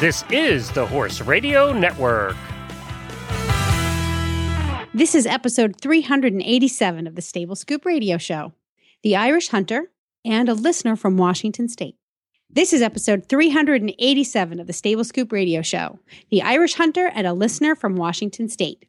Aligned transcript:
This 0.00 0.24
is 0.30 0.70
the 0.70 0.86
Horse 0.86 1.20
Radio 1.22 1.72
Network. 1.72 2.36
This 4.94 5.16
is 5.16 5.26
episode 5.26 5.80
387 5.80 7.08
of 7.08 7.16
the 7.16 7.20
Stable 7.20 7.56
Scoop 7.56 7.84
Radio 7.84 8.16
Show. 8.16 8.52
The 9.02 9.16
Irish 9.16 9.48
Hunter 9.48 9.90
and 10.24 10.48
a 10.48 10.54
listener 10.54 10.94
from 10.94 11.16
Washington 11.16 11.68
State. 11.68 11.96
This 12.48 12.72
is 12.72 12.80
episode 12.80 13.28
387 13.28 14.60
of 14.60 14.68
the 14.68 14.72
Stable 14.72 15.02
Scoop 15.02 15.32
Radio 15.32 15.62
Show. 15.62 15.98
The 16.30 16.42
Irish 16.42 16.74
Hunter 16.74 17.10
and 17.12 17.26
a 17.26 17.32
listener 17.32 17.74
from 17.74 17.96
Washington 17.96 18.48
State. 18.48 18.86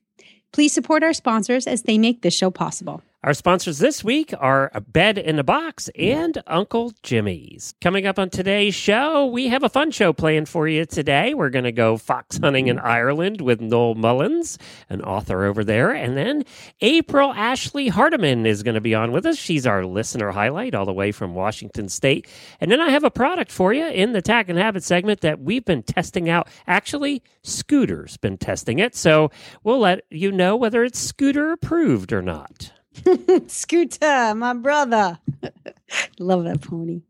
Please 0.51 0.73
support 0.73 1.01
our 1.01 1.13
sponsors 1.13 1.65
as 1.65 1.81
they 1.81 1.97
make 1.97 2.21
this 2.21 2.35
show 2.35 2.51
possible. 2.51 3.01
Our 3.21 3.33
sponsors 3.33 3.79
this 3.79 4.01
week 4.01 4.33
are 4.39 4.71
a 4.73 4.79
Bed 4.79 5.17
in 5.17 5.39
a 5.39 5.43
Box 5.43 5.89
and 5.93 6.41
Uncle 6.47 6.93
Jimmy's. 7.03 7.73
Coming 7.81 8.07
up 8.07 8.17
on 8.17 8.29
today's 8.29 8.75
show, 8.75 9.25
we 9.25 9.49
have 9.49 9.61
a 9.61 9.67
fun 9.67 9.91
show 9.91 10.13
planned 10.13 10.47
for 10.47 10.69
you 10.69 10.85
today. 10.85 11.33
We're 11.33 11.49
going 11.49 11.65
to 11.65 11.73
go 11.73 11.97
fox 11.97 12.37
hunting 12.37 12.67
in 12.67 12.79
Ireland 12.79 13.41
with 13.41 13.59
Noel 13.59 13.95
Mullins, 13.95 14.57
an 14.89 15.01
author 15.01 15.43
over 15.43 15.65
there. 15.65 15.91
And 15.91 16.15
then 16.15 16.45
April 16.79 17.33
Ashley 17.33 17.89
Hardiman 17.89 18.45
is 18.45 18.63
going 18.63 18.75
to 18.75 18.81
be 18.81 18.95
on 18.95 19.11
with 19.11 19.25
us. 19.25 19.37
She's 19.37 19.67
our 19.67 19.85
listener 19.85 20.31
highlight 20.31 20.73
all 20.73 20.85
the 20.85 20.93
way 20.93 21.11
from 21.11 21.35
Washington 21.35 21.89
State. 21.89 22.25
And 22.61 22.71
then 22.71 22.79
I 22.79 22.91
have 22.91 23.03
a 23.03 23.11
product 23.11 23.51
for 23.51 23.73
you 23.73 23.85
in 23.85 24.13
the 24.13 24.21
Tack 24.21 24.47
and 24.47 24.57
Habit 24.57 24.85
segment 24.85 25.19
that 25.19 25.41
we've 25.41 25.65
been 25.65 25.83
testing 25.83 26.29
out. 26.29 26.47
Actually, 26.67 27.21
Scooter's 27.43 28.15
been 28.15 28.37
testing 28.37 28.79
it. 28.79 28.95
So 28.95 29.29
we'll 29.61 29.79
let 29.79 30.05
you 30.09 30.31
know 30.31 30.55
whether 30.55 30.85
it's 30.85 30.99
Scooter 30.99 31.51
approved 31.51 32.13
or 32.13 32.21
not. 32.21 32.71
Scooter, 33.47 34.33
my 34.35 34.53
brother. 34.53 35.19
Love 36.19 36.43
that 36.45 36.61
pony. 36.61 37.01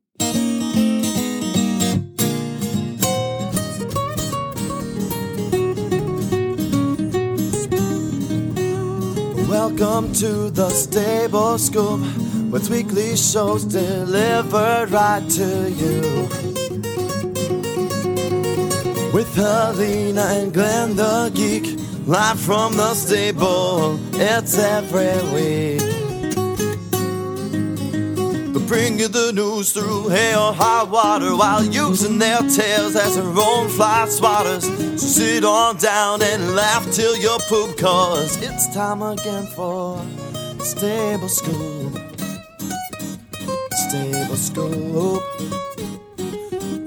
Welcome 9.49 10.13
to 10.13 10.49
the 10.51 10.69
Stable 10.69 11.57
Scoop, 11.57 12.01
with 12.51 12.69
weekly 12.69 13.15
shows 13.15 13.63
delivered 13.63 14.91
right 14.91 15.27
to 15.29 15.71
you. 15.71 16.01
With 19.11 19.33
Helena 19.35 20.21
and 20.21 20.53
Glenn 20.53 20.95
the 20.95 21.31
Geek, 21.33 21.88
live 22.05 22.39
from 22.39 22.75
the 22.75 22.93
stable, 22.93 23.99
it's 24.13 24.57
every 24.57 25.15
week. 25.33 25.81
They 28.53 28.65
bring 28.65 28.99
you 28.99 29.07
the 29.07 29.31
news 29.33 29.71
through 29.71 30.09
hail 30.09 30.55
or 30.59 30.85
water 30.85 31.35
while 31.35 31.63
using 31.63 32.17
their 32.17 32.39
tails 32.39 32.95
as 32.95 33.15
their 33.15 33.25
own 33.25 33.69
fly 33.69 34.05
swatters. 34.09 34.63
So 34.99 35.07
sit 35.07 35.43
on 35.43 35.77
down 35.77 36.21
and 36.21 36.55
laugh 36.55 36.89
till 36.91 37.15
you 37.17 37.37
poop, 37.47 37.77
cause 37.77 38.41
it's 38.41 38.73
time 38.73 39.01
again 39.01 39.45
for 39.55 40.03
Stable 40.59 41.29
Scoop. 41.29 41.97
Stable 43.89 44.35
Scoop. 44.35 45.23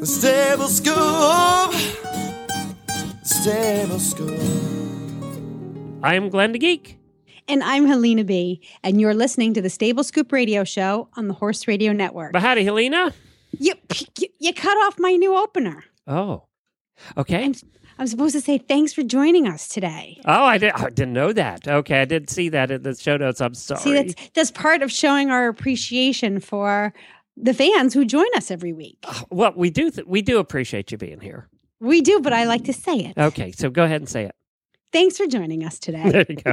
Stable 0.04 0.69
Scoop. 0.69 1.74
Stable 3.24 3.98
Scoop. 3.98 4.61
I 6.03 6.14
am 6.14 6.28
Glenn 6.28 6.53
the 6.53 6.58
Geek. 6.58 6.98
And 7.48 7.62
I'm 7.62 7.86
Helena 7.86 8.25
B. 8.25 8.61
And 8.83 9.00
you're 9.00 9.14
listening 9.14 9.55
to 9.55 9.62
the 9.62 9.70
Stable 9.70 10.05
Scoop 10.05 10.33
Radio 10.33 10.64
Show 10.64 11.09
on 11.17 11.28
the 11.28 11.34
Horse 11.34 11.69
Radio 11.69 11.92
Network. 11.92 12.33
But 12.33 12.42
howdy, 12.42 12.64
Helena. 12.64 13.12
You, 13.59 13.75
you, 14.19 14.28
you 14.39 14.55
cut 14.55 14.77
off 14.78 14.98
my 14.98 15.14
new 15.14 15.36
opener. 15.36 15.84
Oh, 16.06 16.44
okay. 17.17 17.44
I'm, 17.44 17.55
I'm 17.99 18.06
supposed 18.06 18.34
to 18.34 18.41
say 18.41 18.59
thanks 18.59 18.93
for 18.93 19.03
joining 19.03 19.47
us 19.47 19.69
today. 19.69 20.21
Oh, 20.25 20.44
I, 20.44 20.59
did, 20.59 20.72
I 20.72 20.88
didn't 20.88 21.12
know 21.12 21.32
that. 21.32 21.69
Okay, 21.69 22.00
I 22.00 22.05
didn't 22.05 22.31
see 22.31 22.49
that 22.49 22.71
in 22.71 22.82
the 22.82 22.94
show 22.94 23.16
notes. 23.16 23.41
I'm 23.41 23.55
sorry. 23.55 23.81
See, 23.81 23.93
that's 23.93 24.15
that's 24.34 24.50
part 24.50 24.82
of 24.82 24.91
showing 24.91 25.31
our 25.31 25.49
appreciation 25.49 26.41
for 26.41 26.93
the 27.37 27.55
fans 27.55 27.94
who 27.94 28.05
join 28.05 28.26
us 28.34 28.50
every 28.50 28.72
week. 28.72 28.99
Uh, 29.05 29.22
well, 29.31 29.53
we 29.55 29.71
do 29.71 29.91
th- 29.91 30.06
we 30.06 30.22
do 30.22 30.38
appreciate 30.38 30.91
you 30.91 30.99
being 30.99 31.21
here. 31.21 31.49
We 31.81 32.00
do, 32.00 32.21
but 32.21 32.32
I 32.32 32.44
like 32.44 32.65
to 32.65 32.72
say 32.72 32.97
it. 32.97 33.19
Okay, 33.19 33.53
so 33.53 33.69
go 33.69 33.84
ahead 33.84 34.00
and 34.00 34.09
say 34.09 34.25
it. 34.25 34.34
Thanks 34.92 35.16
for 35.16 35.26
joining 35.26 35.64
us 35.64 35.78
today. 35.78 36.10
There 36.10 36.26
you 36.28 36.36
go. 36.36 36.53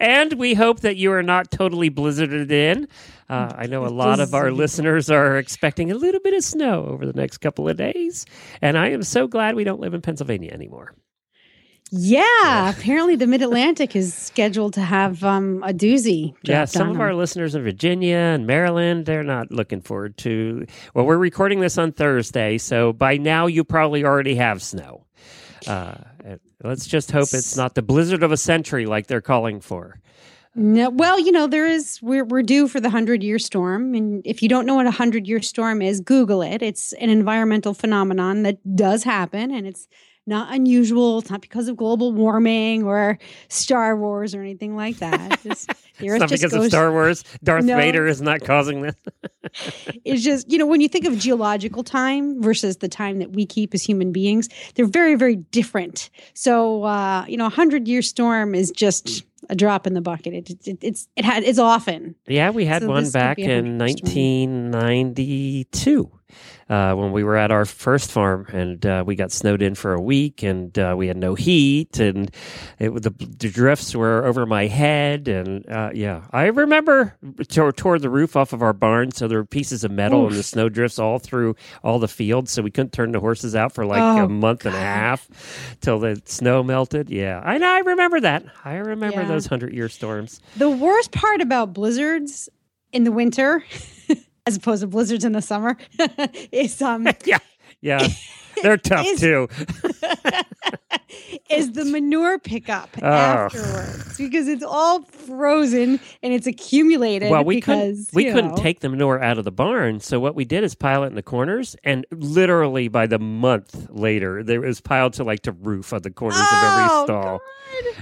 and 0.00 0.32
we 0.34 0.54
hope 0.54 0.80
that 0.80 0.96
you 0.96 1.12
are 1.12 1.22
not 1.22 1.50
totally 1.50 1.90
blizzarded 1.90 2.50
in. 2.50 2.88
Uh, 3.28 3.52
I 3.56 3.66
know 3.66 3.84
a 3.84 3.88
lot 3.88 4.20
of 4.20 4.34
our 4.34 4.50
listeners 4.50 5.10
are 5.10 5.38
expecting 5.38 5.90
a 5.90 5.94
little 5.94 6.20
bit 6.20 6.34
of 6.34 6.42
snow 6.42 6.86
over 6.86 7.06
the 7.06 7.12
next 7.12 7.38
couple 7.38 7.68
of 7.68 7.76
days. 7.76 8.26
And 8.62 8.78
I 8.78 8.88
am 8.90 9.02
so 9.02 9.26
glad 9.26 9.54
we 9.54 9.64
don't 9.64 9.80
live 9.80 9.94
in 9.94 10.02
Pennsylvania 10.02 10.52
anymore. 10.52 10.94
Yeah, 11.92 12.70
apparently 12.70 13.16
the 13.16 13.26
Mid 13.26 13.42
Atlantic 13.42 13.96
is 13.96 14.14
scheduled 14.14 14.74
to 14.74 14.80
have 14.80 15.24
um, 15.24 15.60
a 15.64 15.74
doozy. 15.74 16.34
Yeah, 16.44 16.64
some 16.64 16.88
of 16.90 17.00
our 17.00 17.14
listeners 17.14 17.56
in 17.56 17.64
Virginia 17.64 18.16
and 18.16 18.46
Maryland, 18.46 19.06
they're 19.06 19.24
not 19.24 19.50
looking 19.50 19.80
forward 19.80 20.16
to. 20.18 20.66
Well, 20.94 21.04
we're 21.04 21.18
recording 21.18 21.58
this 21.58 21.78
on 21.78 21.90
Thursday, 21.90 22.58
so 22.58 22.92
by 22.92 23.16
now 23.16 23.48
you 23.48 23.64
probably 23.64 24.04
already 24.04 24.36
have 24.36 24.62
snow. 24.62 25.04
Uh, 25.66 25.94
let's 26.62 26.86
just 26.86 27.10
hope 27.10 27.28
it's 27.32 27.56
not 27.56 27.74
the 27.74 27.82
blizzard 27.82 28.22
of 28.22 28.32
a 28.32 28.36
century 28.36 28.86
like 28.86 29.06
they're 29.06 29.20
calling 29.20 29.60
for. 29.60 30.00
No, 30.54 30.90
well, 30.90 31.18
you 31.20 31.30
know 31.30 31.46
there 31.46 31.66
is. 31.66 32.00
We're 32.02 32.24
we're 32.24 32.42
due 32.42 32.66
for 32.66 32.80
the 32.80 32.90
hundred 32.90 33.22
year 33.22 33.38
storm, 33.38 33.94
and 33.94 34.20
if 34.24 34.42
you 34.42 34.48
don't 34.48 34.66
know 34.66 34.74
what 34.74 34.86
a 34.86 34.90
hundred 34.90 35.28
year 35.28 35.40
storm 35.40 35.80
is, 35.80 36.00
Google 36.00 36.42
it. 36.42 36.60
It's 36.60 36.92
an 36.94 37.08
environmental 37.08 37.72
phenomenon 37.72 38.42
that 38.42 38.58
does 38.74 39.04
happen, 39.04 39.52
and 39.52 39.64
it's 39.66 39.86
not 40.30 40.54
unusual. 40.54 41.18
It's 41.18 41.30
not 41.30 41.42
because 41.42 41.68
of 41.68 41.76
global 41.76 42.12
warming 42.12 42.84
or 42.84 43.18
Star 43.48 43.96
Wars 43.96 44.34
or 44.34 44.40
anything 44.40 44.76
like 44.76 44.98
that. 44.98 45.40
It's, 45.50 45.66
It's 45.98 46.20
not 46.20 46.30
because 46.30 46.54
of 46.54 46.64
Star 46.66 46.92
Wars. 46.92 47.24
Darth 47.42 47.64
No. 47.64 47.76
Vader 47.76 48.06
is 48.06 48.22
not 48.22 48.40
causing 48.40 48.82
this. 48.82 48.94
It's 50.04 50.22
just, 50.22 50.50
you 50.50 50.58
know, 50.58 50.66
when 50.66 50.80
you 50.80 50.88
think 50.88 51.06
of 51.06 51.18
geological 51.18 51.82
time 51.82 52.40
versus 52.40 52.76
the 52.76 52.88
time 52.88 53.18
that 53.18 53.32
we 53.32 53.44
keep 53.44 53.74
as 53.74 53.82
human 53.82 54.12
beings, 54.12 54.48
they're 54.74 54.86
very, 54.86 55.16
very 55.16 55.36
different. 55.36 56.08
So, 56.34 56.84
uh, 56.84 57.24
you 57.26 57.36
know, 57.36 57.46
a 57.46 57.50
hundred 57.50 57.88
year 57.88 58.00
storm 58.00 58.54
is 58.54 58.70
just 58.70 59.24
a 59.48 59.56
drop 59.56 59.86
in 59.86 59.94
the 59.94 60.00
bucket. 60.00 60.34
It, 60.34 60.50
it, 60.66 60.78
it's 60.82 61.08
it 61.16 61.24
had 61.24 61.42
it's 61.42 61.58
often. 61.58 62.14
Yeah, 62.26 62.50
we 62.50 62.64
had 62.64 62.82
So 62.82 62.88
one 62.88 63.10
back 63.10 63.38
in 63.38 63.78
100 63.78 63.80
1992 63.80 66.10
uh, 66.70 66.94
when 66.94 67.12
we 67.12 67.22
were 67.24 67.36
at 67.36 67.50
our 67.50 67.66
first 67.66 68.10
farm, 68.10 68.46
and 68.52 68.86
uh, 68.86 69.02
we 69.06 69.14
got 69.16 69.30
snowed 69.32 69.60
in 69.60 69.74
for 69.74 69.92
a 69.92 70.00
week, 70.00 70.42
and 70.42 70.78
uh, 70.78 70.94
we 70.96 71.08
had 71.08 71.16
no 71.18 71.34
heat, 71.34 71.98
and 71.98 72.30
it, 72.78 72.90
the, 73.02 73.10
the 73.10 73.50
drifts 73.50 73.94
were 73.94 74.24
over 74.24 74.46
my 74.46 74.66
head, 74.68 75.28
and 75.28 75.68
uh, 75.68 75.90
yeah, 75.92 76.22
I 76.32 76.46
remember 76.46 77.16
tore, 77.48 77.72
tore 77.72 77.98
the 77.98 78.08
roof 78.08 78.36
off 78.36 78.52
of 78.54 78.62
our 78.62 78.72
barn, 78.72 79.10
so 79.10 79.28
there 79.28 79.38
were 79.38 79.44
pieces 79.44 79.84
of 79.84 79.90
metal 79.90 80.26
and 80.28 80.36
the 80.36 80.42
snow 80.44 80.68
drifts 80.68 80.98
all 80.98 81.18
through 81.18 81.56
all 81.82 81.98
the 81.98 82.08
fields, 82.08 82.52
so 82.52 82.62
we 82.62 82.70
couldn't 82.70 82.92
turn 82.92 83.12
the 83.12 83.20
horses 83.20 83.54
out 83.56 83.72
for 83.72 83.84
like 83.84 84.00
Oh, 84.00 84.24
a 84.24 84.28
month 84.28 84.64
and 84.64 84.74
a 84.76 84.80
half 84.80 85.28
till 85.80 85.98
the 85.98 86.22
snow 86.24 86.62
melted. 86.62 87.10
Yeah, 87.10 87.40
I 87.44 87.58
know, 87.58 87.68
I 87.68 87.80
remember 87.80 88.20
that. 88.20 88.44
I 88.64 88.76
remember 88.76 89.22
Yeah. 89.22 89.26
those 89.28 89.46
hundred 89.46 89.74
year 89.74 89.88
storms. 89.88 90.40
The 90.56 90.70
worst 90.70 91.10
part 91.10 91.40
about 91.40 91.72
blizzards 91.74 92.48
in 92.92 93.02
the 93.04 93.12
winter, 93.12 93.64
as 94.46 94.56
opposed 94.56 94.82
to 94.82 94.86
blizzards 94.86 95.24
in 95.24 95.32
the 95.32 95.42
summer, 95.42 95.76
is 96.52 96.80
um 96.82 97.06
yeah, 97.24 97.38
yeah, 97.80 98.06
they're 98.62 98.76
tough 98.76 99.06
Is- 99.06 99.20
too. 99.20 99.48
is 101.50 101.72
the 101.72 101.84
manure 101.84 102.38
pickup 102.38 102.88
Oh. 103.02 103.06
afterwards 103.06 104.16
because 104.16 104.46
it's 104.48 104.62
all 104.62 105.02
frozen 105.02 105.98
and 106.22 106.32
it's 106.32 106.46
accumulated. 106.46 107.30
Well, 107.30 107.44
we 107.44 107.56
because 107.56 108.08
couldn't 108.12 108.14
we 108.14 108.32
couldn't 108.32 108.56
take 108.56 108.80
the 108.80 108.88
manure 108.88 109.20
out 109.22 109.38
of 109.38 109.44
the 109.44 109.50
barn, 109.52 110.00
so 110.00 110.20
what 110.20 110.34
we 110.34 110.44
did 110.44 110.62
is 110.64 110.74
pile 110.74 111.02
it 111.04 111.08
in 111.08 111.14
the 111.14 111.22
corners, 111.22 111.74
and 111.84 112.06
literally 112.12 112.88
by 112.88 113.06
the 113.06 113.18
month 113.18 113.88
later, 113.90 114.42
there 114.42 114.60
was 114.60 114.80
piled 114.80 115.14
to 115.14 115.24
like 115.24 115.42
the 115.42 115.52
roof 115.52 115.92
of 115.92 116.02
the 116.02 116.10
corners 116.10 116.38
of 116.38 116.46
every 116.52 116.84
Oh, 116.90 117.04
stall, 117.04 117.22
God. 117.38 117.40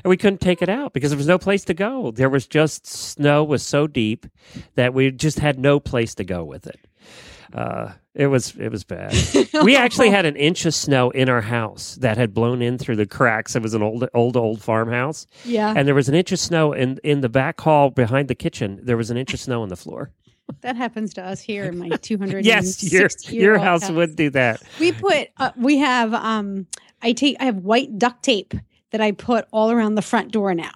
and 0.05 0.11
we 0.11 0.17
couldn't 0.17 0.41
take 0.41 0.61
it 0.63 0.69
out 0.69 0.93
because 0.93 1.11
there 1.11 1.17
was 1.19 1.27
no 1.29 1.39
place 1.39 1.65
to 1.67 1.75
go. 1.75 2.11
There 2.11 2.29
was 2.31 2.47
just 2.47 2.87
snow 2.87 3.43
was 3.45 3.63
so 3.63 3.87
deep 3.87 4.27
that 4.75 4.93
we 4.93 5.11
just 5.11 5.39
had 5.39 5.59
no 5.59 5.81
place 5.81 6.15
to 6.17 6.25
go 6.25 6.45
with 6.45 6.67
it. 6.67 6.79
Uh, 7.55 7.93
it 8.15 8.27
was 8.27 8.55
it 8.57 8.71
was 8.71 8.85
bad. 8.85 9.15
we 9.63 9.77
actually 9.77 10.11
had 10.11 10.27
an 10.27 10.37
inch 10.37 10.67
of 10.67 10.75
snow 10.75 11.11
in 11.11 11.29
our 11.29 11.41
house 11.41 11.97
that 12.01 12.17
had 12.19 12.35
blown 12.35 12.61
in 12.63 12.77
through 12.79 12.97
the 12.97 13.07
cracks. 13.07 13.57
It 13.57 13.63
was 13.63 13.75
an 13.75 13.83
old 13.83 14.09
old 14.15 14.37
old 14.37 14.61
farmhouse, 14.63 15.27
Yeah, 15.45 15.73
and 15.77 15.87
there 15.87 15.95
was 15.95 16.09
an 16.09 16.15
inch 16.15 16.33
of 16.33 16.39
snow 16.39 16.73
in 16.73 16.99
in 17.05 17.21
the 17.21 17.29
back 17.29 17.61
hall 17.61 17.91
behind 17.91 18.29
the 18.29 18.35
kitchen. 18.35 18.81
There 18.83 18.97
was 18.97 19.11
an 19.11 19.17
inch 19.17 19.33
of 19.35 19.41
snow 19.41 19.63
on 19.63 19.69
the 19.69 19.77
floor. 19.77 20.11
that 20.63 20.77
happens 20.77 21.15
to 21.15 21.23
us 21.23 21.41
here 21.41 21.65
in 21.65 21.79
my 21.79 21.89
200 22.03 22.45
Yes, 22.45 22.83
your 22.93 23.09
your 23.31 23.59
house 23.59 23.89
would 23.91 24.17
do 24.17 24.31
that. 24.31 24.63
we 24.81 24.93
put 24.93 25.29
uh, 25.39 25.53
we 25.57 25.77
have 25.79 26.13
um 26.15 26.67
i 27.03 27.13
take 27.13 27.37
i 27.41 27.45
have 27.45 27.59
white 27.59 27.99
duct 27.99 28.23
tape 28.23 28.55
that 28.91 29.01
i 29.01 29.13
put 29.13 29.47
all 29.53 29.71
around 29.71 29.95
the 29.95 30.03
front 30.03 30.33
door 30.33 30.55
now 30.55 30.73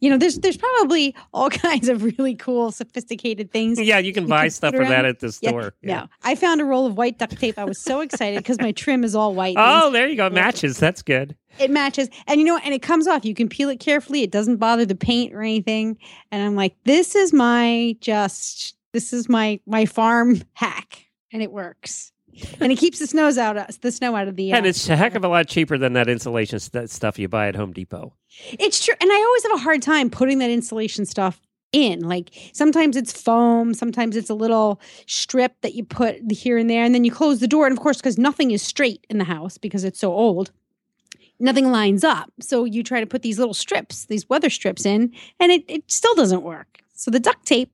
you 0.00 0.10
know, 0.10 0.16
there's 0.16 0.38
there's 0.38 0.56
probably 0.56 1.14
all 1.32 1.50
kinds 1.68 1.88
of 1.88 2.04
really 2.04 2.34
cool, 2.34 2.70
sophisticated 2.70 3.50
things. 3.50 3.80
Yeah, 3.80 3.98
you 3.98 4.12
can 4.12 4.24
You 4.24 4.28
buy 4.28 4.42
can 4.44 4.50
stuff 4.50 4.74
for 4.74 4.84
that 4.84 5.04
at 5.04 5.20
the 5.20 5.36
Yeah, 5.40 5.50
store. 5.50 5.74
No, 5.82 6.06
I 6.22 6.34
found 6.34 6.60
a 6.60 6.64
roll 6.64 6.86
of 6.86 6.96
white 6.96 7.18
duct 7.18 7.38
tape. 7.38 7.58
I 7.58 7.64
was 7.64 7.82
so 7.82 8.00
excited 8.00 8.38
because 8.38 8.58
my 8.60 8.72
trim 8.72 9.04
is 9.04 9.14
all 9.14 9.34
white. 9.34 9.56
Oh, 9.58 9.90
there 9.90 10.08
you 10.08 10.16
go. 10.16 10.30
Matches. 10.30 10.78
That's 10.78 11.02
good. 11.02 11.36
it 11.58 11.70
matches, 11.70 12.08
and 12.26 12.38
you 12.40 12.46
know, 12.46 12.58
and 12.58 12.72
it 12.74 12.82
comes 12.82 13.06
off. 13.06 13.24
You 13.24 13.34
can 13.34 13.48
peel 13.48 13.68
it 13.68 13.80
carefully. 13.80 14.22
It 14.22 14.30
doesn't 14.30 14.56
bother 14.56 14.84
the 14.86 14.94
paint 14.94 15.34
or 15.34 15.42
anything. 15.42 15.98
And 16.30 16.42
I'm 16.42 16.54
like, 16.54 16.76
this 16.84 17.14
is 17.14 17.32
my 17.32 17.96
just. 18.00 18.76
This 18.92 19.12
is 19.12 19.28
my 19.28 19.60
my 19.66 19.84
farm 19.84 20.42
hack, 20.54 21.06
and 21.32 21.42
it 21.42 21.52
works. 21.52 22.10
And 22.60 22.72
it 22.72 22.76
keeps 22.76 22.98
the 22.98 23.06
snows 23.06 23.38
out, 23.38 23.56
the 23.80 23.92
snow 23.92 24.16
out 24.16 24.28
of 24.28 24.36
the. 24.36 24.52
And 24.52 24.66
uh, 24.66 24.68
it's 24.68 24.88
a 24.88 24.96
heck 24.96 25.14
of 25.14 25.24
a 25.24 25.28
lot 25.28 25.48
cheaper 25.48 25.78
than 25.78 25.92
that 25.94 26.08
insulation 26.08 26.58
st- 26.58 26.90
stuff 26.90 27.18
you 27.18 27.28
buy 27.28 27.48
at 27.48 27.56
Home 27.56 27.72
Depot. 27.72 28.14
It's 28.58 28.84
true. 28.84 28.94
And 29.00 29.10
I 29.10 29.16
always 29.16 29.42
have 29.44 29.52
a 29.52 29.62
hard 29.62 29.82
time 29.82 30.10
putting 30.10 30.38
that 30.38 30.50
insulation 30.50 31.06
stuff 31.06 31.40
in. 31.72 32.00
Like 32.00 32.30
sometimes 32.52 32.96
it's 32.96 33.12
foam, 33.12 33.74
sometimes 33.74 34.16
it's 34.16 34.30
a 34.30 34.34
little 34.34 34.80
strip 35.06 35.60
that 35.62 35.74
you 35.74 35.84
put 35.84 36.32
here 36.32 36.58
and 36.58 36.68
there, 36.68 36.84
and 36.84 36.94
then 36.94 37.04
you 37.04 37.10
close 37.10 37.40
the 37.40 37.48
door. 37.48 37.66
And 37.66 37.76
of 37.76 37.82
course, 37.82 37.98
because 37.98 38.18
nothing 38.18 38.50
is 38.50 38.62
straight 38.62 39.06
in 39.10 39.18
the 39.18 39.24
house 39.24 39.58
because 39.58 39.84
it's 39.84 40.00
so 40.00 40.12
old, 40.12 40.50
nothing 41.38 41.70
lines 41.70 42.04
up. 42.04 42.32
So 42.40 42.64
you 42.64 42.82
try 42.82 43.00
to 43.00 43.06
put 43.06 43.22
these 43.22 43.38
little 43.38 43.54
strips, 43.54 44.06
these 44.06 44.28
weather 44.28 44.50
strips 44.50 44.86
in, 44.86 45.12
and 45.38 45.52
it, 45.52 45.64
it 45.68 45.90
still 45.90 46.14
doesn't 46.14 46.42
work. 46.42 46.80
So 46.94 47.10
the 47.10 47.20
duct 47.20 47.46
tape 47.46 47.72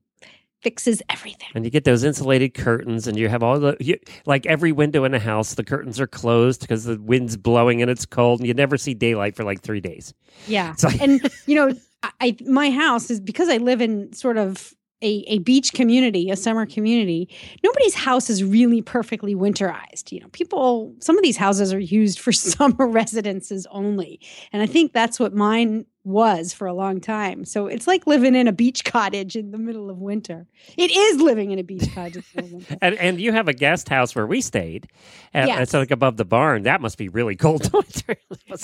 fixes 0.65 0.99
everything. 1.11 1.47
And 1.53 1.63
you 1.63 1.69
get 1.69 1.83
those 1.83 2.03
insulated 2.03 2.55
curtains, 2.55 3.05
and 3.05 3.19
you 3.19 3.29
have 3.29 3.43
all 3.43 3.59
the, 3.59 3.77
you, 3.79 3.99
like 4.25 4.47
every 4.47 4.71
window 4.71 5.03
in 5.03 5.13
a 5.13 5.19
house, 5.19 5.53
the 5.53 5.63
curtains 5.63 5.99
are 5.99 6.07
closed 6.07 6.61
because 6.61 6.85
the 6.85 6.99
wind's 6.99 7.37
blowing 7.37 7.83
and 7.83 7.91
it's 7.91 8.03
cold, 8.03 8.39
and 8.39 8.47
you 8.47 8.55
never 8.55 8.75
see 8.75 8.95
daylight 8.95 9.35
for 9.35 9.43
like 9.43 9.61
three 9.61 9.79
days. 9.79 10.11
Yeah. 10.47 10.73
Like, 10.81 10.99
and 11.03 11.21
you 11.45 11.53
know, 11.53 11.75
I, 12.01 12.09
I 12.19 12.37
my 12.47 12.71
house 12.71 13.11
is 13.11 13.21
because 13.21 13.47
I 13.47 13.57
live 13.57 13.79
in 13.79 14.11
sort 14.11 14.37
of 14.37 14.73
a, 15.03 15.23
a 15.27 15.37
beach 15.39 15.73
community, 15.73 16.31
a 16.31 16.35
summer 16.35 16.65
community. 16.65 17.29
Nobody's 17.63 17.93
house 17.93 18.31
is 18.31 18.43
really 18.43 18.81
perfectly 18.81 19.35
winterized. 19.35 20.11
You 20.11 20.21
know, 20.21 20.29
people. 20.31 20.95
Some 20.99 21.15
of 21.15 21.23
these 21.23 21.37
houses 21.37 21.71
are 21.75 21.79
used 21.79 22.17
for 22.17 22.31
summer 22.31 22.87
residences 22.87 23.67
only, 23.69 24.19
and 24.51 24.63
I 24.63 24.65
think 24.65 24.93
that's 24.93 25.19
what 25.19 25.35
mine 25.35 25.85
was 26.05 26.53
for 26.53 26.67
a 26.67 26.73
long 26.73 27.01
time. 27.01 27.43
So 27.45 27.65
it's 27.67 27.87
like 27.87 28.05
living 28.07 28.35
in 28.35 28.47
a 28.47 28.51
beach 28.53 28.85
cottage 28.85 29.35
in 29.35 29.51
the 29.51 29.57
middle 29.57 29.89
of 29.89 29.97
winter. 29.97 30.45
It 30.77 30.91
is 30.91 31.19
living 31.19 31.51
in 31.51 31.59
a 31.59 31.63
beach 31.63 31.93
cottage. 31.93 32.17
in 32.17 32.23
the 32.35 32.41
middle 32.43 32.57
of 32.59 32.69
winter. 32.69 32.77
and, 32.81 32.95
and 32.99 33.19
you 33.19 33.31
have 33.31 33.47
a 33.47 33.53
guest 33.53 33.89
house 33.89 34.13
where 34.15 34.27
we 34.27 34.39
stayed. 34.41 34.87
And 35.33 35.47
Yes. 35.47 35.59
It's 35.63 35.73
like 35.73 35.91
above 35.91 36.17
the 36.17 36.25
barn. 36.25 36.63
That 36.63 36.79
must 36.79 36.97
be 36.97 37.09
really 37.09 37.35
cold. 37.35 37.69
winter. 37.73 38.15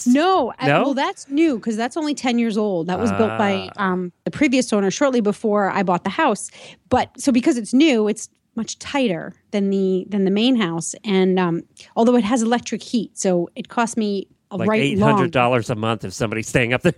No, 0.05 0.53
I- 0.59 0.67
No? 0.67 0.83
well, 0.83 0.93
that's 0.93 1.27
new 1.29 1.57
because 1.57 1.75
that's 1.75 1.97
only 1.97 2.13
10 2.13 2.37
years 2.39 2.57
old. 2.57 2.87
That 2.87 2.99
was 2.99 3.11
built 3.13 3.37
by 3.37 3.69
Ah. 3.77 3.91
um, 3.91 4.11
the 4.23 4.31
previous 4.31 4.71
owner 4.71 4.91
shortly 4.91 5.19
before 5.21 5.71
I 5.71 5.83
bought 5.83 6.03
the 6.03 6.09
house. 6.11 6.51
But 6.89 7.19
so 7.19 7.31
because 7.31 7.57
it's 7.57 7.73
new, 7.73 8.07
it's 8.07 8.29
much 8.55 8.77
tighter 8.79 9.33
than 9.51 9.69
the 9.69 10.05
than 10.09 10.25
the 10.25 10.31
main 10.31 10.57
house. 10.57 10.93
And 11.05 11.39
um, 11.39 11.61
although 11.95 12.15
it 12.17 12.23
has 12.25 12.43
electric 12.43 12.83
heat, 12.83 13.17
so 13.17 13.49
it 13.55 13.69
cost 13.69 13.95
me 13.97 14.27
like 14.57 14.69
right 14.69 14.81
eight 14.81 14.99
hundred 14.99 15.31
dollars 15.31 15.69
a 15.69 15.75
month 15.75 16.03
if 16.05 16.13
somebody's 16.13 16.47
staying 16.47 16.73
up 16.73 16.81
there. 16.81 16.93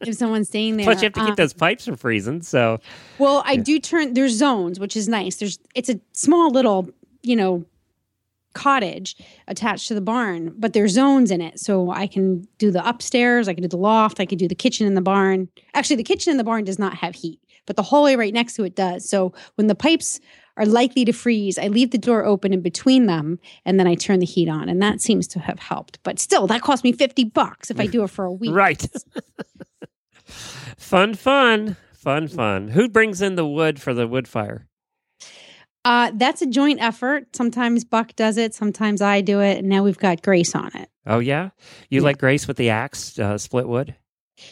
if 0.00 0.14
someone's 0.16 0.48
staying 0.48 0.76
there. 0.78 0.84
Plus, 0.84 1.02
you 1.02 1.06
have 1.06 1.12
to 1.14 1.20
keep 1.20 1.28
Um, 1.30 1.34
those 1.36 1.52
pipes 1.52 1.84
from 1.84 1.96
freezing. 1.96 2.42
So 2.42 2.78
Well, 3.18 3.42
I 3.46 3.56
do 3.56 3.78
turn 3.78 4.14
there's 4.14 4.34
zones, 4.34 4.78
which 4.80 4.96
is 4.96 5.08
nice. 5.08 5.36
There's 5.36 5.58
it's 5.74 5.88
a 5.88 6.00
small 6.12 6.50
little, 6.50 6.88
you 7.22 7.36
know, 7.36 7.64
cottage 8.54 9.16
attached 9.48 9.88
to 9.88 9.94
the 9.94 10.00
barn, 10.00 10.54
but 10.56 10.72
there's 10.72 10.92
zones 10.92 11.30
in 11.30 11.40
it. 11.40 11.60
So 11.60 11.90
I 11.90 12.06
can 12.06 12.46
do 12.58 12.70
the 12.70 12.86
upstairs, 12.88 13.48
I 13.48 13.54
can 13.54 13.62
do 13.62 13.68
the 13.68 13.76
loft, 13.76 14.18
I 14.20 14.24
can 14.26 14.38
do 14.38 14.48
the 14.48 14.54
kitchen 14.54 14.86
in 14.86 14.94
the 14.94 15.02
barn. 15.02 15.48
Actually, 15.74 15.96
the 15.96 16.04
kitchen 16.04 16.30
in 16.30 16.36
the 16.38 16.44
barn 16.44 16.64
does 16.64 16.78
not 16.78 16.94
have 16.94 17.14
heat, 17.14 17.38
but 17.66 17.76
the 17.76 17.82
hallway 17.82 18.16
right 18.16 18.32
next 18.32 18.54
to 18.54 18.64
it 18.64 18.74
does. 18.74 19.08
So 19.08 19.34
when 19.56 19.66
the 19.66 19.74
pipes 19.74 20.20
are 20.56 20.66
likely 20.66 21.04
to 21.04 21.12
freeze, 21.12 21.58
I 21.58 21.68
leave 21.68 21.90
the 21.90 21.98
door 21.98 22.24
open 22.24 22.52
in 22.52 22.60
between 22.62 23.06
them 23.06 23.38
and 23.64 23.78
then 23.78 23.86
I 23.86 23.94
turn 23.94 24.20
the 24.20 24.26
heat 24.26 24.48
on 24.48 24.68
and 24.68 24.80
that 24.82 25.00
seems 25.00 25.26
to 25.28 25.38
have 25.40 25.58
helped. 25.58 25.98
But 26.02 26.18
still, 26.18 26.46
that 26.46 26.62
cost 26.62 26.82
me 26.84 26.92
50 26.92 27.24
bucks 27.24 27.70
if 27.70 27.78
I 27.78 27.86
do 27.86 28.02
it 28.02 28.10
for 28.10 28.24
a 28.24 28.32
week. 28.32 28.54
right, 28.54 28.84
fun, 30.26 31.14
fun, 31.14 31.76
fun, 31.94 32.28
fun. 32.28 32.68
Who 32.68 32.88
brings 32.88 33.22
in 33.22 33.34
the 33.36 33.46
wood 33.46 33.80
for 33.80 33.94
the 33.94 34.06
wood 34.06 34.28
fire? 34.28 34.66
Uh, 35.84 36.10
that's 36.14 36.42
a 36.42 36.46
joint 36.46 36.80
effort. 36.80 37.36
Sometimes 37.36 37.84
Buck 37.84 38.16
does 38.16 38.36
it, 38.38 38.54
sometimes 38.54 39.00
I 39.00 39.20
do 39.20 39.40
it, 39.40 39.58
and 39.58 39.68
now 39.68 39.84
we've 39.84 39.98
got 39.98 40.20
Grace 40.22 40.54
on 40.54 40.70
it. 40.74 40.88
Oh 41.06 41.20
yeah, 41.20 41.50
you 41.90 42.00
Yeah. 42.00 42.04
like 42.04 42.18
Grace 42.18 42.48
with 42.48 42.56
the 42.56 42.70
axe, 42.70 43.16
uh, 43.18 43.38
split 43.38 43.68
wood. 43.68 43.94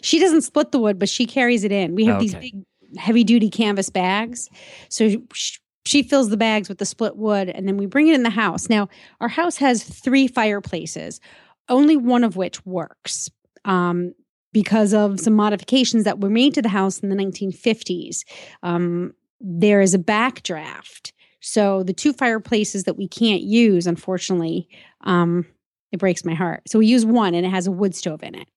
She 0.00 0.20
doesn't 0.20 0.42
split 0.42 0.70
the 0.70 0.78
wood, 0.78 0.98
but 0.98 1.08
she 1.08 1.26
carries 1.26 1.64
it 1.64 1.72
in. 1.72 1.94
We 1.96 2.04
have 2.04 2.20
these 2.20 2.34
big, 2.36 2.62
heavy 2.96 3.24
duty 3.24 3.50
canvas 3.50 3.90
bags. 3.90 4.48
So 4.88 5.16
sh- 5.32 5.58
she 5.86 6.02
fills 6.02 6.30
the 6.30 6.36
bags 6.36 6.68
with 6.68 6.78
the 6.78 6.86
split 6.86 7.16
wood, 7.16 7.48
and 7.48 7.68
then 7.68 7.76
we 7.76 7.86
bring 7.86 8.08
it 8.08 8.14
in 8.14 8.22
the 8.22 8.30
house. 8.30 8.68
Now, 8.68 8.88
our 9.20 9.28
house 9.28 9.56
has 9.58 9.84
three 9.84 10.26
fireplaces, 10.26 11.20
only 11.68 11.96
one 11.96 12.24
of 12.24 12.36
which 12.36 12.64
works. 12.64 13.30
Um, 13.64 14.12
because 14.54 14.94
of 14.94 15.18
some 15.20 15.34
modifications 15.34 16.04
that 16.04 16.20
were 16.20 16.30
made 16.30 16.54
to 16.54 16.62
the 16.62 16.68
house 16.68 17.00
in 17.00 17.08
the 17.10 17.16
1950s. 17.16 18.22
Um, 18.62 19.12
there 19.40 19.82
is 19.82 19.94
a 19.94 19.98
backdraft. 19.98 21.12
So 21.40 21.82
the 21.82 21.92
two 21.92 22.14
fireplaces 22.14 22.84
that 22.84 22.96
we 22.96 23.08
can't 23.08 23.42
use, 23.42 23.86
unfortunately, 23.86 24.68
um, 25.02 25.44
it 25.92 25.98
breaks 25.98 26.24
my 26.24 26.34
heart. 26.34 26.62
So 26.68 26.78
we 26.78 26.86
use 26.86 27.04
one 27.04 27.34
and 27.34 27.44
it 27.44 27.50
has 27.50 27.66
a 27.66 27.72
wood 27.72 27.94
stove 27.94 28.22
in 28.22 28.34
it. 28.36 28.48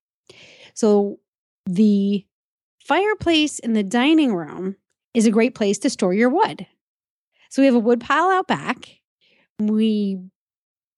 So 0.72 1.18
the 1.66 2.24
fireplace 2.78 3.58
in 3.58 3.74
the 3.74 3.82
dining 3.82 4.34
room 4.34 4.76
is 5.12 5.26
a 5.26 5.30
great 5.32 5.54
place 5.54 5.78
to 5.80 5.90
store 5.90 6.14
your 6.14 6.30
wood. 6.30 6.66
So 7.48 7.62
we 7.62 7.66
have 7.66 7.74
a 7.74 7.80
wood 7.80 8.00
pile 8.00 8.30
out 8.30 8.46
back. 8.46 8.88
We 9.58 10.20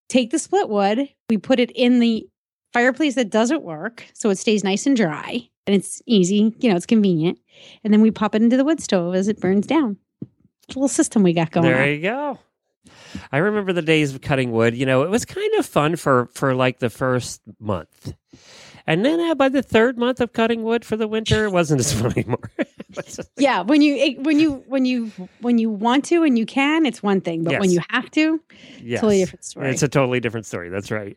take 0.08 0.30
the 0.30 0.38
split 0.38 0.68
wood, 0.68 1.08
we 1.30 1.38
put 1.38 1.60
it 1.60 1.70
in 1.70 2.00
the 2.00 2.26
fireplace 2.72 3.14
that 3.14 3.30
doesn't 3.30 3.62
work 3.62 4.04
so 4.12 4.28
it 4.30 4.36
stays 4.36 4.62
nice 4.62 4.86
and 4.86 4.96
dry 4.96 5.48
and 5.66 5.74
it's 5.76 6.02
easy, 6.06 6.54
you 6.58 6.68
know, 6.68 6.76
it's 6.76 6.86
convenient. 6.86 7.38
And 7.84 7.92
then 7.92 8.00
we 8.00 8.10
pop 8.10 8.34
it 8.34 8.42
into 8.42 8.56
the 8.56 8.64
wood 8.64 8.80
stove 8.80 9.14
as 9.14 9.28
it 9.28 9.40
burns 9.40 9.66
down. 9.66 9.96
It's 10.66 10.76
a 10.76 10.78
little 10.78 10.88
system 10.88 11.22
we 11.22 11.32
got 11.32 11.50
going 11.50 11.66
there 11.66 11.82
on. 11.82 11.88
you 11.88 12.00
go. 12.02 12.38
I 13.32 13.38
remember 13.38 13.72
the 13.72 13.82
days 13.82 14.14
of 14.14 14.20
cutting 14.20 14.52
wood. 14.52 14.76
You 14.76 14.86
know, 14.86 15.02
it 15.02 15.10
was 15.10 15.24
kind 15.24 15.52
of 15.58 15.66
fun 15.66 15.96
for 15.96 16.28
for 16.32 16.54
like 16.54 16.78
the 16.78 16.90
first 16.90 17.40
month, 17.58 18.14
and 18.90 19.04
then 19.04 19.20
uh, 19.20 19.34
by 19.34 19.48
the 19.48 19.62
third 19.62 19.96
month 19.96 20.20
of 20.20 20.32
cutting 20.32 20.64
wood 20.64 20.84
for 20.84 20.96
the 20.96 21.06
winter, 21.06 21.44
it 21.44 21.52
wasn't 21.52 21.80
as 21.80 21.92
fun 21.92 22.12
anymore. 22.12 22.50
Yeah, 23.36 23.62
when 23.62 23.82
you 23.82 23.94
it- 23.94 24.18
when 24.24 24.40
you 24.40 24.64
when 24.66 24.84
you 24.84 25.12
when 25.40 25.58
you 25.58 25.70
want 25.70 26.04
to 26.06 26.24
and 26.24 26.36
you 26.36 26.44
can, 26.44 26.86
it's 26.86 27.02
one 27.02 27.20
thing, 27.20 27.44
but 27.44 27.60
when 27.60 27.70
you 27.70 27.80
have 27.90 28.10
to, 28.10 28.40
yes. 28.82 29.00
totally 29.00 29.18
different 29.18 29.44
story. 29.44 29.70
It's 29.70 29.82
a 29.84 29.88
totally 29.88 30.18
different 30.18 30.44
story. 30.46 30.70
That's 30.70 30.90
right. 30.90 31.16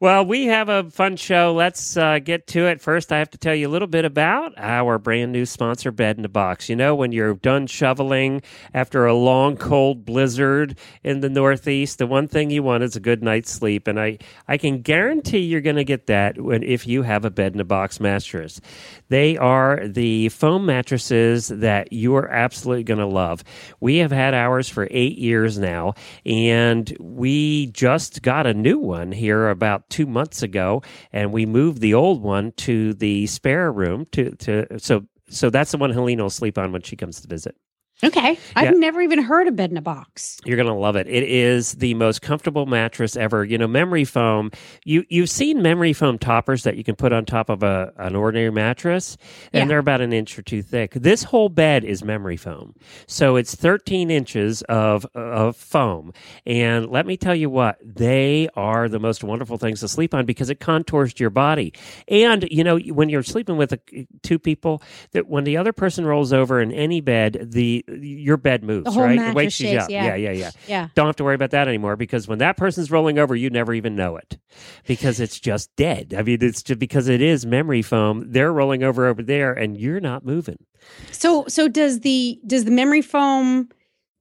Well, 0.00 0.24
we 0.24 0.46
have 0.46 0.68
a 0.68 0.90
fun 0.90 1.16
show. 1.16 1.52
Let's 1.54 1.96
uh, 1.96 2.18
get 2.20 2.46
to 2.48 2.66
it. 2.66 2.80
First, 2.80 3.12
I 3.12 3.18
have 3.18 3.30
to 3.30 3.38
tell 3.38 3.54
you 3.54 3.68
a 3.68 3.70
little 3.70 3.86
bit 3.88 4.04
about 4.04 4.54
our 4.56 4.98
brand 4.98 5.32
new 5.32 5.44
sponsor, 5.46 5.90
Bed 5.90 6.18
in 6.18 6.24
a 6.24 6.28
Box. 6.28 6.68
You 6.68 6.76
know, 6.76 6.94
when 6.94 7.12
you're 7.12 7.34
done 7.34 7.66
shoveling 7.66 8.42
after 8.72 9.04
a 9.06 9.14
long, 9.14 9.56
cold 9.56 10.04
blizzard 10.04 10.78
in 11.02 11.20
the 11.20 11.28
Northeast, 11.28 11.98
the 11.98 12.06
one 12.06 12.28
thing 12.28 12.50
you 12.50 12.62
want 12.62 12.82
is 12.82 12.96
a 12.96 13.00
good 13.00 13.22
night's 13.22 13.50
sleep. 13.50 13.86
And 13.86 14.00
I, 14.00 14.18
I 14.48 14.56
can 14.56 14.80
guarantee 14.80 15.40
you're 15.40 15.60
going 15.60 15.76
to 15.76 15.84
get 15.84 16.06
that 16.06 16.40
when, 16.40 16.62
if 16.62 16.86
you 16.86 16.93
have 17.02 17.24
a 17.24 17.30
Bed 17.30 17.54
in 17.54 17.60
a 17.60 17.64
Box 17.64 18.00
mattress. 18.00 18.60
They 19.08 19.36
are 19.36 19.86
the 19.86 20.28
foam 20.30 20.66
mattresses 20.66 21.48
that 21.48 21.92
you're 21.92 22.28
absolutely 22.28 22.84
going 22.84 23.00
to 23.00 23.06
love. 23.06 23.44
We 23.80 23.98
have 23.98 24.12
had 24.12 24.34
ours 24.34 24.68
for 24.68 24.88
eight 24.90 25.18
years 25.18 25.58
now, 25.58 25.94
and 26.24 26.94
we 27.00 27.66
just 27.68 28.22
got 28.22 28.46
a 28.46 28.54
new 28.54 28.78
one 28.78 29.12
here 29.12 29.48
about 29.48 29.88
two 29.90 30.06
months 30.06 30.42
ago, 30.42 30.82
and 31.12 31.32
we 31.32 31.46
moved 31.46 31.80
the 31.80 31.94
old 31.94 32.22
one 32.22 32.52
to 32.52 32.94
the 32.94 33.26
spare 33.26 33.70
room 33.72 34.06
to 34.12 34.30
to 34.36 34.78
so 34.78 35.06
so 35.28 35.50
that's 35.50 35.72
the 35.72 35.78
one 35.78 35.90
Helena 35.90 36.22
will 36.22 36.30
sleep 36.30 36.58
on 36.58 36.72
when 36.72 36.82
she 36.82 36.96
comes 36.96 37.20
to 37.20 37.28
visit. 37.28 37.56
Okay. 38.04 38.38
I've 38.56 38.64
Yeah. 38.64 38.78
never 38.78 39.00
even 39.00 39.18
heard 39.20 39.46
of 39.48 39.56
bed 39.56 39.70
in 39.70 39.76
a 39.76 39.82
box. 39.82 40.38
You're 40.44 40.56
gonna 40.56 40.76
love 40.76 40.96
it. 40.96 41.06
It 41.08 41.22
is 41.24 41.72
the 41.74 41.94
most 41.94 42.22
comfortable 42.22 42.66
mattress 42.66 43.16
ever. 43.16 43.44
You 43.44 43.58
know, 43.58 43.66
memory 43.66 44.04
foam. 44.04 44.50
You 44.84 45.04
you've 45.08 45.30
seen 45.30 45.62
memory 45.62 45.92
foam 45.92 46.18
toppers 46.18 46.62
that 46.64 46.76
you 46.76 46.84
can 46.84 46.96
put 46.96 47.12
on 47.12 47.24
top 47.24 47.48
of 47.48 47.62
a 47.62 47.92
an 47.98 48.14
ordinary 48.16 48.50
mattress, 48.50 49.16
and 49.52 49.62
Yeah. 49.62 49.68
they're 49.68 49.78
about 49.78 50.00
an 50.00 50.12
inch 50.12 50.38
or 50.38 50.42
two 50.42 50.62
thick. 50.62 50.92
This 50.94 51.24
whole 51.24 51.48
bed 51.48 51.84
is 51.84 52.04
memory 52.04 52.36
foam, 52.36 52.74
so 53.06 53.36
it's 53.36 53.54
13 53.54 54.10
inches 54.10 54.62
of 54.62 55.06
of 55.14 55.56
foam. 55.56 56.12
And 56.46 56.90
let 56.90 57.06
me 57.06 57.16
tell 57.16 57.34
you 57.34 57.50
what, 57.50 57.78
they 57.84 58.48
are 58.56 58.88
the 58.88 58.98
most 59.00 59.24
wonderful 59.24 59.58
things 59.58 59.80
to 59.80 59.88
sleep 59.88 60.14
on 60.14 60.24
because 60.26 60.50
it 60.50 60.60
contours 60.60 61.14
to 61.14 61.22
your 61.22 61.30
body. 61.30 61.72
And 62.08 62.46
you 62.50 62.64
know, 62.64 62.78
when 62.78 63.08
you're 63.08 63.22
sleeping 63.22 63.56
with 63.56 63.72
a, 63.72 63.78
two 64.22 64.38
people, 64.38 64.82
that 65.12 65.28
when 65.28 65.44
the 65.44 65.56
other 65.56 65.72
person 65.72 66.04
rolls 66.06 66.32
over 66.32 66.60
in 66.60 66.72
any 66.72 67.00
bed, 67.00 67.48
the 67.52 67.84
your 68.00 68.36
bed 68.36 68.62
moves, 68.64 68.84
The 68.84 68.90
whole 68.92 69.02
right? 69.04 69.18
it 69.18 69.34
wakes 69.34 69.54
shakes, 69.54 69.84
up. 69.84 69.90
yeah. 69.90 70.06
yeah, 70.06 70.14
yeah, 70.16 70.30
yeah. 70.32 70.50
Yeah. 70.66 70.88
Don't 70.94 71.06
have 71.06 71.16
to 71.16 71.24
worry 71.24 71.34
about 71.34 71.50
that 71.50 71.68
anymore 71.68 71.96
because 71.96 72.26
when 72.28 72.38
that 72.38 72.56
person's 72.56 72.90
rolling 72.90 73.18
over, 73.18 73.34
you 73.34 73.50
never 73.50 73.74
even 73.74 73.96
know 73.96 74.16
it 74.16 74.38
because 74.86 75.20
it's 75.20 75.38
just 75.40 75.74
dead. 75.76 76.14
I 76.16 76.22
mean, 76.22 76.38
it's 76.40 76.62
just 76.62 76.78
because 76.78 77.08
it 77.08 77.20
is 77.22 77.44
memory 77.46 77.82
foam. 77.82 78.24
They're 78.30 78.52
rolling 78.52 78.82
over 78.82 79.06
over 79.06 79.22
there, 79.22 79.52
and 79.52 79.76
you're 79.76 80.00
not 80.00 80.24
moving. 80.24 80.58
So 81.12 81.44
so 81.48 81.68
does 81.68 82.00
the 82.00 82.38
does 82.46 82.64
the 82.64 82.70
memory 82.70 83.02
foam 83.02 83.68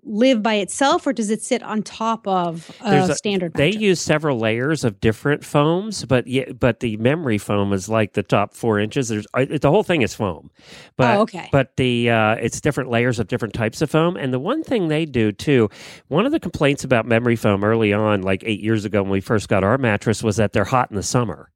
live 0.06 0.44
by 0.44 0.56
itself 0.56 1.08
or 1.08 1.14
does 1.14 1.30
it 1.30 1.42
sit 1.42 1.64
on 1.64 1.82
top 1.84 2.28
of 2.28 2.70
a 2.82 3.10
a- 3.10 3.16
standard 3.16 3.54
They 3.54 3.68
mattress? 3.68 3.82
use 3.82 4.02
several 4.02 4.38
layers 4.40 4.84
of 4.84 5.00
different 5.00 5.46
foams, 5.46 6.06
but 6.06 6.28
yeah, 6.28 6.52
but 6.52 6.80
the 6.82 6.98
memory 6.98 7.38
foam 7.38 7.72
is 7.74 7.88
like 7.90 8.14
the 8.14 8.24
top 8.24 8.54
four 8.54 8.80
inches. 8.80 9.10
There's 9.10 9.26
the 9.34 9.70
whole 9.72 9.84
thing 9.84 10.02
is 10.02 10.14
foam, 10.14 10.52
but 10.98 11.18
oh, 11.18 11.22
okay. 11.22 11.50
but 11.52 11.76
the 11.78 12.10
uh, 12.10 12.36
it's 12.36 12.60
different 12.60 12.90
layers 12.90 13.20
of 13.20 13.28
different 13.28 13.54
types 13.54 13.82
of 13.82 13.90
foam. 13.90 14.18
And 14.18 14.34
the 14.34 14.40
one 14.40 14.64
thing 14.64 14.88
they 14.90 15.06
do 15.06 15.32
too, 15.32 15.70
one 16.10 16.26
of 16.26 16.32
the 16.32 16.40
complaints 16.40 16.84
about 16.84 17.06
memory 17.06 17.36
foam 17.36 17.64
early 17.64 17.94
on, 17.94 18.22
like 18.24 18.44
eight 18.46 18.60
years 18.62 18.86
ago 18.86 19.02
when 19.04 19.12
we 19.12 19.22
first 19.22 19.48
got 19.48 19.64
our 19.64 19.78
mattress, 19.78 20.22
was 20.24 20.36
that 20.38 20.54
they're 20.54 20.66
hot 20.66 20.92
in 20.92 20.98
the 20.98 21.04
summer. 21.04 21.50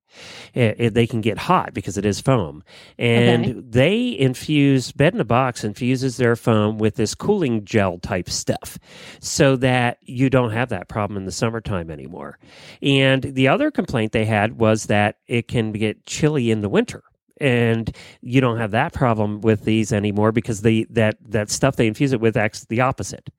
It, 0.54 0.76
it- 0.80 0.94
they 0.94 1.06
can 1.08 1.22
get 1.22 1.38
hot 1.38 1.74
because 1.74 1.98
it 1.98 2.06
is 2.06 2.20
foam, 2.22 2.64
and 2.98 3.46
Okay. 3.46 3.60
they 3.70 4.18
infuse 4.20 4.92
Bed 4.92 5.14
in 5.14 5.20
a 5.20 5.26
Box 5.26 5.64
infuses 5.64 6.18
their 6.18 6.36
foam 6.36 6.78
with 6.78 6.96
this 6.96 7.14
cooling 7.14 7.66
gel 7.66 8.00
type 8.00 8.30
stuff, 8.30 8.78
so 9.20 9.56
that 9.58 9.98
you 10.02 10.30
don't 10.30 10.52
have 10.52 10.70
that 10.70 10.88
problem 10.88 11.18
in 11.18 11.26
the 11.26 11.32
summertime 11.32 11.92
anymore. 11.92 12.40
And 12.82 13.22
the 13.22 13.48
other 13.50 13.70
complaint 13.72 14.12
they 14.12 14.26
had 14.26 14.58
was 14.60 14.86
that 14.86 15.18
it 15.28 15.48
can 15.48 15.72
get 15.72 16.06
chilly 16.06 16.50
in 16.52 16.62
the 16.62 16.70
winter. 16.70 17.04
And 17.40 17.96
you 18.22 18.42
don't 18.42 18.58
have 18.58 18.72
that 18.72 18.94
problem 18.94 19.42
with 19.42 19.64
these 19.64 19.94
anymore 19.94 20.32
because 20.32 20.62
the 20.62 20.88
that 20.92 21.18
that 21.30 21.50
stuff 21.50 21.76
they 21.76 21.88
infuse 21.88 22.14
it 22.14 22.20
with 22.22 22.36
acts 22.38 22.66
the 22.66 22.82
opposite. 22.82 23.30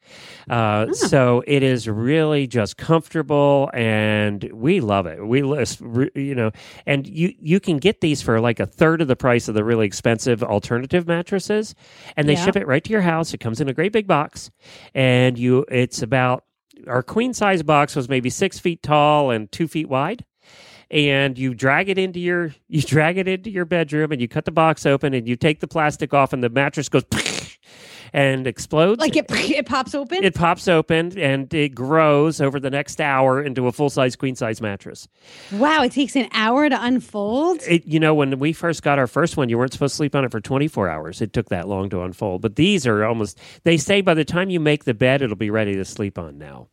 Uh, 0.49 0.93
So 0.93 1.43
it 1.47 1.63
is 1.63 1.89
really 1.89 2.47
just 2.47 2.77
comfortable, 2.77 3.71
and 3.75 4.49
we 4.53 4.81
love 4.81 5.07
it. 5.07 5.27
We 5.27 5.41
you 6.15 6.35
know, 6.35 6.51
and 6.87 7.07
you 7.07 7.35
you 7.41 7.61
can 7.61 7.79
get 7.79 8.01
these 8.01 8.23
for 8.23 8.41
like 8.41 8.61
a 8.61 8.67
third 8.67 9.01
of 9.01 9.09
the 9.09 9.17
price 9.17 9.49
of 9.49 9.55
the 9.55 9.65
really 9.65 9.87
expensive 9.87 10.43
alternative 10.43 11.07
mattresses, 11.07 11.75
and 12.17 12.29
they 12.29 12.35
Yeah. 12.35 12.45
ship 12.45 12.57
it 12.57 12.67
right 12.67 12.85
to 12.85 12.91
your 12.91 13.03
house. 13.03 13.35
It 13.35 13.39
comes 13.39 13.61
in 13.61 13.69
a 13.69 13.75
great 13.75 13.93
big 13.93 14.07
box, 14.07 14.51
and 14.95 15.39
you 15.39 15.65
it's 15.71 16.03
about 16.03 16.45
our 16.87 17.03
queen 17.03 17.35
size 17.35 17.63
box 17.63 17.97
was 17.97 18.09
maybe 18.09 18.31
six 18.31 18.59
feet 18.59 18.83
tall 18.83 19.31
and 19.31 19.51
two 19.51 19.67
feet 19.67 19.89
wide 19.89 20.25
and 20.91 21.39
you 21.39 21.55
drag 21.55 21.89
it 21.89 21.99
into 21.99 22.21
your 22.21 22.55
you 22.69 22.83
drag 22.83 23.19
it 23.19 23.29
into 23.29 23.51
your 23.51 23.65
bedroom 23.65 24.13
and 24.13 24.21
you 24.21 24.29
cut 24.29 24.45
the 24.45 24.51
box 24.51 24.87
open 24.87 25.15
and 25.15 25.29
you 25.29 25.37
take 25.37 25.61
the 25.61 25.69
plastic 25.69 26.15
off 26.15 26.33
and 26.33 26.43
the 26.43 26.49
mattress 26.49 26.89
goes 26.89 27.05
and 28.13 28.47
explodes 28.47 29.01
like 29.01 29.17
it 29.17 29.27
it 29.31 29.67
pops 29.67 29.95
open? 29.95 30.23
it 30.25 30.35
pops 30.35 30.69
open 30.69 31.19
and 31.19 31.53
it 31.53 31.75
grows 31.75 32.41
over 32.41 32.61
the 32.61 32.71
next 32.71 33.01
hour 33.01 33.43
into 33.43 33.67
a 33.67 33.73
full 33.73 33.91
size 33.91 34.17
queen 34.17 34.35
size 34.35 34.61
mattress. 34.61 35.09
wow, 35.53 35.83
it 35.83 35.93
takes 35.93 36.17
an 36.17 36.29
hour 36.33 36.69
to 36.69 36.85
unfold. 36.85 37.61
It, 37.69 37.87
you 37.87 38.01
know, 38.01 38.15
when 38.15 38.39
we 38.39 38.53
first 38.53 38.83
got 38.83 38.99
our 38.99 39.07
first 39.07 39.37
one, 39.37 39.49
you 39.49 39.59
weren't 39.59 39.73
supposed 39.73 39.93
to 39.95 39.97
sleep 39.97 40.15
on 40.15 40.25
it 40.25 40.31
for 40.31 40.41
24 40.41 40.89
hours. 40.89 41.21
It 41.21 41.33
took 41.33 41.49
that 41.49 41.69
long 41.69 41.91
to 41.91 42.03
unfold. 42.03 42.43
But 42.43 42.57
these 42.57 42.87
are 42.87 43.05
almost, 43.05 43.39
they 43.65 43.77
say 43.77 44.01
by 44.01 44.15
the 44.15 44.25
time 44.25 44.51
you 44.51 44.61
make 44.61 44.85
the 44.85 44.95
bed, 44.95 45.23
it'll 45.23 45.37
be 45.37 45.51
ready 45.51 45.75
to 45.75 45.85
sleep 45.85 46.19
on 46.19 46.39
now. 46.39 46.69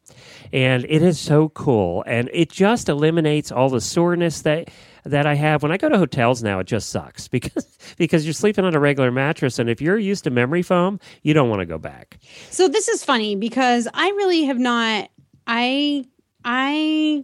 And 0.54 0.86
it 0.88 1.01
is 1.01 1.20
so 1.20 1.50
cool. 1.50 2.04
And 2.08 2.30
it 2.34 2.50
just 2.51 2.89
eliminates 2.89 3.51
all 3.51 3.70
the 3.70 3.82
soreness 3.82 4.42
that. 4.42 4.70
That 5.06 5.28
I 5.28 5.36
have 5.36 5.62
when 5.62 5.72
I 5.72 5.78
go 5.78 5.88
to 5.88 5.98
hotels 6.00 6.42
now, 6.42 6.60
it 6.60 6.66
just 6.66 6.90
sucks 6.90 7.28
because 7.30 7.66
because 7.98 8.26
you're 8.26 8.34
sleeping 8.34 8.66
on 8.66 8.74
a 8.74 8.80
regular 8.80 9.12
mattress, 9.12 9.60
and 9.60 9.70
if 9.70 9.82
you're 9.82 10.00
used 10.00 10.24
to 10.24 10.32
memory 10.32 10.64
foam, 10.64 11.00
you 11.22 11.34
don't 11.34 11.50
want 11.50 11.60
to 11.60 11.66
go 11.66 11.78
back. 11.78 12.18
So 12.50 12.68
this 12.68 12.88
is 12.88 13.04
funny 13.04 13.36
because 13.36 13.88
I 13.94 14.10
really 14.10 14.44
have 14.46 14.60
not 14.60 15.10
I 15.48 16.06
I 16.44 17.24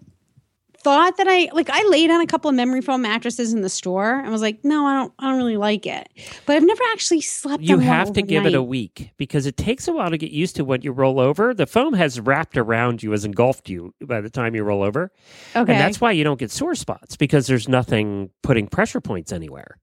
thought 0.84 1.18
that 1.18 1.28
I 1.28 1.50
like 1.54 1.70
I 1.72 1.84
laid 1.90 2.10
on 2.12 2.22
a 2.22 2.28
couple 2.28 2.50
of 2.50 2.56
memory 2.56 2.82
foam 2.82 3.02
mattresses 3.04 3.54
in 3.54 3.62
the 3.62 3.70
store 3.70 4.20
and 4.20 4.32
was 4.32 4.42
like, 4.42 4.64
no, 4.64 4.86
I 4.86 4.94
don't 4.96 5.14
I 5.20 5.30
don't 5.30 5.38
really 5.38 5.58
like 5.58 5.86
it. 5.86 6.10
But 6.46 6.56
I've 6.58 6.64
never 6.64 6.84
actually 6.92 7.22
slept 7.22 7.64
You 7.64 7.76
on 7.76 7.80
one 7.80 7.86
You 7.86 7.92
have 7.92 8.14
to 8.14 8.22
give 8.22 8.46
it 8.46 8.56
a 8.56 8.64
week 8.64 9.12
because 9.18 9.46
it 9.46 9.58
takes 9.58 9.88
a 9.88 9.94
while 9.94 10.10
to 10.10 10.18
get 10.18 10.32
used 10.32 10.56
to 10.58 10.66
when 10.66 10.82
you 10.82 10.92
roll 10.92 11.20
over. 11.20 11.54
The 11.54 11.66
foam 11.66 11.94
has 11.94 12.20
wrapped 12.20 12.58
around 12.58 13.04
you, 13.04 13.12
has 13.12 13.26
engulfed 13.26 13.70
you 13.70 13.94
by 14.04 14.22
the 14.22 14.30
time 14.30 14.56
you 14.56 14.64
roll 14.64 14.84
over. 14.84 15.12
Okay. 15.56 15.72
And 15.72 15.80
that's 15.82 16.02
why 16.02 16.12
you 16.12 16.24
don't 16.24 16.40
get 16.40 16.52
sore 16.52 16.76
spots 16.76 17.16
because 17.16 17.48
there's 17.48 17.68
nothing 17.70 18.30
putting 18.44 18.68
pressure 18.68 19.02
points 19.02 19.32
anywhere. 19.32 19.78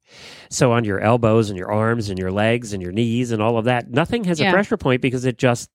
So 0.50 0.72
on 0.72 0.84
your 0.84 1.00
elbows 1.00 1.50
and 1.50 1.58
your 1.58 1.70
arms 1.70 2.10
and 2.10 2.18
your 2.18 2.30
legs 2.32 2.72
and 2.72 2.82
your 2.82 2.92
knees 2.92 3.30
and 3.32 3.42
all 3.42 3.58
of 3.58 3.64
that, 3.66 3.90
nothing 3.90 4.24
has 4.24 4.40
Yeah. 4.40 4.50
a 4.50 4.52
pressure 4.52 4.76
point 4.76 5.02
because 5.02 5.24
it 5.24 5.38
just 5.38 5.70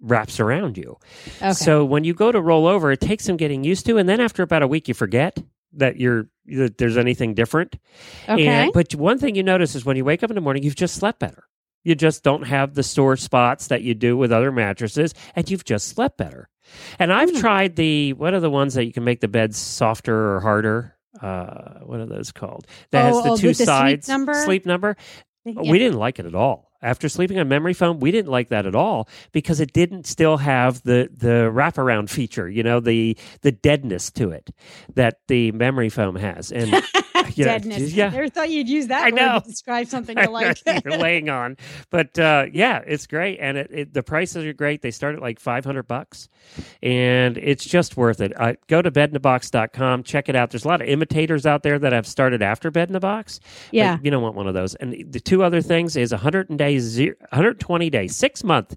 wraps 0.00 0.40
around 0.40 0.76
you. 0.76 0.96
okay. 1.38 1.52
So 1.52 1.84
when 1.84 2.04
you 2.04 2.14
go 2.14 2.30
to 2.32 2.40
roll 2.40 2.66
over, 2.66 2.92
it 2.92 3.00
takes 3.00 3.24
some 3.24 3.36
getting 3.36 3.64
used 3.64 3.86
to. 3.86 3.96
And 3.98 4.08
then 4.08 4.20
after 4.20 4.42
about 4.42 4.62
a 4.62 4.66
week, 4.68 4.88
you 4.88 4.94
forget 4.94 5.38
that 5.74 5.96
you're 5.98 6.28
that 6.46 6.76
there's 6.78 6.96
anything 6.98 7.34
different. 7.34 7.76
okay. 8.28 8.46
And, 8.46 8.72
but 8.72 8.94
one 8.94 9.18
thing 9.18 9.34
you 9.34 9.42
notice 9.42 9.74
is 9.74 9.84
when 9.84 9.96
you 9.96 10.04
wake 10.04 10.22
up 10.22 10.30
in 10.30 10.34
the 10.34 10.40
morning, 10.42 10.62
you've 10.62 10.76
just 10.76 10.94
slept 10.96 11.18
better. 11.20 11.44
You 11.84 11.94
just 11.94 12.22
don't 12.22 12.44
have 12.44 12.74
the 12.74 12.82
sore 12.82 13.16
spots 13.16 13.66
that 13.68 13.82
you 13.82 13.94
do 13.94 14.16
with 14.16 14.32
other 14.32 14.50
mattresses, 14.52 15.12
and 15.36 15.50
you've 15.50 15.64
just 15.64 15.88
slept 15.88 16.16
better. 16.18 16.48
And 16.98 17.12
I've 17.12 17.30
Hmm. 17.30 17.40
tried 17.40 17.76
the 17.76 18.12
what 18.14 18.34
are 18.34 18.40
the 18.40 18.50
ones 18.50 18.74
that 18.74 18.84
you 18.86 18.92
can 18.92 19.04
make 19.04 19.20
the 19.20 19.28
beds 19.28 19.56
softer 19.58 20.34
or 20.36 20.40
harder? 20.40 20.94
Uh, 21.20 21.80
what 21.84 22.00
are 22.00 22.06
those 22.06 22.32
called? 22.32 22.66
That 22.90 23.04
Oh, 23.12 23.14
has 23.16 23.24
the 23.24 23.30
oh, 23.30 23.36
two 23.36 23.48
the 23.48 23.54
sleep 23.54 23.66
sides. 23.66 24.08
number? 24.08 24.34
Sleep 24.34 24.66
number. 24.66 24.96
Yeah. 25.44 25.70
We 25.70 25.78
didn't 25.78 25.98
like 25.98 26.18
it 26.18 26.26
at 26.26 26.34
all. 26.34 26.70
After 26.84 27.08
sleeping 27.08 27.38
on 27.38 27.48
memory 27.48 27.72
foam, 27.72 27.98
we 27.98 28.10
didn't 28.10 28.30
like 28.30 28.48
that 28.50 28.66
at 28.66 28.74
all 28.74 29.08
because 29.32 29.58
it 29.58 29.72
didn't 29.72 30.06
still 30.06 30.36
have 30.36 30.82
the 30.82 31.08
the 31.10 31.50
wraparound 31.52 32.10
feature, 32.10 32.48
you 32.48 32.62
know, 32.62 32.78
the 32.78 33.16
the 33.40 33.52
deadness 33.52 34.10
to 34.12 34.30
it 34.30 34.50
that 34.94 35.18
the 35.28 35.50
memory 35.52 35.88
foam 35.88 36.16
has. 36.16 36.52
And 36.52 36.74
you 37.34 37.44
know, 37.44 37.52
Deadness. 37.52 37.92
yeah. 37.92 38.08
Never 38.10 38.28
thought 38.28 38.50
you'd 38.50 38.68
use 38.68 38.88
that 38.88 39.02
I 39.02 39.10
word 39.10 39.14
know. 39.14 39.40
to 39.40 39.48
describe 39.48 39.86
something 39.86 40.18
you 40.22 40.28
like. 40.30 40.60
you're 40.84 40.96
laying 40.98 41.28
on, 41.28 41.56
but 41.90 42.18
uh, 42.18 42.46
yeah, 42.52 42.82
it's 42.86 43.06
great, 43.06 43.38
and 43.40 43.56
it, 43.56 43.70
it, 43.70 43.94
the 43.94 44.02
prices 44.02 44.44
are 44.44 44.52
great. 44.52 44.82
They 44.82 44.90
start 44.90 45.14
at 45.14 45.22
like 45.22 45.38
five 45.40 45.64
hundred 45.64 45.84
bucks, 45.84 46.28
and 46.82 47.38
it's 47.38 47.64
just 47.64 47.96
worth 47.96 48.20
it. 48.20 48.32
Uh, 48.40 48.54
go 48.66 48.82
to 48.82 48.90
bedinabox.com, 48.90 50.02
check 50.02 50.28
it 50.28 50.36
out. 50.36 50.50
There's 50.50 50.64
a 50.64 50.68
lot 50.68 50.80
of 50.82 50.88
imitators 50.88 51.46
out 51.46 51.62
there 51.62 51.78
that 51.78 51.92
have 51.92 52.06
started 52.06 52.42
after 52.42 52.70
Bed 52.70 52.88
in 52.88 52.96
a 52.96 53.00
Box. 53.00 53.40
Yeah. 53.70 53.98
you 54.02 54.10
don't 54.10 54.22
want 54.22 54.34
one 54.34 54.46
of 54.46 54.54
those. 54.54 54.74
And 54.76 55.12
the 55.12 55.20
two 55.20 55.42
other 55.42 55.60
things 55.60 55.96
is 55.96 56.12
100 56.12 56.56
days, 56.56 56.82
zero, 56.82 57.14
120 57.30 57.90
days, 57.90 58.16
six 58.16 58.42
month 58.44 58.76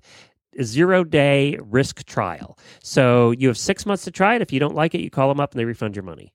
zero 0.61 1.03
day 1.03 1.57
risk 1.61 2.03
trial. 2.05 2.57
So 2.81 3.31
you 3.31 3.47
have 3.47 3.57
six 3.57 3.85
months 3.85 4.03
to 4.05 4.11
try 4.11 4.35
it. 4.35 4.41
If 4.41 4.51
you 4.51 4.59
don't 4.59 4.75
like 4.75 4.95
it, 4.95 5.01
you 5.01 5.09
call 5.09 5.29
them 5.29 5.39
up 5.39 5.51
and 5.53 5.59
they 5.59 5.65
refund 5.65 5.95
your 5.95 6.03
money. 6.03 6.33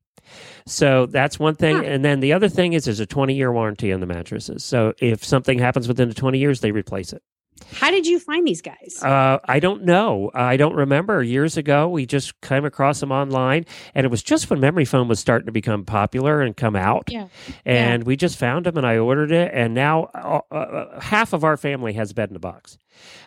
So 0.67 1.07
that's 1.07 1.39
one 1.39 1.55
thing. 1.55 1.77
Huh. 1.77 1.83
And 1.85 2.05
then 2.05 2.21
the 2.21 2.33
other 2.33 2.49
thing 2.49 2.73
is 2.73 2.85
there's 2.85 3.01
a 3.01 3.07
20 3.07 3.35
year 3.35 3.53
warranty 3.53 3.93
on 3.93 4.01
the 4.01 4.07
mattresses. 4.07 4.65
So 4.65 4.95
if 4.99 5.25
something 5.25 5.59
happens 5.59 5.89
within 5.89 6.09
the 6.09 6.15
20 6.15 6.39
years, 6.39 6.61
they 6.61 6.73
replace 6.73 7.13
it. 7.13 7.23
How 7.71 7.91
did 7.91 8.07
you 8.07 8.19
find 8.19 8.47
these 8.47 8.61
guys? 8.61 9.01
Uh, 9.03 9.39
I 9.45 9.61
don't 9.61 9.85
know. 9.85 10.31
I 10.35 10.57
don't 10.57 10.75
remember. 10.75 11.23
Years 11.23 11.57
ago, 11.57 11.89
we 11.89 12.07
just 12.07 12.41
came 12.41 12.65
across 12.65 13.01
them 13.01 13.13
online, 13.13 13.67
and 13.95 14.05
it 14.05 14.11
was 14.11 14.23
just 14.23 14.51
when 14.51 14.61
memory 14.61 14.85
foam 14.85 15.09
was 15.09 15.21
starting 15.21 15.47
to 15.47 15.53
become 15.53 15.85
popular 15.85 16.41
and 16.41 16.57
come 16.57 16.77
out. 16.77 17.09
Yeah. 17.09 17.29
And 17.65 18.05
we 18.05 18.17
just 18.17 18.39
found 18.39 18.67
them, 18.67 18.77
and 18.77 18.87
I 18.87 18.99
ordered 18.99 19.33
it, 19.33 19.51
and 19.55 19.75
now 19.75 20.11
uh, 20.15 20.41
uh, 20.55 21.01
half 21.01 21.33
of 21.33 21.45
our 21.45 21.57
family 21.57 21.93
has 21.95 22.11
a 22.11 22.15
bed 22.15 22.31
in 22.31 22.37
a 22.37 22.41
box. 22.41 22.79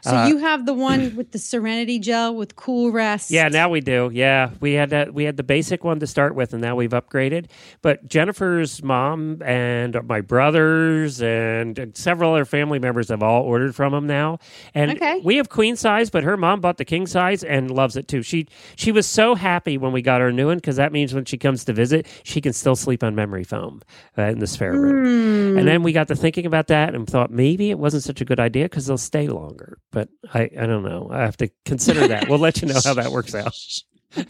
So 0.02 0.16
uh, 0.16 0.28
you 0.28 0.38
have 0.38 0.66
the 0.66 0.74
one 0.74 1.16
with 1.16 1.32
the 1.32 1.40
Serenity 1.40 2.00
gel 2.00 2.36
with 2.36 2.56
Cool 2.56 2.92
Rest. 2.92 3.32
Yeah, 3.32 3.48
now 3.50 3.70
we 3.70 3.82
do. 3.82 4.10
Yeah, 4.14 4.52
we 4.60 4.74
had 4.74 4.90
that. 4.92 5.14
We 5.14 5.24
had 5.24 5.38
the 5.38 5.44
basic 5.44 5.84
one 5.84 6.00
to 6.00 6.08
start 6.08 6.36
with, 6.36 6.54
and 6.54 6.62
now 6.62 6.76
we've 6.76 6.92
upgraded. 6.92 7.48
But 7.82 8.08
Jennifer's 8.08 8.84
mom 8.84 9.42
and 9.44 9.98
my 10.08 10.22
brothers 10.22 11.22
and 11.22 11.92
several 11.96 12.34
other 12.34 12.46
family 12.46 12.80
members 12.80 13.10
have 13.10 13.24
all 13.24 13.44
ordered 13.44 13.76
from 13.76 13.94
them 13.94 14.08
now. 14.08 14.40
And 14.74 14.92
Okay. 14.92 15.22
we 15.24 15.38
have 15.38 15.50
queen 15.50 15.76
size, 15.76 16.10
but 16.10 16.24
her 16.24 16.38
mom 16.38 16.62
bought 16.62 16.78
the 16.78 16.86
king 16.86 17.08
size 17.08 17.44
and 17.44 17.72
loves 17.72 17.96
it 17.96 18.08
too. 18.08 18.22
She 18.22 18.48
she 18.76 18.92
was 18.92 19.08
so 19.08 19.36
happy 19.36 19.78
when 19.78 19.92
we 19.92 20.02
got 20.02 20.22
her 20.22 20.32
new 20.32 20.48
one 20.48 20.58
because 20.58 20.76
that 20.76 20.92
means 20.92 21.14
when 21.14 21.26
she 21.26 21.38
comes 21.38 21.66
to 21.66 21.74
visit, 21.74 22.06
she 22.24 22.42
can 22.42 22.54
still 22.54 22.76
sleep 22.76 23.04
on 23.04 23.16
memory 23.16 23.44
foam 23.44 23.82
uh, 24.18 24.24
in 24.24 24.40
the 24.40 24.48
spare 24.48 24.74
room. 24.74 25.06
Hmm. 25.54 25.58
And 25.58 25.68
then 25.68 25.84
we 25.84 25.92
got 25.94 26.08
to 26.10 26.16
thinking 26.16 26.46
about 26.46 26.68
that 26.68 26.94
and 26.94 27.08
thought 27.08 27.32
maybe 27.32 27.70
it 27.72 27.80
wasn't 27.80 28.04
such 28.04 28.22
a 28.22 28.26
good 28.26 28.40
idea 28.40 28.66
because 28.66 28.86
they'll 28.88 28.98
stay 28.98 29.28
longer. 29.28 29.55
But 29.92 30.10
I, 30.34 30.50
I 30.60 30.66
don't 30.66 30.84
know. 30.84 31.10
I 31.12 31.22
have 31.22 31.38
to 31.38 31.50
consider 31.66 32.08
that. 32.08 32.30
We'll 32.30 32.40
let 32.40 32.62
you 32.62 32.68
know 32.68 32.80
how 32.84 32.94
that 32.96 33.12
works 33.12 33.34
out. 33.34 33.56
All 34.18 34.24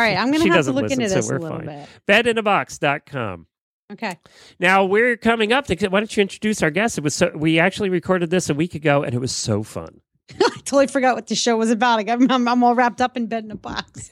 right, 0.00 0.16
I'm 0.16 0.32
going 0.32 0.42
to 0.42 0.52
have 0.52 0.64
to 0.64 0.72
look 0.72 0.84
listen, 0.84 1.00
into 1.00 1.10
so 1.10 1.16
this 1.16 1.30
we're 1.30 1.36
a 1.36 1.40
little 1.40 1.58
fine. 1.58 1.66
bit. 1.66 1.88
Bedinabox.com. 2.06 3.46
Okay. 3.92 4.18
Now 4.58 4.84
we're 4.84 5.16
coming 5.16 5.52
up 5.52 5.66
to 5.66 5.88
why 5.88 6.00
don't 6.00 6.16
you 6.16 6.20
introduce 6.20 6.62
our 6.62 6.70
guest? 6.70 6.98
It 6.98 7.04
was 7.04 7.14
so 7.14 7.30
we 7.36 7.60
actually 7.60 7.88
recorded 7.88 8.30
this 8.30 8.50
a 8.50 8.54
week 8.54 8.74
ago 8.74 9.04
and 9.04 9.14
it 9.14 9.20
was 9.20 9.32
so 9.32 9.62
fun. 9.62 10.00
totally 10.64 10.88
forgot 10.88 11.14
what 11.14 11.28
the 11.28 11.34
show 11.34 11.56
was 11.56 11.70
about. 11.70 12.08
I'm, 12.08 12.30
I'm, 12.30 12.48
I'm 12.48 12.64
all 12.64 12.74
wrapped 12.74 13.00
up 13.00 13.16
in 13.16 13.26
bed 13.26 13.44
in 13.44 13.50
a 13.52 13.56
box. 13.56 14.10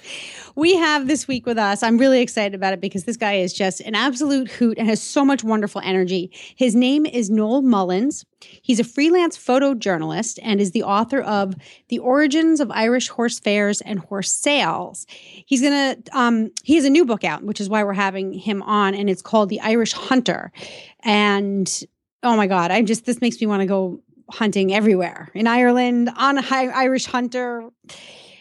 we 0.56 0.74
have 0.76 1.06
this 1.06 1.28
week 1.28 1.44
with 1.44 1.58
us. 1.58 1.82
I'm 1.82 1.98
really 1.98 2.22
excited 2.22 2.54
about 2.54 2.72
it 2.72 2.80
because 2.80 3.04
this 3.04 3.18
guy 3.18 3.34
is 3.34 3.52
just 3.52 3.80
an 3.80 3.94
absolute 3.94 4.50
hoot 4.50 4.78
and 4.78 4.88
has 4.88 5.02
so 5.02 5.22
much 5.22 5.44
wonderful 5.44 5.82
energy. 5.84 6.30
His 6.56 6.74
name 6.74 7.04
is 7.04 7.28
Noel 7.28 7.60
Mullins. 7.60 8.24
He's 8.40 8.80
a 8.80 8.84
freelance 8.84 9.36
photojournalist 9.36 10.38
and 10.42 10.60
is 10.60 10.70
the 10.70 10.82
author 10.82 11.20
of 11.20 11.54
The 11.88 11.98
Origins 11.98 12.60
of 12.60 12.70
Irish 12.70 13.08
Horse 13.08 13.38
Fairs 13.38 13.82
and 13.82 13.98
Horse 13.98 14.32
Sales. 14.32 15.06
He's 15.10 15.60
going 15.60 16.02
to, 16.02 16.18
um, 16.18 16.50
he 16.64 16.76
has 16.76 16.86
a 16.86 16.90
new 16.90 17.04
book 17.04 17.22
out, 17.22 17.42
which 17.42 17.60
is 17.60 17.68
why 17.68 17.84
we're 17.84 17.92
having 17.92 18.32
him 18.32 18.62
on, 18.62 18.94
and 18.94 19.10
it's 19.10 19.22
called 19.22 19.50
The 19.50 19.60
Irish 19.60 19.92
Hunter. 19.92 20.52
And 21.00 21.84
oh 22.22 22.36
my 22.36 22.46
God, 22.46 22.70
I 22.70 22.80
just, 22.80 23.04
this 23.04 23.20
makes 23.20 23.38
me 23.42 23.46
want 23.46 23.60
to 23.60 23.66
go 23.66 24.00
hunting 24.30 24.72
everywhere 24.72 25.28
in 25.34 25.46
Ireland 25.46 26.10
on 26.16 26.38
a 26.38 26.42
high 26.42 26.68
Irish 26.68 27.06
hunter. 27.06 27.68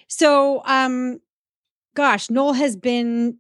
So, 0.08 0.62
um, 0.66 1.20
gosh, 1.96 2.30
Noel 2.30 2.54
has 2.54 2.76
been 2.76 3.38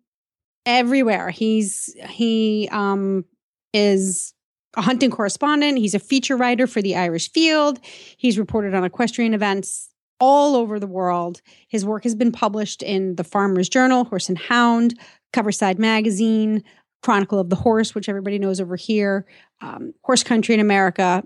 everywhere. 0.66 1.30
He's 1.30 1.96
he 2.10 2.70
um 2.72 3.26
is 3.74 4.34
a 4.78 4.82
hunting 4.82 5.10
correspondent. 5.10 5.78
He's 5.78 5.96
a 5.96 6.00
feature 6.00 6.38
writer 6.38 6.68
for 6.68 6.82
the 6.82 6.96
Irish 6.96 7.32
Field. 7.32 7.80
He's 8.18 8.38
reported 8.38 8.76
on 8.76 8.84
equestrian 8.84 9.34
events 9.34 9.90
all 10.20 10.56
over 10.56 10.80
the 10.80 10.88
world. 10.88 11.42
His 11.70 11.86
work 11.86 12.04
has 12.04 12.14
been 12.14 12.32
published 12.32 12.84
in 12.84 13.16
the 13.16 13.24
Farmer's 13.24 13.70
Journal, 13.70 14.04
Horse 14.04 14.30
and 14.30 14.38
Hound, 14.38 15.00
Covertside 15.34 15.80
Magazine, 15.80 16.64
Chronicle 17.02 17.40
of 17.40 17.50
the 17.50 17.56
Horse, 17.56 17.96
which 17.96 18.10
everybody 18.10 18.38
knows 18.38 18.60
over 18.60 18.76
here, 18.76 19.26
um, 19.62 19.94
Horse 20.04 20.24
Country 20.24 20.54
in 20.54 20.60
America, 20.60 21.24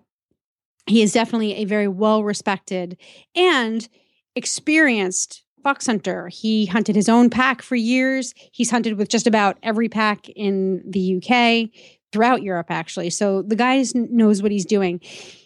he 0.87 1.01
is 1.01 1.13
definitely 1.13 1.55
a 1.55 1.65
very 1.65 1.87
well 1.87 2.23
respected 2.23 2.97
and 3.35 3.87
experienced 4.35 5.43
fox 5.63 5.85
hunter. 5.85 6.27
He 6.27 6.65
hunted 6.65 6.95
his 6.95 7.07
own 7.07 7.29
pack 7.29 7.61
for 7.61 7.75
years. 7.75 8.33
He's 8.51 8.69
hunted 8.69 8.97
with 8.97 9.07
just 9.07 9.27
about 9.27 9.57
every 9.63 9.87
pack 9.87 10.27
in 10.29 10.83
the 10.85 11.17
UK, 11.17 11.69
throughout 12.13 12.43
Europe, 12.43 12.67
actually. 12.69 13.09
So 13.09 13.41
the 13.41 13.55
guy 13.55 13.83
knows 13.93 14.41
what 14.41 14.51
he's 14.51 14.65
doing. 14.65 15.01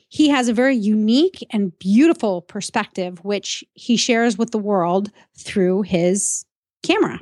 He 0.10 0.29
has 0.29 0.48
a 0.48 0.53
very 0.53 0.75
unique 0.75 1.46
and 1.50 1.77
beautiful 1.79 2.41
perspective, 2.41 3.24
which 3.24 3.63
he 3.74 3.98
shares 3.98 4.38
with 4.38 4.51
the 4.51 4.58
world 4.58 5.10
through 5.38 5.84
his 5.84 6.46
camera. 6.84 7.20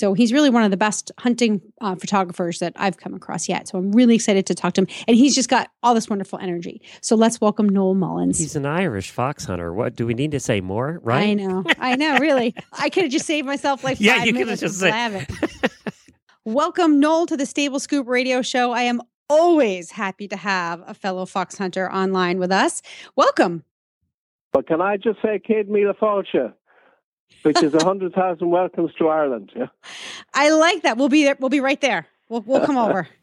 So 0.00 0.14
he's 0.14 0.32
really 0.32 0.48
one 0.48 0.62
of 0.62 0.70
the 0.70 0.78
best 0.78 1.12
hunting 1.18 1.60
uh, 1.82 1.94
photographers 1.94 2.60
that 2.60 2.72
I've 2.76 2.96
come 2.96 3.12
across 3.12 3.50
yet. 3.50 3.68
So 3.68 3.76
I'm 3.76 3.92
really 3.92 4.14
excited 4.14 4.46
to 4.46 4.54
talk 4.54 4.72
to 4.72 4.80
him. 4.80 4.86
And 5.06 5.14
he's 5.14 5.34
just 5.34 5.50
got 5.50 5.68
all 5.82 5.92
this 5.92 6.08
wonderful 6.08 6.38
energy. 6.38 6.80
So 7.02 7.16
let's 7.16 7.38
welcome 7.38 7.68
Noel 7.68 7.92
Mullins. 7.92 8.38
He's 8.38 8.56
an 8.56 8.64
Irish 8.64 9.10
fox 9.10 9.44
hunter. 9.44 9.74
What 9.74 9.96
do 9.96 10.06
we 10.06 10.14
need 10.14 10.30
to 10.30 10.40
say 10.40 10.62
more? 10.62 11.00
Right? 11.02 11.28
I 11.28 11.34
know. 11.34 11.64
I 11.78 11.96
know. 11.96 12.16
Really, 12.16 12.54
I 12.72 12.88
could 12.88 13.02
have 13.02 13.12
just 13.12 13.26
saved 13.26 13.46
myself 13.46 13.84
like 13.84 14.00
yeah, 14.00 14.16
five 14.16 14.26
you 14.26 14.32
could 14.32 14.48
have 14.48 14.62
minutes. 14.62 14.62
just 14.62 14.82
and 14.82 15.26
said. 15.28 15.36
blab 15.36 15.70
it. 15.70 15.72
welcome 16.46 16.98
Noel 16.98 17.26
to 17.26 17.36
the 17.36 17.44
Stable 17.44 17.78
Scoop 17.78 18.08
Radio 18.08 18.40
Show. 18.40 18.72
I 18.72 18.84
am 18.84 19.02
always 19.28 19.90
happy 19.90 20.28
to 20.28 20.36
have 20.38 20.82
a 20.86 20.94
fellow 20.94 21.26
fox 21.26 21.58
hunter 21.58 21.92
online 21.92 22.38
with 22.38 22.50
us. 22.50 22.80
Welcome. 23.16 23.64
But 24.52 24.66
can 24.66 24.80
I 24.80 24.96
just 24.96 25.20
say, 25.22 25.40
Céad 25.46 25.68
Míle 25.68 25.94
Fáilte, 25.94 26.54
which 27.42 27.62
is 27.62 27.74
a 27.74 27.84
hundred 27.84 28.14
thousand 28.14 28.50
welcomes 28.50 28.92
to 28.98 29.08
Ireland. 29.08 29.52
Yeah. 29.54 29.66
I 30.34 30.50
like 30.50 30.82
that. 30.82 30.96
We'll 30.96 31.08
be 31.08 31.24
there. 31.24 31.36
We'll 31.38 31.50
be 31.50 31.60
right 31.60 31.80
there. 31.80 32.06
We'll 32.28 32.42
we'll 32.42 32.64
come 32.64 32.78
over. 32.78 33.08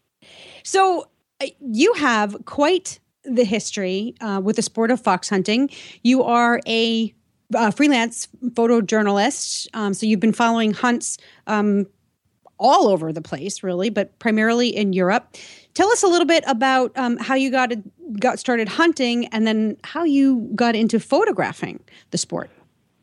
So 0.64 1.08
uh, 1.40 1.46
you 1.62 1.94
have 1.94 2.36
quite 2.44 3.00
the 3.24 3.46
history 3.46 4.16
uh, 4.20 4.42
with 4.44 4.58
the 4.58 4.62
sport 4.62 4.92
of 4.92 5.00
fox 5.00 5.30
hunting. 5.30 5.70
You 6.04 6.24
are 6.24 6.60
a 6.68 7.14
uh, 7.56 7.72
freelance 7.72 8.28
photojournalist. 8.44 9.68
Um, 9.74 9.94
so 9.94 10.06
you've 10.06 10.20
been 10.20 10.34
following 10.34 10.74
hunts 10.74 11.18
um, 11.48 11.86
all 12.60 12.88
over 12.88 13.14
the 13.14 13.22
place, 13.22 13.64
really, 13.64 13.90
but 13.90 14.18
primarily 14.20 14.70
in 14.76 14.94
Europe. 14.94 15.36
Tell 15.74 15.90
us 15.92 16.04
a 16.04 16.08
little 16.08 16.26
bit 16.26 16.44
about 16.48 16.92
um, 16.98 17.18
how 17.18 17.36
you 17.36 17.52
got 17.52 17.72
got 18.20 18.40
started 18.40 18.68
hunting, 18.68 19.28
and 19.28 19.46
then 19.46 19.78
how 19.84 20.04
you 20.04 20.50
got 20.56 20.76
into 20.76 21.00
photographing 21.00 21.80
the 22.12 22.18
sport. 22.18 22.50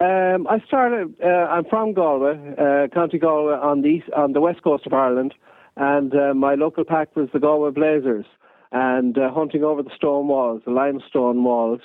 Um, 0.00 0.46
I 0.48 0.58
started. 0.66 1.14
Uh, 1.22 1.26
I'm 1.26 1.64
from 1.64 1.92
Galway, 1.92 2.36
uh, 2.58 2.88
County 2.92 3.18
Galway, 3.18 3.54
on 3.54 3.82
the 3.82 3.88
east, 3.88 4.10
on 4.16 4.32
the 4.32 4.40
west 4.40 4.62
coast 4.62 4.86
of 4.86 4.92
Ireland, 4.92 5.34
and 5.76 6.14
uh, 6.14 6.34
my 6.34 6.54
local 6.54 6.84
pack 6.84 7.14
was 7.14 7.28
the 7.32 7.38
Galway 7.38 7.70
Blazers, 7.70 8.26
and 8.72 9.16
uh, 9.16 9.32
hunting 9.32 9.62
over 9.62 9.82
the 9.82 9.94
stone 9.94 10.26
walls, 10.26 10.62
the 10.64 10.72
limestone 10.72 11.44
walls. 11.44 11.80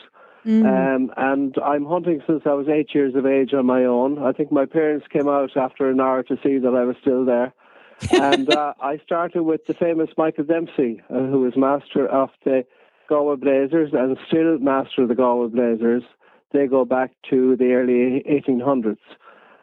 Mm. 0.46 0.66
Um, 0.66 1.14
and 1.18 1.56
I'm 1.64 1.86
hunting 1.86 2.22
since 2.26 2.44
I 2.46 2.54
was 2.54 2.68
eight 2.68 2.96
years 2.96 3.14
of 3.14 3.26
age 3.26 3.54
on 3.54 3.66
my 3.66 3.84
own. 3.84 4.18
I 4.24 4.32
think 4.32 4.52
my 4.52 4.66
parents 4.66 5.06
came 5.12 5.28
out 5.28 5.56
after 5.58 5.90
an 5.90 6.00
hour 6.00 6.24
to 6.24 6.38
see 6.42 6.58
that 6.58 6.74
I 6.74 6.86
was 6.86 6.96
still 7.02 7.26
there. 7.26 7.54
and 8.12 8.52
uh, 8.54 8.74
I 8.82 8.98
started 9.06 9.44
with 9.44 9.66
the 9.66 9.74
famous 9.74 10.10
Michael 10.18 10.46
Dempsey, 10.46 11.02
uh, 11.10 11.16
who 11.16 11.42
was 11.42 11.58
master 11.58 12.08
of 12.08 12.30
the 12.46 12.66
Galway 13.10 13.36
Blazers 13.36 13.90
and 13.94 14.18
still 14.28 14.58
master 14.60 15.04
of 15.04 15.10
the 15.10 15.16
Galway 15.16 15.50
Blazers. 15.50 16.04
They 16.52 16.68
go 16.68 16.86
back 16.86 17.12
to 17.30 17.56
the 17.56 17.74
early 17.74 18.24
1800s. 18.28 18.98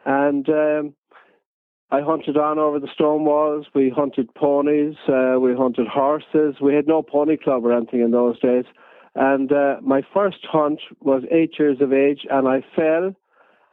And 0.05 0.47
um, 0.49 0.93
I 1.91 2.01
hunted 2.01 2.37
on 2.37 2.59
over 2.59 2.79
the 2.79 2.89
stone 2.93 3.25
walls. 3.25 3.65
We 3.73 3.89
hunted 3.89 4.33
ponies. 4.35 4.95
Uh, 5.07 5.39
we 5.39 5.55
hunted 5.55 5.87
horses. 5.87 6.55
We 6.61 6.73
had 6.73 6.87
no 6.87 7.01
pony 7.01 7.37
club 7.37 7.65
or 7.65 7.73
anything 7.73 8.01
in 8.01 8.11
those 8.11 8.39
days. 8.39 8.65
And 9.15 9.51
uh, 9.51 9.77
my 9.81 10.01
first 10.13 10.45
hunt 10.49 10.79
was 11.01 11.23
eight 11.31 11.57
years 11.57 11.77
of 11.81 11.91
age, 11.91 12.27
and 12.29 12.47
I 12.47 12.63
fell 12.75 13.15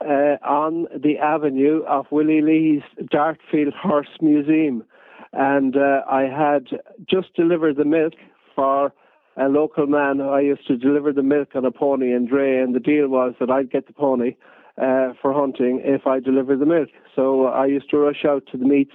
uh, 0.01 0.37
on 0.43 0.87
the 0.97 1.19
avenue 1.19 1.83
of 1.87 2.07
Willie 2.11 2.41
Leahy's 2.41 2.83
Dartfield 3.13 3.75
Horse 3.75 4.09
Museum. 4.21 4.85
And 5.33 5.77
uh, 5.77 6.03
I 6.09 6.23
had 6.23 6.69
just 7.11 7.35
delivered 7.35 7.77
the 7.77 7.85
milk 7.85 8.15
for 8.55 8.93
a 9.37 9.49
local 9.49 9.87
man. 9.87 10.21
I 10.21 10.41
used 10.41 10.67
to 10.69 10.77
deliver 10.77 11.13
the 11.13 11.23
milk 11.23 11.51
on 11.55 11.65
a 11.65 11.71
pony 11.71 12.13
in 12.13 12.27
Dre, 12.27 12.59
and 12.59 12.75
the 12.75 12.81
deal 12.81 13.09
was 13.09 13.35
that 13.41 13.51
I'd 13.51 13.71
get 13.71 13.87
the 13.87 13.93
pony 13.93 14.37
uh, 14.81 15.13
for 15.21 15.33
hunting 15.33 15.81
if 15.85 16.07
I 16.07 16.21
delivered 16.21 16.61
the 16.61 16.67
milk. 16.67 16.89
So 17.15 17.47
I 17.47 17.67
used 17.67 17.91
to 17.91 17.99
rush 17.99 18.25
out 18.25 18.45
to 18.53 18.59
the 18.59 18.65
meets 18.65 18.95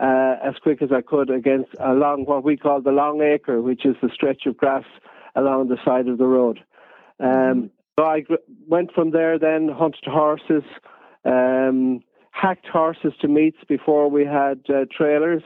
uh, 0.00 0.36
as 0.42 0.54
quick 0.62 0.82
as 0.82 0.90
I 0.92 1.02
could 1.02 1.30
against 1.30 1.70
along 1.78 2.24
what 2.24 2.44
we 2.44 2.56
call 2.56 2.80
the 2.80 2.90
long 2.90 3.20
acre, 3.22 3.60
which 3.60 3.84
is 3.84 3.96
the 4.02 4.10
stretch 4.12 4.46
of 4.46 4.56
grass 4.56 4.84
along 5.36 5.68
the 5.68 5.78
side 5.84 6.08
of 6.08 6.18
the 6.18 6.26
road. 6.26 6.60
Um, 7.18 7.70
so 7.98 8.06
I 8.06 8.20
gr- 8.20 8.34
went 8.66 8.92
from 8.92 9.10
there, 9.10 9.38
then 9.38 9.68
hunted 9.68 10.06
horses, 10.06 10.62
um, 11.24 12.02
hacked 12.30 12.66
horses 12.66 13.12
to 13.20 13.28
meets 13.28 13.58
before 13.68 14.08
we 14.10 14.24
had 14.24 14.60
uh, 14.68 14.86
trailers. 14.90 15.42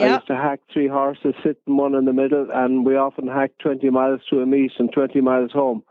I 0.00 0.14
used 0.14 0.26
to 0.28 0.36
hack 0.36 0.60
three 0.72 0.88
horses, 0.88 1.34
sit 1.42 1.58
in 1.66 1.76
one 1.76 1.94
in 1.94 2.04
the 2.04 2.12
middle, 2.12 2.46
and 2.52 2.84
we 2.86 2.96
often 2.96 3.26
hacked 3.26 3.58
20 3.60 3.90
miles 3.90 4.20
to 4.30 4.40
a 4.40 4.46
meet 4.46 4.72
and 4.78 4.92
20 4.92 5.20
miles 5.20 5.52
home. 5.52 5.82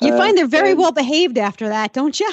You 0.00 0.12
Uh, 0.14 0.18
find 0.18 0.36
they're 0.36 0.46
very 0.46 0.70
and- 0.72 0.78
well 0.80 0.92
behaved 0.92 1.38
after 1.38 1.68
that, 1.68 1.92
don't 1.92 2.18
you? 2.20 2.30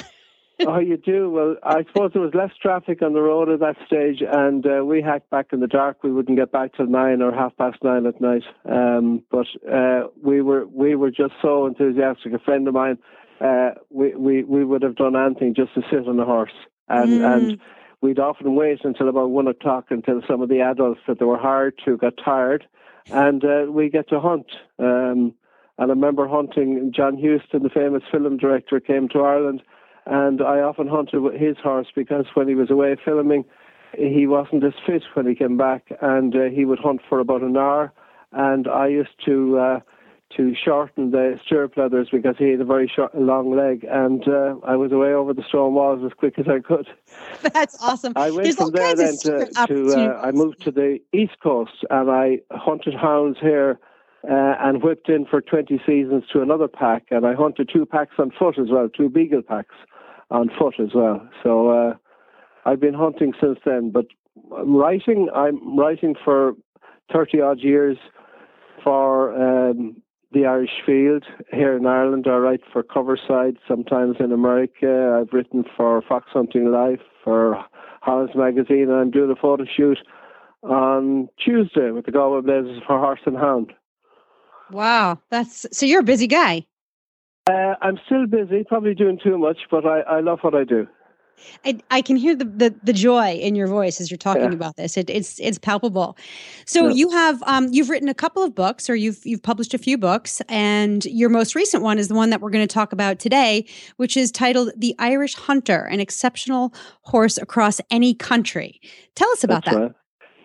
oh, 0.66 0.78
you 0.78 0.96
do? 0.96 1.30
Well, 1.30 1.56
I 1.62 1.84
suppose 1.84 2.10
there 2.12 2.22
was 2.22 2.34
less 2.34 2.50
traffic 2.60 3.02
on 3.02 3.14
the 3.14 3.22
road 3.22 3.48
at 3.48 3.60
that 3.60 3.76
stage, 3.86 4.22
and 4.26 4.66
uh, 4.66 4.84
we 4.84 5.00
hacked 5.00 5.30
back 5.30 5.46
in 5.52 5.60
the 5.60 5.66
dark. 5.66 6.02
We 6.04 6.12
wouldn't 6.12 6.36
get 6.38 6.52
back 6.52 6.74
till 6.76 6.86
nine 6.86 7.22
or 7.22 7.32
half 7.32 7.56
past 7.56 7.78
nine 7.82 8.06
at 8.06 8.20
night. 8.20 8.42
Um, 8.68 9.22
but 9.30 9.46
uh, 9.70 10.08
we 10.22 10.42
were 10.42 10.66
we 10.66 10.94
were 10.96 11.10
just 11.10 11.34
so 11.40 11.66
enthusiastic. 11.66 12.32
A 12.34 12.38
friend 12.38 12.68
of 12.68 12.74
mine, 12.74 12.98
uh, 13.40 13.70
we, 13.90 14.14
we 14.14 14.44
we 14.44 14.64
would 14.64 14.82
have 14.82 14.96
done 14.96 15.16
anything 15.16 15.54
just 15.54 15.72
to 15.74 15.82
sit 15.90 16.06
on 16.06 16.20
a 16.20 16.24
horse, 16.24 16.52
and 16.88 17.10
Mm. 17.10 17.34
and 17.34 17.58
we'd 18.02 18.18
often 18.18 18.54
wait 18.54 18.80
until 18.84 19.08
about 19.08 19.30
one 19.30 19.46
o'clock 19.46 19.86
until 19.90 20.20
some 20.28 20.42
of 20.42 20.48
the 20.48 20.60
adults 20.60 21.00
that 21.06 21.18
they 21.18 21.24
were 21.24 21.38
hired 21.38 21.80
to 21.84 21.96
got 21.96 22.14
tired, 22.22 22.66
and 23.10 23.44
uh, 23.44 23.66
we 23.70 23.88
get 23.88 24.08
to 24.10 24.20
hunt. 24.20 24.46
Um, 24.78 25.32
and 25.78 25.90
I 25.90 25.94
remember 25.94 26.28
hunting 26.28 26.92
John 26.94 27.14
Huston, 27.14 27.62
the 27.62 27.70
famous 27.70 28.02
film 28.10 28.36
director, 28.36 28.78
came 28.80 29.08
to 29.10 29.20
Ireland, 29.20 29.62
and 30.04 30.42
I 30.42 30.58
often 30.58 30.88
hunted 30.88 31.20
with 31.20 31.34
his 31.34 31.56
horse 31.62 31.86
because 31.94 32.26
when 32.34 32.48
he 32.48 32.54
was 32.54 32.70
away 32.70 32.96
filming, 33.02 33.44
he 33.96 34.26
wasn't 34.26 34.64
as 34.64 34.72
fit 34.86 35.02
when 35.14 35.26
he 35.26 35.34
came 35.34 35.56
back, 35.56 35.86
and 36.00 36.34
uh, 36.34 36.44
he 36.54 36.64
would 36.64 36.78
hunt 36.78 37.00
for 37.08 37.20
about 37.20 37.42
an 37.42 37.56
hour. 37.56 37.92
And 38.32 38.66
I 38.66 38.88
used 38.88 39.24
to 39.26 39.58
uh, 39.58 39.80
to 40.36 40.54
shorten 40.54 41.10
the 41.10 41.38
stirrup 41.44 41.76
leathers 41.76 42.08
because 42.10 42.36
he 42.38 42.50
had 42.50 42.60
a 42.60 42.64
very 42.64 42.90
short, 42.94 43.14
long 43.14 43.54
leg, 43.54 43.84
and 43.88 44.26
uh, 44.26 44.54
I 44.64 44.76
was 44.76 44.92
away 44.92 45.12
over 45.12 45.32
the 45.32 45.42
stone 45.48 45.74
walls 45.74 46.02
as 46.04 46.12
quick 46.16 46.38
as 46.38 46.46
I 46.48 46.60
could. 46.60 46.86
That's 47.52 47.80
awesome. 47.82 48.12
I 48.16 48.30
went 48.30 48.44
There's 48.44 48.56
from 48.56 48.70
there 48.72 48.94
then 48.94 49.16
to, 49.18 49.46
to 49.66 49.94
uh. 49.94 50.20
I 50.22 50.30
moved 50.30 50.62
to 50.64 50.70
the 50.70 50.98
east 51.12 51.36
coast 51.42 51.84
and 51.90 52.10
I 52.10 52.38
hunted 52.50 52.94
hounds 52.94 53.38
here 53.40 53.78
uh, 54.24 54.54
and 54.60 54.82
whipped 54.82 55.08
in 55.08 55.26
for 55.26 55.40
20 55.40 55.80
seasons 55.86 56.24
to 56.32 56.42
another 56.42 56.68
pack 56.68 57.04
and 57.10 57.26
I 57.26 57.34
hunted 57.34 57.70
two 57.72 57.86
packs 57.86 58.14
on 58.18 58.30
foot 58.38 58.58
as 58.58 58.68
well, 58.70 58.88
two 58.88 59.08
beagle 59.08 59.42
packs 59.42 59.74
on 60.30 60.50
foot 60.58 60.74
as 60.80 60.94
well. 60.94 61.28
So 61.42 61.70
uh, 61.70 61.94
I've 62.64 62.80
been 62.80 62.94
hunting 62.94 63.32
since 63.40 63.58
then, 63.64 63.90
but 63.90 64.06
writing, 64.50 65.28
I'm 65.34 65.78
writing 65.78 66.14
for 66.24 66.52
30 67.12 67.40
odd 67.40 67.58
years 67.60 67.98
for 68.82 69.34
um, 69.70 70.02
the 70.32 70.46
Irish 70.46 70.82
Field 70.84 71.24
here 71.52 71.76
in 71.76 71.86
Ireland. 71.86 72.26
I 72.26 72.36
write 72.36 72.60
for 72.72 72.82
Covertside, 72.82 73.56
sometimes 73.66 74.16
in 74.20 74.32
America. 74.32 75.20
I've 75.20 75.32
written 75.32 75.64
for 75.76 76.02
Fox 76.02 76.26
Hunting 76.32 76.70
Life, 76.70 77.00
for 77.22 77.64
Holland's 78.00 78.34
Magazine, 78.34 78.88
and 78.90 78.94
I'm 78.94 79.10
doing 79.10 79.30
a 79.30 79.40
photo 79.40 79.64
shoot 79.64 79.98
on 80.62 81.28
Tuesday 81.44 81.90
with 81.90 82.06
the 82.06 82.12
Galway 82.12 82.40
Blazers 82.40 82.82
for 82.86 82.98
Horse 82.98 83.20
and 83.26 83.36
Hound. 83.36 83.72
Wow, 84.70 85.20
that's 85.30 85.66
so 85.72 85.86
you're 85.86 86.00
a 86.00 86.04
busy 86.04 86.26
guy. 86.26 86.66
Uh, 87.48 87.74
I'm 87.82 87.98
still 88.06 88.26
busy, 88.26 88.64
probably 88.64 88.94
doing 88.94 89.18
too 89.22 89.36
much, 89.36 89.58
but 89.70 89.84
I, 89.84 90.00
I 90.00 90.20
love 90.20 90.38
what 90.42 90.54
I 90.54 90.64
do. 90.64 90.86
I, 91.64 91.78
I 91.90 92.02
can 92.02 92.16
hear 92.16 92.34
the, 92.34 92.44
the, 92.44 92.74
the 92.82 92.92
joy 92.92 93.32
in 93.34 93.54
your 93.54 93.66
voice 93.66 94.00
as 94.00 94.10
you're 94.10 94.18
talking 94.18 94.44
yeah. 94.44 94.52
about 94.52 94.76
this. 94.76 94.96
It, 94.96 95.10
it's 95.10 95.38
it's 95.40 95.58
palpable. 95.58 96.16
So 96.66 96.88
yeah. 96.88 96.94
you 96.94 97.10
have 97.10 97.42
um, 97.44 97.68
you've 97.72 97.90
written 97.90 98.08
a 98.08 98.14
couple 98.14 98.42
of 98.42 98.54
books, 98.54 98.88
or 98.88 98.94
you've 98.94 99.24
you've 99.24 99.42
published 99.42 99.74
a 99.74 99.78
few 99.78 99.98
books, 99.98 100.40
and 100.48 101.04
your 101.06 101.28
most 101.28 101.54
recent 101.54 101.82
one 101.82 101.98
is 101.98 102.08
the 102.08 102.14
one 102.14 102.30
that 102.30 102.40
we're 102.40 102.50
going 102.50 102.66
to 102.66 102.72
talk 102.72 102.92
about 102.92 103.18
today, 103.18 103.66
which 103.96 104.16
is 104.16 104.30
titled 104.30 104.70
"The 104.76 104.94
Irish 104.98 105.34
Hunter: 105.34 105.84
An 105.84 106.00
Exceptional 106.00 106.74
Horse 107.02 107.38
Across 107.38 107.80
Any 107.90 108.14
Country." 108.14 108.80
Tell 109.14 109.30
us 109.30 109.44
about 109.44 109.64
That's 109.64 109.76
that. 109.76 109.82
Right. 109.82 109.92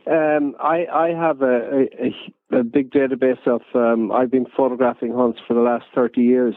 Um, 0.10 0.56
I, 0.62 0.86
I 0.86 1.10
have 1.10 1.42
a, 1.42 1.86
a, 2.00 2.60
a 2.60 2.64
big 2.64 2.92
database 2.92 3.46
of, 3.46 3.62
um, 3.76 4.10
I've 4.10 4.32
been 4.32 4.46
photographing 4.56 5.14
hunts 5.14 5.40
for 5.46 5.54
the 5.54 5.60
last 5.60 5.84
30 5.94 6.22
years. 6.22 6.56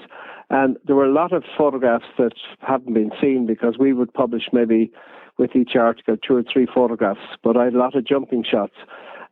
And 0.50 0.76
there 0.84 0.96
were 0.96 1.06
a 1.06 1.12
lot 1.12 1.32
of 1.32 1.44
photographs 1.56 2.06
that 2.18 2.32
haven't 2.58 2.92
been 2.92 3.12
seen 3.20 3.46
because 3.46 3.76
we 3.78 3.92
would 3.92 4.12
publish 4.12 4.44
maybe 4.52 4.90
with 5.38 5.54
each 5.54 5.76
article 5.76 6.16
two 6.16 6.36
or 6.36 6.42
three 6.42 6.66
photographs, 6.66 7.20
but 7.42 7.56
I 7.56 7.64
had 7.64 7.74
a 7.74 7.78
lot 7.78 7.94
of 7.94 8.04
jumping 8.04 8.44
shots. 8.44 8.74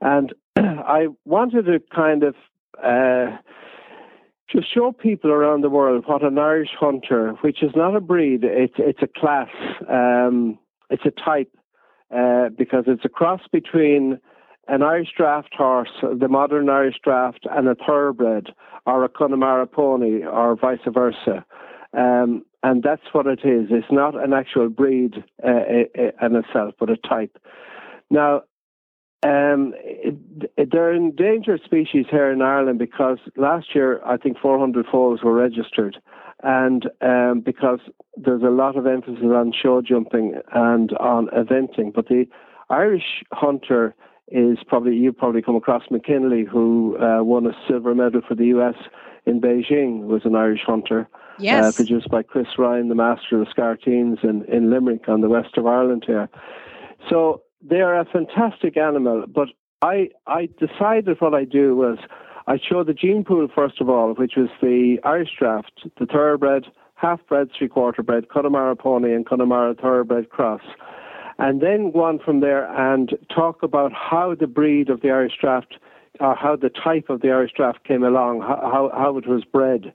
And 0.00 0.32
I 0.56 1.08
wanted 1.24 1.66
to 1.66 1.80
kind 1.94 2.22
of 2.22 2.34
uh, 2.82 3.36
just 4.50 4.72
show 4.72 4.92
people 4.92 5.30
around 5.30 5.62
the 5.62 5.68
world 5.68 6.04
what 6.06 6.22
an 6.22 6.38
Irish 6.38 6.70
hunter, 6.78 7.32
which 7.42 7.62
is 7.62 7.72
not 7.74 7.96
a 7.96 8.00
breed, 8.00 8.40
it's, 8.44 8.74
it's 8.78 9.02
a 9.02 9.20
class, 9.20 9.50
um, 9.90 10.58
it's 10.88 11.04
a 11.04 11.10
type 11.10 11.52
uh, 12.14 12.48
because 12.56 12.84
it's 12.86 13.04
a 13.04 13.10
cross 13.10 13.42
between 13.52 14.18
an 14.68 14.82
Irish 14.82 15.12
draft 15.16 15.54
horse, 15.56 15.90
the 16.02 16.28
modern 16.28 16.68
Irish 16.68 16.96
draft, 17.02 17.46
and 17.50 17.68
a 17.68 17.74
thoroughbred 17.74 18.48
or 18.86 19.04
a 19.04 19.08
Connemara 19.08 19.66
pony 19.66 20.24
or 20.24 20.56
vice 20.56 20.78
versa. 20.86 21.44
Um, 21.96 22.44
and 22.62 22.82
that's 22.82 23.02
what 23.12 23.26
it 23.26 23.40
is. 23.44 23.68
It's 23.70 23.90
not 23.90 24.22
an 24.22 24.32
actual 24.32 24.68
breed 24.68 25.24
uh, 25.44 25.64
in 26.22 26.36
itself, 26.36 26.74
but 26.78 26.90
a 26.90 26.96
type. 26.96 27.38
Now, 28.10 28.42
um, 29.24 29.74
they're 30.56 30.92
endangered 30.92 31.62
species 31.64 32.06
here 32.10 32.30
in 32.30 32.42
Ireland 32.42 32.78
because 32.78 33.18
last 33.36 33.74
year 33.74 34.00
I 34.04 34.16
think 34.16 34.38
400 34.38 34.86
foals 34.90 35.22
were 35.22 35.32
registered, 35.32 35.98
and 36.42 36.88
um, 37.00 37.42
because 37.44 37.80
there's 38.16 38.42
a 38.42 38.50
lot 38.50 38.76
of 38.76 38.86
emphasis 38.86 39.24
on 39.24 39.52
show 39.52 39.82
jumping 39.82 40.34
and 40.52 40.92
on 40.98 41.26
eventing. 41.28 41.92
But 41.92 42.08
the 42.08 42.26
Irish 42.70 43.24
hunter 43.32 43.94
is 44.30 44.58
probably 44.66 44.94
you've 44.96 45.16
probably 45.16 45.42
come 45.42 45.56
across 45.56 45.82
McKinley, 45.90 46.44
who 46.44 46.96
uh, 46.98 47.22
won 47.22 47.46
a 47.46 47.52
silver 47.66 47.94
medal 47.94 48.20
for 48.26 48.34
the 48.34 48.46
U.S. 48.46 48.74
in 49.26 49.40
Beijing, 49.40 50.06
was 50.06 50.22
an 50.24 50.34
Irish 50.34 50.62
hunter. 50.66 51.08
Uh, 51.12 51.18
yes. 51.38 51.64
Uh, 51.64 51.76
produced 51.76 52.08
by 52.10 52.22
Chris 52.22 52.48
Ryan, 52.58 52.88
the 52.88 52.94
master 52.94 53.40
of 53.40 53.46
the 53.46 53.52
Scarteens 53.52 54.24
in, 54.24 54.44
in 54.44 54.70
Limerick 54.70 55.08
on 55.08 55.20
the 55.20 55.28
west 55.28 55.56
of 55.56 55.66
Ireland 55.66 56.04
here. 56.06 56.28
So 57.08 57.42
they 57.62 57.80
are 57.80 57.98
a 57.98 58.04
fantastic 58.04 58.76
animal, 58.76 59.24
but 59.26 59.48
I 59.82 60.08
I 60.26 60.48
decided 60.58 61.20
what 61.20 61.34
I 61.34 61.44
do 61.44 61.76
was 61.76 61.98
I 62.46 62.58
show 62.58 62.82
the 62.82 62.94
gene 62.94 63.24
pool 63.24 63.46
first 63.54 63.80
of 63.80 63.88
all, 63.88 64.14
which 64.14 64.32
was 64.36 64.48
the 64.60 64.98
Irish 65.04 65.30
draft, 65.38 65.86
the 65.98 66.06
thoroughbred, 66.06 66.66
half 66.94 67.20
bred, 67.28 67.48
three 67.56 67.68
quarter 67.68 68.02
bred, 68.02 68.28
Connemara 68.28 68.74
pony 68.74 69.14
and 69.14 69.26
Connemara 69.26 69.74
thoroughbred 69.74 70.30
cross. 70.30 70.62
And 71.38 71.60
then 71.60 71.92
go 71.92 72.02
on 72.02 72.18
from 72.18 72.40
there 72.40 72.66
and 72.76 73.16
talk 73.34 73.62
about 73.62 73.92
how 73.92 74.34
the 74.34 74.48
breed 74.48 74.90
of 74.90 75.02
the 75.02 75.10
Irish 75.10 75.34
draft 75.40 75.76
or 76.20 76.34
how 76.34 76.56
the 76.56 76.70
type 76.70 77.10
of 77.10 77.20
the 77.20 77.30
Irish 77.30 77.52
draft 77.56 77.84
came 77.84 78.02
along, 78.02 78.40
how, 78.40 78.90
how 78.92 79.16
it 79.16 79.26
was 79.26 79.44
bred. 79.44 79.92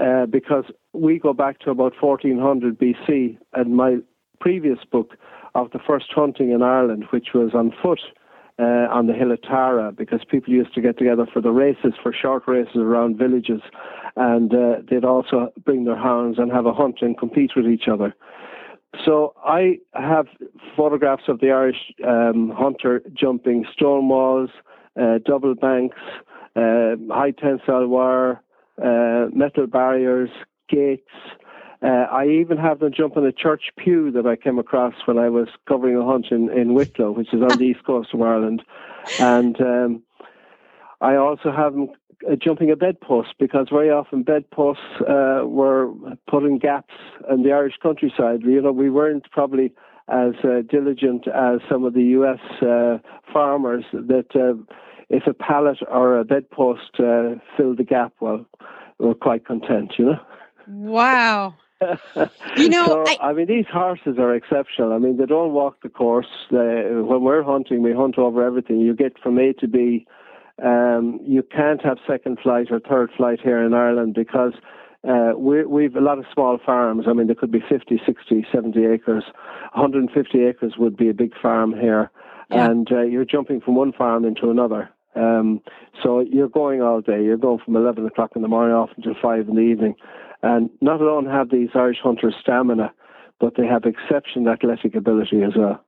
Uh, 0.00 0.26
because 0.26 0.64
we 0.92 1.18
go 1.18 1.32
back 1.32 1.60
to 1.60 1.70
about 1.70 1.92
1400 2.00 2.78
BC, 2.78 3.38
and 3.52 3.76
my 3.76 3.98
previous 4.40 4.78
book 4.90 5.16
of 5.54 5.70
the 5.70 5.78
first 5.78 6.06
hunting 6.10 6.50
in 6.50 6.62
Ireland, 6.62 7.04
which 7.10 7.28
was 7.32 7.54
on 7.54 7.72
foot 7.80 8.00
uh, 8.58 8.86
on 8.90 9.06
the 9.06 9.12
hill 9.12 9.30
of 9.30 9.40
Tara, 9.42 9.92
because 9.92 10.20
people 10.28 10.52
used 10.52 10.74
to 10.74 10.80
get 10.80 10.98
together 10.98 11.26
for 11.32 11.40
the 11.40 11.50
races, 11.50 11.92
for 12.02 12.12
short 12.12 12.42
races 12.48 12.76
around 12.76 13.18
villages, 13.18 13.60
and 14.16 14.52
uh, 14.52 14.76
they'd 14.88 15.04
also 15.04 15.52
bring 15.64 15.84
their 15.84 15.96
hounds 15.96 16.38
and 16.38 16.50
have 16.52 16.66
a 16.66 16.72
hunt 16.72 16.98
and 17.00 17.16
compete 17.18 17.52
with 17.56 17.66
each 17.66 17.88
other. 17.90 18.14
So 19.04 19.34
I 19.44 19.78
have 19.94 20.26
photographs 20.76 21.24
of 21.28 21.40
the 21.40 21.50
Irish 21.50 21.92
um, 22.06 22.52
hunter 22.54 23.02
jumping 23.12 23.64
stone 23.72 24.08
walls, 24.08 24.50
uh, 25.00 25.18
double 25.24 25.54
banks, 25.54 25.98
uh, 26.56 26.96
high 27.10 27.32
tensile 27.32 27.88
wire, 27.88 28.42
uh, 28.82 29.26
metal 29.32 29.66
barriers, 29.66 30.30
gates, 30.68 31.10
uh, 31.84 32.06
I 32.10 32.26
even 32.26 32.56
have 32.56 32.78
them 32.78 32.92
jump 32.96 33.16
on 33.18 33.26
a 33.26 33.32
church 33.32 33.64
pew 33.76 34.10
that 34.12 34.26
I 34.26 34.36
came 34.36 34.58
across 34.58 34.94
when 35.04 35.18
I 35.18 35.28
was 35.28 35.48
covering 35.68 35.96
a 35.96 36.04
hunt 36.04 36.28
in, 36.30 36.50
in 36.50 36.72
Wicklow, 36.72 37.10
which 37.10 37.34
is 37.34 37.42
on 37.42 37.58
the 37.58 37.64
east 37.70 37.84
coast 37.84 38.14
of 38.14 38.22
Ireland. 38.22 38.62
And 39.20 39.60
um, 39.60 40.02
I 41.02 41.16
also 41.16 41.52
have 41.52 41.74
them 41.74 41.88
jumping 42.40 42.70
a 42.70 42.76
bedpost 42.76 43.34
because 43.38 43.68
very 43.70 43.90
often 43.90 44.22
bedposts 44.22 44.82
uh, 45.00 45.42
were 45.44 45.92
put 46.28 46.44
in 46.44 46.58
gaps 46.58 46.94
in 47.30 47.42
the 47.42 47.52
Irish 47.52 47.74
countryside. 47.82 48.42
You 48.42 48.60
know, 48.60 48.72
we 48.72 48.90
weren't 48.90 49.30
probably 49.30 49.72
as 50.08 50.34
uh, 50.44 50.62
diligent 50.68 51.26
as 51.28 51.60
some 51.68 51.84
of 51.84 51.94
the 51.94 52.02
U.S. 52.02 52.40
Uh, 52.62 52.98
farmers 53.32 53.84
that 53.92 54.34
uh, 54.34 54.60
if 55.08 55.26
a 55.26 55.34
pallet 55.34 55.78
or 55.88 56.18
a 56.18 56.24
bedpost 56.24 56.98
uh, 56.98 57.36
filled 57.56 57.78
the 57.78 57.84
gap, 57.84 58.12
well, 58.20 58.44
we're 58.98 59.14
quite 59.14 59.46
content, 59.46 59.94
you 59.98 60.06
know. 60.06 60.20
Wow. 60.66 61.54
you 62.56 62.68
know, 62.68 62.86
so, 62.86 63.04
I, 63.06 63.30
I, 63.30 63.32
mean, 63.32 63.46
these 63.46 63.66
horses 63.70 64.16
are 64.18 64.34
exceptional. 64.34 64.92
I 64.92 64.98
mean, 64.98 65.16
they 65.16 65.26
don't 65.26 65.52
walk 65.52 65.82
the 65.82 65.88
course. 65.88 66.28
They, 66.50 66.88
when 66.90 67.22
we're 67.22 67.42
hunting, 67.42 67.82
we 67.82 67.92
hunt 67.92 68.18
over 68.18 68.44
everything. 68.44 68.78
You 68.80 68.94
get 68.94 69.18
from 69.18 69.38
A 69.38 69.52
to 69.54 69.68
B. 69.68 70.06
Um, 70.62 71.20
you 71.22 71.42
can't 71.42 71.82
have 71.84 71.98
second 72.06 72.38
flight 72.42 72.68
or 72.70 72.80
third 72.80 73.10
flight 73.16 73.40
here 73.42 73.62
in 73.64 73.74
Ireland 73.74 74.14
because 74.14 74.52
uh, 75.08 75.32
we, 75.36 75.64
we've 75.64 75.96
a 75.96 76.00
lot 76.00 76.18
of 76.18 76.24
small 76.32 76.58
farms. 76.64 77.06
I 77.08 77.12
mean, 77.12 77.26
there 77.26 77.34
could 77.34 77.50
be 77.50 77.62
50, 77.68 78.00
60, 78.06 78.46
70 78.52 78.86
acres. 78.86 79.24
150 79.74 80.44
acres 80.44 80.74
would 80.78 80.96
be 80.96 81.08
a 81.08 81.14
big 81.14 81.32
farm 81.40 81.72
here. 81.72 82.10
Yeah. 82.50 82.70
And 82.70 82.90
uh, 82.92 83.02
you're 83.02 83.24
jumping 83.24 83.60
from 83.60 83.74
one 83.74 83.92
farm 83.92 84.24
into 84.24 84.50
another. 84.50 84.90
Um, 85.16 85.60
so 86.02 86.20
you're 86.20 86.48
going 86.48 86.82
all 86.82 87.00
day. 87.00 87.22
You're 87.22 87.36
going 87.36 87.60
from 87.64 87.76
11 87.76 88.06
o'clock 88.06 88.32
in 88.36 88.42
the 88.42 88.48
morning 88.48 88.74
off 88.74 88.90
until 88.96 89.14
5 89.20 89.48
in 89.48 89.54
the 89.56 89.60
evening. 89.60 89.94
And 90.42 90.70
not 90.80 91.00
alone 91.00 91.26
have 91.26 91.50
these 91.50 91.70
Irish 91.74 91.98
hunters 92.02 92.34
stamina, 92.40 92.92
but 93.40 93.54
they 93.56 93.66
have 93.66 93.84
exceptional 93.84 94.52
athletic 94.52 94.94
ability 94.94 95.42
as 95.42 95.52
well. 95.56 95.84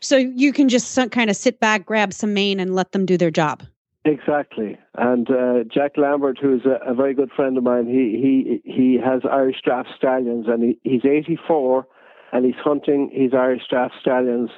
So 0.00 0.16
you 0.16 0.52
can 0.52 0.68
just 0.68 0.98
kind 1.10 1.30
of 1.30 1.36
sit 1.36 1.60
back, 1.60 1.86
grab 1.86 2.12
some 2.12 2.34
mane, 2.34 2.60
and 2.60 2.74
let 2.74 2.92
them 2.92 3.06
do 3.06 3.16
their 3.16 3.30
job. 3.30 3.62
Exactly. 4.04 4.78
And 4.96 5.30
uh, 5.30 5.64
Jack 5.72 5.92
Lambert, 5.96 6.38
who's 6.40 6.66
a, 6.66 6.90
a, 6.90 6.94
very 6.94 7.14
good 7.14 7.30
friend 7.34 7.56
of 7.56 7.64
mine, 7.64 7.86
he 7.86 8.60
he 8.62 8.70
he 8.70 8.98
has 9.02 9.22
Irish 9.30 9.62
draft 9.64 9.88
stallions, 9.96 10.46
and 10.46 10.62
he, 10.62 10.78
he's 10.82 11.04
84, 11.06 11.86
and 12.32 12.44
he's 12.44 12.54
hunting 12.62 13.10
his 13.12 13.32
Irish 13.32 13.62
draft 13.70 13.94
stallions 13.98 14.50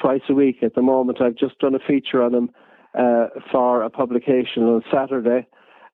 twice 0.00 0.22
a 0.28 0.34
week 0.34 0.62
at 0.62 0.76
the 0.76 0.82
moment. 0.82 1.20
I've 1.20 1.34
just 1.34 1.58
done 1.58 1.74
a 1.74 1.80
feature 1.80 2.22
on 2.22 2.32
him 2.32 2.50
uh, 2.96 3.26
for 3.50 3.82
a 3.82 3.90
publication 3.90 4.62
on 4.62 4.82
Saturday 4.92 5.48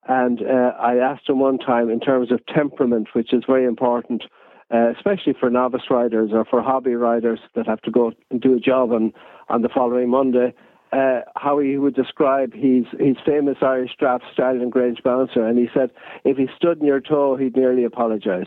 and 0.09 0.40
uh, 0.40 0.73
I 0.81 0.97
asked 0.97 1.29
him 1.29 1.38
one 1.38 1.59
time 1.59 1.90
in 1.90 2.01
terms 2.01 2.33
of 2.33 2.40
temperament, 2.47 3.09
which 3.12 3.33
is 3.35 3.42
very 3.47 3.66
important, 3.66 4.25
uh, 4.73 4.90
especially 4.97 5.35
for 5.38 5.51
novice 5.51 5.90
riders 5.90 6.31
or 6.33 6.47
for 6.47 6.62
hobby 6.62 6.94
riders 6.94 7.40
that 7.55 7.66
have 7.66 7.83
to 7.83 7.90
go 7.90 8.12
and 8.31 8.40
do 8.40 8.57
a 8.57 8.61
job 8.61 8.90
on, 8.90 9.12
on 9.51 9.61
the 9.61 9.68
following 9.68 10.09
Monday, 10.09 10.55
uh, 10.92 11.20
how 11.37 11.59
he 11.59 11.77
would 11.77 11.94
describe 11.94 12.53
his, 12.53 12.85
his 12.98 13.16
famous 13.24 13.59
Irish 13.62 13.92
draft 13.98 14.24
stallion 14.33 14.70
Grange 14.70 15.03
Bouncer. 15.03 15.46
And 15.46 15.59
he 15.59 15.68
said, 15.74 15.90
if 16.24 16.37
he 16.37 16.46
stood 16.57 16.81
in 16.81 16.87
your 16.87 17.01
toe, 17.01 17.37
he'd 17.37 17.57
nearly 17.57 17.85
apologize. 17.85 18.46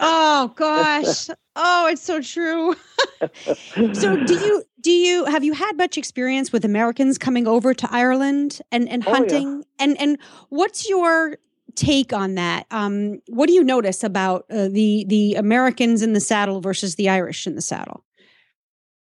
Oh 0.00 0.52
gosh. 0.56 1.28
oh, 1.56 1.86
it's 1.86 2.02
so 2.02 2.20
true. 2.20 2.74
so 3.92 4.16
do 4.24 4.34
you 4.34 4.62
do 4.80 4.90
you 4.90 5.24
have 5.26 5.44
you 5.44 5.52
had 5.52 5.76
much 5.76 5.96
experience 5.96 6.52
with 6.52 6.64
Americans 6.64 7.16
coming 7.18 7.46
over 7.46 7.74
to 7.74 7.88
Ireland 7.90 8.60
and, 8.72 8.88
and 8.88 9.04
hunting? 9.04 9.48
Oh, 9.48 9.58
yeah. 9.58 9.64
And 9.78 10.00
and 10.00 10.18
what's 10.48 10.88
your 10.88 11.38
take 11.74 12.12
on 12.12 12.34
that? 12.34 12.66
Um, 12.70 13.20
what 13.28 13.46
do 13.46 13.52
you 13.52 13.64
notice 13.64 14.04
about 14.04 14.46
uh, 14.50 14.68
the 14.68 15.04
the 15.08 15.34
Americans 15.34 16.02
in 16.02 16.12
the 16.12 16.20
saddle 16.20 16.60
versus 16.60 16.96
the 16.96 17.08
Irish 17.08 17.46
in 17.46 17.54
the 17.54 17.62
saddle? 17.62 18.03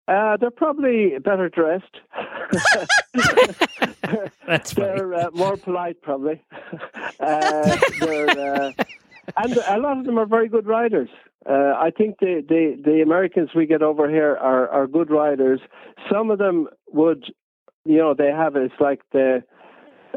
Uh, 0.07 0.37
they're 0.37 0.51
probably 0.51 1.17
better 1.19 1.49
dressed. 1.49 1.99
That's 4.45 4.73
funny. 4.73 4.87
they're 4.87 5.13
uh, 5.13 5.29
more 5.33 5.55
polite, 5.57 6.01
probably. 6.01 6.43
uh, 7.19 7.77
they're, 7.99 8.29
uh, 8.29 8.71
and 9.37 9.57
a 9.57 9.77
lot 9.77 9.97
of 9.97 10.05
them 10.05 10.19
are 10.19 10.25
very 10.25 10.49
good 10.49 10.67
riders. 10.67 11.09
Uh, 11.49 11.73
I 11.77 11.91
think 11.97 12.19
the, 12.19 12.43
the, 12.47 12.81
the 12.83 13.01
Americans 13.01 13.51
we 13.55 13.65
get 13.65 13.81
over 13.81 14.09
here 14.09 14.35
are, 14.35 14.67
are 14.69 14.87
good 14.87 15.09
riders. 15.09 15.61
Some 16.11 16.31
of 16.31 16.37
them 16.37 16.67
would, 16.91 17.25
you 17.85 17.97
know, 17.97 18.13
they 18.13 18.29
have 18.29 18.55
it's 18.55 18.73
like 18.79 19.01
the 19.11 19.43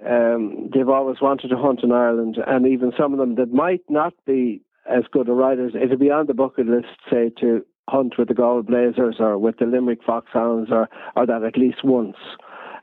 um, 0.06 0.68
they've 0.74 0.88
always 0.88 1.20
wanted 1.22 1.48
to 1.48 1.56
hunt 1.56 1.80
in 1.82 1.90
Ireland, 1.90 2.36
and 2.46 2.66
even 2.66 2.92
some 2.98 3.14
of 3.14 3.18
them 3.18 3.36
that 3.36 3.50
might 3.50 3.80
not 3.88 4.12
be 4.26 4.60
as 4.88 5.04
good 5.10 5.28
a 5.28 5.32
riders, 5.32 5.72
it'll 5.74 5.96
be 5.96 6.10
on 6.10 6.26
the 6.26 6.34
bucket 6.34 6.66
list, 6.66 6.88
say 7.10 7.30
to 7.40 7.64
hunt 7.88 8.18
with 8.18 8.28
the 8.28 8.34
Galway 8.34 8.62
Blazers 8.62 9.16
or 9.20 9.38
with 9.38 9.58
the 9.58 9.66
Limerick 9.66 10.00
Foxhounds 10.04 10.70
or 10.70 10.88
or 11.14 11.26
that 11.26 11.42
at 11.44 11.56
least 11.56 11.84
once. 11.84 12.16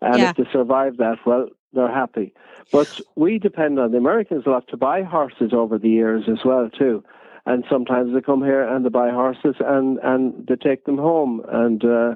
And 0.02 0.20
Yeah. 0.20 0.30
if 0.32 0.38
they 0.38 0.52
survive 0.52 0.98
that, 0.98 1.18
well, 1.26 1.48
they're 1.74 1.92
happy. 1.92 2.34
But 2.72 2.90
we 3.16 3.40
depend 3.40 3.80
on 3.80 3.92
the 3.92 3.98
Americans 3.98 4.44
a 4.46 4.50
lot 4.50 4.68
to 4.70 4.78
buy 4.78 5.04
horses 5.04 5.54
over 5.54 5.78
the 5.78 5.90
years 5.90 6.24
as 6.28 6.44
well 6.46 6.70
too. 6.70 7.04
And 7.46 7.66
sometimes 7.70 8.14
they 8.14 8.22
come 8.22 8.44
here 8.44 8.64
and 8.64 8.86
they 8.86 8.90
buy 8.90 9.10
horses 9.10 9.56
and 9.60 10.00
and 10.04 10.48
they 10.48 10.56
take 10.56 10.86
them 10.86 10.98
home. 10.98 11.42
And 11.50 11.84
uh, 11.84 12.16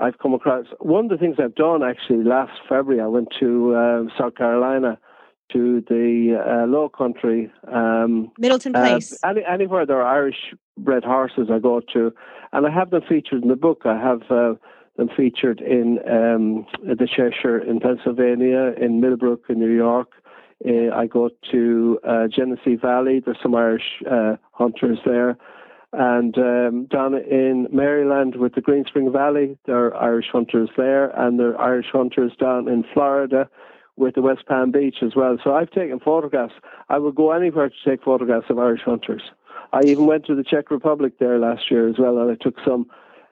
I've 0.00 0.18
come 0.18 0.34
across 0.34 0.66
one 0.80 1.04
of 1.06 1.10
the 1.10 1.18
things 1.18 1.36
I've 1.38 1.54
done 1.54 1.82
actually 1.82 2.24
last 2.24 2.52
February. 2.68 3.00
I 3.00 3.06
went 3.06 3.28
to 3.40 3.76
um, 3.76 4.10
South 4.18 4.34
Carolina 4.36 4.98
to 5.52 5.82
the 5.88 6.38
uh, 6.38 6.66
Low 6.66 6.88
Country. 6.88 7.50
Um, 7.72 8.30
Middleton 8.38 8.74
uh, 8.74 8.80
Place. 8.80 9.18
any, 9.24 9.42
anywhere 9.44 9.86
there 9.86 10.02
are 10.02 10.16
Irish 10.16 10.54
bred 10.76 11.04
horses, 11.04 11.48
I 11.52 11.58
go 11.58 11.80
to, 11.92 12.12
and 12.52 12.66
I 12.66 12.70
have 12.70 12.90
them 12.90 13.02
featured 13.08 13.42
in 13.42 13.48
the 13.48 13.56
book. 13.56 13.82
I 13.84 13.98
have 13.98 14.22
uh, 14.30 14.54
them 14.96 15.08
featured 15.16 15.60
in 15.60 15.98
um, 16.08 16.66
the 16.82 17.06
Cheshire 17.06 17.58
in 17.58 17.80
Pennsylvania, 17.80 18.72
in 18.80 19.00
Millbrook 19.00 19.44
in 19.48 19.58
New 19.58 19.74
York. 19.74 20.12
Uh, 20.66 20.94
I 20.94 21.06
go 21.06 21.30
to 21.52 22.00
uh, 22.06 22.26
Genesee 22.26 22.76
Valley. 22.76 23.22
There's 23.24 23.38
some 23.42 23.54
Irish 23.54 24.02
uh, 24.10 24.36
hunters 24.52 24.98
there. 25.06 25.36
And 25.92 26.36
um, 26.36 26.86
down 26.86 27.14
in 27.14 27.66
Maryland 27.72 28.36
with 28.36 28.54
the 28.54 28.60
Green 28.60 28.84
Spring 28.86 29.10
Valley, 29.10 29.56
there 29.64 29.86
are 29.86 29.96
Irish 29.96 30.26
hunters 30.30 30.68
there, 30.76 31.08
and 31.18 31.40
there 31.40 31.56
are 31.56 31.72
Irish 31.72 31.86
hunters 31.90 32.32
down 32.38 32.68
in 32.68 32.84
Florida 32.92 33.48
with 33.98 34.14
the 34.14 34.22
West 34.22 34.46
Palm 34.46 34.70
Beach 34.70 34.96
as 35.02 35.14
well. 35.16 35.36
So 35.42 35.54
I've 35.54 35.70
taken 35.70 36.00
photographs. 36.00 36.54
I 36.88 36.98
would 36.98 37.14
go 37.14 37.32
anywhere 37.32 37.68
to 37.68 37.90
take 37.90 38.02
photographs 38.02 38.46
of 38.48 38.58
Irish 38.58 38.82
hunters. 38.84 39.22
I 39.72 39.80
even 39.84 40.06
went 40.06 40.24
to 40.26 40.34
the 40.34 40.44
Czech 40.44 40.70
Republic 40.70 41.18
there 41.18 41.38
last 41.38 41.70
year 41.70 41.88
as 41.88 41.96
well, 41.98 42.18
and 42.18 42.30
I 42.30 42.36
took 42.42 42.54
some 42.64 42.86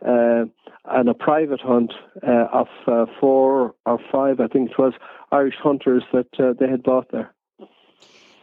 uh, 0.07 0.45
on 0.85 1.09
a 1.09 1.15
private 1.15 1.61
hunt 1.61 1.93
uh, 2.27 2.47
of 2.53 2.69
uh, 2.87 3.07
four 3.19 3.75
or 3.87 3.99
five, 4.13 4.41
I 4.41 4.47
think 4.47 4.71
it 4.71 4.79
was, 4.79 4.93
Irish 5.33 5.55
hunters 5.63 6.05
that 6.13 6.29
uh, 6.39 6.53
they 6.59 6.69
had 6.69 6.83
bought 6.83 7.11
there. 7.11 7.33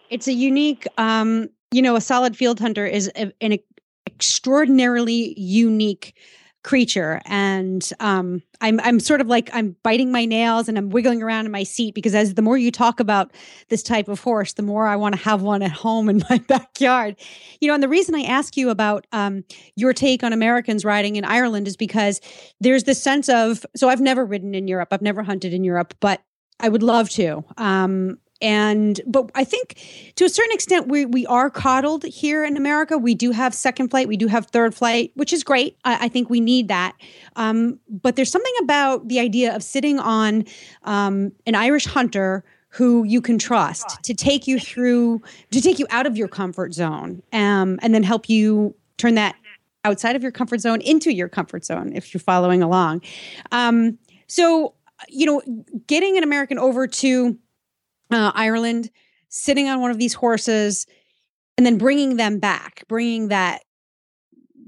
It's 0.10 0.28
a 0.28 0.34
unique, 0.34 0.88
um, 0.98 1.50
you 1.72 1.82
know, 1.82 1.96
a 1.96 2.02
solid 2.02 2.36
field 2.36 2.60
hunter 2.60 2.86
is 2.86 3.12
a, 3.16 3.32
an 3.42 3.58
extraordinarily 4.06 5.40
unique 5.40 6.16
creature. 6.64 7.22
And 7.26 7.88
um 8.00 8.42
i'm 8.62 8.80
i'm 8.80 9.00
sort 9.00 9.20
of 9.20 9.28
like 9.28 9.50
i'm 9.54 9.76
biting 9.84 10.12
my 10.12 10.26
nails 10.26 10.70
and 10.70 10.78
i'm 10.78 10.90
wiggling 10.90 11.22
around 11.22 11.46
in 11.46 11.52
my 11.52 11.64
seat 11.64 11.94
because 11.94 12.16
as 12.16 12.36
the 12.36 12.42
more 12.42 12.58
you 12.58 12.72
talk 12.72 13.00
about 13.00 13.32
this 13.70 13.84
type 13.84 14.08
of 14.08 14.22
horse 14.22 14.54
the 14.54 14.64
more 14.64 14.88
i 14.88 14.96
want 14.96 15.14
to 15.14 15.22
have 15.22 15.42
one 15.42 15.62
at 15.62 15.72
home 15.72 16.10
in 16.10 16.24
my 16.30 16.38
backyard. 16.48 17.16
You 17.60 17.68
know 17.68 17.74
and 17.74 17.84
the 17.84 17.90
reason 17.90 18.16
i 18.16 18.22
ask 18.22 18.56
you 18.56 18.70
about 18.70 19.06
um 19.12 19.44
your 19.76 19.94
take 19.94 20.24
on 20.24 20.34
americans 20.34 20.86
riding 20.86 21.18
in 21.18 21.26
ireland 21.26 21.68
is 21.68 21.76
because 21.76 22.22
there's 22.62 22.86
this 22.86 23.02
sense 23.02 23.28
of 23.30 23.66
so 23.76 23.90
i've 23.90 24.02
never 24.02 24.26
ridden 24.26 24.56
in 24.56 24.68
europe 24.68 24.90
i've 24.92 25.02
never 25.02 25.24
hunted 25.24 25.54
in 25.54 25.64
europe 25.64 25.94
but 26.00 26.22
i 26.60 26.70
would 26.70 26.84
love 26.84 27.10
to. 27.10 27.44
Um 27.58 28.18
and 28.44 29.02
but 29.08 29.32
i 29.34 29.44
think 29.44 29.80
to 30.16 30.26
a 30.26 30.30
certain 30.30 30.52
extent 30.52 30.88
we 30.88 31.06
we 31.06 31.26
are 31.28 31.50
coddled 31.50 32.04
here 32.04 32.44
in 32.44 32.58
america. 32.58 32.98
We 32.98 33.16
do 33.16 33.32
have 33.32 33.54
second 33.54 33.90
flight. 33.90 34.08
We 34.08 34.18
do 34.18 34.28
have 34.28 34.48
third 34.48 34.76
flight 34.76 35.12
which 35.16 35.34
is 35.34 35.44
great. 35.44 35.78
I, 35.86 36.06
I 36.06 36.08
think 36.10 36.30
we 36.30 36.40
need 36.40 36.68
that. 36.68 36.94
Um, 37.36 37.80
but 37.90 38.16
there's 38.16 38.32
something 38.32 38.54
about 38.62 39.08
the 39.08 39.20
idea 39.20 39.56
of 39.56 39.64
sitting 39.64 40.00
on 40.00 40.46
um, 40.84 41.32
an 41.46 41.56
irish 41.56 41.86
hunter 41.86 42.44
who 42.70 43.04
you 43.04 43.22
can 43.22 43.38
trust 43.38 44.04
to 44.04 44.14
take 44.14 44.48
you 44.48 44.60
through 44.60 45.22
to 45.52 45.62
take 45.62 45.80
you 45.80 45.88
out 45.90 46.06
of 46.06 46.18
your 46.18 46.28
comfort 46.28 46.74
zone 46.74 47.24
um, 47.32 47.80
and 47.82 47.96
then 47.96 48.04
help 48.04 48.30
you 48.30 48.76
turn 48.98 49.16
that 49.16 49.36
outside 49.86 50.16
of 50.16 50.22
your 50.22 50.32
comfort 50.32 50.60
zone 50.60 50.82
into 50.82 51.14
your 51.14 51.30
comfort 51.30 51.66
zone 51.66 51.92
if 51.94 52.14
you're 52.14 52.22
following 52.22 52.62
along. 52.62 53.02
Um, 53.52 53.98
so 54.28 54.74
you 55.10 55.26
know 55.26 55.42
getting 55.88 56.18
an 56.18 56.24
american 56.24 56.58
over 56.58 56.88
to 56.88 57.38
uh, 58.14 58.32
Ireland, 58.36 58.90
sitting 59.30 59.68
on 59.68 59.82
one 59.82 59.92
of 59.92 59.98
these 59.98 60.14
horses, 60.14 60.86
and 61.58 61.66
then 61.66 61.78
bringing 61.78 62.18
them 62.18 62.40
back, 62.40 62.84
bringing 62.88 63.28
that 63.30 63.64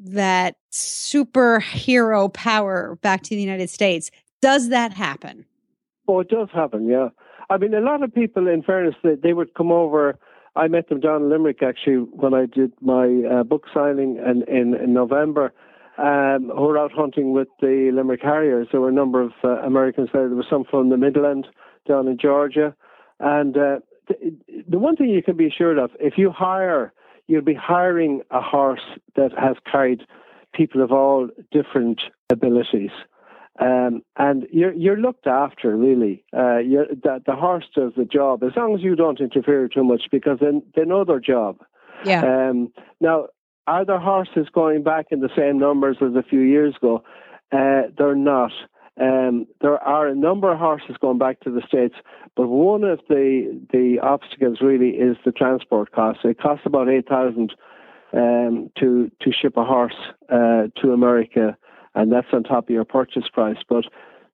that 0.08 0.56
superhero 0.72 2.32
power 2.32 2.98
back 3.02 3.24
to 3.24 3.36
the 3.36 3.42
United 3.42 3.70
States. 3.70 4.12
Does 4.42 4.70
that 4.70 4.94
happen? 4.94 5.46
Oh, 6.08 6.20
it 6.20 6.30
does 6.30 6.50
happen, 6.54 6.88
yeah. 6.88 7.10
I 7.50 7.58
mean, 7.58 7.74
a 7.74 7.82
lot 7.82 8.04
of 8.04 8.14
people, 8.14 8.48
in 8.48 8.62
fairness, 8.62 8.96
they, 9.04 9.16
they 9.16 9.34
would 9.34 9.56
come 9.56 9.72
over. 9.72 10.20
I 10.56 10.68
met 10.68 10.90
them 10.90 11.00
down 11.00 11.24
in 11.24 11.30
Limerick 11.30 11.64
actually 11.64 11.96
when 11.96 12.34
I 12.34 12.46
did 12.46 12.72
my 12.82 13.24
uh, 13.32 13.44
book 13.44 13.64
signing 13.74 14.18
in, 14.18 14.44
in, 14.48 14.76
in 14.76 14.94
November. 14.94 15.54
Um, 15.98 16.52
who 16.54 16.64
were 16.64 16.78
out 16.78 16.92
hunting 16.92 17.32
with 17.32 17.48
the 17.62 17.90
Limerick 17.94 18.22
Harriers. 18.22 18.68
There 18.70 18.82
were 18.82 18.90
a 18.90 18.94
number 18.94 19.22
of 19.22 19.32
uh, 19.46 19.62
Americans 19.62 20.10
there. 20.12 20.28
There 20.28 20.36
was 20.36 20.46
some 20.50 20.66
from 20.70 20.90
the 20.90 20.98
Midland 20.98 21.48
down 21.88 22.10
in 22.10 22.18
Georgia. 22.18 22.76
And 23.20 23.58
uh, 23.58 23.80
the, 24.08 24.36
the 24.68 24.80
one 24.80 24.96
thing 24.96 25.10
you 25.10 25.24
can 25.24 25.38
be 25.38 25.48
assured 25.48 25.78
of, 25.78 25.92
if 26.00 26.18
you 26.18 26.32
hire, 26.32 26.94
you'll 27.28 27.42
be 27.42 27.54
hiring 27.54 28.22
a 28.32 28.42
horse 28.42 28.82
that 29.16 29.32
has 29.38 29.56
carried 29.70 30.02
people 30.54 30.82
of 30.82 30.92
all 30.92 31.30
different 31.52 32.02
abilities. 32.30 32.92
Um, 33.58 34.02
and 34.18 34.48
you're 34.52 34.74
you're 34.74 34.98
looked 34.98 35.28
after 35.28 35.78
really. 35.78 36.26
Uh, 36.36 36.58
you're, 36.58 36.88
the, 36.88 37.22
the 37.26 37.36
horse 37.36 37.64
does 37.74 37.94
the 37.96 38.04
job 38.04 38.44
as 38.44 38.52
long 38.58 38.76
as 38.76 38.82
you 38.82 38.98
don't 38.98 39.22
interfere 39.22 39.70
too 39.70 39.84
much 39.84 40.04
because 40.12 40.40
then 40.42 40.62
they 40.76 40.84
know 40.84 41.06
their 41.06 41.22
job. 41.22 41.60
Yeah. 42.04 42.22
Um, 42.22 42.74
now, 43.00 43.28
are 43.66 43.86
the 43.86 43.98
horses 43.98 44.48
going 44.54 44.84
back 44.84 45.08
in 45.10 45.22
the 45.22 45.30
same 45.36 45.58
numbers 45.58 45.98
as 46.02 46.16
a 46.16 46.24
few 46.24 46.42
years 46.42 46.76
ago? 46.76 47.04
Uh, 47.52 47.84
they're 47.98 48.16
not. 48.16 48.52
Um, 49.00 49.46
there 49.62 49.78
are 49.78 50.08
a 50.08 50.16
number 50.16 50.52
of 50.52 50.60
horses 50.60 50.96
going 51.02 51.18
back 51.18 51.42
to 51.42 51.52
the 51.52 51.62
states, 51.68 51.96
but 52.36 52.48
one 52.48 52.84
of 52.84 53.00
the 53.10 53.60
the 53.72 54.00
obstacles 54.02 54.60
really 54.62 54.92
is 54.92 55.18
the 55.26 55.34
transport 55.34 55.92
costs. 55.92 56.22
It 56.24 56.40
costs 56.40 56.66
about 56.66 56.90
eight 56.90 57.08
thousand 57.08 57.54
um, 58.14 58.72
to 58.80 59.12
to 59.22 59.32
ship 59.34 59.58
a 59.58 59.66
horse 59.66 59.98
uh, 60.30 60.68
to 60.82 60.94
America, 60.94 61.58
and 61.94 62.12
that's 62.12 62.28
on 62.32 62.44
top 62.44 62.66
of 62.66 62.70
your 62.70 62.86
purchase 62.86 63.28
price. 63.32 63.58
But 63.68 63.84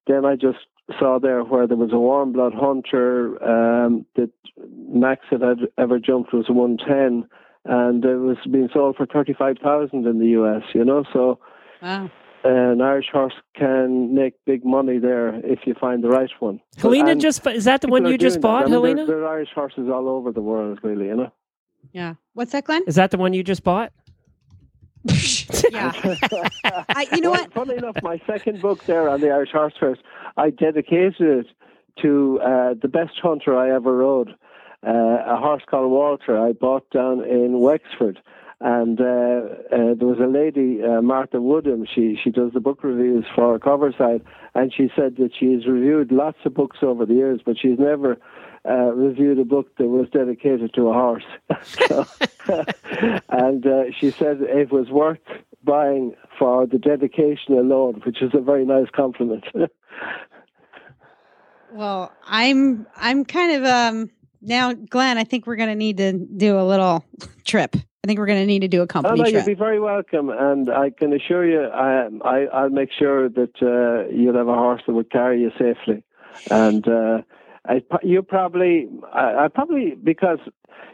then 0.06 0.26
I 0.26 0.36
just 0.36 0.60
saw 1.00 1.17
there 1.19 1.43
where 1.43 1.65
there 1.65 1.78
was 1.78 1.93
a 1.93 2.00
warm 2.00 2.32
blood 2.32 2.54
hunter 2.54 3.43
um, 3.43 4.06
that 4.15 4.30
max 4.88 5.26
it 5.32 5.41
had 5.41 5.69
ever 5.80 5.97
jumped 5.97 6.34
was 6.34 6.50
one 6.50 6.78
ten, 6.78 7.28
and 7.65 8.06
it 8.06 8.17
was 8.17 8.38
being 8.52 8.69
sold 8.71 8.95
for 8.95 9.08
thirty 9.08 9.34
five 9.34 9.58
thousand 9.58 10.06
in 10.06 10.19
the 10.19 10.28
U.S. 10.28 10.63
You 10.76 10.86
know, 10.86 11.04
so 11.12 11.39
Wow. 11.82 12.12
An 12.43 12.82
Irish 12.82 13.08
horse 13.12 13.34
can 13.56 14.13
make 14.13 14.34
big 14.45 14.65
money 14.65 14.97
there 14.97 15.36
if 15.45 15.60
you 15.65 15.73
find 15.73 16.04
the 16.04 16.10
right 16.10 16.30
one. 16.39 16.60
Helena 16.77 17.12
And 17.12 17.21
just 17.21 17.45
is 17.47 17.65
that 17.65 17.82
the 17.82 17.88
one 17.88 18.06
you 18.06 18.17
just 18.17 18.36
doing 18.36 18.41
that. 18.41 18.47
bought, 18.47 18.62
I 18.63 18.65
mean, 18.65 18.73
Helena? 18.73 19.06
There, 19.06 19.17
there 19.17 19.25
are 19.25 19.34
Irish 19.36 19.49
horses 19.54 19.89
all 19.89 20.10
over 20.10 20.32
the 20.32 20.41
world, 20.41 20.80
really. 20.84 21.08
You 21.08 21.15
know. 21.15 21.34
Yeah. 21.91 22.15
What's 22.34 22.51
that, 22.54 22.65
Glenn? 22.65 22.84
Is 22.88 22.95
that 22.95 23.12
the 23.12 23.17
one 23.17 23.34
you 23.34 23.43
just 23.43 23.63
bought? 23.63 23.91
yeah. 25.71 25.91
I, 26.89 27.08
you 27.13 27.21
know 27.21 27.32
well, 27.32 27.41
what? 27.41 27.54
Funny 27.54 27.75
enough, 27.75 27.97
my 28.04 28.21
second 28.27 28.62
book 28.62 28.86
there 28.86 29.10
on 29.10 29.21
the 29.21 29.32
Irish 29.32 29.51
Horse 29.51 29.73
Race, 29.82 29.97
I 30.38 30.51
dedicated 30.51 31.15
it 31.19 31.47
to 32.01 32.39
uh, 32.41 32.73
the 32.82 32.88
best 32.88 33.19
hunter 33.21 33.58
I 33.58 33.73
ever 33.73 33.97
rode, 33.97 34.30
uh, 34.86 34.91
a 35.25 35.38
horse 35.38 35.63
called 35.69 35.91
Walter. 35.91 36.39
I 36.39 36.54
bought 36.54 36.89
down 36.91 37.23
in 37.23 37.60
Wexford. 37.60 38.21
And 38.63 39.02
uh, 39.02 39.04
uh, 39.04 39.95
there 39.97 40.08
was 40.08 40.19
a 40.19 40.28
lady, 40.28 40.84
uh, 40.84 41.02
Martha 41.02 41.41
Woodham. 41.41 41.86
She 41.86 42.15
she 42.24 42.30
does 42.30 42.52
the 42.54 42.60
book 42.60 42.84
reviews 42.84 43.26
for 43.34 43.58
Covertside, 43.58 44.21
and 44.54 44.71
she 44.71 44.91
said 44.95 45.15
that 45.17 45.32
she 45.38 45.54
has 45.54 45.65
reviewed 45.65 46.12
lots 46.12 46.38
of 46.45 46.54
books 46.54 46.78
over 46.84 47.08
the 47.08 47.15
years, 47.15 47.41
but 47.43 47.58
she's 47.60 47.80
never 47.80 48.19
uh, 48.63 48.93
reviewed 48.93 49.39
a 49.39 49.45
book 49.45 49.76
that 49.78 49.88
was 49.88 50.08
dedicated 50.12 50.76
to 50.76 50.89
a 50.89 50.93
horse. 50.93 51.24
and 53.30 53.65
uh, 53.65 53.84
she 53.97 54.12
said 54.12 54.41
it 54.41 54.71
was 54.71 54.89
worth 54.91 55.17
buying 55.63 56.15
for 56.38 56.67
the 56.67 56.78
dedication 56.78 57.58
alone, 57.58 58.02
which 58.06 58.21
is 58.21 58.32
a 58.36 58.41
very 58.41 58.65
nice 58.65 58.89
compliment. 58.95 59.45
Well, 61.74 62.12
I'm 62.28 62.86
I'm 62.97 63.24
kind 63.24 63.54
of 63.54 63.63
um 63.63 64.10
now, 64.41 64.73
Glenn, 64.73 65.17
I 65.17 65.23
think 65.23 65.45
we're 65.47 65.56
going 65.56 65.69
to 65.69 65.75
need 65.75 65.97
to 65.97 66.13
do 66.13 66.60
a 66.60 66.65
little 66.65 67.06
trip. 67.45 67.75
I 67.75 68.08
think 68.08 68.17
we're 68.19 68.25
going 68.25 68.39
to 68.39 68.47
need 68.47 68.62
to 68.62 68.67
do 68.67 68.80
a 68.80 68.84
Oh, 68.84 68.88
company 68.88 69.19
no, 69.19 69.25
you'll 69.25 69.43
trip. 69.43 69.45
be 69.45 69.54
very 69.54 69.80
welcome, 69.80 70.30
and 70.30 70.69
I 70.71 70.89
can 70.89 71.13
assure 71.13 71.45
you, 71.47 71.63
I, 71.67 72.08
I, 72.25 72.45
I'll 72.45 72.69
make 72.69 72.89
sure 72.97 73.30
that 73.30 73.62
uh, 73.62 74.10
you'll 74.12 74.36
have 74.36 74.47
a 74.47 74.56
horse 74.56 74.82
that 74.88 74.93
will 74.93 75.04
carry 75.04 75.41
you 75.41 75.51
safely. 75.51 76.04
And 76.49 76.88
uh, 76.88 77.21
I, 77.67 77.84
you 78.01 78.23
probably, 78.23 78.88
I, 79.13 79.45
I 79.45 79.47
probably 79.49 79.95
because 80.04 80.39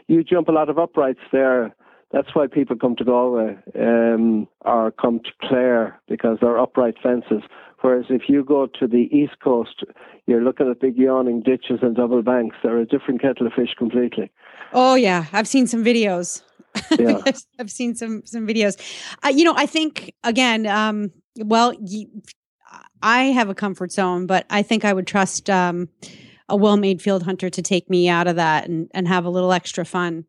you 0.06 0.22
jump 0.22 0.48
a 0.48 0.52
lot 0.52 0.68
of 0.68 0.78
uprights 0.78 1.20
there. 1.32 1.74
That's 2.10 2.34
why 2.34 2.46
people 2.46 2.76
come 2.76 2.96
to 2.96 3.04
Galway 3.04 3.56
um, 3.78 4.48
or 4.62 4.90
come 4.90 5.20
to 5.20 5.30
Clare 5.46 6.00
because 6.08 6.38
they're 6.40 6.58
upright 6.58 6.96
fences. 7.02 7.42
Whereas 7.80 8.06
if 8.08 8.22
you 8.28 8.44
go 8.44 8.66
to 8.66 8.86
the 8.86 9.08
east 9.16 9.38
coast, 9.42 9.84
you're 10.26 10.42
looking 10.42 10.68
at 10.68 10.80
big 10.80 10.96
yawning 10.96 11.42
ditches 11.42 11.78
and 11.82 11.94
double 11.94 12.22
banks. 12.22 12.56
They're 12.62 12.78
a 12.78 12.86
different 12.86 13.22
kettle 13.22 13.46
of 13.46 13.52
fish 13.52 13.74
completely. 13.78 14.30
Oh 14.72 14.94
yeah, 14.94 15.26
I've 15.32 15.48
seen 15.48 15.66
some 15.66 15.84
videos. 15.84 16.42
Yeah. 16.98 17.20
I've 17.58 17.70
seen 17.70 17.94
some 17.94 18.22
some 18.24 18.46
videos. 18.46 18.78
Uh, 19.24 19.28
you 19.28 19.42
know, 19.42 19.54
I 19.56 19.66
think 19.66 20.14
again, 20.22 20.66
um, 20.66 21.10
well, 21.36 21.72
y 21.80 22.06
I 23.02 23.24
have 23.24 23.48
a 23.48 23.54
comfort 23.54 23.90
zone, 23.90 24.26
but 24.26 24.44
I 24.50 24.62
think 24.62 24.84
I 24.84 24.92
would 24.92 25.06
trust 25.06 25.48
um, 25.48 25.88
a 26.48 26.56
well-made 26.56 27.02
field 27.02 27.22
hunter 27.22 27.50
to 27.50 27.62
take 27.62 27.90
me 27.90 28.08
out 28.08 28.26
of 28.26 28.36
that 28.36 28.68
and 28.68 28.90
and 28.92 29.06
have 29.06 29.24
a 29.24 29.30
little 29.30 29.52
extra 29.52 29.84
fun. 29.84 30.24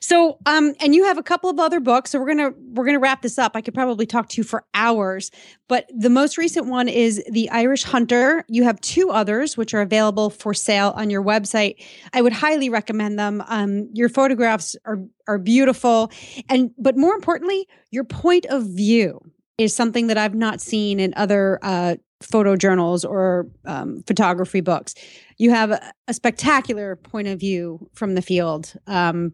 So, 0.00 0.38
um, 0.46 0.74
and 0.80 0.94
you 0.94 1.04
have 1.04 1.18
a 1.18 1.22
couple 1.22 1.48
of 1.48 1.58
other 1.58 1.80
books, 1.80 2.10
so 2.10 2.18
we're 2.18 2.28
gonna 2.28 2.52
we're 2.72 2.84
gonna 2.84 2.98
wrap 2.98 3.22
this 3.22 3.38
up. 3.38 3.52
I 3.54 3.60
could 3.60 3.74
probably 3.74 4.06
talk 4.06 4.28
to 4.30 4.36
you 4.36 4.44
for 4.44 4.64
hours, 4.74 5.30
but 5.68 5.86
the 5.96 6.10
most 6.10 6.36
recent 6.36 6.66
one 6.66 6.88
is 6.88 7.22
the 7.30 7.48
Irish 7.50 7.84
Hunter. 7.84 8.44
You 8.48 8.64
have 8.64 8.80
two 8.80 9.10
others 9.10 9.56
which 9.56 9.72
are 9.74 9.80
available 9.80 10.30
for 10.30 10.52
sale 10.52 10.92
on 10.96 11.10
your 11.10 11.22
website. 11.22 11.76
I 12.12 12.22
would 12.22 12.32
highly 12.32 12.68
recommend 12.68 13.18
them. 13.18 13.42
Um, 13.46 13.88
your 13.92 14.08
photographs 14.08 14.76
are 14.84 14.98
are 15.26 15.38
beautiful, 15.38 16.10
and 16.48 16.70
but 16.76 16.96
more 16.96 17.14
importantly, 17.14 17.66
your 17.90 18.04
point 18.04 18.46
of 18.46 18.64
view 18.64 19.20
is 19.58 19.74
something 19.74 20.08
that 20.08 20.18
I've 20.18 20.34
not 20.34 20.60
seen 20.60 20.98
in 20.98 21.12
other 21.16 21.58
uh, 21.62 21.96
photo 22.22 22.56
journals 22.56 23.04
or 23.04 23.46
um, 23.66 24.02
photography 24.06 24.60
books. 24.60 24.94
You 25.42 25.50
have 25.50 25.72
a, 25.72 25.92
a 26.06 26.14
spectacular 26.14 26.94
point 26.94 27.26
of 27.26 27.40
view 27.40 27.90
from 27.94 28.14
the 28.14 28.22
field. 28.22 28.74
Um, 28.86 29.32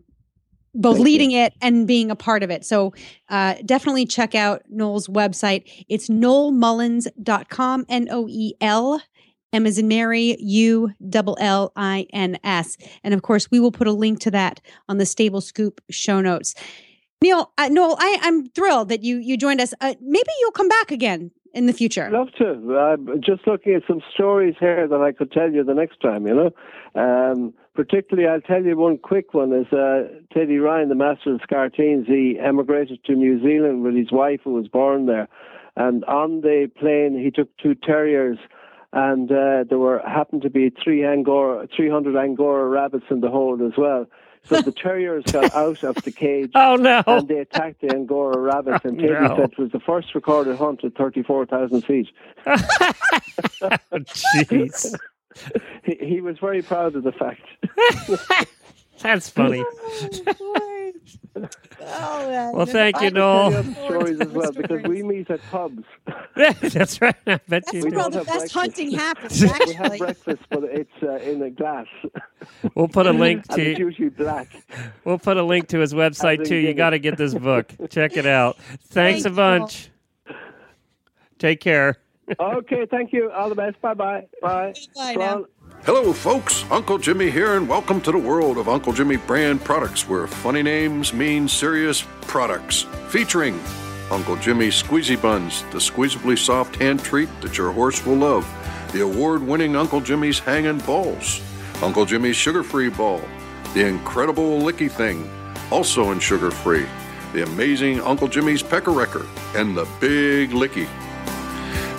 both 0.75 0.95
Thank 0.95 0.99
you. 1.01 1.05
leading 1.05 1.33
it 1.33 1.53
and 1.61 1.87
being 1.87 2.11
a 2.11 2.17
part 2.17 2.43
of 2.43 2.51
it. 2.51 2.65
So 2.65 2.95
uh, 3.29 3.57
definitely 3.67 4.07
check 4.07 4.35
out 4.35 4.63
Noel's 4.71 5.07
website. 5.09 5.71
It's 5.87 6.09
noelmullins.com, 6.09 7.85
N 7.91 8.09
O 8.11 8.27
E 8.27 8.55
L, 8.63 9.03
M 9.53 9.67
as 9.67 9.77
in 9.77 9.87
Mary, 9.87 10.39
U 10.41 10.95
double 11.11 11.37
L 11.43 11.73
I 11.77 12.07
N 12.15 12.39
S. 12.43 12.79
And 13.05 13.13
of 13.13 13.21
course, 13.21 13.51
we 13.51 13.61
will 13.61 13.71
put 13.71 13.87
a 13.87 13.93
link 13.93 14.19
to 14.21 14.31
that 14.31 14.63
on 14.89 14.97
the 14.97 15.05
Stable 15.05 15.43
Scoop 15.43 15.83
show 15.91 16.23
notes. 16.23 16.55
Neil, 17.21 17.53
uh, 17.59 17.69
Noel, 17.69 17.97
I, 17.99 18.19
I'm 18.23 18.49
thrilled 18.51 18.89
that 18.89 19.03
you 19.03 19.19
you 19.19 19.37
joined 19.37 19.61
us. 19.61 19.75
Uh, 19.81 19.95
maybe 20.01 20.31
you'll 20.41 20.53
come 20.53 20.69
back 20.69 20.91
again 20.91 21.33
in 21.55 21.67
the 21.67 21.73
future. 21.73 22.07
I'd 22.07 22.13
love 22.13 22.33
to. 22.39 22.79
I'm 22.79 23.21
just 23.23 23.47
looking 23.47 23.75
at 23.75 23.83
some 23.87 24.01
stories 24.13 24.55
here 24.61 24.87
that 24.87 25.01
I 25.01 25.13
could 25.13 25.33
tell 25.33 25.51
you 25.51 25.65
the 25.65 25.75
next 25.75 26.01
time, 26.01 26.27
you 26.27 26.35
know. 26.35 26.51
Um, 27.01 27.55
particularly, 27.75 28.29
I'll 28.29 28.41
tell 28.41 28.63
you 28.63 28.77
one 28.77 28.99
quick 28.99 29.35
one 29.35 29.53
is 29.53 29.73
uh, 29.73 30.09
Thady 30.35 30.59
Ryan, 30.59 30.89
the 30.89 30.95
master 30.95 31.35
of 31.35 31.41
Scarteens, 31.41 32.07
he 32.07 32.39
emigrated 32.39 33.05
to 33.05 33.15
New 33.15 33.41
Zealand 33.43 33.83
with 33.83 33.95
his 33.95 34.13
wife 34.13 34.41
who 34.45 34.55
was 34.55 34.69
born 34.69 35.07
there. 35.07 35.29
And 35.77 36.05
on 36.07 36.41
the 36.41 36.71
plane, 36.79 37.19
he 37.23 37.31
took 37.31 37.57
two 37.59 37.75
terriers, 37.75 38.39
and 38.93 39.31
uh, 39.31 39.65
there 39.69 39.79
were 39.79 40.03
happened 40.07 40.43
to 40.43 40.51
be 40.51 40.71
three 40.83 41.05
Angora, 41.05 41.69
300 41.75 42.17
Angora 42.17 42.69
rabbits 42.69 43.05
in 43.11 43.21
the 43.21 43.31
hold 43.31 43.63
as 43.63 43.73
well. 43.79 44.07
So 44.45 44.61
the 44.61 44.73
terriers 44.73 45.25
got 45.25 45.55
out 45.55 45.83
of 45.85 45.97
the 45.97 46.11
cage 46.13 46.51
Oh 46.55 46.77
no! 46.77 47.03
and 47.07 47.29
they 47.29 47.39
attacked 47.39 47.81
the 47.81 47.91
Angora 47.95 48.39
rabbits. 48.39 48.85
And 48.85 48.99
oh, 48.99 49.03
Thady 49.03 49.15
no. 49.15 49.37
said 49.37 49.53
it 49.53 49.59
was 49.59 49.73
the 49.73 49.81
first 49.81 50.15
recorded 50.15 50.57
hunt 50.57 50.85
at 50.85 50.95
34,000 50.95 51.83
feet. 51.83 52.09
Jeez, 53.93 54.95
He, 55.85 55.99
he 56.01 56.21
was 56.21 56.39
very 56.39 56.63
proud 56.63 56.97
of 56.97 57.03
the 57.05 57.13
fact. 57.13 57.43
that's 59.03 59.29
funny. 59.29 59.65
Oh, 61.37 62.53
Well, 62.55 62.67
thank 62.67 63.01
you, 63.01 63.07
I 63.09 63.11
Noel. 63.11 63.63
stories 63.87 64.21
as 64.21 64.29
well 64.29 64.53
because 64.53 64.83
we 64.85 65.03
meet 65.03 65.31
at 65.31 65.41
pubs. 65.51 65.85
that's 66.37 67.01
right. 67.01 67.15
I 67.27 67.37
bet 67.37 67.43
That's 67.49 67.73
you 67.73 67.85
We 67.85 67.91
where 67.91 68.05
do. 68.05 68.11
the 68.11 68.19
have 68.19 68.27
best 68.27 68.27
breakfast. 68.27 68.55
hunting 68.55 68.91
happens, 68.93 69.43
We 69.67 69.73
have 69.75 69.99
breakfast, 69.99 70.43
but 70.51 70.65
it's 70.65 70.91
uh, 71.03 71.17
in 71.17 71.43
a 71.43 71.51
glass, 71.51 71.87
We'll 72.75 72.89
put 72.89 73.07
a 73.07 73.13
link 73.13 73.45
and 73.51 73.59
it's 73.61 73.79
to 73.79 73.85
usually 73.85 74.09
black. 74.11 74.49
we'll 75.05 75.19
put 75.19 75.37
a 75.37 75.43
link 75.43 75.69
to 75.69 75.79
his 75.79 75.95
website 75.95 76.47
too. 76.47 76.57
You 76.57 76.75
got 76.75 76.91
to 76.91 76.99
get 76.99 77.17
this 77.17 77.35
book. 77.35 77.73
Check 77.91 78.17
it 78.17 78.27
out. 78.27 78.57
Thanks 78.89 79.23
Thank 79.23 79.27
a 79.27 79.29
you. 79.31 79.35
bunch. 79.37 79.91
Take 81.39 81.61
care. 81.61 81.97
Okay, 82.39 82.85
thank 82.91 83.13
you. 83.13 83.31
All 83.31 83.49
the 83.49 83.55
best. 83.55 83.81
Bye 83.81 83.95
bye. 83.95 84.27
Bye. 84.43 84.75
Bye 84.95 85.15
Go 85.15 85.21
now. 85.21 85.35
on. 85.37 85.45
Hello, 85.85 86.13
folks. 86.13 86.65
Uncle 86.71 86.99
Jimmy 86.99 87.31
here, 87.31 87.57
and 87.57 87.69
welcome 87.69 88.01
to 88.03 88.13
the 88.13 88.19
world 88.19 88.59
of 88.59 88.69
Uncle 88.69 88.93
Jimmy 88.93 89.17
brand 89.17 89.65
products, 89.65 90.09
where 90.09 90.27
funny 90.27 90.63
names 90.63 91.15
mean 91.15 91.49
serious 91.49 92.05
products. 92.23 92.83
Featuring 93.09 93.59
Uncle 94.11 94.37
Jimmy 94.37 94.69
Squeezy 94.69 95.21
Buns, 95.21 95.63
the 95.71 95.79
squeezably 95.79 96.37
soft 96.37 96.77
hand 96.77 97.03
treat 97.03 97.29
that 97.41 97.57
your 97.57 97.73
horse 97.73 98.05
will 98.05 98.17
love. 98.17 98.47
The 98.93 99.03
award 99.03 99.43
winning 99.43 99.77
Uncle 99.77 100.01
Jimmy's 100.01 100.41
Hangin' 100.41 100.79
Balls. 100.81 101.41
Uncle 101.81 102.05
Jimmy's 102.05 102.37
Sugar 102.37 102.63
Free 102.63 102.91
Ball. 102.91 103.23
The 103.73 103.87
incredible 103.87 104.61
Licky 104.61 104.91
Thing, 104.91 105.31
also 105.71 106.11
in 106.11 106.19
sugar 106.19 106.51
free. 106.51 106.87
The 107.33 107.45
amazing 107.45 108.01
Uncle 108.01 108.29
Jimmy's 108.29 108.63
Pecker 108.63 108.91
Wrecker. 108.91 109.27
And 109.55 109.77
the 109.77 109.89
Big 110.01 110.51
Licky. 110.51 110.89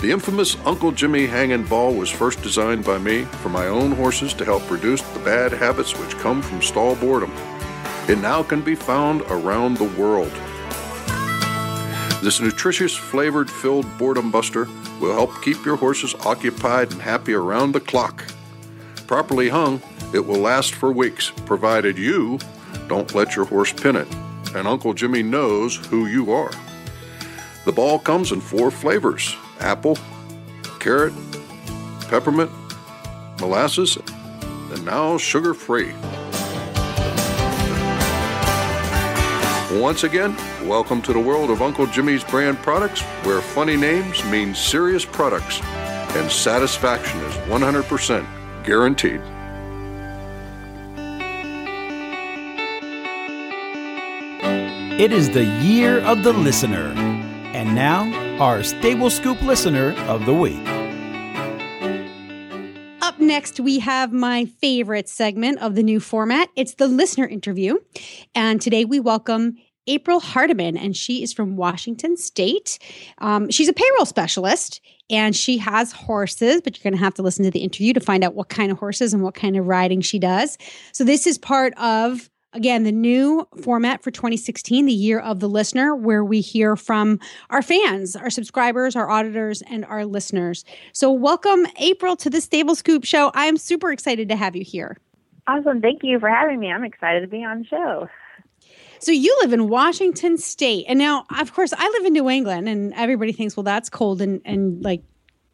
The 0.02 0.12
infamous 0.14 0.56
Uncle 0.66 0.94
Jimmy 0.94 1.26
hanging 1.26 1.66
ball 1.66 1.94
was 1.94 2.10
first 2.10 2.42
designed 2.42 2.86
by 2.86 2.98
me 2.98 3.26
for 3.26 3.50
my 3.50 3.68
own 3.68 3.92
horses 3.92 4.34
to 4.36 4.46
help 4.46 4.72
reduce 4.72 5.02
the 5.02 5.20
bad 5.20 5.52
habits 5.52 5.94
which 5.94 6.18
come 6.20 6.42
from 6.42 6.62
stall 6.62 6.96
boredom. 6.96 7.34
It 8.08 8.18
now 8.20 8.42
can 8.42 8.62
be 8.62 8.76
found 8.76 9.24
around 9.24 9.76
the 9.76 9.92
world. 10.00 10.32
This 12.24 12.40
nutritious, 12.40 12.96
flavored 12.96 13.52
filled 13.52 13.86
boredom 13.98 14.32
buster 14.32 14.70
will 15.02 15.14
help 15.14 15.42
keep 15.42 15.66
your 15.66 15.76
horses 15.76 16.16
occupied 16.26 16.94
and 16.94 17.02
happy 17.02 17.34
around 17.34 17.74
the 17.74 17.82
clock. 17.82 18.24
Properly 19.06 19.50
hung, 19.50 19.82
it 20.14 20.26
will 20.26 20.40
last 20.40 20.76
for 20.76 20.94
weeks, 20.94 21.34
provided 21.46 21.98
you 21.98 22.40
don't 22.88 23.14
let 23.14 23.36
your 23.36 23.44
horse 23.44 23.74
pin 23.74 23.98
it. 23.98 24.08
And 24.56 24.66
Uncle 24.66 24.94
Jimmy 24.94 25.24
knows 25.24 25.76
who 25.88 26.06
you 26.06 26.32
are. 26.32 26.52
The 27.66 27.74
ball 27.74 28.00
comes 28.00 28.32
in 28.32 28.40
four 28.40 28.72
flavors 28.72 29.36
apple, 29.60 29.98
carrot, 30.80 31.14
peppermint, 32.10 32.52
molasses, 33.40 33.98
and 34.72 34.86
now 34.86 35.18
sugar 35.18 35.54
free. 35.54 35.94
Once 39.80 40.04
again, 40.04 40.36
welcome 40.68 41.02
to 41.02 41.14
the 41.14 41.20
world 41.20 41.52
of 41.52 41.62
Uncle 41.62 41.86
Jimmy's 41.86 42.24
brand 42.24 42.58
products, 42.60 43.02
where 43.24 43.42
funny 43.42 43.78
names 43.78 44.24
mean 44.26 44.56
serious 44.56 45.06
products 45.06 45.62
and 46.16 46.32
satisfaction 46.32 47.20
is 47.20 47.36
100% 47.48 48.26
guaranteed. 48.64 49.22
It 55.00 55.14
is 55.14 55.30
the 55.30 55.46
year 55.46 56.00
of 56.00 56.24
the 56.24 56.34
listener. 56.34 57.29
And 57.60 57.76
now, 57.76 58.10
our 58.42 58.64
Stable 58.64 59.10
Scoop 59.10 59.42
listener 59.42 59.92
of 60.08 60.26
the 60.26 60.34
week. 60.34 60.66
Up 63.02 63.20
next, 63.20 63.60
we 63.60 63.80
have 63.80 64.14
my 64.14 64.46
favorite 64.46 65.10
segment 65.10 65.60
of 65.60 65.76
the 65.76 65.84
new 65.84 66.00
format. 66.00 66.48
It's 66.56 66.76
the 66.76 66.88
listener 66.88 67.28
interview. 67.28 67.76
And 68.34 68.62
today 68.62 68.86
we 68.86 69.02
welcome 69.02 69.58
April 69.88 70.22
Hardiman, 70.22 70.78
and 70.78 70.96
she 70.96 71.22
is 71.22 71.34
from 71.34 71.58
Washington 71.58 72.16
State. 72.16 72.80
Um, 73.18 73.50
she's 73.50 73.68
a 73.68 73.74
payroll 73.74 74.06
specialist 74.06 74.80
and 75.10 75.36
she 75.36 75.58
has 75.58 75.92
horses, 75.92 76.62
but 76.62 76.78
you're 76.78 76.90
going 76.90 76.98
to 76.98 77.04
have 77.04 77.16
to 77.16 77.24
listen 77.24 77.44
to 77.44 77.52
the 77.52 77.60
interview 77.60 77.92
to 77.92 78.00
find 78.00 78.24
out 78.24 78.36
what 78.36 78.48
kind 78.48 78.72
of 78.72 78.78
horses 78.78 79.14
and 79.14 79.22
what 79.22 79.34
kind 79.34 79.58
of 79.58 79.68
riding 79.68 80.00
she 80.00 80.18
does. 80.18 80.58
So, 80.94 81.04
this 81.04 81.28
is 81.28 81.38
part 81.38 81.74
of 81.78 82.30
Again, 82.54 82.84
the 82.84 82.92
new 82.92 83.48
format 83.62 84.02
for 84.02 84.10
2016, 84.10 84.88
the 84.88 84.92
year 84.92 85.20
of 85.20 85.40
the 85.40 85.48
listener, 85.48 85.96
where 85.96 86.26
we 86.26 86.42
hear 86.42 86.76
from 86.76 87.20
our 87.52 87.62
fans, 87.62 88.16
our 88.16 88.32
subscribers, 88.32 88.96
our 88.96 89.08
auditors, 89.08 89.62
and 89.70 89.86
our 89.86 90.04
listeners. 90.04 90.66
So, 90.92 91.12
welcome, 91.12 91.68
April, 91.78 92.16
to 92.16 92.30
the 92.30 92.42
Stable 92.42 92.74
Scoop 92.74 93.04
Show. 93.06 93.32
I'm 93.36 93.56
super 93.56 93.92
excited 93.92 94.30
to 94.30 94.36
have 94.36 94.56
you 94.56 94.64
here. 94.64 94.98
Awesome. 95.46 95.80
Thank 95.80 96.02
you 96.02 96.20
for 96.20 96.28
having 96.28 96.60
me. 96.60 96.72
I'm 96.72 96.84
excited 96.84 97.22
to 97.22 97.28
be 97.28 97.44
on 97.44 97.60
the 97.60 97.66
show. 97.66 98.10
So, 98.98 99.12
you 99.12 99.38
live 99.44 99.54
in 99.54 99.70
Washington 99.70 100.40
State. 100.40 100.86
And 100.88 100.98
now, 100.98 101.26
of 101.40 101.54
course, 101.54 101.72
I 101.72 101.88
live 101.88 102.06
in 102.08 102.14
New 102.14 102.32
England, 102.32 102.68
and 102.68 102.96
everybody 102.96 103.32
thinks, 103.32 103.56
well, 103.56 103.64
that's 103.64 103.92
cold 103.92 104.24
and, 104.24 104.42
and 104.44 104.84
like 104.84 105.04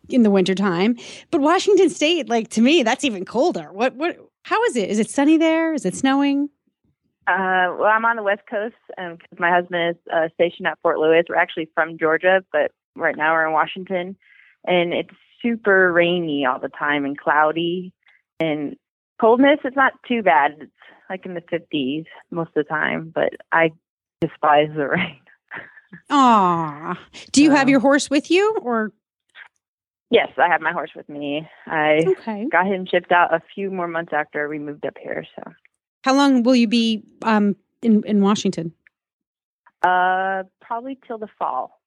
in 0.08 0.24
the 0.24 0.32
wintertime. 0.32 0.96
But 1.30 1.42
Washington 1.42 1.90
State, 1.90 2.30
like 2.30 2.52
to 2.52 2.62
me, 2.62 2.84
that's 2.84 3.04
even 3.04 3.26
colder. 3.26 3.74
What, 3.74 3.96
what, 3.96 4.18
How 4.44 4.64
is 4.64 4.78
it? 4.78 4.90
Is 4.90 5.00
it 5.00 5.10
sunny 5.10 5.36
there? 5.36 5.74
Is 5.74 5.86
it 5.86 5.94
snowing? 5.94 6.50
Uh, 7.28 7.74
well, 7.80 7.90
I'm 7.90 8.06
on 8.06 8.18
the 8.18 8.24
West 8.24 8.44
Coast 8.50 8.76
because 8.90 9.40
my 9.40 9.50
husband 9.50 9.96
is 9.96 10.14
uh, 10.14 10.28
stationed 10.36 10.68
at 10.68 10.78
Fort 10.82 11.00
Lewis. 11.00 11.26
We're 11.28 11.36
actually 11.38 11.70
from 11.74 11.98
Georgia, 11.98 12.44
but 12.52 12.72
right 12.96 13.18
now 13.18 13.34
we're 13.34 13.48
in 13.48 13.54
Washington, 13.54 14.16
and 14.66 14.94
it's 14.94 15.10
super 15.42 15.92
rainy 15.92 16.46
all 16.46 16.60
the 16.60 16.70
time 16.70 17.04
and 17.04 17.18
cloudy 17.18 17.94
and 18.40 18.76
coldness. 19.20 19.60
It's 19.64 19.76
not 19.76 19.94
too 20.08 20.22
bad. 20.22 20.52
It's 20.60 20.72
like 21.10 21.26
in 21.26 21.34
the 21.34 21.42
50s 21.42 22.06
most 22.32 22.50
of 22.50 22.54
the 22.56 22.64
time, 22.64 23.12
but 23.14 23.34
I 23.52 23.72
despise 24.22 24.70
the 24.76 24.88
rain. 24.90 25.20
Aw. 26.10 27.00
Do 27.32 27.42
you 27.44 27.52
have 27.52 27.70
your 27.70 27.80
horse 27.80 28.10
with 28.10 28.30
you 28.30 28.58
or? 28.62 28.92
Yes, 30.12 30.30
I 30.38 30.48
have 30.48 30.62
my 30.62 30.72
horse 30.72 30.92
with 30.96 31.10
me. 31.10 31.48
I 31.66 32.04
Okay. 32.08 32.46
got 32.52 32.68
him 32.68 32.86
shipped 32.86 33.12
out 33.12 33.34
a 33.34 33.42
few 33.54 33.72
more 33.72 33.88
months 33.88 34.14
after 34.14 34.48
we 34.48 34.60
moved 34.60 34.86
up 34.86 34.98
here. 35.02 35.26
So, 35.36 35.52
How 36.06 36.14
long 36.14 36.44
will 36.44 36.56
you 36.56 36.68
be 36.68 37.02
um, 37.24 37.56
in, 37.82 38.04
in 38.06 38.22
Washington? 38.22 38.74
uh, 39.82 40.44
probably 40.62 41.00
till 41.08 41.18
the 41.18 41.28
fall. 41.40 41.82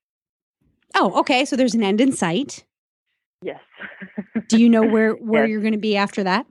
Oh, 0.96 1.20
okay. 1.20 1.44
So 1.44 1.54
there's 1.54 1.74
an 1.76 1.84
end 1.84 2.00
in 2.00 2.10
sight. 2.10 2.64
Yes. 3.42 3.60
Do 4.48 4.60
you 4.60 4.68
know 4.68 4.82
where, 4.82 5.12
where 5.30 5.44
Yes. 5.44 5.50
you're 5.52 5.60
going 5.60 5.72
to 5.72 5.78
be 5.78 5.96
after 5.96 6.24
that? 6.24 6.46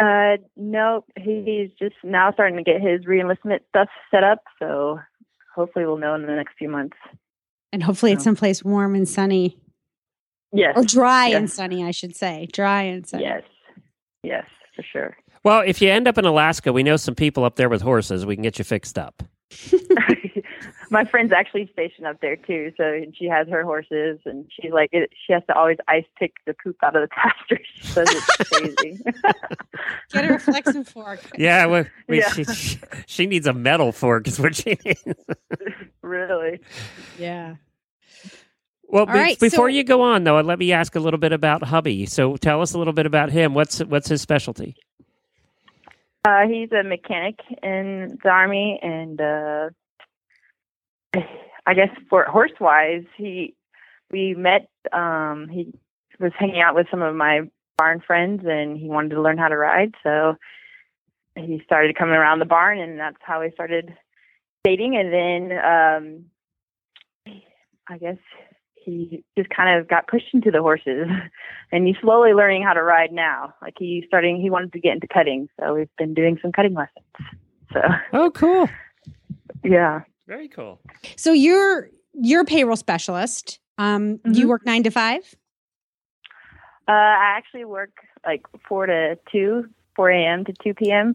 Uh, 0.00 0.36
no, 0.56 1.04
he's 1.18 1.70
just 1.76 1.96
now 2.04 2.32
starting 2.32 2.56
to 2.56 2.62
get 2.62 2.80
his 2.80 3.00
reenlistment 3.04 3.60
stuff 3.68 3.88
set 4.12 4.22
up. 4.22 4.38
So 4.60 5.00
hopefully 5.56 5.86
we'll 5.86 5.98
know 5.98 6.14
in 6.14 6.22
the 6.22 6.28
next 6.36 6.54
few 6.56 6.68
months. 6.68 6.96
And 7.72 7.82
hopefully 7.82 8.12
it's 8.12 8.22
someplace 8.24 8.62
warm 8.64 8.94
and 8.94 9.08
sunny 9.08 9.58
Yes. 10.52 10.74
or 10.76 10.84
dry 10.84 11.28
and 11.30 11.50
sunny, 11.50 11.84
I 11.84 11.90
should 11.90 12.14
say. 12.14 12.46
Dry 12.52 12.82
and 12.82 13.04
sunny. 13.06 13.24
Yes. 13.24 13.42
Yes, 14.22 14.44
for 14.76 14.82
sure. 14.82 15.16
Well, 15.42 15.62
if 15.64 15.80
you 15.80 15.88
end 15.90 16.06
up 16.06 16.18
in 16.18 16.24
Alaska, 16.24 16.72
we 16.72 16.82
know 16.82 16.96
some 16.96 17.14
people 17.14 17.44
up 17.44 17.56
there 17.56 17.68
with 17.68 17.80
horses. 17.82 18.26
We 18.26 18.36
can 18.36 18.42
get 18.42 18.58
you 18.58 18.64
fixed 18.64 18.98
up. 18.98 19.22
My 20.92 21.04
friend's 21.04 21.32
actually 21.32 21.68
stationed 21.72 22.06
up 22.06 22.20
there 22.20 22.34
too, 22.36 22.72
so 22.76 23.00
she 23.14 23.26
has 23.26 23.46
her 23.48 23.62
horses, 23.62 24.18
and 24.26 24.50
she's 24.50 24.72
like, 24.72 24.90
it, 24.92 25.10
she 25.24 25.32
has 25.32 25.42
to 25.48 25.56
always 25.56 25.76
ice 25.86 26.04
pick 26.18 26.32
the 26.46 26.54
poop 26.62 26.76
out 26.82 26.96
of 26.96 27.02
the 27.02 27.08
pasture. 27.14 27.60
She 27.76 27.86
says 27.86 28.08
it's 28.10 28.50
crazy. 28.50 29.00
Get 30.12 30.24
her 30.24 30.34
a 30.34 30.40
flexing 30.40 30.84
fork. 30.84 31.20
Yeah, 31.38 31.66
we, 31.68 31.84
we, 32.08 32.18
Yeah. 32.18 32.30
She, 32.32 32.44
she, 32.44 32.78
she 33.06 33.26
needs 33.26 33.46
a 33.46 33.52
metal 33.52 33.92
fork, 33.92 34.26
is 34.26 34.40
what 34.40 34.56
she 34.56 34.76
needs. 34.84 35.04
really. 36.02 36.58
Yeah. 37.18 37.54
Well, 38.88 39.06
be- 39.06 39.12
right, 39.12 39.38
before 39.38 39.70
so- 39.70 39.74
you 39.74 39.84
go 39.84 40.02
on, 40.02 40.24
though, 40.24 40.40
let 40.40 40.58
me 40.58 40.72
ask 40.72 40.96
a 40.96 41.00
little 41.00 41.18
bit 41.20 41.32
about 41.32 41.62
hubby. 41.62 42.04
So, 42.06 42.36
tell 42.36 42.60
us 42.62 42.74
a 42.74 42.78
little 42.78 42.92
bit 42.92 43.06
about 43.06 43.30
him. 43.30 43.54
What's 43.54 43.78
what's 43.78 44.08
his 44.08 44.20
specialty? 44.20 44.74
Uh, 46.24 46.46
he's 46.46 46.70
a 46.72 46.82
mechanic 46.82 47.40
in 47.62 48.18
the 48.22 48.28
army, 48.28 48.78
and 48.82 49.20
uh, 49.20 49.70
I 51.66 51.74
guess 51.74 51.88
for 52.10 52.24
horse 52.24 52.52
wise, 52.60 53.04
he 53.16 53.54
we 54.10 54.34
met. 54.34 54.68
Um, 54.92 55.48
he 55.50 55.72
was 56.18 56.32
hanging 56.38 56.60
out 56.60 56.74
with 56.74 56.88
some 56.90 57.00
of 57.00 57.14
my 57.14 57.42
barn 57.78 58.02
friends, 58.06 58.42
and 58.46 58.76
he 58.76 58.88
wanted 58.88 59.10
to 59.10 59.22
learn 59.22 59.38
how 59.38 59.48
to 59.48 59.56
ride. 59.56 59.94
So 60.02 60.36
he 61.36 61.62
started 61.64 61.96
coming 61.96 62.16
around 62.16 62.40
the 62.40 62.44
barn, 62.44 62.78
and 62.78 62.98
that's 62.98 63.16
how 63.20 63.40
we 63.40 63.50
started 63.52 63.96
dating. 64.62 64.96
And 64.96 65.12
then 65.12 66.24
um, 67.26 67.44
I 67.88 67.96
guess 67.96 68.18
he 68.84 69.22
just 69.36 69.50
kind 69.50 69.78
of 69.78 69.88
got 69.88 70.06
pushed 70.08 70.32
into 70.32 70.50
the 70.50 70.60
horses, 70.62 71.08
and 71.72 71.86
he's 71.86 71.96
slowly 72.00 72.32
learning 72.32 72.62
how 72.62 72.72
to 72.72 72.82
ride 72.82 73.12
now. 73.12 73.54
Like 73.62 73.74
he's 73.78 74.04
starting, 74.06 74.40
he 74.40 74.50
wanted 74.50 74.72
to 74.72 74.80
get 74.80 74.94
into 74.94 75.06
cutting, 75.08 75.48
so 75.58 75.74
we've 75.74 75.88
been 75.98 76.14
doing 76.14 76.38
some 76.42 76.52
cutting 76.52 76.74
lessons. 76.74 77.04
So 77.72 77.80
Oh, 78.12 78.30
cool. 78.30 78.68
yeah, 79.62 80.00
Very 80.26 80.48
cool. 80.48 80.80
So 81.16 81.32
you're 81.32 81.88
you're 82.14 82.42
a 82.42 82.44
payroll 82.44 82.76
specialist. 82.76 83.60
Um, 83.78 84.20
you 84.24 84.46
Mhm. 84.46 84.48
work 84.48 84.66
nine 84.66 84.82
to 84.82 84.90
five. 84.90 85.22
uh, 86.88 86.92
I 86.92 87.34
actually 87.36 87.64
work 87.64 87.92
like 88.26 88.42
four 88.68 88.86
to 88.86 89.18
two, 89.30 89.66
four 89.96 90.10
a.m. 90.10 90.44
to 90.44 90.52
two 90.62 90.74
p.m. 90.74 91.14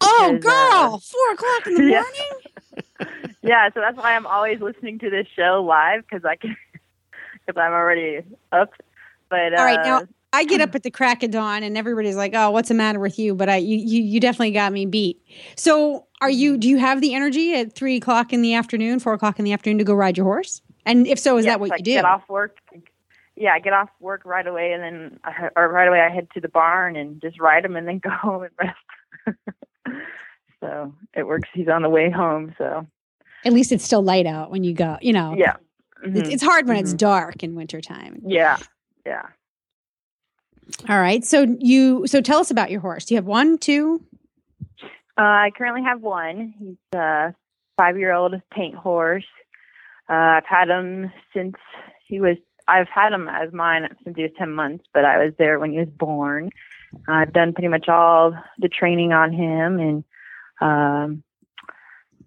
Oh, 0.00 0.38
Because, 0.38 0.42
girl, 0.42 0.94
uh, 0.94 0.98
four 0.98 1.32
o'clock 1.32 1.66
in 1.66 1.74
the 1.74 1.80
yeah. 1.90 2.02
morning. 2.02 3.36
yeah, 3.42 3.68
so 3.72 3.80
that's 3.80 3.96
why 3.96 4.14
I'm 4.16 4.26
always 4.26 4.60
listening 4.60 4.98
to 5.00 5.10
this 5.10 5.26
show 5.34 5.64
live 5.66 6.02
because 6.02 6.24
I 6.24 6.36
can, 6.36 6.56
because 7.44 7.60
I'm 7.60 7.72
already 7.72 8.20
up. 8.52 8.72
But 9.28 9.54
uh, 9.54 9.58
All 9.58 9.64
right, 9.64 9.84
now 9.84 10.02
I 10.34 10.44
get 10.44 10.60
up 10.60 10.74
at 10.74 10.82
the 10.82 10.90
crack 10.90 11.22
of 11.22 11.30
dawn, 11.30 11.62
and 11.62 11.78
everybody's 11.78 12.16
like, 12.16 12.32
"Oh, 12.34 12.50
what's 12.50 12.68
the 12.68 12.74
matter 12.74 12.98
with 12.98 13.18
you?" 13.18 13.34
But 13.36 13.48
I, 13.48 13.56
you, 13.56 13.76
you, 13.76 14.02
you 14.02 14.20
definitely 14.20 14.50
got 14.50 14.72
me 14.72 14.84
beat. 14.84 15.22
So, 15.56 16.06
are 16.20 16.30
you? 16.30 16.56
Do 16.56 16.68
you 16.68 16.78
have 16.78 17.00
the 17.00 17.14
energy 17.14 17.54
at 17.54 17.74
three 17.74 17.96
o'clock 17.96 18.32
in 18.32 18.42
the 18.42 18.54
afternoon, 18.54 18.98
four 18.98 19.12
o'clock 19.12 19.38
in 19.38 19.44
the 19.44 19.52
afternoon 19.52 19.78
to 19.78 19.84
go 19.84 19.94
ride 19.94 20.16
your 20.16 20.26
horse? 20.26 20.60
And 20.86 21.06
if 21.06 21.20
so, 21.20 21.38
is 21.38 21.44
yes, 21.44 21.52
that 21.52 21.60
what 21.60 21.72
I 21.72 21.76
you 21.76 21.84
do? 21.84 21.94
Get 21.94 22.04
off 22.04 22.28
work. 22.28 22.58
Yeah, 23.36 23.52
I 23.52 23.60
get 23.60 23.72
off 23.72 23.90
work 24.00 24.22
right 24.24 24.46
away, 24.46 24.72
and 24.72 24.82
then 24.82 25.20
I, 25.24 25.50
or 25.54 25.68
right 25.68 25.86
away 25.86 26.00
I 26.00 26.10
head 26.12 26.28
to 26.34 26.40
the 26.40 26.48
barn 26.48 26.96
and 26.96 27.20
just 27.20 27.38
ride 27.38 27.64
him, 27.64 27.76
and 27.76 27.86
then 27.86 27.98
go 28.02 28.10
home 28.10 28.42
and 28.42 28.52
rest. 28.58 29.38
so 30.60 30.92
it 31.14 31.28
works. 31.28 31.48
He's 31.54 31.68
on 31.68 31.82
the 31.82 31.88
way 31.88 32.10
home. 32.10 32.54
So 32.58 32.86
At 33.44 33.52
least 33.52 33.70
it's 33.70 33.84
still 33.84 34.02
light 34.02 34.26
out 34.26 34.50
when 34.50 34.64
you 34.64 34.74
go. 34.74 34.98
You 35.00 35.12
know, 35.12 35.34
yeah, 35.36 35.56
It's, 36.04 36.28
Mhm. 36.28 36.32
it's 36.32 36.42
hard 36.42 36.68
when 36.68 36.76
it's 36.76 36.94
Mhm. 36.94 36.98
dark 36.98 37.42
in 37.42 37.54
wintertime. 37.54 38.20
yeah, 38.24 38.58
yeah. 39.06 39.26
All 40.88 40.98
right. 40.98 41.24
So 41.24 41.42
you 41.60 42.06
so 42.06 42.20
tell 42.20 42.38
us 42.40 42.50
about 42.50 42.70
your 42.70 42.80
horse. 42.80 43.04
Do 43.04 43.14
you 43.14 43.18
have 43.18 43.26
one, 43.26 43.58
two? 43.58 44.02
Uh, 44.82 44.86
I 45.46 45.50
currently 45.56 45.82
have 45.82 46.00
one. 46.00 46.54
He's 46.58 46.76
a 46.98 47.34
five-year-old 47.76 48.40
paint 48.50 48.74
horse. 48.74 49.26
Uh, 50.08 50.12
I've 50.40 50.46
had 50.46 50.68
him 50.68 51.12
since 51.34 51.54
he 52.06 52.20
was. 52.20 52.36
I've 52.66 52.88
had 52.88 53.12
him 53.12 53.28
as 53.28 53.52
mine 53.52 53.94
since 54.04 54.16
he 54.16 54.22
was 54.22 54.32
ten 54.38 54.52
months, 54.52 54.86
but 54.94 55.04
I 55.04 55.22
was 55.22 55.34
there 55.38 55.58
when 55.58 55.72
he 55.72 55.78
was 55.78 55.88
born. 55.90 56.50
I've 57.08 57.32
done 57.32 57.52
pretty 57.52 57.68
much 57.68 57.88
all 57.88 58.34
the 58.58 58.68
training 58.68 59.12
on 59.12 59.32
him, 59.32 59.78
and 59.78 60.04
um, 60.62 61.22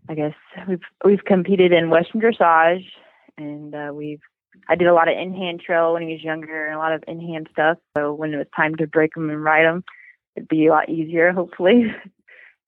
I 0.09 0.13
guess 0.13 0.35
we've 0.67 0.81
we've 1.03 1.25
competed 1.25 1.71
in 1.71 1.89
Western 1.89 2.21
dressage, 2.21 2.85
and 3.37 3.73
uh, 3.75 3.91
we've. 3.93 4.19
I 4.69 4.75
did 4.75 4.87
a 4.87 4.93
lot 4.93 5.07
of 5.07 5.15
in-hand 5.15 5.61
trail 5.63 5.93
when 5.93 6.01
he 6.01 6.13
was 6.13 6.23
younger, 6.23 6.65
and 6.65 6.75
a 6.75 6.79
lot 6.79 6.91
of 6.93 7.03
in-hand 7.07 7.47
stuff. 7.51 7.77
So 7.95 8.13
when 8.13 8.33
it 8.33 8.37
was 8.37 8.47
time 8.55 8.75
to 8.75 8.87
break 8.87 9.15
him 9.15 9.29
and 9.29 9.43
ride 9.43 9.65
him, 9.65 9.83
it'd 10.35 10.49
be 10.49 10.65
a 10.67 10.71
lot 10.71 10.89
easier, 10.89 11.31
hopefully. 11.33 11.93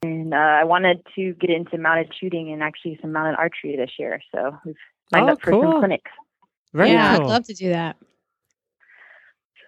And 0.03 0.33
uh, 0.33 0.37
I 0.37 0.63
wanted 0.65 1.01
to 1.15 1.33
get 1.33 1.49
into 1.49 1.77
mounted 1.77 2.13
shooting 2.19 2.53
and 2.53 2.61
actually 2.63 2.99
some 3.01 3.11
mounted 3.11 3.37
archery 3.37 3.75
this 3.75 3.91
year. 3.97 4.21
So 4.33 4.55
we've 4.65 4.75
signed 5.11 5.29
Oh, 5.29 5.33
up 5.33 5.41
for 5.41 5.51
cool. 5.51 5.61
some 5.63 5.79
clinics. 5.79 6.11
Very 6.73 6.91
yeah, 6.91 7.17
cool. 7.17 7.25
I'd 7.25 7.29
love 7.29 7.45
to 7.45 7.53
do 7.53 7.69
that. 7.69 7.97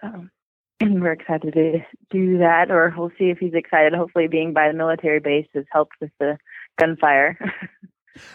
So 0.00 0.26
we're 0.80 1.12
excited 1.12 1.52
to 1.54 1.80
do 2.10 2.38
that, 2.38 2.70
or 2.70 2.94
we'll 2.96 3.10
see 3.18 3.30
if 3.30 3.38
he's 3.38 3.54
excited. 3.54 3.94
Hopefully, 3.94 4.28
being 4.28 4.52
by 4.52 4.68
the 4.68 4.74
military 4.74 5.18
base 5.20 5.48
has 5.54 5.64
helped 5.72 5.96
with 6.00 6.10
the 6.20 6.38
gunfire. 6.78 7.36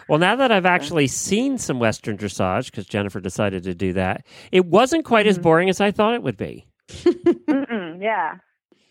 Well, 0.08 0.18
now 0.18 0.36
that 0.36 0.50
I've 0.52 0.66
actually 0.66 1.06
seen 1.06 1.58
some 1.58 1.78
Western 1.78 2.16
dressage, 2.16 2.66
because 2.70 2.86
Jennifer 2.86 3.20
decided 3.20 3.62
to 3.64 3.74
do 3.74 3.92
that, 3.94 4.26
it 4.52 4.66
wasn't 4.66 5.04
quite 5.04 5.26
as 5.26 5.38
Mhm. 5.38 5.42
boring 5.42 5.68
as 5.68 5.80
I 5.80 5.90
thought 5.90 6.14
it 6.14 6.22
would 6.22 6.36
be. 6.36 6.66
Mm-mm, 6.88 8.02
yeah, 8.02 8.36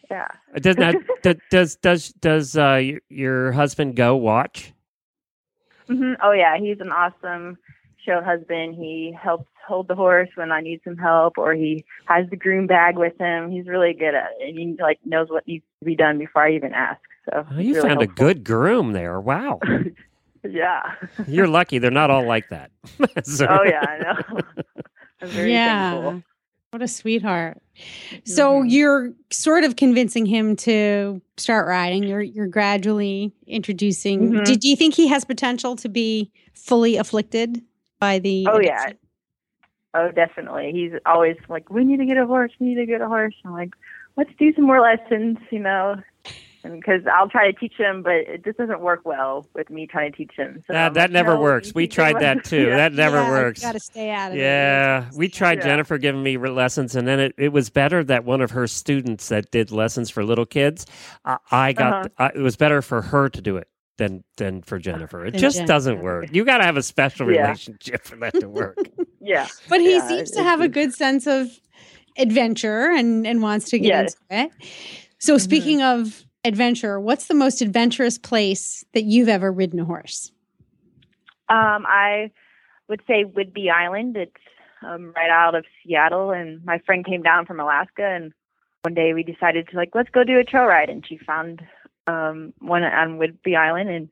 yeah. 0.09 0.27
Does 0.61 0.77
now, 0.77 0.93
does 1.49 1.75
does 1.77 2.09
does 2.13 2.57
uh, 2.57 2.75
your, 2.75 2.99
your 3.09 3.51
husband 3.51 3.95
go 3.95 4.15
watch? 4.15 4.73
hmm 5.87 6.13
Oh 6.23 6.31
yeah, 6.31 6.57
he's 6.57 6.79
an 6.79 6.91
awesome 6.91 7.57
show 8.05 8.21
husband. 8.23 8.75
He 8.75 9.15
helps 9.21 9.47
hold 9.67 9.87
the 9.89 9.95
horse 9.95 10.29
when 10.35 10.51
I 10.51 10.61
need 10.61 10.79
some 10.83 10.97
help, 10.97 11.37
or 11.37 11.53
he 11.53 11.83
has 12.05 12.29
the 12.29 12.37
groom 12.37 12.67
bag 12.67 12.97
with 12.97 13.17
him. 13.19 13.51
He's 13.51 13.67
really 13.67 13.93
good 13.93 14.15
at 14.15 14.31
it, 14.39 14.49
and 14.49 14.57
he 14.57 14.75
like 14.81 14.99
knows 15.05 15.27
what 15.29 15.47
needs 15.47 15.65
to 15.81 15.85
be 15.85 15.95
done 15.95 16.17
before 16.17 16.43
I 16.45 16.53
even 16.55 16.73
ask. 16.73 17.01
So 17.29 17.45
Oh, 17.51 17.59
you 17.59 17.73
really 17.73 17.89
found 17.89 18.01
a 18.01 18.07
good 18.07 18.43
groom 18.45 18.93
there. 18.93 19.19
Wow, 19.19 19.59
yeah. 20.51 20.93
you're 21.27 21.47
lucky. 21.47 21.79
They're 21.79 21.91
not 21.91 22.09
all 22.11 22.25
like 22.25 22.49
that. 22.49 22.71
So- 23.23 23.47
oh 23.49 23.63
yeah, 23.63 23.81
I 23.87 23.97
know. 23.99 24.39
I'm 25.21 25.27
very 25.29 25.51
yeah. 25.51 25.91
thankful. 25.91 26.23
What 26.71 26.81
a 26.81 26.87
sweetheart. 26.87 27.57
So 28.25 28.61
Mhm. 28.61 28.65
you're 28.71 29.13
sort 29.31 29.63
of 29.63 29.77
convincing 29.77 30.25
him 30.25 30.55
to 30.57 31.21
start 31.37 31.65
riding. 31.67 32.03
You're 32.03 32.21
you're 32.21 32.47
gradually 32.47 33.31
introducing. 33.47 34.31
Mhm. 34.31 34.45
Do, 34.45 34.55
do 34.55 34.67
you 34.67 34.75
think 34.75 34.93
he 34.93 35.07
has 35.07 35.23
potential 35.25 35.75
to 35.77 35.89
be 35.89 36.31
fully 36.53 36.97
afflicted 36.97 37.61
by 37.99 38.19
the 38.19 38.45
Oh 38.49 38.59
yeah. 38.59 38.91
Oh 39.93 40.11
definitely. 40.11 40.71
He's 40.73 40.91
always 41.05 41.37
like, 41.49 41.69
We 41.71 41.83
need 41.85 41.97
to 41.97 42.05
get 42.05 42.17
a 42.17 42.25
horse, 42.27 42.51
we 42.59 42.67
need 42.67 42.75
to 42.75 42.85
get 42.85 43.01
a 43.01 43.07
horse. 43.07 43.33
I'm 43.45 43.53
like, 43.53 43.71
Let's 44.17 44.31
do 44.37 44.53
some 44.53 44.65
more 44.65 44.81
lessons, 44.81 45.37
you 45.51 45.59
know. 45.59 45.95
Because 46.75 47.01
I'll 47.11 47.29
try 47.29 47.51
to 47.51 47.57
teach 47.57 47.73
him, 47.77 48.03
but 48.03 48.13
it 48.13 48.43
just 48.43 48.57
doesn't 48.57 48.81
work 48.81 49.01
well 49.05 49.47
with 49.53 49.69
me 49.69 49.87
trying 49.87 50.11
to 50.11 50.17
teach 50.17 50.31
him. 50.35 50.63
So 50.67 50.73
that 50.73 50.93
that 50.95 51.01
like, 51.03 51.11
never 51.11 51.33
"No, 51.35 51.41
works. 51.41 51.73
We 51.73 51.87
tried 51.87 52.19
that 52.19 52.43
too. 52.43 52.67
Yeah. 52.67 52.75
That 52.77 52.93
never 52.93 53.17
Yeah, 53.17 53.29
works. 53.29 53.61
Got 53.61 53.73
to 53.73 53.79
stay 53.79 54.11
out 54.11 54.31
of 54.31 54.37
it. 54.37 54.41
Yeah, 54.41 55.09
we 55.15 55.29
tried 55.29 55.59
Yeah. 55.59 55.65
Jennifer 55.65 55.97
giving 55.97 56.23
me 56.23 56.37
lessons, 56.37 56.95
and 56.95 57.07
then 57.07 57.19
it, 57.19 57.33
it 57.37 57.49
was 57.53 57.69
better 57.69 58.03
that 58.03 58.25
one 58.25 58.41
of 58.41 58.51
her 58.51 58.67
students 58.67 59.29
that 59.29 59.51
did 59.51 59.71
lessons 59.71 60.09
for 60.09 60.23
little 60.23 60.45
kids. 60.45 60.85
I, 61.25 61.37
I 61.51 61.73
got 61.73 61.93
Uh-huh. 61.93 62.09
I, 62.17 62.37
it 62.37 62.41
was 62.41 62.55
better 62.57 62.81
for 62.81 63.01
her 63.01 63.29
to 63.29 63.41
do 63.41 63.57
it 63.57 63.67
than 63.97 64.23
than 64.37 64.61
for 64.61 64.77
Jennifer. 64.79 65.25
It 65.25 65.31
Than 65.31 65.39
just 65.41 65.57
Jennifer. 65.57 65.73
doesn't 65.73 66.01
work. 66.03 66.27
You 66.31 66.45
got 66.45 66.57
to 66.59 66.63
have 66.65 66.77
a 66.77 66.83
special 66.83 67.31
Yeah. 67.31 67.41
relationship 67.47 68.03
for 68.05 68.15
that 68.17 68.39
to 68.39 68.47
work. 68.49 68.77
Yeah, 69.19 69.47
But 69.67 69.81
he 69.81 69.91
Yeah, 69.95 70.07
seems 70.07 70.31
to 70.31 70.39
it's 70.39 70.47
have 70.47 70.61
a 70.61 70.69
good 70.69 70.93
sense 70.93 71.27
of 71.27 71.49
adventure 72.17 72.91
and 72.91 73.25
and 73.27 73.41
wants 73.41 73.69
to 73.71 73.79
get 73.79 73.87
Yes. 73.89 74.15
into 74.29 74.45
it. 74.45 74.51
So 75.19 75.35
Mhm. 75.35 75.41
speaking 75.41 75.81
of 75.81 76.23
adventure, 76.47 76.99
what's 76.99 77.27
the 77.27 77.33
most 77.33 77.61
adventurous 77.61 78.17
place 78.17 78.83
that 78.93 79.03
you've 79.03 79.29
ever 79.29 79.51
ridden 79.51 79.79
a 79.79 79.85
horse? 79.85 80.31
Um, 81.49 81.85
I 81.87 82.31
would 82.89 83.01
say 83.07 83.23
Whidbey 83.23 83.69
Island. 83.71 84.17
It's 84.17 84.31
um, 84.81 85.13
right 85.15 85.29
out 85.29 85.55
of 85.55 85.65
Seattle, 85.83 86.31
and 86.31 86.63
my 86.65 86.79
friend 86.79 87.05
came 87.05 87.21
down 87.21 87.45
from 87.45 87.59
Alaska, 87.59 88.03
and 88.03 88.33
one 88.83 88.93
day 88.93 89.13
we 89.13 89.23
decided 89.23 89.67
to 89.69 89.77
like 89.77 89.91
let's 89.93 90.09
go 90.09 90.23
do 90.23 90.39
a 90.39 90.43
trail 90.43 90.65
ride, 90.65 90.89
and 90.89 91.05
she 91.05 91.17
found 91.17 91.61
um, 92.07 92.53
one 92.59 92.83
on 92.83 93.19
Whidbey 93.19 93.57
Island, 93.57 93.89
and 93.89 94.09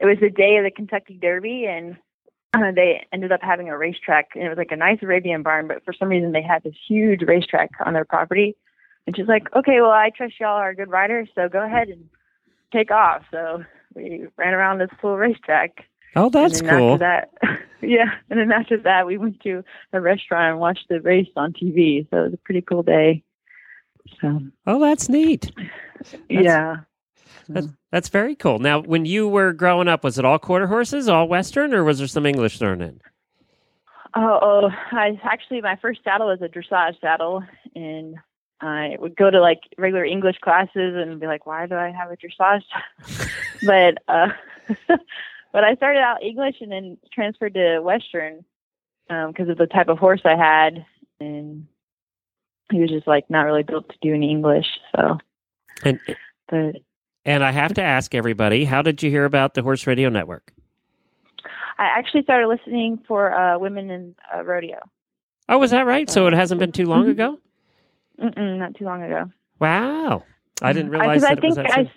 it 0.00 0.06
was 0.06 0.18
the 0.20 0.30
day 0.30 0.56
of 0.56 0.64
the 0.64 0.70
Kentucky 0.70 1.18
Derby, 1.20 1.66
and 1.66 1.96
uh, 2.54 2.72
they 2.74 3.06
ended 3.12 3.32
up 3.32 3.40
having 3.42 3.68
a 3.68 3.78
racetrack, 3.78 4.30
and 4.34 4.44
it 4.44 4.48
was 4.48 4.58
like 4.58 4.72
a 4.72 4.76
nice 4.76 4.98
Arabian 5.02 5.42
barn, 5.42 5.68
but 5.68 5.84
for 5.84 5.92
some 5.92 6.08
reason 6.08 6.32
they 6.32 6.42
had 6.42 6.62
this 6.62 6.74
huge 6.88 7.22
racetrack 7.22 7.70
on 7.84 7.92
their 7.92 8.04
property, 8.04 8.56
and 9.06 9.16
she's 9.16 9.26
like, 9.28 9.48
okay, 9.54 9.80
well 9.80 9.90
I 9.90 10.10
trust 10.10 10.40
y'all 10.40 10.56
are 10.56 10.74
good 10.74 10.90
riders, 10.90 11.28
so 11.34 11.48
go 11.48 11.64
ahead 11.64 11.88
and 11.88 12.08
take 12.72 12.90
off. 12.90 13.22
So 13.30 13.64
we 13.94 14.26
ran 14.36 14.54
around 14.54 14.78
this 14.78 14.90
full 15.00 15.16
racetrack. 15.16 15.84
Oh, 16.14 16.30
that's 16.30 16.60
cool. 16.62 16.96
That, 16.98 17.30
yeah, 17.82 18.14
and 18.30 18.40
then 18.40 18.50
after 18.50 18.78
that, 18.78 19.06
we 19.06 19.18
went 19.18 19.40
to 19.42 19.62
a 19.92 20.00
restaurant 20.00 20.52
and 20.52 20.58
watched 20.60 20.88
the 20.88 21.00
race 21.00 21.28
on 21.36 21.52
TV. 21.52 22.08
So 22.10 22.18
it 22.20 22.22
was 22.24 22.34
a 22.34 22.38
pretty 22.38 22.62
cool 22.62 22.82
day. 22.82 23.22
So 24.20 24.40
Oh, 24.66 24.80
that's 24.80 25.08
neat. 25.08 25.50
yeah, 26.30 26.76
That's, 27.48 27.66
that's 27.90 28.08
very 28.08 28.34
cool. 28.34 28.58
Now, 28.60 28.80
when 28.80 29.04
you 29.04 29.28
were 29.28 29.52
growing 29.52 29.88
up, 29.88 30.04
was 30.04 30.18
it 30.18 30.24
all 30.24 30.38
quarter 30.38 30.66
horses, 30.68 31.08
all 31.08 31.28
Western, 31.28 31.74
or 31.74 31.84
was 31.84 31.98
there 31.98 32.06
some 32.06 32.24
English 32.26 32.58
thrown 32.58 32.80
in? 32.80 33.00
oh, 34.14 34.38
oh, 34.40 34.70
I 34.92 35.20
actually 35.24 35.60
my 35.60 35.76
first 35.76 36.00
saddle 36.02 36.28
was 36.28 36.40
a 36.40 36.48
dressage 36.48 36.98
saddle, 37.00 37.42
and 37.74 38.14
I 38.60 38.96
would 38.98 39.16
go 39.16 39.30
to 39.30 39.40
like 39.40 39.60
regular 39.76 40.04
English 40.04 40.38
classes 40.38 40.94
and 40.96 41.20
be 41.20 41.26
like, 41.26 41.46
why 41.46 41.66
do 41.66 41.74
I 41.74 41.90
have 41.90 42.10
a 42.10 42.16
dressage? 42.16 42.62
but 43.66 43.98
uh, 44.08 44.28
but 45.52 45.64
I 45.64 45.74
started 45.76 46.00
out 46.00 46.22
English 46.22 46.56
and 46.60 46.72
then 46.72 46.96
transferred 47.12 47.54
to 47.54 47.80
Western 47.80 48.44
because 49.08 49.48
of 49.48 49.58
the 49.58 49.66
type 49.66 49.88
of 49.88 49.98
horse 49.98 50.22
I 50.24 50.36
had, 50.36 50.84
and 51.20 51.66
he 52.72 52.80
was 52.80 52.90
just 52.90 53.06
like 53.06 53.28
not 53.30 53.42
really 53.42 53.62
built 53.62 53.88
to 53.90 53.96
do 54.02 54.14
any 54.14 54.30
English. 54.30 54.66
So, 54.96 55.18
And 55.84 56.00
but 56.48 56.76
and 57.24 57.44
I 57.44 57.50
have 57.52 57.74
to 57.74 57.82
ask 57.82 58.14
everybody, 58.14 58.64
how 58.64 58.82
did 58.82 59.02
you 59.02 59.10
hear 59.10 59.24
about 59.24 59.54
the 59.54 59.62
Horse 59.62 59.86
Radio 59.86 60.08
Network? 60.08 60.52
I 61.78 61.84
actually 61.84 62.22
started 62.22 62.48
listening 62.48 63.00
for 63.06 63.32
uh, 63.34 63.58
women 63.58 63.90
in 63.90 64.14
uh, 64.34 64.42
rodeo. 64.42 64.78
Oh, 65.48 65.58
was 65.58 65.72
that 65.72 65.84
right? 65.86 66.08
So 66.08 66.26
it 66.26 66.32
hasn't 66.32 66.58
been 66.58 66.72
too 66.72 66.86
long 66.86 67.04
Mhm. 67.06 67.10
ago. 67.10 67.38
Mm-mm, 68.20 68.58
not 68.58 68.74
too 68.74 68.84
long 68.84 69.02
ago. 69.02 69.30
Wow, 69.58 70.24
I 70.62 70.72
didn't 70.72 70.90
realize 70.90 71.22
realize 71.22 71.24
I 71.24 71.34
that 71.34 71.38
it 71.38 71.48
was 71.48 71.56
think 71.56 71.68
that. 71.68 71.78
I, 71.78 71.92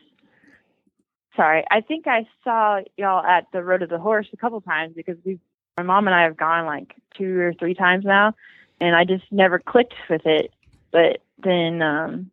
sorry, 1.35 1.63
I 1.71 1.81
think 1.81 2.07
I 2.07 2.27
saw 2.43 2.81
y'all 2.97 3.25
at 3.25 3.47
the 3.53 3.63
Road 3.63 3.81
of 3.81 3.89
the 3.89 3.99
Horse 3.99 4.27
a 4.33 4.37
couple 4.37 4.59
times 4.61 4.93
because 4.95 5.17
we, 5.23 5.39
my 5.77 5.83
mom 5.83 6.07
and 6.07 6.15
I 6.15 6.23
have 6.23 6.37
gone 6.37 6.65
like 6.65 6.95
two 7.17 7.39
or 7.39 7.53
three 7.53 7.73
times 7.73 8.05
now, 8.05 8.33
and 8.81 8.95
I 8.95 9.05
just 9.05 9.23
never 9.31 9.59
clicked 9.59 9.93
with 10.09 10.25
it. 10.25 10.51
But 10.91 11.21
then 11.43 11.81
um, 11.81 12.31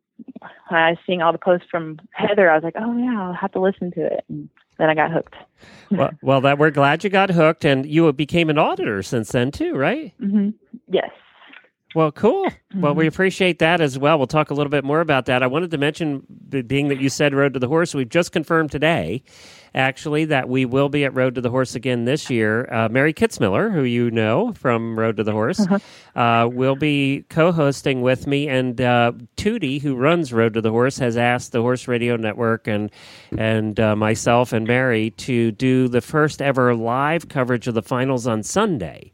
when 0.69 0.79
I 0.79 0.89
was 0.91 0.99
seeing 1.05 1.21
all 1.21 1.31
the 1.31 1.37
posts 1.37 1.67
from 1.69 1.99
Heather, 2.11 2.49
I 2.49 2.55
was 2.55 2.63
like, 2.63 2.75
oh 2.77 2.97
yeah, 2.97 3.21
I'll 3.21 3.33
have 3.33 3.51
to 3.53 3.61
listen 3.61 3.91
to 3.91 4.05
it. 4.05 4.25
And 4.27 4.49
then 4.77 4.89
I 4.89 4.95
got 4.95 5.11
hooked. 5.11 5.35
well, 5.91 6.11
well, 6.21 6.41
that 6.41 6.57
we're 6.57 6.71
glad 6.71 7.03
you 7.03 7.09
got 7.09 7.29
hooked, 7.29 7.63
and 7.65 7.85
you 7.85 8.11
became 8.13 8.49
an 8.49 8.57
auditor 8.57 9.01
since 9.03 9.31
then 9.31 9.51
too, 9.51 9.75
right? 9.75 10.13
hmm 10.19 10.49
Yes. 10.89 11.11
Well, 11.97 12.11
cool. 12.11 12.43
Well, 12.75 12.91
Mm-hmm. 12.91 12.99
we 12.99 13.07
appreciate 13.07 13.57
that 13.57 13.81
as 13.81 13.97
well. 13.97 14.19
We'll 14.19 14.27
talk 14.27 14.51
a 14.51 14.53
little 14.53 14.69
bit 14.69 14.83
more 14.83 14.99
about 14.99 15.25
that. 15.25 15.41
I 15.41 15.47
wanted 15.47 15.71
to 15.71 15.79
mention, 15.79 16.27
being 16.67 16.89
that 16.89 17.01
you 17.01 17.09
said 17.09 17.33
Road 17.33 17.53
to 17.53 17.59
the 17.59 17.67
Horse, 17.67 17.95
we've 17.95 18.07
just 18.09 18.31
confirmed 18.31 18.71
today, 18.71 19.23
actually, 19.73 20.25
that 20.25 20.47
we 20.47 20.65
will 20.65 20.89
be 20.89 21.03
at 21.05 21.15
Road 21.15 21.33
to 21.35 21.41
the 21.41 21.49
Horse 21.49 21.73
again 21.73 22.05
this 22.05 22.29
year. 22.29 22.71
Uh, 22.71 22.87
Mary 22.89 23.15
Kitzmiller, 23.15 23.73
who 23.73 23.81
you 23.81 24.11
know 24.11 24.53
from 24.53 24.99
Road 24.99 25.17
to 25.17 25.23
the 25.23 25.31
Horse, 25.31 25.65
uh, 26.15 26.47
will 26.51 26.75
be 26.75 27.25
co 27.29 27.51
hosting 27.51 28.03
with 28.03 28.27
me. 28.27 28.47
And 28.47 28.79
uh, 28.79 29.13
Tootie, 29.35 29.81
who 29.81 29.95
runs 29.95 30.31
Road 30.31 30.53
to 30.53 30.61
the 30.61 30.69
Horse, 30.71 30.99
has 30.99 31.17
asked 31.17 31.51
the 31.51 31.61
Horse 31.61 31.87
Radio 31.87 32.15
Network 32.15 32.67
and, 32.67 32.91
and 33.35 33.79
uh, 33.79 33.95
myself 33.95 34.53
and 34.53 34.67
Mary 34.67 35.09
to 35.11 35.51
do 35.53 35.87
the 35.87 36.01
first 36.01 36.43
ever 36.43 36.75
live 36.75 37.27
coverage 37.27 37.67
of 37.67 37.73
the 37.73 37.81
finals 37.81 38.27
on 38.27 38.43
Sunday. 38.43 39.13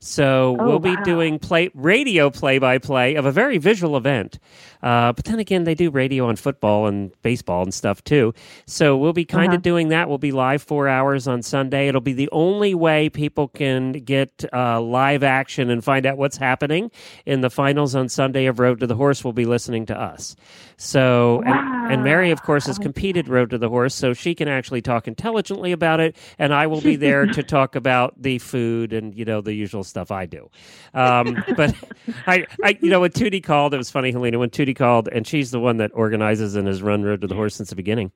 So 0.00 0.56
Oh, 0.60 0.66
we'll 0.66 0.78
be 0.78 0.94
wow. 0.96 1.02
doing 1.04 1.38
play 1.38 1.70
radio 1.74 2.30
play 2.30 2.58
by 2.58 2.78
play 2.78 3.14
of 3.14 3.26
a 3.26 3.32
very 3.32 3.58
visual 3.58 3.96
event. 3.96 4.38
Uh, 4.82 5.12
but 5.12 5.24
then 5.24 5.38
again, 5.38 5.64
they 5.64 5.74
do 5.74 5.90
radio 5.90 6.26
on 6.28 6.36
football 6.36 6.86
and 6.86 7.10
baseball 7.22 7.62
and 7.62 7.72
stuff 7.74 8.04
too. 8.04 8.32
So 8.66 8.96
we'll 8.96 9.12
be 9.14 9.24
kind 9.24 9.48
Uh-huh. 9.48 9.56
of 9.56 9.62
doing 9.62 9.88
that. 9.88 10.08
We'll 10.08 10.18
be 10.18 10.32
live 10.32 10.62
four 10.62 10.86
hours 10.88 11.26
on 11.26 11.42
Sunday. 11.42 11.88
It'll 11.88 12.00
be 12.00 12.12
the 12.12 12.28
only 12.30 12.74
way 12.74 13.08
people 13.08 13.48
can 13.48 13.92
get 13.92 14.44
uh, 14.52 14.80
live 14.80 15.22
action 15.24 15.70
and 15.70 15.82
find 15.82 16.06
out 16.06 16.18
what's 16.18 16.36
happening 16.36 16.90
in 17.24 17.40
the 17.40 17.50
finals 17.50 17.94
on 17.94 18.08
Sunday 18.08 18.46
of 18.46 18.58
Road 18.60 18.80
to 18.80 18.86
the 18.86 18.94
Horse. 18.94 19.24
Will 19.24 19.32
be 19.32 19.44
listening 19.46 19.86
to 19.86 19.98
us. 20.00 20.36
So 20.76 21.42
and, 21.46 21.92
and 21.92 22.04
Mary, 22.04 22.30
of 22.30 22.42
course, 22.42 22.66
has 22.66 22.78
competed 22.78 23.28
Road 23.28 23.50
to 23.50 23.58
the 23.58 23.68
Horse, 23.70 23.94
so 23.94 24.12
she 24.12 24.34
can 24.34 24.46
actually 24.46 24.82
talk 24.82 25.08
intelligently 25.08 25.72
about 25.72 26.00
it, 26.00 26.16
and 26.38 26.52
I 26.52 26.66
will 26.66 26.82
be 26.82 26.96
there 26.96 27.26
to 27.26 27.42
talk 27.56 27.74
about 27.76 28.14
the 28.22 28.38
food 28.38 28.92
and 28.92 29.14
you 29.14 29.24
know 29.24 29.40
the 29.40 29.54
usual 29.54 29.84
stuff 29.86 30.10
I 30.10 30.26
do. 30.26 30.50
Um, 30.94 31.42
but 31.56 31.74
I, 32.26 32.46
I, 32.62 32.78
you 32.80 32.90
know, 32.90 33.00
when 33.00 33.10
Tootie 33.10 33.42
called, 33.42 33.74
it 33.74 33.78
was 33.78 33.90
funny, 33.90 34.12
Helena. 34.12 34.38
When 34.38 34.50
Tootie 34.50 34.76
called, 34.76 35.08
and 35.08 35.26
she's 35.26 35.50
the 35.50 35.60
one 35.60 35.78
that 35.78 35.90
organizes 35.94 36.54
and 36.56 36.66
has 36.66 36.82
run 36.82 37.02
Road 37.02 37.20
to 37.22 37.26
the 37.26 37.34
Horse 37.34 37.54
since 37.54 37.70
the 37.70 37.76
beginning. 37.76 38.12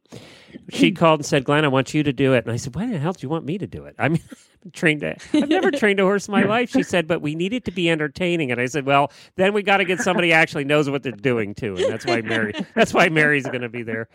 She 0.71 0.93
called 0.93 1.21
and 1.21 1.27
said, 1.27 1.45
"Glenn, 1.45 1.65
I 1.65 1.69
want 1.69 1.95
you 1.95 2.03
to 2.03 2.13
do 2.13 2.33
it." 2.35 2.45
And 2.45 2.53
I 2.53 2.57
said, 2.57 2.75
"Why 2.75 2.87
the 2.87 2.99
hell 2.99 3.13
do 3.13 3.25
you 3.25 3.29
want 3.29 3.45
me 3.45 3.59
to 3.59 3.67
do 3.67 3.85
it?" 3.85 3.95
I 3.99 4.09
mean, 4.09 4.21
I'm 4.65 4.71
trained. 4.73 5.03
I've 5.05 5.49
never 5.49 5.71
trained 5.71 6.01
a 6.01 6.05
horse 6.05 6.29
in 6.29 6.33
my 6.33 6.43
life. 6.45 6.71
She 6.71 6.83
said, 6.83 7.07
"But 7.07 7.23
we 7.23 7.35
need 7.35 7.53
it 7.53 7.65
to 7.67 7.71
be 7.71 7.91
entertaining." 7.91 8.51
And 8.53 8.61
I 8.61 8.67
said, 8.67 8.87
"Well, 8.87 9.13
then 9.37 9.53
we 9.53 9.63
got 9.63 9.79
to 9.79 9.85
get 9.85 10.01
somebody 10.01 10.33
actually 10.33 10.65
knows 10.65 10.89
what 10.89 11.03
they're 11.03 11.13
doing 11.13 11.55
too." 11.55 11.77
And 11.77 11.93
that's 11.93 12.07
why 12.07 12.21
Mary. 12.23 12.53
That's 12.75 12.95
why 12.95 13.09
Mary's 13.09 13.47
going 13.47 13.63
to 13.63 13.69
be 13.69 13.83
there. 13.83 14.09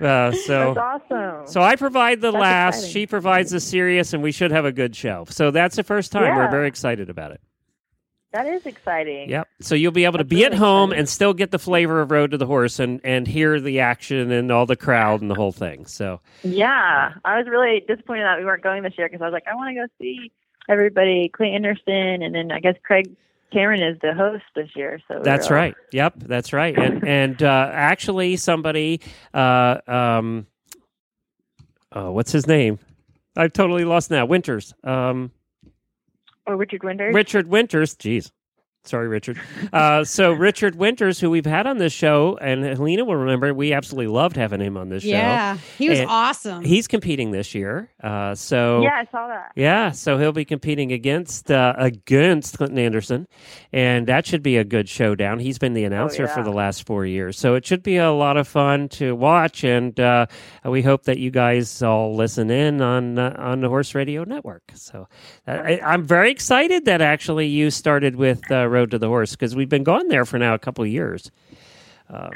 Uh, 0.00 0.32
so. 0.32 0.74
That's 0.74 1.04
awesome. 1.10 1.46
So 1.46 1.62
I 1.62 1.76
provide 1.76 2.20
the 2.20 2.32
That's 2.32 2.40
laughs, 2.40 2.76
exciting. 2.78 2.92
she 2.92 3.06
provides 3.06 3.50
the 3.50 3.60
serious, 3.60 4.12
and 4.12 4.22
we 4.22 4.32
should 4.32 4.50
have 4.50 4.64
a 4.64 4.72
good 4.72 4.94
show. 4.96 5.26
So 5.28 5.50
that's 5.50 5.76
the 5.76 5.84
first 5.84 6.12
time. 6.12 6.36
We're 6.36 6.50
very 6.50 6.68
excited 6.68 7.08
about 7.10 7.32
it. 7.32 7.40
That 8.32 8.46
is 8.46 8.64
exciting. 8.66 9.28
Yep. 9.30 9.48
So 9.60 9.74
you'll 9.74 9.92
be 9.92 10.04
able 10.04 10.18
to 10.18 10.24
That's 10.24 10.30
be 10.30 10.44
at 10.44 10.54
home 10.54 10.90
exciting. 10.90 10.98
and 11.00 11.08
still 11.08 11.34
get 11.34 11.50
the 11.50 11.58
flavor 11.58 12.00
of 12.00 12.10
Road 12.10 12.30
to 12.30 12.38
the 12.38 12.46
Horse 12.46 12.78
and, 12.78 13.00
and 13.02 13.26
hear 13.26 13.60
the 13.60 13.80
action 13.80 14.30
and 14.30 14.50
all 14.52 14.66
the 14.66 14.76
crowd 14.76 15.20
and 15.20 15.30
the 15.30 15.34
whole 15.34 15.52
thing. 15.52 15.86
So 15.86 16.20
Yeah, 16.42 17.12
I 17.24 17.38
was 17.38 17.46
really 17.48 17.80
disappointed 17.88 18.22
that 18.24 18.38
we 18.38 18.44
weren't 18.44 18.62
going 18.62 18.82
this 18.82 18.94
year 18.96 19.08
because 19.08 19.20
I 19.22 19.24
was 19.26 19.32
like, 19.32 19.48
I 19.50 19.54
want 19.56 19.70
to 19.70 19.74
go 19.82 19.86
see 20.00 20.30
everybody, 20.68 21.28
Clay 21.28 21.50
Anderson, 21.52 22.22
and 22.22 22.34
then 22.34 22.52
I 22.52 22.60
guess 22.60 22.76
Craig 22.84 23.10
Cameron 23.52 23.82
is 23.82 23.98
the 24.00 24.14
host 24.14 24.44
this 24.54 24.68
year. 24.76 25.00
So 25.08 25.20
that's 25.24 25.48
all- 25.48 25.56
right. 25.56 25.74
Yep, 25.92 26.14
that's 26.18 26.52
right. 26.52 26.78
And 26.78 27.04
and 27.08 27.42
uh, 27.42 27.68
actually, 27.72 28.36
somebody, 28.36 29.00
uh, 29.34 29.78
um, 29.88 30.46
oh, 31.92 32.12
what's 32.12 32.30
his 32.30 32.46
name? 32.46 32.78
I've 33.36 33.52
totally 33.52 33.84
lost 33.84 34.10
now. 34.10 34.24
Winters. 34.26 34.72
Um, 34.84 35.32
Or 36.46 36.56
Richard 36.56 36.82
Winters. 36.82 37.14
Richard 37.14 37.46
Winters. 37.46 37.94
Jeez. 37.96 38.30
Sorry, 38.84 39.08
Richard. 39.08 39.38
Uh, 39.74 40.04
so 40.04 40.32
Richard 40.50 40.74
Winters, 40.74 41.20
who 41.20 41.28
we've 41.28 41.44
had 41.44 41.66
on 41.66 41.76
this 41.76 41.92
show, 41.92 42.38
and 42.40 42.64
Helena 42.64 43.04
will 43.04 43.16
remember, 43.16 43.52
we 43.52 43.74
absolutely 43.74 44.06
loved 44.06 44.36
having 44.36 44.60
him 44.60 44.78
on 44.78 44.88
this 44.88 45.02
show. 45.02 45.10
Yeah, 45.10 45.58
he 45.76 45.90
was 45.90 45.98
And 46.00 46.08
awesome. 46.08 46.64
He's 46.64 46.88
competing 46.88 47.30
this 47.30 47.54
year. 47.54 47.90
Uh, 48.02 48.34
so 48.34 48.80
yeah, 48.82 48.94
I 48.94 49.04
saw 49.04 49.28
that. 49.28 49.52
yeah, 49.54 49.90
so 49.90 50.16
he'll 50.16 50.32
be 50.32 50.46
competing 50.46 50.92
against 50.92 51.50
uh, 51.50 51.74
against 51.76 52.56
Clinton 52.56 52.78
Anderson, 52.78 53.26
and 53.70 54.06
that 54.06 54.26
should 54.26 54.42
be 54.42 54.56
a 54.56 54.64
good 54.64 54.88
showdown. 54.88 55.40
He's 55.40 55.58
been 55.58 55.74
the 55.74 55.84
announcer 55.84 56.26
for 56.26 56.40
yeah. 56.40 56.44
the 56.44 56.52
last 56.52 56.86
four 56.86 57.04
years, 57.04 57.38
so 57.38 57.56
it 57.56 57.66
should 57.66 57.82
be 57.82 57.98
a 57.98 58.10
lot 58.10 58.38
of 58.38 58.48
fun 58.48 58.88
to 58.90 59.14
watch. 59.14 59.62
And 59.62 59.98
uh, 60.00 60.24
we 60.64 60.80
hope 60.80 61.02
that 61.04 61.18
you 61.18 61.30
guys 61.30 61.82
all 61.82 62.16
listen 62.16 62.50
in 62.50 62.80
on 62.80 63.18
uh, 63.18 63.36
on 63.38 63.60
the 63.60 63.68
Horse 63.68 63.94
Radio 63.94 64.24
Network. 64.24 64.62
So 64.74 65.06
uh, 65.46 65.50
I, 65.50 65.80
I'm 65.84 66.04
very 66.04 66.30
excited 66.30 66.86
that 66.86 67.02
actually 67.02 67.46
you 67.46 67.70
started 67.70 68.16
with 68.16 68.50
uh, 68.50 68.68
Road 68.70 68.90
to 68.92 68.98
the 68.98 69.08
Horse 69.08 69.32
because 69.32 69.54
we've 69.54 69.68
been 69.68 69.84
going 69.84 70.08
there 70.08 70.24
for 70.24 70.38
now 70.38 70.54
a 70.54 70.58
couple 70.58 70.84
of 70.84 70.90
years. 70.90 71.30
Um, 72.08 72.30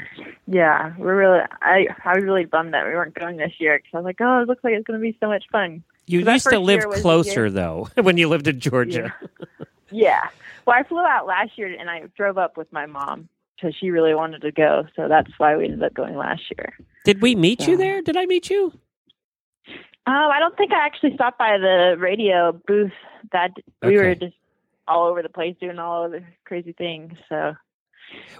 Yeah, 0.47 0.93
we're 0.97 1.15
really. 1.17 1.39
I 1.61 1.87
I 2.03 2.15
was 2.15 2.23
really 2.23 2.45
bummed 2.45 2.73
that 2.73 2.85
we 2.85 2.91
weren't 2.93 3.13
going 3.13 3.37
this 3.37 3.53
year 3.59 3.77
because 3.77 3.91
I 3.93 3.97
was 3.97 4.05
like, 4.05 4.21
oh, 4.21 4.41
it 4.41 4.47
looks 4.47 4.63
like 4.63 4.73
it's 4.73 4.85
going 4.85 4.99
to 4.99 5.03
be 5.03 5.17
so 5.19 5.27
much 5.27 5.45
fun. 5.51 5.83
you 6.05 6.19
used 6.19 6.49
to 6.49 6.59
live 6.59 6.81
year 6.81 6.87
was 6.87 6.97
the 6.97 7.01
closer 7.01 7.49
though 7.49 7.89
when 8.01 8.17
you 8.17 8.29
lived 8.29 8.47
in 8.47 8.59
Georgia. 8.59 9.13
Yeah. 9.91 10.21
Well, 10.65 10.77
I 10.77 10.83
flew 10.83 10.99
out 10.99 11.27
last 11.27 11.57
year 11.57 11.67
and 11.67 11.89
I 11.89 12.03
drove 12.15 12.37
up 12.37 12.57
with 12.57 12.71
my 12.71 12.85
mom 12.85 13.29
because 13.55 13.75
she 13.79 13.89
really 13.89 14.13
wanted 14.15 14.41
to 14.41 14.51
go, 14.51 14.85
so 14.95 15.07
that's 15.07 15.31
why 15.37 15.55
we 15.55 15.65
ended 15.65 15.83
up 15.83 15.93
going 15.93 16.15
last 16.17 16.41
year. 16.57 16.73
Did 17.05 17.21
we 17.21 17.35
meet 17.35 17.67
you 17.67 17.77
there? 17.77 18.01
Did 18.01 18.17
I 18.17 18.25
meet 18.25 18.49
you? 18.49 18.73
Um, 20.07 20.13
I 20.13 20.39
don't 20.39 20.55
think 20.57 20.71
I 20.71 20.85
actually 20.85 21.13
stopped 21.15 21.39
by 21.39 21.57
the 21.57 21.95
radio 21.97 22.51
booth. 22.67 22.91
That 23.31 23.51
we 23.81 23.97
were 23.97 24.13
just 24.13 24.35
all 24.87 25.07
over 25.07 25.21
the 25.21 25.29
place 25.29 25.55
doing 25.59 25.79
all 25.79 26.05
of 26.05 26.11
the 26.11 26.23
crazy 26.45 26.73
things. 26.73 27.13
So 27.29 27.53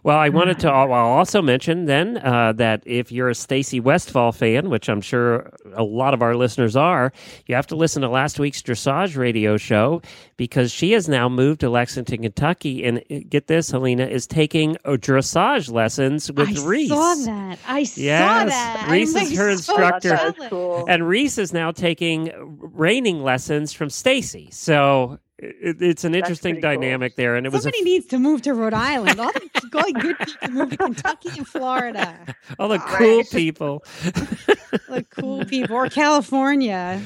Well, 0.04 0.18
I 0.18 0.30
wanted 0.30 0.60
to 0.60 0.70
I'll 0.72 0.92
also 0.92 1.42
mention 1.42 1.86
then 1.86 2.18
uh, 2.18 2.54
that 2.54 2.84
if 2.86 3.12
you're 3.12 3.30
a 3.30 3.36
Stacy 3.36 3.80
Westfall 3.80 4.32
fan, 4.32 4.70
which 4.70 4.90
I'm 4.90 5.02
sure 5.02 5.52
a 5.74 5.84
lot 5.84 6.14
of 6.14 6.22
our 6.22 6.36
listeners 6.36 6.76
are, 6.76 7.12
you 7.48 7.56
have 7.56 7.68
to 7.68 7.76
listen 7.76 8.02
to 8.04 8.10
last 8.10 8.40
week's 8.40 8.62
dressage 8.62 9.18
radio 9.18 9.58
show 9.58 10.02
because 10.38 10.72
she 10.72 10.92
has 10.92 11.10
now 11.10 11.28
moved 11.28 11.62
to 11.62 11.70
Lexington, 11.70 12.22
Kentucky, 12.22 12.84
and 12.84 13.00
uh, 13.10 13.20
get 13.28 13.48
this, 13.48 13.72
Helena 13.72 14.06
is 14.06 14.28
taking 14.28 14.78
uh, 14.86 14.92
dressage 14.92 15.72
lessons 15.72 16.32
with 16.32 16.58
I 16.60 16.66
Reese. 16.66 16.92
I 16.92 16.96
saw 16.96 17.26
that. 17.26 17.60
I 17.68 17.84
saw 17.84 18.02
that. 18.46 18.88
Reese 18.92 19.16
I'm, 19.16 19.24
is 19.24 19.30
like, 19.30 19.38
her 19.38 19.48
so 19.58 19.74
instructor. 19.74 20.10
jealous. 20.10 20.50
cool. 20.50 20.86
And 20.88 21.08
Reese 21.08 21.38
is 21.38 21.54
now 21.54 21.72
taking 21.72 22.32
reining 22.74 23.24
lessons 23.24 23.74
from 23.74 23.90
Stacy. 23.90 24.50
So 24.52 25.20
it, 25.38 25.82
it's 25.82 26.04
an 26.04 26.16
interesting 26.16 26.56
pretty 26.56 26.62
cool. 26.62 26.82
dynamic 26.82 27.16
there, 27.16 27.36
and 27.36 27.46
it 27.46 27.52
was 27.52 27.64
Somebody 27.64 27.84
needs 27.84 28.06
to 28.08 28.20
move 28.20 28.42
to 28.44 28.54
Rhode 28.54 28.74
Island. 28.74 29.20
All 29.20 29.32
the 29.34 29.68
going 29.72 29.94
good 29.94 30.18
people 30.18 30.50
move 30.50 30.70
to 30.72 30.78
Kentucky 30.78 31.30
and 31.38 31.48
Florida. 31.48 32.36
all 32.60 32.68
the 32.70 32.80
cool 32.80 33.24
people. 33.26 33.84
Like 34.90 35.10
cool 35.10 35.46
people 35.46 35.74
or 35.78 35.88
California. 35.88 37.02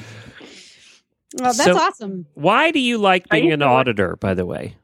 Well, 1.38 1.52
that's 1.52 1.64
So- 1.64 1.76
awesome. 1.78 2.26
Why 2.34 2.72
do 2.72 2.80
you 2.80 2.98
like 2.98 3.28
being 3.28 3.44
used 3.46 3.54
an 3.54 3.60
to 3.60 3.66
auditor? 3.66 4.16
By 4.16 4.34
the 4.34 4.44
way, 4.44 4.74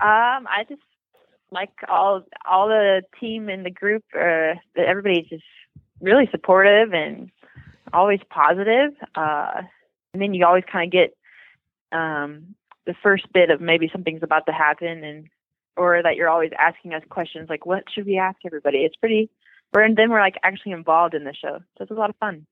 Um, 0.00 0.46
I 0.48 0.64
just 0.68 0.80
like 1.50 1.70
all 1.88 2.24
all 2.50 2.68
the 2.68 3.02
team 3.20 3.50
in 3.50 3.64
the 3.64 3.70
group. 3.70 4.02
Uh, 4.18 4.54
everybody's 4.76 5.28
just 5.28 5.44
really 6.00 6.26
supportive 6.30 6.94
and 6.94 7.30
always 7.92 8.20
positive. 8.30 8.92
Uh, 9.14 9.62
and 10.14 10.22
then 10.22 10.32
you 10.32 10.46
always 10.46 10.64
kind 10.70 10.86
of 10.86 10.90
get 10.92 11.14
um, 11.94 12.54
the 12.86 12.94
first 13.02 13.32
bit 13.32 13.50
of 13.50 13.60
maybe 13.60 13.88
something's 13.92 14.22
about 14.22 14.46
to 14.46 14.52
happen, 14.52 15.04
and 15.04 15.28
or 15.76 16.02
that 16.02 16.16
you're 16.16 16.28
always 16.28 16.50
asking 16.58 16.92
us 16.94 17.02
questions 17.08 17.48
like, 17.48 17.64
"What 17.66 17.84
should 17.94 18.06
we 18.06 18.18
ask 18.18 18.38
everybody?" 18.44 18.78
It's 18.78 18.96
pretty. 18.96 19.30
We're 19.72 19.82
and 19.82 19.96
then 19.96 20.10
we're 20.10 20.20
like 20.20 20.36
actually 20.42 20.72
involved 20.72 21.14
in 21.14 21.24
the 21.24 21.34
show, 21.34 21.58
so 21.76 21.82
it's 21.82 21.90
a 21.90 21.94
lot 21.94 22.10
of 22.10 22.16
fun. 22.16 22.46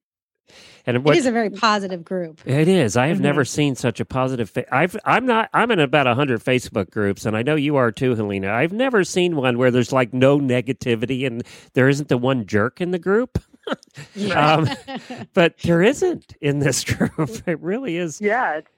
and 0.86 1.04
what 1.04 1.14
it 1.14 1.20
is 1.20 1.26
a 1.26 1.30
very 1.30 1.50
positive 1.50 2.04
group. 2.04 2.40
It 2.44 2.66
is. 2.66 2.96
I 2.96 3.06
have 3.06 3.18
Mhm. 3.18 3.28
never 3.30 3.44
seen 3.44 3.76
such 3.76 4.00
a 4.00 4.04
positive. 4.04 4.50
Fa- 4.50 4.74
I've. 4.74 4.96
I'm 5.04 5.24
not. 5.26 5.48
I'm 5.54 5.70
in 5.70 5.78
about 5.78 6.06
hundred 6.08 6.40
Facebook 6.40 6.90
groups, 6.90 7.24
and 7.26 7.36
I 7.36 7.42
know 7.42 7.54
you 7.54 7.76
are 7.76 7.92
too, 7.92 8.16
Helena. 8.16 8.50
I've 8.52 8.72
never 8.72 9.04
seen 9.04 9.36
one 9.36 9.56
where 9.56 9.70
there's 9.70 9.92
like 9.92 10.12
no 10.12 10.38
negativity 10.40 11.26
and 11.26 11.44
there 11.74 11.88
isn't 11.88 12.08
the 12.08 12.18
one 12.18 12.44
jerk 12.46 12.80
in 12.80 12.90
the 12.90 12.98
group. 12.98 13.38
um, 14.34 14.68
but 15.34 15.56
there 15.58 15.80
isn't 15.82 16.34
in 16.40 16.58
this 16.58 16.82
group. 16.92 17.30
It 17.46 17.60
really 17.60 17.96
is. 17.96 18.20
Yeah, 18.20 18.56
it's 18.56 18.68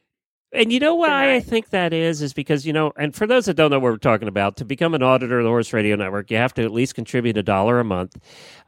And 0.55 0.73
you 0.73 0.79
know 0.79 0.95
why 0.95 1.35
I 1.35 1.41
think 1.41 1.71
that 1.71 1.93
is? 1.93 2.23
Is 2.23 2.33
because, 2.33 2.65
you 2.65 2.73
know, 2.73 2.93
and 2.97 3.15
for 3.15 3.27
those 3.27 3.47
that 3.47 3.55
don't 3.55 3.71
know 3.71 3.79
what 3.79 3.93
we're 3.93 3.97
talking 3.99 4.29
about, 4.29 4.57
to 4.59 4.65
become 4.65 4.95
an 4.95 5.03
auditor 5.03 5.41
of 5.41 5.45
the 5.45 5.51
Horse 5.51 5.73
Radio 5.73 5.97
Network, 5.97 6.31
you 6.31 6.37
have 6.37 6.55
to 6.55 6.63
at 6.63 6.71
least 6.73 6.95
contribute 6.95 7.37
a 7.37 7.43
dollar 7.43 7.81
a 7.81 7.85
month. 7.85 8.17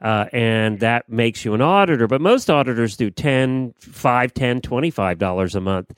Uh, 0.01 0.25
and 0.33 0.79
that 0.81 1.09
makes 1.09 1.45
you 1.45 1.53
an 1.53 1.61
auditor. 1.61 2.07
But 2.07 2.21
most 2.21 2.49
auditors 2.49 2.97
do 2.97 3.09
10, 3.09 3.73
5, 3.79 4.33
10, 4.33 4.61
$25 4.61 5.55
a 5.55 5.59
month. 5.61 5.93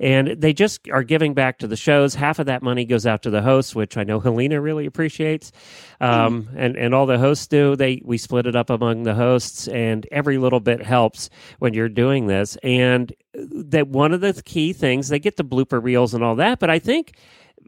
And 0.00 0.28
they 0.28 0.52
just 0.52 0.88
are 0.90 1.02
giving 1.02 1.34
back 1.34 1.58
to 1.58 1.66
the 1.66 1.76
shows. 1.76 2.14
Half 2.14 2.38
of 2.38 2.46
that 2.46 2.62
money 2.62 2.84
goes 2.84 3.06
out 3.06 3.22
to 3.22 3.30
the 3.30 3.42
hosts, 3.42 3.74
which 3.74 3.96
I 3.96 4.04
know 4.04 4.20
Helena 4.20 4.60
really 4.60 4.86
appreciates. 4.86 5.52
Um, 6.00 6.48
and, 6.56 6.76
and 6.76 6.94
all 6.94 7.06
the 7.06 7.18
hosts 7.18 7.46
do. 7.46 7.76
They 7.76 8.02
we 8.04 8.18
split 8.18 8.46
it 8.46 8.56
up 8.56 8.70
among 8.70 9.04
the 9.04 9.14
hosts, 9.14 9.68
and 9.68 10.06
every 10.10 10.38
little 10.38 10.60
bit 10.60 10.82
helps 10.82 11.30
when 11.58 11.74
you're 11.74 11.88
doing 11.88 12.26
this. 12.26 12.56
And 12.62 13.12
that 13.34 13.88
one 13.88 14.12
of 14.12 14.20
the 14.20 14.32
key 14.44 14.72
things 14.72 15.08
they 15.08 15.18
get 15.18 15.36
the 15.36 15.44
blooper 15.44 15.82
reels 15.82 16.14
and 16.14 16.22
all 16.24 16.36
that, 16.36 16.58
but 16.58 16.70
I 16.70 16.78
think. 16.78 17.16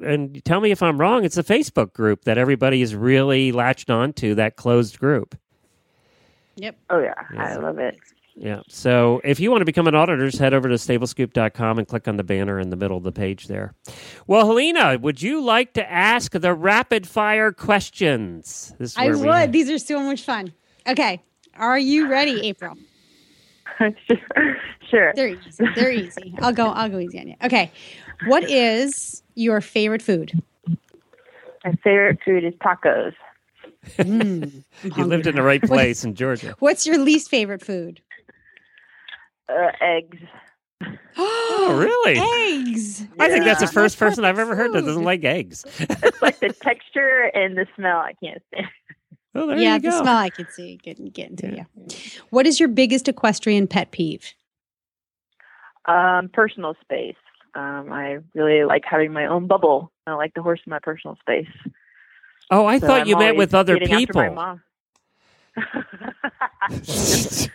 And 0.05 0.45
tell 0.45 0.61
me 0.61 0.71
if 0.71 0.83
I'm 0.83 1.01
wrong. 1.01 1.25
It's 1.25 1.39
a 1.39 1.43
Facebook 1.43 1.95
group 1.95 2.25
that 2.25 2.37
everybody 2.37 2.83
is 2.83 2.95
really 2.95 3.51
latched 3.51 3.89
onto. 3.91 4.35
That 4.35 4.57
closed 4.57 4.99
group. 4.99 5.35
Yep. 6.57 6.77
oh 6.91 6.99
yeah, 7.01 7.15
Yeah. 7.33 7.43
I 7.45 7.57
love 7.57 7.79
it. 7.79 7.99
Yeah. 8.35 8.61
So 8.69 9.23
if 9.25 9.41
you 9.41 9.51
want 9.51 9.63
to 9.63 9.65
become 9.65 9.87
an 9.87 9.95
auditor, 9.95 10.27
just 10.27 10.39
head 10.39 10.53
over 10.53 10.69
to 10.69 10.75
stablescoop.com 10.75 11.79
and 11.79 11.89
click 11.89 12.07
on 12.07 12.19
the 12.19 12.25
banner 12.25 12.61
in 12.61 12.69
the 12.69 12.77
middle 12.77 12.99
of 12.99 13.03
the 13.05 13.13
page 13.13 13.47
there. 13.47 13.73
Well, 14.27 14.47
Helena, 14.47 14.99
would 15.01 15.23
you 15.23 15.41
like 15.43 15.73
to 15.75 15.91
ask 15.91 16.33
the 16.33 16.53
rapid 16.53 17.07
fire 17.09 17.51
questions? 17.53 18.75
This 18.79 18.91
is 18.93 18.97
I 18.99 19.07
where 19.07 19.17
we- 19.19 19.27
would. 19.29 19.53
These 19.53 19.71
are 19.71 19.79
so 19.79 20.01
much 20.01 20.23
fun. 20.23 20.53
Okay. 20.87 21.23
Are 21.55 21.79
you 21.79 22.09
ready, 22.09 22.47
April? 22.49 22.75
sure, 24.07 24.57
sure. 24.89 25.13
They're 25.15 25.29
easy. 25.29 25.65
They're 25.75 25.93
easy. 25.93 26.35
I'll 26.41 26.53
go 26.53 26.67
I'll 26.69 26.89
go 26.89 26.99
easy 26.99 27.19
on 27.21 27.29
you. 27.29 27.35
Okay. 27.45 27.71
What 28.27 28.45
is 28.49 29.23
your 29.35 29.61
favorite 29.61 30.03
food? 30.03 30.33
My 31.65 31.73
favorite 31.85 32.19
food 32.25 32.45
is 32.45 32.55
tacos. 32.55 33.13
Mm, 33.99 34.65
You 34.97 35.05
lived 35.05 35.27
in 35.27 35.37
the 35.37 35.43
right 35.43 35.63
place 35.63 36.05
in 36.05 36.15
Georgia. 36.15 36.55
What's 36.59 36.87
your 36.87 36.99
least 36.99 37.29
favorite 37.31 37.65
food? 37.65 38.01
Uh, 39.49 39.71
eggs. 39.81 40.19
Oh, 41.19 41.75
really? 41.79 42.69
Eggs. 42.69 43.07
I 43.19 43.29
think 43.29 43.45
that's 43.45 43.61
the 43.61 43.67
first 43.67 43.99
person 43.99 44.25
I've 44.27 44.39
ever 44.39 44.55
heard 44.55 44.73
that 44.75 44.83
doesn't 44.85 45.03
like 45.03 45.25
eggs. 45.25 45.65
It's 45.81 46.21
like 46.23 46.39
the 46.39 46.53
texture 46.63 47.31
and 47.35 47.57
the 47.57 47.67
smell 47.75 47.97
I 47.99 48.13
can't 48.23 48.43
stand. 48.53 48.69
Oh, 49.39 49.47
there 49.47 49.59
yeah, 49.59 49.75
you 49.75 49.81
the 49.83 49.93
smell 49.93 50.17
I 50.17 50.31
could 50.31 50.53
see 50.53 50.77
getting 50.83 51.07
getting 51.07 51.37
to 51.37 51.55
Yeah. 51.55 51.65
you. 51.77 51.87
What 52.31 52.47
is 52.47 52.59
your 52.59 52.69
biggest 52.69 53.09
equestrian 53.09 53.67
pet 53.67 53.91
peeve? 53.91 54.35
Um, 55.87 56.29
personal 56.33 56.75
space. 56.83 57.17
Um, 57.55 57.93
I 57.93 58.19
really 58.35 58.65
like 58.65 58.85
having 58.85 59.13
my 59.13 59.27
own 59.27 59.47
bubble. 59.47 59.91
I 60.07 60.15
like 60.15 60.35
the 60.35 60.43
horse 60.43 60.61
in 60.67 60.71
my 60.71 60.79
personal 60.81 61.17
space. 61.21 61.49
Oh, 62.51 62.67
I 62.67 62.79
So 62.79 62.87
thought 62.87 63.03
I'm 63.03 63.09
you 63.09 63.17
met 63.17 63.37
with 63.37 63.55
other 63.55 63.75
getting 63.79 63.95
after 63.95 64.13
my 64.15 64.29
people. 64.29 64.35
Mom. 65.57 65.85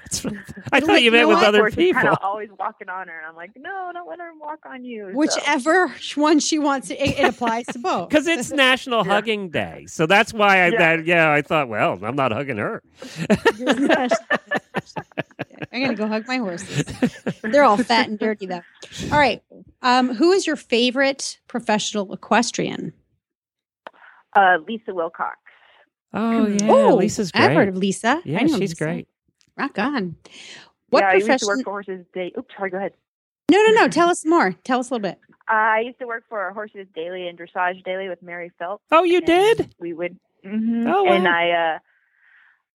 I 0.74 0.80
Like, 0.80 0.86
thought 0.86 1.00
you 1.00 1.06
you 1.06 1.12
met 1.12 1.22
know 1.22 1.28
with 1.30 1.38
what? 1.38 1.46
other 1.48 1.60
Horse 1.60 1.74
is 1.74 1.78
people. 1.78 2.02
kind 2.02 2.08
of 2.14 2.18
always 2.22 2.50
walking 2.58 2.90
on 2.90 3.08
her, 3.08 3.18
and 3.18 3.26
I'm 3.28 3.36
like, 3.36 3.52
no, 3.58 3.92
don't 3.94 4.08
let 4.08 4.20
her 4.20 4.32
walk 4.40 4.60
on 4.66 4.84
you. 4.86 5.10
So- 5.12 5.18
Whichever 5.18 5.94
one 6.16 6.40
she 6.40 6.60
wants, 6.60 6.90
it, 6.92 7.00
it 7.00 7.24
applies 7.26 7.66
to 7.68 7.80
both. 7.80 8.10
Because 8.10 8.28
it's 8.28 8.52
National 8.54 9.06
Yeah. 9.06 9.12
Hugging 9.14 9.50
Day, 9.50 9.86
so 9.88 10.06
that's 10.06 10.34
why 10.34 10.62
I 10.64 10.68
Yeah. 10.68 10.78
that, 10.98 11.06
yeah 11.06 11.32
I 11.32 11.42
thought 11.42 11.68
well 11.70 12.00
I'm 12.04 12.16
not 12.16 12.32
hugging 12.32 12.58
her. 12.58 12.82
I'm 15.74 15.82
gonna 15.82 15.96
go 15.96 16.08
hug 16.08 16.28
my 16.28 16.38
horses. 16.38 16.84
They're 17.42 17.64
all 17.64 17.78
fat 17.78 18.08
and 18.10 18.20
dirty 18.20 18.46
though. 18.46 18.62
All 19.12 19.18
right. 19.20 19.42
Um, 19.82 20.14
who 20.14 20.32
is 20.32 20.46
your 20.46 20.56
favorite 20.56 21.40
professional 21.48 22.14
equestrian? 22.14 22.94
uh, 24.36 24.58
Lisa 24.68 24.94
Wilcox. 24.94 25.38
Oh 26.14 26.46
yeah, 26.46 26.68
Oh, 26.70 26.96
Lisa's 27.00 27.32
great. 27.32 27.44
I've 27.44 27.56
heard 27.56 27.70
of 27.70 27.78
Lisa. 27.78 28.22
Yeah, 28.26 28.40
I 28.40 28.44
know 28.44 28.50
she's 28.58 28.72
Lisa. 28.72 28.84
great. 28.84 29.08
Rock 29.58 29.78
on. 29.80 30.16
What 30.90 31.02
yeah, 31.02 31.10
I 31.10 31.14
used 31.16 31.40
to 31.40 31.46
work 31.46 31.64
for 31.64 31.72
Horses 31.72 32.06
Day. 32.14 32.34
Oops, 32.38 32.54
sorry. 32.56 32.70
Go 32.70 32.78
ahead. 32.78 32.94
no, 33.50 33.58
no, 33.64 33.72
no. 33.82 33.88
Tell 33.88 34.10
us 34.10 34.26
more. 34.26 34.54
Tell 34.64 34.80
us 34.80 34.90
a 34.90 34.94
little 34.94 35.10
bit. 35.10 35.20
Uh, 35.50 35.54
I 35.54 35.80
used 35.80 36.00
to 36.00 36.06
work 36.08 36.24
for 36.30 36.52
Horses 36.52 36.88
Daily 36.94 37.28
and 37.28 37.38
Dressage 37.38 37.84
Daily 37.84 38.10
with 38.10 38.22
Mary 38.22 38.52
Phelps. 38.60 38.84
Oh, 38.92 39.04
you 39.04 39.18
and 39.18 39.26
did? 39.26 39.74
We 39.80 39.94
would. 39.94 40.18
hmm 40.44 40.84
Oh, 40.88 41.06
And. 41.08 41.28
I, 41.28 41.52
uh, 41.52 41.80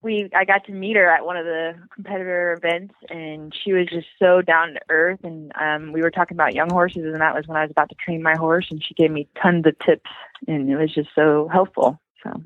we, 0.02 0.30
I 0.34 0.44
got 0.44 0.64
to 0.66 0.72
meet 0.72 0.94
her 0.96 1.08
at 1.10 1.24
one 1.26 1.36
of 1.36 1.44
the 1.46 1.74
competitor 1.92 2.52
events, 2.52 2.94
and 3.10 3.52
she 3.64 3.72
was 3.72 3.86
just 3.88 4.06
so 4.20 4.40
down 4.40 4.74
to 4.74 4.80
earth. 4.88 5.20
And 5.24 5.52
um, 5.60 5.92
we 5.92 6.00
were 6.00 6.10
talking 6.12 6.36
about 6.36 6.54
young 6.54 6.70
horses, 6.70 7.04
and 7.04 7.20
that 7.20 7.34
was 7.34 7.46
when 7.48 7.56
I 7.56 7.62
was 7.62 7.70
about 7.70 7.88
to 7.88 7.96
train 7.96 8.22
my 8.22 8.36
horse, 8.36 8.66
and 8.70 8.82
she 8.82 8.94
gave 8.94 9.10
me 9.10 9.26
tons 9.42 9.66
of 9.66 9.76
tips, 9.80 10.08
and 10.46 10.70
it 10.70 10.76
was 10.76 10.94
just 10.94 11.08
so 11.14 11.48
helpful. 11.52 12.00
So 12.22 12.40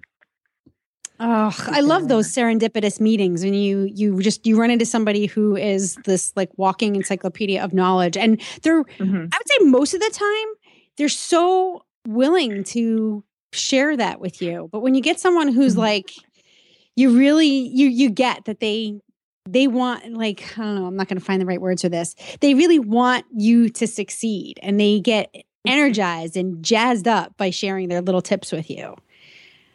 Oh, 1.23 1.55
I 1.67 1.81
love 1.81 2.09
those 2.09 2.29
serendipitous 2.35 2.99
meetings 2.99 3.45
when 3.45 3.53
you 3.55 3.89
you 3.93 4.21
just 4.21 4.47
you 4.47 4.59
run 4.59 4.71
into 4.71 4.87
somebody 4.87 5.27
who 5.27 5.55
is 5.55 5.97
this 6.07 6.33
like 6.35 6.49
walking 6.57 6.97
encyclopedia 6.97 7.63
of 7.63 7.75
knowledge, 7.75 8.17
and 8.17 8.41
they're 8.63 8.85
mhm. 8.85 9.29
I 9.33 9.37
would 9.37 9.49
say 9.49 9.59
most 9.61 9.93
of 9.95 10.01
the 10.01 10.11
time 10.11 10.55
they're 10.97 11.11
so 11.11 11.85
willing 12.09 12.65
to 12.65 13.23
share 13.53 13.97
that 13.99 14.21
with 14.21 14.41
you. 14.41 14.69
But 14.73 14.81
when 14.81 14.95
you 14.95 15.03
get 15.03 15.21
someone 15.21 15.49
who's 15.49 15.75
Mhm. 15.75 15.79
like, 15.79 16.11
you 16.97 17.17
really 17.17 17.49
you 17.69 17.89
you 17.89 18.09
get 18.11 18.47
that 18.47 18.61
they 18.61 18.99
they 19.49 19.67
want 19.67 20.13
like 20.15 20.43
I 20.59 20.63
don't 20.63 20.75
know. 20.77 20.87
I'm 20.87 20.97
not 20.97 21.09
going 21.09 21.19
to 21.19 21.25
find 21.25 21.41
the 21.41 21.47
right 21.47 21.61
words 21.61 21.83
for 21.83 21.89
this. 21.91 22.15
They 22.41 22.55
really 22.55 22.79
want 22.79 23.27
you 23.37 23.69
to 23.71 23.87
succeed, 23.87 24.59
and 24.63 24.81
they 24.81 25.01
get 25.01 25.35
energized 25.67 26.37
and 26.39 26.65
jazzed 26.65 27.07
up 27.07 27.37
by 27.37 27.51
sharing 27.51 27.89
their 27.89 28.01
little 28.01 28.23
tips 28.23 28.53
with 28.53 28.71
you. 28.71 28.95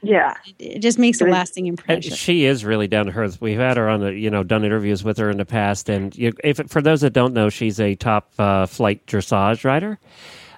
Yeah. 0.06 0.34
It 0.60 0.80
just 0.80 1.00
makes 1.00 1.20
a 1.22 1.26
It 1.26 1.28
is- 1.30 1.32
lasting 1.34 1.68
And 1.68 1.80
impression. 1.80 2.16
she 2.16 2.46
is 2.46 2.64
really 2.64 2.88
down 2.88 3.08
to 3.08 3.12
earth. 3.14 3.42
We've 3.42 3.58
had 3.60 3.78
her 3.78 3.90
on 3.90 4.02
the, 4.02 4.14
you 4.14 4.30
know, 4.30 4.44
done 4.44 4.64
interviews 4.64 5.04
with 5.04 5.18
her 5.18 5.30
in 5.30 5.38
the 5.38 5.46
past, 5.46 5.90
and 5.90 6.16
you, 6.16 6.32
if 6.44 6.58
for 6.68 6.82
those 6.82 7.02
that 7.02 7.14
don't 7.14 7.34
know, 7.34 7.50
she's 7.50 7.80
a 7.80 7.96
top 7.96 8.32
uh, 8.40 8.66
flight 8.66 9.06
dressage 9.08 9.64
rider. 9.64 10.00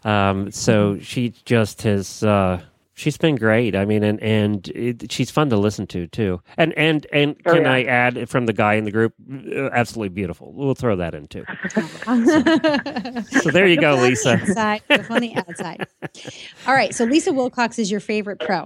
Um, 0.04 0.52
so 0.52 0.94
Mm-hmm. 0.94 1.02
she 1.04 1.34
just 1.46 1.82
has. 1.84 2.24
Uh, 2.24 2.62
she's 2.94 3.18
been 3.18 3.36
great. 3.36 3.76
I 3.76 3.86
mean, 3.86 4.04
and 4.04 4.20
and 4.22 4.68
it, 4.70 5.12
she's 5.12 5.30
fun 5.32 5.50
to 5.50 5.58
listen 5.58 5.86
to 5.88 6.08
too. 6.08 6.42
And 6.58 6.74
and 6.78 7.06
and 7.12 7.36
Oh, 7.46 7.54
can 7.54 7.64
yeah. 7.64 7.72
I 7.74 7.84
add 7.84 8.30
from 8.30 8.46
the 8.46 8.54
guy 8.54 8.76
in 8.76 8.86
the 8.86 8.92
group? 8.92 9.14
uh, 9.32 9.70
Absolutely 9.72 10.10
beautiful. 10.10 10.52
We'll 10.54 10.76
throw 10.76 10.96
that 10.98 11.14
in 11.16 11.28
too. 11.28 11.46
So 13.42 13.52
there 13.52 13.68
you 13.68 13.80
go, 13.80 13.96
Lisa. 13.96 14.34
outside, 14.42 14.82
look 14.90 15.10
on 15.12 15.22
the 15.22 15.36
outside. 15.36 15.88
All 16.68 16.74
right. 16.74 16.94
So 16.94 17.04
Lisa 17.06 17.34
Wilcox 17.34 17.80
is 17.80 17.90
your 17.92 18.00
favorite 18.00 18.40
pro. 18.40 18.66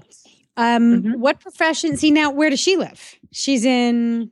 Um, 0.58 1.04
Mhm. 1.04 1.16
What 1.18 1.40
profession? 1.40 1.98
See 1.98 2.12
now, 2.12 2.32
where 2.32 2.50
does 2.50 2.60
she 2.60 2.76
live? 2.78 3.16
She's 3.32 3.64
in 3.66 4.32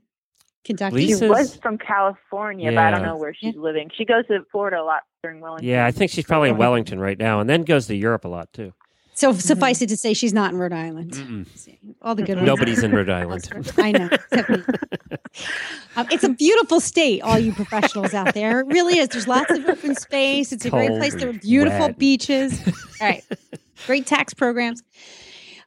Kentucky. 0.65 1.07
She 1.07 1.25
was 1.27 1.55
from 1.55 1.77
California, 1.77 2.71
but 2.71 2.77
I 2.79 2.91
don't 2.91 3.03
know 3.03 3.17
where 3.17 3.33
she's 3.33 3.55
living. 3.55 3.89
She 3.97 4.05
goes 4.05 4.25
to 4.27 4.43
Florida 4.51 4.81
a 4.81 4.83
lot 4.83 5.01
during 5.23 5.39
Wellington. 5.41 5.67
Yeah, 5.67 5.85
I 5.85 5.91
think 5.91 6.11
she's 6.11 6.25
probably 6.25 6.49
in 6.49 6.57
Wellington 6.57 6.99
right 6.99 7.17
now, 7.17 7.39
and 7.39 7.49
then 7.49 7.63
goes 7.63 7.87
to 7.87 7.95
Europe 7.95 8.25
a 8.25 8.27
lot 8.29 8.51
too. 8.53 8.73
So 9.15 9.33
suffice 9.33 9.81
it 9.81 9.87
to 9.89 9.97
say, 9.97 10.13
she's 10.13 10.33
not 10.33 10.53
in 10.53 10.57
Rhode 10.59 10.71
Island. 10.71 11.11
Mm-mm. 11.11 11.45
All 12.01 12.15
the 12.15 12.23
good 12.23 12.37
ones. 12.37 12.45
Nobody's 12.47 12.83
in 12.83 12.91
Rhode 12.93 13.09
Island. 13.21 13.49
I 13.77 13.91
know. 13.91 14.09
Um, 15.95 16.07
it's 16.11 16.23
a 16.23 16.29
beautiful 16.29 16.79
state, 16.79 17.21
all 17.21 17.37
you 17.37 17.51
professionals 17.51 18.13
out 18.13 18.33
there. 18.33 18.61
It 18.61 18.67
really 18.67 18.97
is. 18.97 19.09
There's 19.09 19.27
lots 19.27 19.51
of 19.51 19.65
open 19.67 19.95
space. 19.95 20.51
It's 20.51 20.65
a 20.65 20.69
great 20.69 20.89
place. 20.91 21.13
There 21.15 21.29
are 21.29 21.33
beautiful 21.33 21.87
wet. 21.87 21.97
beaches. 21.99 22.59
All 23.01 23.07
right. 23.07 23.23
Great 23.85 24.05
tax 24.07 24.33
programs. 24.33 24.81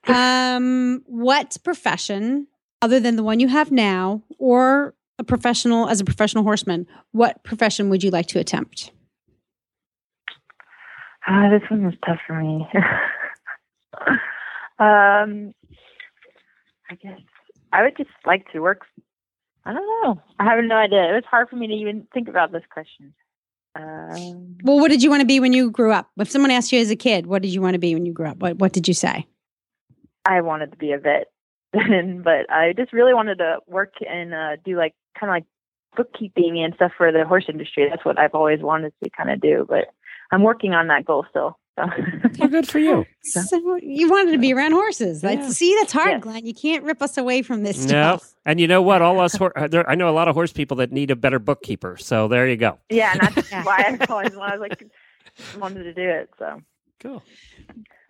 Um, 0.08 1.02
what 1.06 1.56
profession, 1.62 2.46
other 2.80 2.98
than 3.00 3.16
the 3.16 3.22
one 3.22 3.40
you 3.40 3.48
have 3.48 3.70
now, 3.70 4.22
or 4.38 4.94
a 5.18 5.24
professional 5.24 5.88
as 5.88 6.00
a 6.00 6.04
professional 6.04 6.42
horseman, 6.44 6.86
what 7.12 7.42
profession 7.44 7.88
would 7.90 8.02
you 8.02 8.10
like 8.10 8.26
to 8.28 8.38
attempt? 8.38 8.90
Ah, 11.26 11.48
this 11.50 11.62
one 11.70 11.84
was 11.84 11.94
tough 12.04 12.18
for 12.26 12.34
me. 12.42 12.66
um, 14.78 15.54
I 16.90 16.94
guess 17.00 17.20
I 17.72 17.82
would 17.82 17.96
just 17.96 18.10
like 18.26 18.50
to 18.52 18.60
work. 18.60 18.82
I 19.64 19.72
don't 19.72 19.86
know. 20.02 20.20
I 20.40 20.44
have 20.44 20.64
no 20.64 20.74
idea. 20.74 21.10
It 21.10 21.14
was 21.14 21.24
hard 21.30 21.48
for 21.48 21.54
me 21.56 21.68
to 21.68 21.74
even 21.74 22.08
think 22.12 22.28
about 22.28 22.50
this 22.50 22.64
question. 22.72 23.14
Um, 23.76 24.58
Well, 24.64 24.80
what 24.80 24.90
did 24.90 25.02
you 25.02 25.08
want 25.10 25.20
to 25.20 25.26
be 25.26 25.38
when 25.38 25.52
you 25.52 25.70
grew 25.70 25.92
up? 25.92 26.10
If 26.18 26.30
someone 26.30 26.50
asked 26.50 26.72
you 26.72 26.80
as 26.80 26.90
a 26.90 26.96
kid, 26.96 27.26
what 27.26 27.42
did 27.42 27.54
you 27.54 27.62
want 27.62 27.74
to 27.74 27.78
be 27.78 27.94
when 27.94 28.04
you 28.04 28.12
grew 28.12 28.26
up? 28.26 28.38
What 28.38 28.58
What 28.58 28.72
did 28.72 28.88
you 28.88 28.94
say? 28.94 29.26
I 30.24 30.40
wanted 30.40 30.70
to 30.72 30.76
be 30.78 30.92
a 30.92 30.98
vet, 30.98 31.26
and 31.72 32.22
but 32.24 32.50
I 32.50 32.72
just 32.76 32.92
really 32.92 33.14
wanted 33.14 33.38
to 33.38 33.58
work 33.66 33.94
and 34.08 34.34
uh, 34.34 34.56
do 34.64 34.76
like 34.76 34.94
kind 35.18 35.30
of 35.30 35.34
like 35.34 35.44
bookkeeping 35.96 36.62
and 36.62 36.74
stuff 36.74 36.92
for 36.96 37.12
the 37.12 37.24
horse 37.24 37.44
industry. 37.48 37.88
That's 37.88 38.04
what 38.04 38.18
I've 38.18 38.34
always 38.34 38.60
wanted 38.60 38.92
to 39.04 39.10
kind 39.10 39.30
of 39.30 39.40
do, 39.40 39.66
but 39.68 39.86
I'm 40.30 40.42
working 40.42 40.72
on 40.74 40.88
that 40.88 41.04
goal 41.04 41.26
still. 41.30 41.58
So. 41.78 41.86
Well, 42.38 42.48
good 42.48 42.66
for 42.68 42.78
you. 42.78 43.04
So 43.22 43.76
you 43.82 44.10
wanted 44.10 44.32
to 44.32 44.38
be 44.38 44.52
around 44.52 44.72
horses. 44.72 45.20
That's, 45.20 45.36
Yeah. 45.42 45.48
See, 45.50 45.76
that's 45.78 45.92
hard, 45.92 46.10
Yes. 46.12 46.22
Glenn. 46.22 46.46
You 46.46 46.54
can't 46.54 46.82
rip 46.84 47.00
us 47.02 47.16
away 47.16 47.42
from 47.42 47.62
this 47.62 47.84
No, 47.84 47.88
stuff. 48.18 48.34
and 48.44 48.58
you 48.60 48.66
know 48.66 48.82
what? 48.82 49.00
All 49.00 49.20
us, 49.20 49.34
hor- 49.36 49.56
uh, 49.58 49.68
there, 49.68 49.88
I 49.88 49.94
know 49.94 50.08
a 50.08 50.12
lot 50.12 50.28
of 50.28 50.34
horse 50.34 50.52
people 50.52 50.76
that 50.78 50.92
need 50.92 51.10
a 51.10 51.16
better 51.16 51.38
bookkeeper. 51.38 51.96
So 51.98 52.26
there 52.28 52.46
you 52.48 52.56
go. 52.56 52.78
yeah, 52.90 53.12
and 53.12 53.20
that's 53.36 53.50
Yeah. 53.52 53.64
why 53.64 53.76
I 54.00 54.04
always 54.12 54.34
I 54.34 54.56
was 54.56 54.60
like 54.60 54.84
wanted 55.58 55.84
to 55.84 55.94
do 55.94 56.08
it. 56.08 56.30
So 56.38 56.60
Cool. 57.00 57.22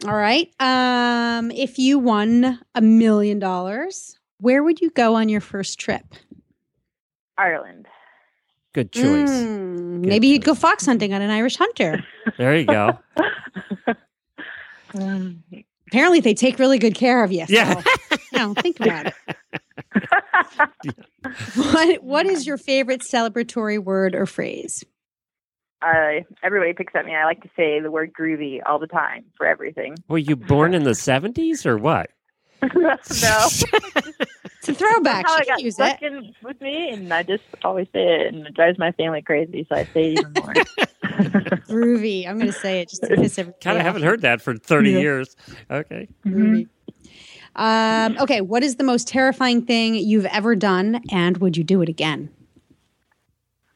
All 0.07 0.15
right. 0.17 0.49
Um, 0.61 1.51
if 1.53 1.79
you 1.79 1.99
won 1.99 2.59
a 2.75 2.81
million 2.81 3.39
dollars, 3.39 4.19
where 4.39 4.63
would 4.63 4.81
you 4.81 4.91
go 4.91 5.15
on 5.15 5.29
your 5.29 5.41
first 5.41 5.79
trip? 5.79 6.05
Ireland. 7.39 7.87
Good 8.75 8.91
choice. 8.93 9.31
Mm, 9.31 10.05
maybe 10.07 10.29
you'd 10.29 10.45
go 10.45 10.55
fox 10.55 10.87
hunting 10.87 11.13
on 11.15 11.23
an 11.23 11.31
Irish 11.31 11.57
hunter. 11.57 12.03
There 12.39 12.57
you 12.57 12.65
go. 12.65 12.99
Apparently, 15.89 16.21
they 16.21 16.35
take 16.35 16.59
really 16.59 16.79
good 16.79 16.95
care 16.95 17.23
of 17.23 17.31
you. 17.31 17.47
So, 17.47 17.53
Yeah. 17.53 17.83
you 18.11 18.39
know, 18.39 18.55
think 18.55 18.81
about 18.81 19.07
it. 19.07 19.15
What 21.55 22.03
What 22.03 22.27
is 22.27 22.47
your 22.47 22.57
favorite 22.59 23.03
celebratory 23.03 23.79
word 23.79 24.15
or 24.15 24.27
phrase? 24.27 24.83
Uh, 25.83 26.21
everybody 26.43 26.73
picks 26.73 26.95
at 26.95 27.05
me. 27.05 27.15
I 27.15 27.25
like 27.25 27.43
to 27.43 27.51
say 27.57 27.81
the 27.81 27.91
word 27.91 28.13
groovy 28.13 28.61
all 28.67 28.79
the 28.79 28.87
time 28.87 29.25
for 29.37 29.47
everything. 29.47 29.97
Were 30.09 30.19
you 30.19 30.37
born 30.37 30.75
in 30.75 30.85
the 30.85 30.95
seventies 30.95 31.65
or 31.67 31.77
what? 31.79 32.11
no. 32.63 33.49
It's 34.59 34.69
a 34.69 34.75
throwback. 34.75 35.27
How 35.27 35.37
She 35.37 35.41
I 35.41 35.45
can 35.45 35.55
got 35.55 35.63
use 35.63 35.75
stuck 35.75 36.03
it. 36.03 36.07
in 36.13 36.35
with 36.43 36.61
me, 36.61 36.91
and 36.93 37.13
I 37.13 37.25
just 37.25 37.43
always 37.65 37.89
say 37.93 38.21
it, 38.21 38.33
and 38.33 38.47
it 38.47 38.55
drives 38.55 38.79
my 38.79 38.93
family 38.93 39.21
crazy, 39.23 39.67
so 39.69 39.75
I 39.77 39.85
say 39.93 40.07
it 40.07 40.13
even 40.15 40.33
more. 40.35 40.55
Groovy. 41.69 42.27
I'm 42.29 42.39
going 42.39 42.47
to 42.53 42.53
say 42.59 42.81
it 42.81 42.89
just 42.89 43.03
to 43.03 43.09
piss 43.17 43.39
everybody 43.39 43.61
Kind 43.63 43.79
of 43.79 43.85
haven't 43.85 44.03
heard 44.03 44.23
that 44.23 44.41
for 44.41 44.57
thirty 44.57 44.91
Yeah. 44.93 44.99
years. 45.01 45.37
Okay. 45.71 46.09
Groovy. 46.25 46.69
Um, 47.57 48.17
okay, 48.19 48.41
what 48.41 48.63
is 48.63 48.77
the 48.77 48.85
most 48.85 49.09
terrifying 49.09 49.67
thing 49.67 49.95
you've 49.97 50.25
ever 50.27 50.55
done, 50.55 51.03
and 51.11 51.37
would 51.39 51.57
you 51.57 51.65
do 51.65 51.83
it 51.83 51.89
again? 51.89 52.31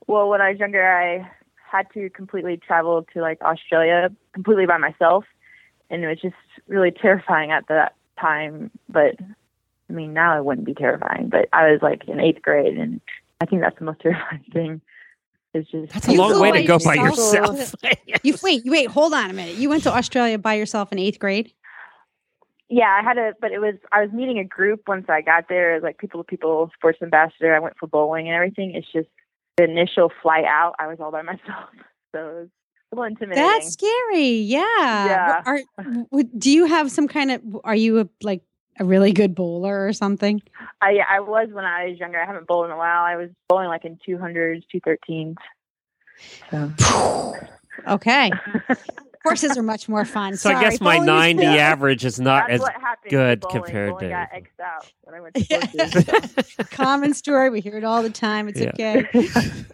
Well, 0.06 0.28
when 0.28 0.40
I 0.40 0.50
was 0.50 0.60
younger, 0.60 0.86
I 0.86 1.28
had 1.70 1.86
to 1.94 2.10
completely 2.10 2.56
travel 2.56 3.04
to 3.14 3.20
like 3.20 3.40
Australia 3.42 4.10
completely 4.32 4.66
by 4.66 4.78
myself, 4.78 5.24
and 5.90 6.04
it 6.04 6.08
was 6.08 6.20
just 6.20 6.34
really 6.68 6.90
terrifying 6.90 7.50
at 7.50 7.68
that 7.68 7.94
time. 8.20 8.70
But 8.88 9.16
I 9.88 9.92
mean, 9.92 10.12
now 10.12 10.38
it 10.38 10.44
wouldn't 10.44 10.66
be 10.66 10.74
terrifying. 10.74 11.28
But 11.28 11.48
I 11.52 11.70
was 11.70 11.80
like 11.82 12.08
in 12.08 12.20
eighth 12.20 12.42
grade, 12.42 12.76
and 12.76 13.00
I 13.40 13.46
think 13.46 13.62
that's 13.62 13.78
the 13.78 13.84
most 13.84 14.00
terrifying 14.02 14.44
thing. 14.52 14.80
Is 15.54 15.66
just 15.68 15.92
That's 15.92 16.08
a 16.08 16.12
long 16.12 16.38
way 16.38 16.52
to 16.52 16.64
go 16.64 16.78
by 16.78 16.94
yourself? 16.94 17.56
yourself. 17.56 17.74
You 18.22 18.36
wait, 18.42 18.64
you 18.64 18.72
wait, 18.72 18.88
hold 18.88 19.14
on 19.14 19.30
a 19.30 19.32
minute. 19.32 19.54
You 19.54 19.70
went 19.70 19.84
to 19.84 19.94
Australia 19.94 20.36
by 20.38 20.54
yourself 20.54 20.92
in 20.92 20.98
eighth 20.98 21.18
grade. 21.18 21.52
Yeah, 22.68 22.88
I 22.88 23.02
had 23.02 23.16
a, 23.16 23.32
but 23.40 23.52
it 23.52 23.60
was 23.60 23.76
I 23.92 24.02
was 24.02 24.12
meeting 24.12 24.38
a 24.38 24.44
group 24.44 24.82
once 24.88 25.06
I 25.08 25.22
got 25.22 25.48
there, 25.48 25.72
it 25.72 25.74
was 25.76 25.82
like 25.82 25.98
people 25.98 26.22
to 26.22 26.26
people 26.26 26.70
sports 26.74 26.98
ambassador. 27.00 27.54
I 27.54 27.60
went 27.60 27.76
for 27.78 27.86
bowling 27.86 28.26
and 28.26 28.34
everything. 28.34 28.74
It's 28.74 28.90
just 28.92 29.08
the 29.56 29.64
initial 29.64 30.12
flight 30.22 30.44
out, 30.44 30.74
I 30.78 30.86
was 30.86 30.98
all 31.00 31.10
by 31.10 31.22
myself, 31.22 31.70
so 32.14 32.18
it 32.18 32.34
was 32.34 32.48
a 32.92 32.96
little 32.96 33.04
intimidating. 33.04 33.44
That's 33.44 33.72
scary. 33.72 34.28
Yeah. 34.28 34.62
Yeah. 34.78 35.42
Are, 35.44 35.60
do 36.38 36.50
you 36.50 36.66
have 36.66 36.90
some 36.90 37.08
kind 37.08 37.30
of? 37.30 37.42
Are 37.64 37.74
you 37.74 38.00
a, 38.00 38.08
like 38.22 38.42
a 38.78 38.84
really 38.84 39.12
good 39.12 39.34
bowler 39.34 39.86
or 39.86 39.92
something? 39.92 40.40
I 40.80 40.90
yeah, 40.92 41.04
I 41.10 41.20
was 41.20 41.48
when 41.50 41.64
I 41.64 41.86
was 41.88 41.98
younger. 41.98 42.20
I 42.20 42.26
haven't 42.26 42.46
bowled 42.46 42.66
in 42.66 42.72
a 42.72 42.76
while. 42.76 43.02
I 43.02 43.16
was 43.16 43.30
bowling 43.48 43.68
like 43.68 43.84
in 43.84 43.98
two 44.04 44.18
hundreds, 44.18 44.64
two 44.70 44.80
thirteens. 44.80 45.36
So 46.50 46.72
Okay. 47.86 48.30
Horses 49.26 49.56
are 49.56 49.62
much 49.62 49.88
more 49.88 50.04
fun. 50.04 50.36
So 50.36 50.50
I 50.50 50.60
guess 50.60 50.80
my 50.80 50.94
bowling 50.96 51.06
ninety 51.06 51.44
fun. 51.44 51.56
average 51.58 52.04
is 52.04 52.20
not 52.20 52.44
that's 52.48 52.54
as 52.54 52.60
what 52.60 52.72
happened. 52.74 53.10
good 53.10 53.38
with 53.44 53.52
bowling. 53.52 53.64
compared 53.64 53.90
bowling 53.90 54.04
to- 54.04 54.08
got 54.10 54.28
X'd 54.32 54.60
out 54.60 54.92
when 55.02 55.14
I 55.14 55.20
went 55.20 55.34
to 55.34 56.64
Common 56.70 57.12
story. 57.14 57.50
We 57.50 57.60
hear 57.60 57.76
it 57.76 57.84
all 57.84 58.02
the 58.02 58.10
time. 58.10 58.48
It's 58.48 58.60
Yeah. 58.60 58.70
okay. 58.70 59.48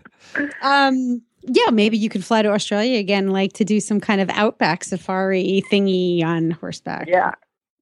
Um, 0.63 1.21
yeah, 1.43 1.71
maybe 1.71 1.99
you 1.99 2.09
could 2.09 2.25
fly 2.25 2.41
to 2.41 2.51
Australia 2.51 2.99
again, 2.99 3.29
like 3.31 3.53
to 3.55 3.65
do 3.67 3.81
some 3.81 4.01
kind 4.01 4.19
of 4.21 4.31
outback 4.31 4.83
safari 4.83 5.63
thingy 5.71 6.25
on 6.25 6.53
horseback. 6.53 7.07
yeah, 7.07 7.33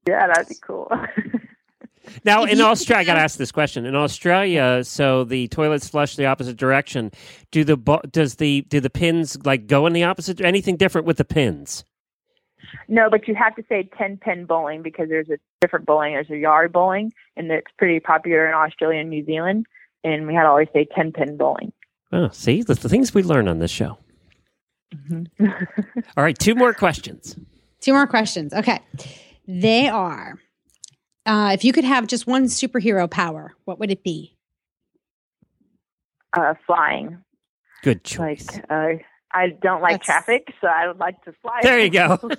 yeah, 0.08 0.26
that'd 0.26 0.48
be 0.48 0.56
cool. 0.60 0.90
Now, 2.24 2.44
in 2.44 2.58
you 2.58 2.64
Australia, 2.64 3.02
I 3.02 3.04
got 3.04 3.14
to 3.14 3.20
ask 3.20 3.38
this 3.38 3.52
question. 3.52 3.86
In 3.86 3.94
Australia, 3.94 4.82
so 4.84 5.24
the 5.24 5.48
toilets 5.48 5.88
flush 5.88 6.16
the 6.16 6.26
opposite 6.26 6.56
direction. 6.56 7.10
Do 7.50 7.64
the 7.64 7.76
does 8.10 8.36
the 8.36 8.62
do 8.62 8.80
the 8.80 8.90
pins 8.90 9.38
like 9.44 9.66
go 9.66 9.86
in 9.86 9.92
the 9.92 10.04
opposite? 10.04 10.40
Anything 10.40 10.76
different 10.76 11.06
with 11.06 11.16
the 11.16 11.24
pins? 11.24 11.84
No, 12.88 13.08
but 13.10 13.26
you 13.26 13.34
have 13.34 13.54
to 13.56 13.64
say 13.68 13.88
10 13.96 14.18
pin 14.18 14.44
bowling 14.44 14.82
because 14.82 15.08
there's 15.08 15.28
a 15.30 15.38
different 15.60 15.86
bowling. 15.86 16.12
There's 16.12 16.30
a 16.30 16.36
yard 16.36 16.72
bowling, 16.72 17.12
and 17.36 17.50
it's 17.50 17.70
pretty 17.78 18.00
popular 18.00 18.46
in 18.46 18.54
Australia 18.54 19.00
and 19.00 19.10
New 19.10 19.24
Zealand. 19.24 19.66
And 20.04 20.26
we 20.26 20.34
had 20.34 20.42
to 20.42 20.48
always 20.48 20.68
say 20.72 20.86
10 20.94 21.12
pin 21.12 21.36
bowling. 21.36 21.72
Oh, 22.12 22.28
see, 22.30 22.62
that's 22.62 22.82
the 22.82 22.88
things 22.88 23.14
we 23.14 23.22
learn 23.22 23.48
on 23.48 23.58
this 23.58 23.70
show. 23.70 23.98
Mm-hmm. 24.94 25.46
All 26.16 26.24
right, 26.24 26.38
two 26.38 26.54
more 26.54 26.72
questions. 26.74 27.36
Two 27.80 27.92
more 27.92 28.06
questions. 28.06 28.52
Okay. 28.52 28.80
They 29.46 29.88
are 29.88 30.38
uh, 31.26 31.50
if 31.52 31.64
you 31.64 31.72
could 31.72 31.84
have 31.84 32.06
just 32.06 32.26
one 32.26 32.44
superhero 32.44 33.10
power, 33.10 33.54
what 33.64 33.78
would 33.78 33.90
it 33.90 34.02
be? 34.02 34.36
uh, 36.36 36.54
flying. 36.66 37.22
Good 37.82 38.04
choice. 38.04 38.46
Like, 38.56 38.70
uh, 38.70 39.02
I 39.32 39.50
don't 39.62 39.80
like 39.80 40.04
That's- 40.04 40.06
traffic, 40.06 40.52
so 40.60 40.66
I 40.66 40.88
would 40.88 40.98
like 40.98 41.22
to 41.24 41.32
fly. 41.42 41.60
there 41.62 41.78
you 41.78 41.90
go. 41.90 42.16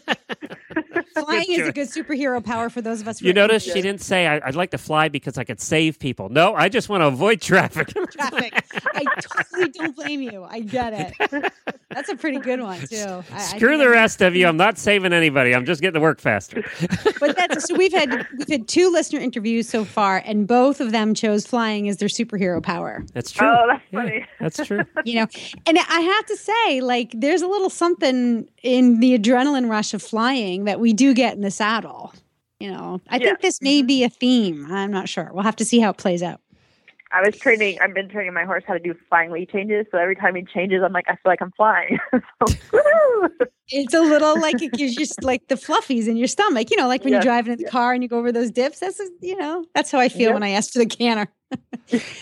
Flying 1.14 1.52
is 1.52 1.68
a 1.68 1.72
good 1.74 1.88
superhero 1.90 2.44
power 2.44 2.70
for 2.70 2.82
those 2.82 3.02
of 3.02 3.08
us. 3.08 3.22
You 3.22 3.32
are 3.32 3.34
notice 3.34 3.64
she 3.64 3.82
didn't 3.82 4.02
say 4.02 4.28
I, 4.28 4.42
I'd 4.48 4.56
like 4.56 4.72
to 4.72 4.78
fly 4.78 5.10
because 5.10 5.38
I 5.38 5.44
could 5.44 5.60
save 5.60 6.00
people. 6.00 6.30
No, 6.30 6.56
I 6.56 6.70
just 6.70 6.90
want 6.90 7.02
to 7.02 7.08
avoid 7.08 7.42
traffic. 7.42 7.88
traffic. 8.12 8.64
I 8.94 9.04
totally 9.20 9.70
don't 9.72 9.96
blame 9.96 10.22
you. 10.22 10.44
I 10.44 10.62
get 10.62 10.94
it. 11.22 11.54
That's 11.90 12.10
a 12.10 12.16
pretty 12.16 12.40
good 12.40 12.62
one 12.62 12.80
too. 12.88 13.24
I- 13.32 13.36
I 13.36 13.40
Screw 13.40 13.70
think 13.78 13.82
the 13.82 13.90
rest 13.90 14.22
of 14.22 14.36
you. 14.36 14.48
I'm 14.48 14.58
not 14.58 14.78
saving 14.78 15.12
anybody. 15.14 15.54
I'm 15.54 15.66
just 15.66 15.82
getting 15.82 15.96
to 15.96 16.00
work 16.00 16.20
faster. 16.20 16.64
But 17.20 17.36
that's 17.38 17.68
so 17.68 17.76
we've 17.76 17.94
had 17.94 18.26
we've 18.38 18.48
had 18.48 18.68
two 18.68 18.90
listener 18.92 19.20
interviews 19.20 19.70
so 19.70 19.86
far, 19.86 20.24
and 20.26 20.48
both 20.48 20.82
of 20.82 20.92
them 20.92 21.14
chose 21.14 21.46
flying 21.46 21.88
as 21.88 21.98
their 21.98 22.08
superhero 22.08 22.64
power. 22.64 23.04
That's 23.14 23.30
true. 23.32 23.48
Oh, 23.48 23.66
that's 23.68 23.84
Yeah, 23.92 24.02
funny. 24.02 24.26
that's 24.40 24.66
true. 24.66 24.82
You 25.06 25.16
know, 25.20 25.28
and 25.68 25.78
I 25.78 26.00
have 26.00 26.26
to 26.26 26.38
say, 26.38 26.81
like, 26.82 27.12
there's 27.14 27.42
a 27.42 27.48
little 27.48 27.70
something 27.70 28.50
in 28.64 29.00
the 29.00 29.18
adrenaline 29.18 29.70
rush 29.70 29.94
of 29.94 30.02
flying 30.02 30.66
that 30.66 30.80
we 30.80 30.94
do 30.94 31.14
get 31.14 31.36
in 31.36 31.42
the 31.42 31.52
saddle. 31.52 32.14
You 32.60 32.72
know, 32.72 33.02
I 33.10 33.18
Yeah. 33.18 33.26
think 33.26 33.42
this 33.42 33.62
may 33.62 33.80
mm-hmm. 33.80 33.88
be 33.88 34.04
a 34.04 34.10
theme. 34.10 34.68
I'm 34.70 34.92
not 34.92 35.10
sure. 35.10 35.30
We'll 35.34 35.44
have 35.44 35.56
to 35.58 35.66
see 35.66 35.80
how 35.80 35.90
it 35.92 35.98
plays 35.98 36.22
out. 36.22 36.42
I 37.14 37.22
was 37.26 37.36
training. 37.38 37.78
I've 37.82 37.94
been 37.94 38.08
training 38.08 38.34
my 38.34 38.46
horse 38.46 38.64
how 38.66 38.74
to 38.74 38.80
do 38.80 38.96
flying 39.10 39.32
lead 39.32 39.50
changes. 39.50 39.86
So 39.92 39.98
every 39.98 40.16
time 40.16 40.36
he 40.36 40.44
changes, 40.44 40.82
I'm 40.84 40.94
like, 40.94 41.06
I 41.10 41.14
feel 41.14 41.20
like 41.26 41.42
I'm 41.42 41.52
flying. 41.58 42.00
so! 42.14 42.56
It's 43.70 43.94
a 43.94 44.02
little 44.02 44.40
like 44.40 44.62
it 44.62 44.74
gives 44.74 44.98
you 44.98 45.06
like 45.22 45.48
the 45.48 45.56
fluffies 45.56 46.08
in 46.08 46.18
your 46.18 46.28
stomach. 46.28 46.70
You 46.72 46.78
know, 46.78 46.88
like 46.88 47.04
when 47.04 47.12
Yeah, 47.12 47.18
you're 47.18 47.24
driving 47.24 47.54
in 47.54 47.60
the 47.60 47.70
car 47.70 47.94
and 47.94 48.02
you 48.04 48.10
go 48.10 48.18
over 48.18 48.32
those 48.32 48.52
dips. 48.52 48.80
That's 48.80 49.02
you 49.22 49.38
know, 49.38 49.66
that's 49.74 49.92
how 49.92 50.00
I 50.00 50.10
feel 50.10 50.30
Yeah. 50.30 50.34
when 50.34 50.44
I 50.44 50.50
ask 50.50 50.72
for 50.72 50.80
the 50.80 50.86
canter. 50.86 51.32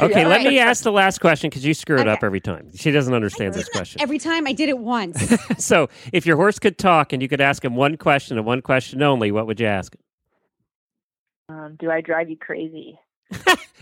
Okay, 0.01 0.21
Yeah. 0.21 0.27
let 0.27 0.43
me 0.43 0.57
ask 0.57 0.83
the 0.83 0.91
last 0.91 1.21
question 1.21 1.49
because 1.49 1.63
you 1.63 1.75
screw 1.75 1.99
it 1.99 2.07
up 2.07 2.23
every 2.23 2.39
time. 2.41 2.71
She 2.75 2.89
doesn't 2.89 3.13
understand 3.13 3.53
this 3.53 3.69
question. 3.69 4.01
Every 4.01 4.17
time 4.17 4.47
I 4.47 4.53
did 4.53 4.67
it 4.69 4.79
once. 4.79 5.33
So, 5.59 5.89
if 6.11 6.25
your 6.25 6.37
horse 6.37 6.57
could 6.57 6.77
talk 6.79 7.13
and 7.13 7.21
you 7.21 7.27
could 7.27 7.41
ask 7.41 7.63
him 7.63 7.75
one 7.75 7.95
question 7.97 8.37
and 8.37 8.47
one 8.47 8.61
question 8.63 9.03
only, 9.03 9.31
what 9.31 9.45
would 9.45 9.59
you 9.59 9.67
ask 9.67 9.93
him? 9.93 11.55
um, 11.55 11.75
do 11.79 11.91
I 11.91 12.01
drive 12.01 12.29
you 12.29 12.37
crazy? 12.37 12.97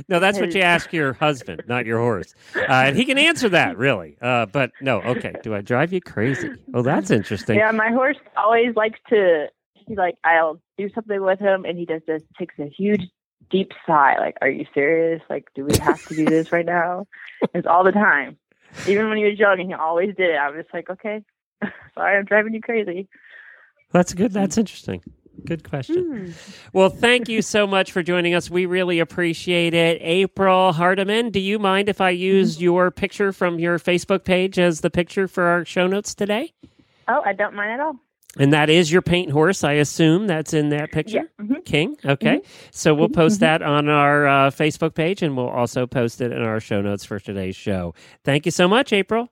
No, 0.07 0.19
that's 0.19 0.39
what 0.39 0.53
you 0.53 0.61
ask 0.61 0.93
your 0.93 1.13
husband, 1.13 1.63
not 1.67 1.87
your 1.87 1.97
horse. 1.97 2.35
Uh, 2.55 2.65
and 2.69 2.95
he 2.95 3.03
can 3.03 3.17
answer 3.17 3.49
that, 3.49 3.79
really. 3.79 4.15
Uh, 4.21 4.45
but 4.45 4.71
no, 4.79 5.01
okay. 5.01 5.33
Do 5.41 5.55
I 5.55 5.61
drive 5.61 5.91
you 5.91 6.01
crazy? 6.01 6.51
Oh, 6.75 6.83
that's 6.83 7.09
interesting. 7.09 7.57
Yeah, 7.57 7.71
my 7.71 7.89
horse 7.89 8.17
always 8.35 8.75
likes 8.75 8.99
to. 9.09 9.47
He 9.73 9.95
like 9.95 10.13
I'll 10.23 10.61
do 10.77 10.87
something 10.93 11.19
with 11.23 11.39
him, 11.39 11.65
and 11.65 11.79
he 11.79 11.87
just 11.87 12.05
just 12.05 12.25
takes 12.37 12.53
a 12.59 12.67
huge 12.69 13.01
deep 13.49 13.71
sigh. 13.85 14.17
Like, 14.19 14.37
are 14.41 14.49
you 14.49 14.65
serious? 14.73 15.21
Like, 15.29 15.49
do 15.55 15.65
we 15.65 15.77
have 15.77 16.03
to 16.07 16.15
do 16.15 16.25
this 16.25 16.51
right 16.51 16.65
now? 16.65 17.07
It's 17.53 17.67
all 17.67 17.83
the 17.83 17.91
time. 17.91 18.35
Even 18.87 19.09
when 19.09 19.17
he 19.19 19.25
was 19.25 19.37
young, 19.37 19.59
and 19.59 19.69
he 19.69 19.73
always 19.75 20.15
did 20.15 20.31
it. 20.31 20.37
I 20.37 20.49
was 20.49 20.63
just 20.63 20.73
like, 20.73 20.89
okay, 20.89 21.23
sorry, 21.93 22.17
I'm 22.17 22.25
driving 22.25 22.55
you 22.55 22.61
crazy. 22.61 23.07
That's 23.91 24.13
good. 24.13 24.31
That's 24.31 24.57
interesting. 24.57 25.03
Good 25.45 25.69
question. 25.69 26.03
Hmm. 26.03 26.31
Well, 26.73 26.89
thank 26.89 27.29
you 27.29 27.43
so 27.43 27.67
much 27.67 27.91
for 27.91 28.01
joining 28.01 28.33
us. 28.33 28.49
We 28.49 28.65
really 28.65 28.99
appreciate 28.99 29.75
it. 29.75 29.99
April 30.01 30.73
Hardiman, 30.73 31.29
do 31.29 31.39
you 31.39 31.59
mind 31.59 31.89
if 31.89 32.01
I 32.01 32.09
use 32.09 32.59
your 32.59 32.89
picture 32.89 33.31
from 33.31 33.59
your 33.59 33.77
Facebook 33.77 34.23
page 34.23 34.57
as 34.57 34.81
the 34.81 34.89
picture 34.89 35.27
for 35.27 35.43
our 35.43 35.63
show 35.63 35.85
notes 35.85 36.15
today? 36.15 36.53
Oh, 37.07 37.21
I 37.23 37.33
don't 37.33 37.53
mind 37.53 37.71
at 37.71 37.79
all. 37.79 37.95
And 38.39 38.53
that 38.53 38.69
is 38.69 38.91
your 38.91 39.01
paint 39.01 39.31
horse, 39.31 39.63
I 39.63 39.73
assume 39.73 40.27
that's 40.27 40.53
in 40.53 40.69
that 40.69 40.91
picture? 40.91 41.29
Yeah. 41.39 41.45
mhm. 41.45 41.65
King. 41.65 41.97
Okay. 42.05 42.41
So 42.71 42.93
we'll 42.93 43.09
post 43.09 43.39
that 43.41 43.61
on 43.61 43.89
our 43.89 44.27
uh, 44.27 44.49
Facebook 44.51 44.93
page 44.93 45.21
and 45.21 45.35
we'll 45.35 45.49
also 45.49 45.85
post 45.87 46.21
it 46.21 46.31
in 46.31 46.41
our 46.41 46.59
show 46.59 46.81
notes 46.81 47.03
for 47.05 47.19
today's 47.19 47.55
show. 47.55 47.93
Thank 48.23 48.45
you 48.45 48.51
so 48.51 48.67
much, 48.67 48.93
April. 48.93 49.29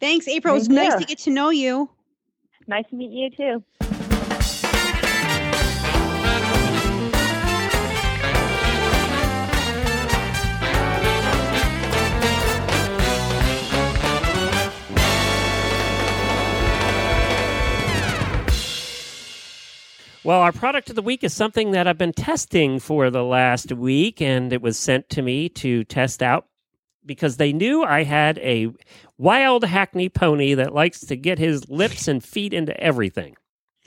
Thanks, 0.00 0.26
April. 0.28 0.54
It 0.54 0.58
was 0.58 0.68
Thank 0.68 0.90
nice 0.90 1.00
to 1.00 1.06
get 1.06 1.18
to 1.20 1.30
know 1.30 1.50
you. 1.50 1.90
Nice 2.66 2.86
to 2.90 2.96
meet 2.96 3.10
you 3.10 3.30
too. 3.30 3.99
Well, 20.22 20.40
our 20.40 20.52
product 20.52 20.90
of 20.90 20.96
the 20.96 21.02
week 21.02 21.24
is 21.24 21.32
something 21.32 21.70
that 21.70 21.86
I've 21.86 21.96
been 21.96 22.12
testing 22.12 22.78
for 22.78 23.08
the 23.08 23.24
last 23.24 23.72
week, 23.72 24.20
and 24.20 24.52
it 24.52 24.60
was 24.60 24.78
sent 24.78 25.08
to 25.10 25.22
me 25.22 25.48
to 25.50 25.82
test 25.84 26.22
out 26.22 26.46
because 27.06 27.38
they 27.38 27.54
knew 27.54 27.82
I 27.82 28.02
had 28.02 28.36
a 28.38 28.68
wild 29.16 29.64
hackney 29.64 30.10
pony 30.10 30.52
that 30.52 30.74
likes 30.74 31.00
to 31.00 31.16
get 31.16 31.38
his 31.38 31.70
lips 31.70 32.06
and 32.06 32.22
feet 32.22 32.52
into 32.52 32.78
everything. 32.78 33.36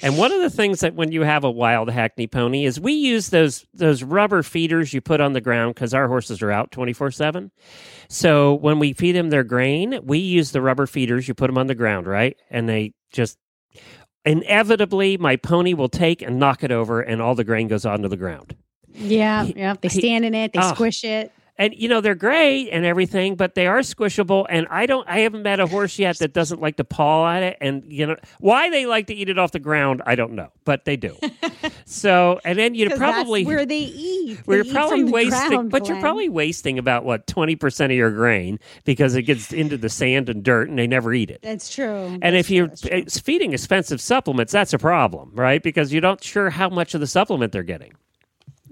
and 0.00 0.16
one 0.16 0.30
of 0.30 0.40
the 0.40 0.50
things 0.50 0.78
that 0.78 0.94
when 0.94 1.10
you 1.10 1.22
have 1.22 1.42
a 1.42 1.50
wild 1.50 1.90
hackney 1.90 2.28
pony 2.28 2.64
is 2.64 2.78
we 2.78 2.92
use 2.92 3.30
those 3.30 3.66
those 3.74 4.04
rubber 4.04 4.44
feeders 4.44 4.94
you 4.94 5.00
put 5.00 5.20
on 5.20 5.32
the 5.32 5.40
ground 5.40 5.74
because 5.74 5.92
our 5.92 6.06
horses 6.06 6.40
are 6.40 6.52
out 6.52 6.70
24-7 6.70 7.50
so 8.08 8.54
when 8.54 8.78
we 8.78 8.92
feed 8.92 9.16
them 9.16 9.30
their 9.30 9.42
grain 9.42 9.98
we 10.04 10.18
use 10.18 10.52
the 10.52 10.62
rubber 10.62 10.86
feeders 10.86 11.26
you 11.26 11.34
put 11.34 11.48
them 11.48 11.58
on 11.58 11.66
the 11.66 11.74
ground 11.74 12.06
right 12.06 12.36
and 12.48 12.68
they 12.68 12.94
just 13.10 13.38
inevitably 14.24 15.16
my 15.18 15.36
pony 15.36 15.74
will 15.74 15.88
take 15.88 16.22
and 16.22 16.38
knock 16.38 16.62
it 16.62 16.70
over 16.70 17.00
and 17.00 17.20
all 17.20 17.34
the 17.34 17.44
grain 17.44 17.68
goes 17.68 17.84
onto 17.84 18.08
the 18.08 18.16
ground 18.16 18.54
Yeah, 18.94 19.44
yeah. 19.44 19.74
They 19.80 19.88
stand 19.88 20.24
in 20.24 20.34
it. 20.34 20.52
They 20.52 20.60
Oh. 20.60 20.74
squish 20.74 21.02
it. 21.02 21.32
And 21.62 21.74
you 21.76 21.88
know 21.88 22.00
they're 22.00 22.14
great 22.14 22.68
and 22.70 22.84
everything 22.84 23.36
but 23.36 23.54
they 23.54 23.66
are 23.66 23.80
squishable 23.80 24.46
and 24.48 24.66
i 24.70 24.86
don't 24.86 25.08
i 25.08 25.20
haven't 25.20 25.42
met 25.42 25.60
a 25.60 25.66
horse 25.66 25.98
yet 25.98 26.18
that 26.18 26.32
doesn't 26.32 26.60
like 26.60 26.76
to 26.76 26.84
paw 26.84 27.28
at 27.30 27.42
it 27.42 27.56
and 27.60 27.84
you 27.86 28.06
know 28.06 28.16
why 28.40 28.70
they 28.70 28.86
like 28.86 29.06
to 29.06 29.14
eat 29.14 29.28
it 29.28 29.38
off 29.38 29.52
the 29.52 29.58
ground 29.58 30.02
i 30.06 30.14
don't 30.14 30.32
know 30.32 30.48
but 30.64 30.84
they 30.84 30.96
do 30.96 31.16
so 31.84 32.40
and 32.44 32.58
then 32.58 32.74
you'd 32.74 32.92
probably 32.96 33.44
where 33.44 33.64
they 33.66 33.78
eat. 33.78 34.36
They 34.36 34.42
we're 34.46 34.62
eat 34.62 34.72
probably 34.72 35.04
wasting 35.04 35.48
ground, 35.48 35.70
but 35.70 35.88
you're 35.88 36.00
probably 36.00 36.28
wasting 36.28 36.78
about 36.78 37.04
what 37.04 37.26
20% 37.26 37.84
of 37.86 37.90
your 37.92 38.10
grain 38.10 38.58
because 38.84 39.14
it 39.14 39.22
gets 39.22 39.52
into 39.52 39.76
the 39.76 39.88
sand 39.88 40.28
and 40.28 40.42
dirt 40.42 40.68
and 40.68 40.78
they 40.78 40.86
never 40.86 41.12
eat 41.12 41.30
it 41.30 41.42
That's 41.42 41.72
true. 41.72 41.86
and 42.06 42.22
That's 42.22 42.46
if 42.46 42.50
you're 42.50 42.70
it's 42.84 43.18
feeding 43.18 43.52
expensive 43.52 44.00
supplements, 44.00 44.52
that's 44.52 44.72
a 44.72 44.78
problem, 44.78 45.30
right? 45.34 45.62
Because 45.62 45.92
you're 45.92 46.02
not 46.02 46.22
sure 46.22 46.50
how 46.50 46.68
much 46.68 46.94
of 46.94 47.00
the 47.00 47.06
supplement 47.06 47.52
they're 47.52 47.62
getting. 47.62 47.92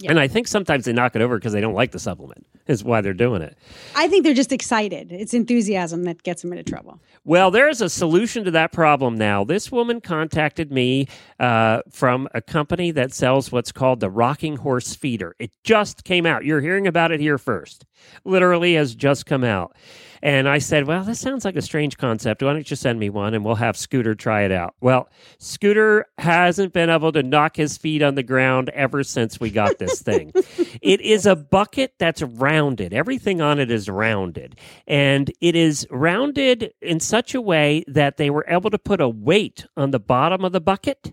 Yeah. 0.01 0.11
And 0.11 0.19
I 0.19 0.29
think 0.29 0.49
sometimes 0.49 0.87
they 0.87 0.93
knock 0.93 1.15
it 1.15 1.23
over 1.23 1.39
because 1.39 1.53
they 1.53 1.61
don't 1.61 1.75
like 1.75 1.93
the 1.93 1.99
supplement, 1.99 2.47
is 2.67 2.83
why 2.83 3.03
they're 3.03 3.13
doing 3.13 3.43
it. 3.43 3.57
I 3.95 4.09
think 4.09 4.25
they're 4.25 4.33
just 4.33 4.51
excited. 4.51 5.13
It's 5.13 5.35
enthusiasm 5.35 6.05
that 6.05 6.23
gets 6.23 6.41
them 6.41 6.53
into 6.53 6.65
trouble. 6.65 7.01
Well, 7.25 7.51
there's 7.51 7.83
a 7.83 7.91
solution 7.91 8.45
to 8.45 8.51
that 8.53 8.73
problem 8.73 9.17
now. 9.17 9.45
This 9.45 9.71
woman 9.71 10.01
contacted 10.01 10.73
me 10.73 11.07
uh, 11.39 11.83
from 11.91 12.29
a 12.33 12.41
company 12.41 12.91
that 12.93 13.13
sells 13.13 13.53
what's 13.53 13.73
called 13.73 14.01
the 14.01 14.09
Rocking 14.09 14.57
Horse 14.57 14.95
Feeder. 14.95 15.37
It 15.39 15.51
just 15.65 16.05
came 16.05 16.25
out. 16.25 16.47
You're 16.47 16.63
hearing 16.63 16.87
about 16.87 17.13
it 17.13 17.21
here 17.21 17.37
first. 17.37 17.85
Literally 18.25 18.75
has 18.75 18.95
just 18.95 19.27
come 19.27 19.45
out. 19.45 19.77
And 20.23 20.49
I 20.49 20.59
said, 20.59 20.87
Well, 20.87 21.03
this 21.05 21.19
sounds 21.21 21.45
like 21.45 21.57
a 21.57 21.63
strange 21.63 21.97
concept. 21.97 22.43
Why 22.43 22.53
don't 22.53 22.69
you 22.69 22.77
send 22.77 22.99
me 23.01 23.09
one 23.11 23.33
and 23.35 23.45
we'll 23.45 23.55
have 23.55 23.77
Scooter 23.77 24.15
try 24.15 24.43
it 24.43 24.53
out? 24.53 24.75
Well, 24.81 25.09
Scooter 25.39 26.07
hasn't 26.19 26.73
been 26.73 26.91
able 26.91 27.13
to 27.13 27.23
knock 27.23 27.57
his 27.57 27.79
feet 27.79 28.03
on 28.03 28.15
the 28.17 28.23
ground 28.23 28.69
ever 28.71 29.03
since 29.03 29.41
we 29.41 29.51
got 29.51 29.79
this 29.79 30.03
thing. 30.03 30.33
it 30.83 31.01
is 31.01 31.25
a 31.27 31.37
bucket 31.37 31.95
that's 31.99 32.23
rounded, 32.23 32.93
everything 32.93 33.41
on 33.41 33.59
it 33.59 33.71
is 33.71 33.89
rounded. 33.89 34.59
And 34.87 35.31
it 35.41 35.57
is 35.57 35.87
rounded 35.91 36.73
in 36.83 37.01
such 37.01 37.35
a 37.35 37.41
way 37.41 37.85
that 37.89 38.17
they 38.19 38.31
were 38.31 38.45
able 38.49 38.71
to 38.71 38.79
put 38.79 39.01
a 39.01 39.09
weight 39.09 39.65
on 39.77 39.91
the 39.91 40.01
bottom 40.01 40.45
of 40.45 40.53
the 40.53 40.61
bucket. 40.61 41.13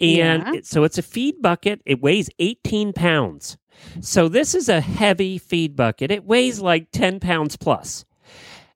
And 0.00 0.42
Yeah. 0.54 0.60
so 0.64 0.84
it's 0.84 0.98
a 0.98 1.02
feed 1.02 1.40
bucket. 1.40 1.80
It 1.86 2.02
weighs 2.02 2.28
18 2.38 2.92
pounds. 2.92 3.56
So 4.00 4.28
this 4.28 4.54
is 4.54 4.68
a 4.68 4.80
heavy 4.80 5.38
feed 5.38 5.76
bucket. 5.76 6.10
It 6.10 6.24
weighs 6.24 6.60
like 6.60 6.90
10 6.92 7.20
pounds 7.20 7.56
plus. 7.56 8.04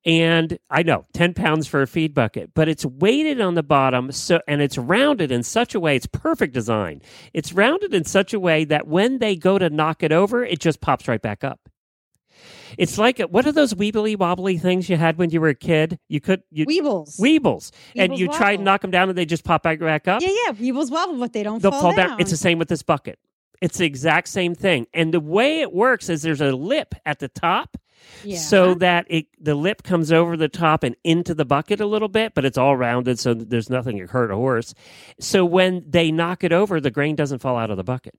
And 0.07 0.59
I 0.71 0.83
know 0.83 1.05
10 1.13 1.35
pounds 1.35 1.67
for 1.67 1.83
a 1.83 1.87
feed 1.87 2.15
bucket, 2.15 2.53
but 2.55 2.69
it's 2.69 2.87
weighted 2.87 3.41
on 3.41 3.55
the 3.55 3.63
bottom 3.63 4.13
so 4.13 4.41
and 4.49 4.63
it's 4.63 4.79
rounded 4.79 5.31
in 5.31 5.43
such 5.43 5.75
a 5.75 5.81
way 5.81 5.95
it's 5.95 6.07
perfect 6.07 6.55
design. 6.55 7.03
It's 7.35 7.53
rounded 7.53 7.93
in 7.93 8.05
such 8.05 8.33
a 8.33 8.41
way 8.41 8.65
that 8.65 8.87
when 8.87 9.19
they 9.19 9.37
go 9.37 9.59
to 9.59 9.69
knock 9.69 10.03
it 10.03 10.11
over, 10.11 10.43
it 10.43 10.59
just 10.59 10.81
pops 10.81 11.07
right 11.07 11.21
back 11.21 11.45
up. 11.45 11.61
It's 12.79 12.97
like 12.97 13.19
what 13.19 13.47
are 13.47 13.53
those 13.53 13.75
weebly 13.75 14.17
wobbly 14.17 14.57
things 14.57 14.89
you 14.89 14.97
had 14.97 15.19
when 15.19 15.31
you 15.31 15.41
were 15.41 15.49
a 15.49 15.55
kid? 15.55 15.99
You 16.09 16.21
could 16.21 16.43
you 16.51 16.65
Weebles. 16.65 17.21
weebles, 17.21 17.71
and 17.95 18.13
Weebles 18.13 18.19
you 18.19 18.29
try 18.29 18.57
to 18.57 18.63
knock 18.63 18.81
them 18.81 18.91
down 18.91 19.11
and 19.11 19.19
they 19.19 19.27
just 19.27 19.45
pop 19.45 19.63
back 19.63 19.81
back 19.81 20.09
up. 20.09 20.23
yeah, 20.23 20.29
yeah. 20.47 20.53
Weebles 20.53 20.91
wobble, 20.91 21.19
but 21.19 21.35
they 21.35 21.43
don't 21.43 21.61
They'll 21.61 21.73
fall, 21.73 21.83
fall 21.83 21.97
down. 21.97 22.21
It's 22.21 22.31
the 22.31 22.39
same 22.39 22.59
with 22.59 22.69
this 22.69 22.83
bucket. 22.83 23.19
It's 23.61 23.77
the 23.77 23.85
exact 23.85 24.29
same 24.29 24.55
thing. 24.55 24.87
And 24.95 25.13
the 25.13 25.21
way 25.21 25.61
it 25.61 25.73
works 25.75 26.09
is 26.09 26.23
there's 26.23 26.41
a 26.41 26.53
lip 26.53 26.95
at 27.05 27.19
the 27.19 27.29
top 27.29 27.77
yeah. 28.25 28.39
so 28.39 28.75
that 28.75 29.07
it 29.09 29.27
the 29.41 29.55
lip 29.55 29.83
comes 29.83 30.13
over 30.13 30.37
the 30.37 30.49
top 30.49 30.83
and 30.83 30.97
into 31.05 31.35
the 31.35 31.45
bucket 31.45 31.81
a 31.81 31.87
little 31.87 32.09
bit, 32.09 32.35
but 32.35 32.45
it's 32.45 32.59
all 32.59 32.77
rounded 32.77 33.19
so 33.19 33.35
there's 33.35 33.71
nothing 33.71 33.99
to 33.99 34.07
hurt 34.07 34.31
a 34.31 34.37
horse. 34.37 34.75
So 35.19 35.45
when 35.45 35.85
they 35.89 36.11
knock 36.11 36.45
it 36.45 36.53
over, 36.53 36.81
the 36.81 36.91
grain 36.91 37.17
doesn't 37.17 37.41
fall 37.41 37.57
out 37.57 37.71
of 37.71 37.77
the 37.77 37.85
bucket. 37.85 38.15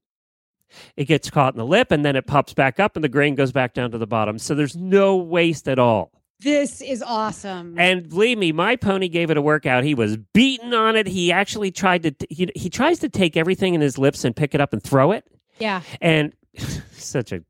It 0.95 1.05
gets 1.05 1.29
caught 1.29 1.53
in 1.53 1.57
the 1.57 1.65
lip 1.65 1.91
and 1.91 2.05
then 2.05 2.15
it 2.15 2.27
pops 2.27 2.53
back 2.53 2.79
up 2.79 2.95
and 2.95 3.03
the 3.03 3.09
grain 3.09 3.35
goes 3.35 3.51
back 3.51 3.73
down 3.73 3.91
to 3.91 3.97
the 3.97 4.07
bottom. 4.07 4.37
So 4.39 4.55
there's 4.55 4.75
no 4.75 5.17
waste 5.17 5.67
at 5.67 5.79
all. 5.79 6.11
This 6.39 6.81
is 6.81 7.03
awesome. 7.03 7.75
And 7.77 8.09
believe 8.09 8.37
me, 8.37 8.51
my 8.51 8.75
pony 8.75 9.09
gave 9.09 9.29
it 9.29 9.37
a 9.37 9.41
workout. 9.41 9.83
He 9.83 9.93
was 9.93 10.17
beaten 10.17 10.73
on 10.73 10.95
it. 10.95 11.05
He 11.05 11.31
actually 11.31 11.69
tried 11.69 12.01
to. 12.03 12.15
He, 12.31 12.49
he 12.55 12.67
tries 12.69 12.97
to 12.99 13.09
take 13.09 13.37
everything 13.37 13.75
in 13.75 13.81
his 13.81 13.99
lips 13.99 14.25
and 14.25 14.35
pick 14.35 14.55
it 14.55 14.61
up 14.61 14.73
and 14.73 14.81
throw 14.81 15.11
it. 15.11 15.23
yeah. 15.59 15.81
And 16.01 16.33
such 16.93 17.31
a 17.31 17.43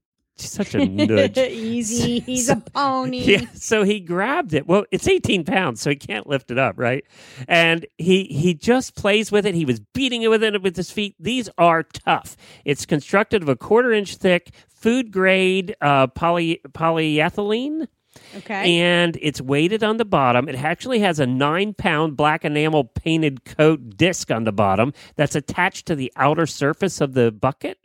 such 0.49 0.75
a 0.75 0.85
nudge. 0.85 1.37
Easy. 1.37 2.19
He's 2.25 2.49
a 2.49 2.57
pony. 2.57 3.21
Yeah, 3.31 3.45
so 3.53 3.83
he 3.83 3.99
grabbed 3.99 4.53
it. 4.53 4.67
Well, 4.67 4.85
it's 4.91 5.07
18 5.07 5.45
pounds, 5.45 5.79
so 5.81 5.89
he 5.89 5.95
can't 5.95 6.27
lift 6.27 6.51
it 6.51 6.57
up, 6.57 6.77
right? 6.77 7.05
And 7.47 7.85
he 7.97 8.25
he 8.25 8.53
just 8.53 8.95
plays 8.95 9.31
with 9.31 9.45
it. 9.45 9.55
He 9.55 9.63
was 9.63 9.79
beating 9.79 10.23
it 10.23 10.29
with 10.29 10.43
it 10.43 10.61
with 10.61 10.75
his 10.75 10.91
feet. 10.91 11.15
These 11.19 11.49
are 11.57 11.83
tough. 11.83 12.35
It's 12.65 12.85
constructed 12.85 13.41
of 13.43 13.49
a 13.49 13.55
quarter 13.55 13.91
inch 13.91 14.15
thick, 14.17 14.51
food 14.67 15.11
grade 15.11 15.75
uh, 15.81 16.07
poly 16.07 16.61
polyethylene. 16.69 17.87
Okay. 18.35 18.79
And 18.79 19.17
it's 19.21 19.39
weighted 19.39 19.83
on 19.83 19.97
the 19.97 20.05
bottom. 20.05 20.49
It 20.49 20.55
actually 20.55 20.99
has 20.99 21.19
a 21.19 21.25
nine 21.25 21.73
pound 21.73 22.17
black 22.17 22.43
enamel 22.43 22.85
painted 22.85 23.45
coat 23.45 23.97
disc 23.97 24.31
on 24.31 24.43
the 24.43 24.51
bottom 24.51 24.93
that's 25.15 25.35
attached 25.35 25.85
to 25.87 25.95
the 25.95 26.11
outer 26.15 26.45
surface 26.45 26.99
of 27.01 27.13
the 27.13 27.31
bucket. 27.31 27.77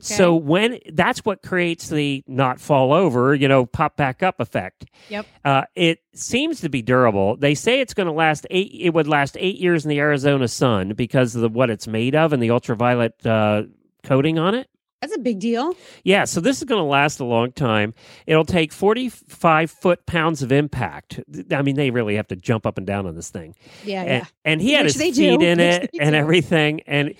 So 0.00 0.34
when 0.34 0.78
that's 0.92 1.24
what 1.24 1.42
creates 1.42 1.88
the 1.88 2.22
not 2.26 2.60
fall 2.60 2.92
over, 2.92 3.34
you 3.34 3.48
know, 3.48 3.66
pop 3.66 3.96
back 3.96 4.22
up 4.22 4.40
effect. 4.40 4.86
Yep. 5.08 5.26
Uh, 5.44 5.62
it 5.74 6.00
seems 6.14 6.60
to 6.60 6.68
be 6.68 6.82
durable. 6.82 7.36
They 7.36 7.54
say 7.54 7.80
it's 7.80 7.94
going 7.94 8.06
to 8.06 8.12
last 8.12 8.46
eight. 8.50 8.72
It 8.74 8.90
would 8.90 9.06
last 9.06 9.36
eight 9.38 9.56
years 9.56 9.84
in 9.84 9.88
the 9.88 9.98
Arizona 9.98 10.48
sun 10.48 10.94
because 10.94 11.34
of 11.34 11.42
the, 11.42 11.48
what 11.48 11.70
it's 11.70 11.86
made 11.86 12.14
of 12.14 12.32
and 12.32 12.42
the 12.42 12.50
ultraviolet 12.50 13.24
uh, 13.26 13.64
coating 14.02 14.38
on 14.38 14.54
it. 14.54 14.68
That's 15.04 15.16
a 15.16 15.20
big 15.20 15.38
deal. 15.38 15.74
Yeah, 16.02 16.24
so 16.24 16.40
this 16.40 16.58
is 16.58 16.64
going 16.64 16.80
to 16.80 16.84
last 16.84 17.20
a 17.20 17.24
long 17.24 17.52
time. 17.52 17.92
It'll 18.26 18.44
take 18.44 18.72
45 18.72 19.70
foot 19.70 20.06
pounds 20.06 20.42
of 20.42 20.50
impact. 20.50 21.20
I 21.50 21.62
mean, 21.62 21.76
they 21.76 21.90
really 21.90 22.16
have 22.16 22.28
to 22.28 22.36
jump 22.36 22.64
up 22.66 22.78
and 22.78 22.86
down 22.86 23.06
on 23.06 23.14
this 23.14 23.28
thing. 23.30 23.54
Yeah, 23.84 24.00
And, 24.02 24.08
yeah. 24.10 24.24
and 24.44 24.60
he 24.62 24.72
had 24.72 24.84
Which 24.86 24.94
his 24.94 25.02
feet 25.02 25.14
do. 25.14 25.40
in 25.40 25.58
Which 25.58 25.82
it 25.84 25.90
and 26.00 26.12
do. 26.12 26.16
everything. 26.16 26.80
And 26.86 27.14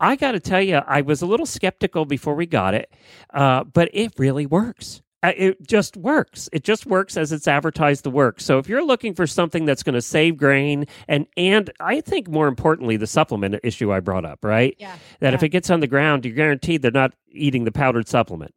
I 0.00 0.16
got 0.16 0.32
to 0.32 0.40
tell 0.40 0.62
you, 0.62 0.76
I 0.76 1.00
was 1.02 1.22
a 1.22 1.26
little 1.26 1.46
skeptical 1.46 2.04
before 2.04 2.34
we 2.34 2.46
got 2.46 2.74
it, 2.74 2.92
uh, 3.32 3.64
but 3.64 3.88
it 3.92 4.12
really 4.18 4.46
works. 4.46 5.00
Uh, 5.22 5.32
it 5.36 5.66
just 5.66 5.96
works. 5.96 6.48
It 6.52 6.62
just 6.62 6.86
works 6.86 7.16
as 7.16 7.32
it's 7.32 7.48
advertised 7.48 8.04
to 8.04 8.10
work. 8.10 8.40
So 8.40 8.58
if 8.58 8.68
you're 8.68 8.84
looking 8.84 9.14
for 9.14 9.26
something 9.26 9.64
that's 9.64 9.82
going 9.82 9.94
to 9.96 10.02
save 10.02 10.36
grain 10.36 10.86
and 11.08 11.26
and 11.36 11.70
I 11.80 12.00
think 12.00 12.28
more 12.28 12.46
importantly 12.46 12.96
the 12.96 13.06
supplement 13.08 13.56
issue 13.64 13.92
I 13.92 13.98
brought 14.00 14.24
up, 14.24 14.44
right? 14.44 14.76
Yeah. 14.78 14.96
that 15.20 15.34
if 15.34 15.42
it 15.42 15.48
gets 15.48 15.70
on 15.70 15.80
the 15.80 15.88
ground, 15.88 16.24
you're 16.24 16.34
guaranteed 16.36 16.82
they're 16.82 16.90
not 16.92 17.14
eating 17.32 17.64
the 17.64 17.72
powdered 17.72 18.06
supplement. 18.06 18.54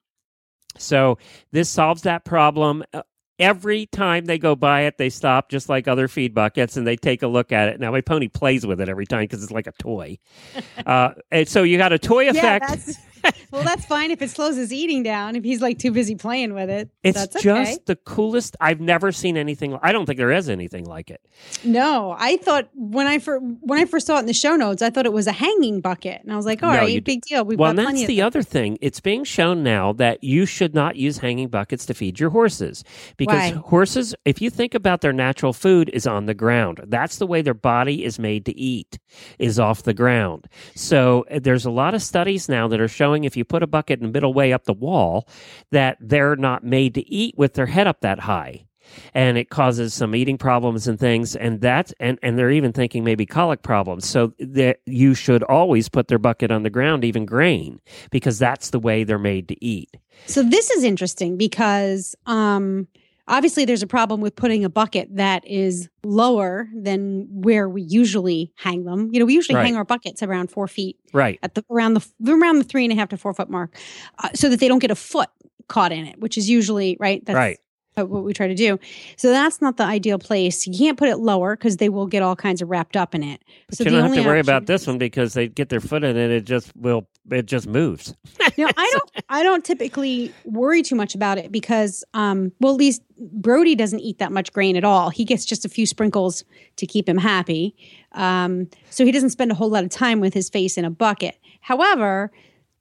So 0.78 1.18
this 1.52 1.70
solves 1.70 2.04
that 2.04 2.26
problem. 2.26 2.84
Uh, 2.94 3.02
Every 3.40 3.88
time 3.88 4.26
they 4.26 4.38
go 4.38 4.56
by 4.56 4.82
it, 4.82 5.00
they 5.00 5.10
stop 5.10 5.50
just 5.50 5.68
like 5.68 5.88
other 5.88 6.08
feed 6.08 6.36
buckets 6.36 6.78
and 6.78 6.86
they 6.86 6.96
take 6.96 7.24
a 7.24 7.28
look 7.28 7.52
at 7.52 7.70
it. 7.70 7.80
Now, 7.80 7.90
my 7.90 8.02
pony 8.02 8.28
plays 8.28 8.68
with 8.68 8.80
it 8.80 8.88
every 8.88 9.08
time 9.08 9.22
because 9.24 9.42
it's 9.42 9.52
like 9.52 9.66
a 9.66 9.72
toy. 9.80 10.20
uh, 10.86 11.14
and 11.32 11.48
so 11.50 11.64
you 11.64 11.80
got 11.80 11.92
a 11.92 11.98
toy 11.98 12.26
Yeah, 12.26 12.32
effect. 12.34 12.68
that's 12.68 12.98
well, 13.52 13.64
that's 13.64 13.86
fine 13.86 14.12
if 14.12 14.22
it 14.22 14.30
slows 14.30 14.56
his 14.56 14.74
eating 14.74 15.04
down. 15.04 15.36
If 15.36 15.44
he's 15.44 15.62
like 15.62 15.80
too 15.80 15.92
busy 15.92 16.16
playing 16.16 16.54
with 16.54 16.70
it, 16.70 16.90
it's 17.04 17.18
that's 17.18 17.36
okay. 17.36 17.44
just 17.44 17.86
the 17.86 17.96
coolest. 17.96 18.56
I've 18.60 18.80
never 18.80 19.12
seen 19.12 19.38
anything. 19.38 19.78
I 19.82 19.92
don't 19.92 20.06
think 20.06 20.18
there 20.18 20.32
is 20.32 20.50
anything 20.50 20.86
like 20.86 21.10
it. 21.10 21.22
No, 21.64 22.16
I 22.18 22.38
thought 22.38 22.70
when 22.74 23.08
I 23.08 23.20
first 23.20 23.44
when 23.62 23.80
I 23.80 23.86
first 23.86 24.08
saw 24.08 24.18
it 24.18 24.22
in 24.22 24.26
the 24.26 24.34
show 24.34 24.56
notes, 24.56 24.82
I 24.82 24.90
thought 24.90 25.06
it 25.06 25.14
was 25.14 25.28
a 25.28 25.32
hanging 25.32 25.82
bucket, 25.82 26.22
and 26.24 26.32
I 26.32 26.36
was 26.36 26.46
like, 26.46 26.64
"All 26.64 26.72
No, 26.72 26.80
right, 26.80 27.04
big 27.04 27.22
deal." 27.22 27.46
We've 27.46 27.60
well, 27.60 27.74
got 27.74 27.86
that's 27.86 28.06
the 28.06 28.22
other 28.22 28.44
thing. 28.44 28.78
It's 28.82 29.00
being 29.00 29.24
shown 29.24 29.64
now 29.64 29.94
that 29.94 30.24
you 30.24 30.46
should 30.46 30.74
not 30.74 30.96
use 30.96 31.18
hanging 31.18 31.50
buckets 31.50 31.86
to 31.88 31.94
feed 31.94 32.20
your 32.20 32.30
horses 32.30 32.84
because 33.18 33.52
Why? 33.54 33.62
horses, 33.62 34.16
if 34.26 34.42
you 34.42 34.50
think 34.50 34.74
about 34.74 35.02
their 35.02 35.14
natural 35.14 35.54
food, 35.54 35.90
is 35.94 36.08
on 36.08 36.26
the 36.26 36.34
ground. 36.34 36.82
That's 36.88 37.18
the 37.18 37.28
way 37.28 37.42
their 37.42 37.54
body 37.54 38.04
is 38.04 38.20
made 38.20 38.46
to 38.46 38.58
eat, 38.58 39.00
is 39.40 39.60
off 39.60 39.84
the 39.84 39.94
ground. 39.94 40.48
So 40.76 41.26
uh, 41.30 41.40
there's 41.42 41.66
a 41.66 41.72
lot 41.72 41.94
of 41.94 42.02
studies 42.02 42.48
now 42.50 42.68
that 42.68 42.80
are 42.80 42.88
showing 42.88 43.11
if 43.24 43.38
you 43.38 43.46
put 43.46 43.64
a 43.64 43.68
bucket 43.68 44.00
in 44.00 44.08
the 44.08 44.12
middle 44.12 44.34
way 44.34 44.54
up 44.54 44.66
the 44.66 44.74
wall, 44.74 45.28
that 45.72 45.98
they're 46.00 46.36
not 46.36 46.64
made 46.64 46.94
to 46.96 47.10
eat 47.10 47.36
with 47.38 47.54
their 47.54 47.66
head 47.66 47.88
up 47.88 48.02
that 48.02 48.20
high. 48.20 48.66
And 49.14 49.38
it 49.38 49.50
causes 49.50 49.94
some 49.94 50.16
eating 50.16 50.38
problems 50.38 50.86
and 50.86 51.00
things 51.00 51.36
and 51.36 51.62
that 51.62 51.94
and 52.00 52.20
and 52.22 52.38
they're 52.38 52.52
even 52.52 52.74
thinking 52.74 53.06
maybe 53.06 53.26
colic 53.26 53.62
problems. 53.62 54.06
So 54.06 54.34
that 54.40 54.80
you 54.86 55.14
should 55.14 55.44
always 55.44 55.88
put 55.88 56.10
their 56.10 56.18
bucket 56.18 56.52
on 56.52 56.64
the 56.64 56.70
ground 56.70 57.06
even 57.06 57.26
grain 57.26 57.80
because 58.10 58.38
that's 58.38 58.72
the 58.72 58.80
way 58.80 59.06
they're 59.06 59.18
made 59.18 59.48
to 59.48 59.64
eat. 59.64 59.96
So 60.26 60.44
this 60.44 60.72
is 60.72 60.84
interesting 60.84 61.38
because 61.38 62.16
um 62.26 62.88
obviously 63.28 63.66
there's 63.66 63.84
a 63.84 63.88
problem 63.88 64.22
with 64.22 64.36
putting 64.36 64.64
a 64.66 64.70
bucket 64.70 65.08
that 65.16 65.46
is 65.48 65.90
lower 66.04 66.68
than 66.76 67.28
where 67.30 67.70
we 67.70 67.82
usually 67.82 68.52
hang 68.56 68.84
them. 68.86 69.10
You 69.12 69.20
know, 69.20 69.26
we 69.26 69.34
usually 69.34 69.56
Right. 69.56 69.66
hang 69.66 69.76
our 69.76 69.86
buckets 69.86 70.22
around 70.24 70.52
four 70.52 70.68
feet 70.68 70.98
right 71.14 71.40
at 71.44 71.56
the 71.56 71.64
around 71.70 71.94
the 71.96 72.06
around 72.32 72.58
the 72.60 72.64
three 72.64 72.84
and 72.86 72.92
a 72.92 72.96
half 72.96 73.10
to 73.10 73.18
four 73.18 73.34
foot 73.34 73.50
mark, 73.50 73.76
uh, 74.20 74.30
so 74.34 74.50
that 74.50 74.60
they 74.60 74.68
don't 74.68 74.80
get 74.80 74.92
a 74.92 74.96
foot 74.96 75.30
caught 75.68 75.92
in 75.92 76.06
it, 76.06 76.20
which 76.20 76.38
is 76.38 76.50
usually 76.50 76.98
right. 77.00 77.24
That's 77.26 77.36
Right. 77.38 77.60
What 77.96 78.24
we 78.24 78.34
try 78.34 78.48
to 78.48 78.56
do. 78.56 78.80
So 79.18 79.30
that's 79.30 79.62
not 79.62 79.78
the 79.78 79.84
ideal 79.84 80.18
place. 80.18 80.66
You 80.66 80.78
can't 80.78 80.98
put 80.98 81.10
it 81.10 81.18
lower 81.18 81.56
because 81.56 81.78
they 81.78 81.90
will 81.90 82.08
get 82.08 82.24
all 82.24 82.36
kinds 82.36 82.62
of 82.62 82.70
wrapped 82.70 82.96
up 82.96 83.14
in 83.14 83.24
it. 83.24 83.44
but 83.68 83.78
so 83.78 83.84
you 83.84 83.90
the 83.90 83.98
don't 83.98 84.06
have 84.06 84.16
to 84.16 84.22
worry 84.22 84.40
option 84.40 84.50
about 84.50 84.66
this 84.66 84.88
one 84.88 84.98
because 84.98 85.34
they 85.34 85.48
get 85.48 85.70
their 85.70 85.82
foot 85.82 86.04
in 86.04 86.16
it 86.16 86.32
it 86.32 86.46
just 86.46 86.76
will 86.76 87.08
it 87.30 87.46
just 87.46 87.68
moves 87.68 88.16
No, 88.58 88.68
I 88.78 88.90
don't. 88.92 89.26
I 89.30 89.44
don't 89.44 89.64
typically 89.64 90.34
worry 90.46 90.82
too 90.82 90.96
much 90.96 91.16
about 91.16 91.38
it 91.38 91.52
because, 91.52 92.04
um, 92.14 92.52
well, 92.60 92.74
at 92.74 92.78
least 92.78 93.02
Brody 93.18 93.76
doesn't 93.76 94.00
eat 94.00 94.20
that 94.20 94.32
much 94.32 94.52
grain 94.52 94.76
at 94.76 94.84
all. 94.84 95.10
He 95.10 95.26
gets 95.26 95.46
just 95.46 95.66
a 95.66 95.70
few 95.70 95.86
sprinkles 95.86 96.44
to 96.78 96.86
keep 96.86 97.08
him 97.08 97.18
happy, 97.18 97.76
um, 98.14 98.68
so 98.90 99.06
he 99.06 99.12
doesn't 99.12 99.30
spend 99.30 99.52
a 99.52 99.56
whole 99.56 99.70
lot 99.70 99.84
of 99.84 99.90
time 99.90 100.20
with 100.20 100.34
his 100.34 100.50
face 100.50 100.78
in 100.78 100.86
a 100.86 100.90
bucket. 100.90 101.38
However, 101.62 102.32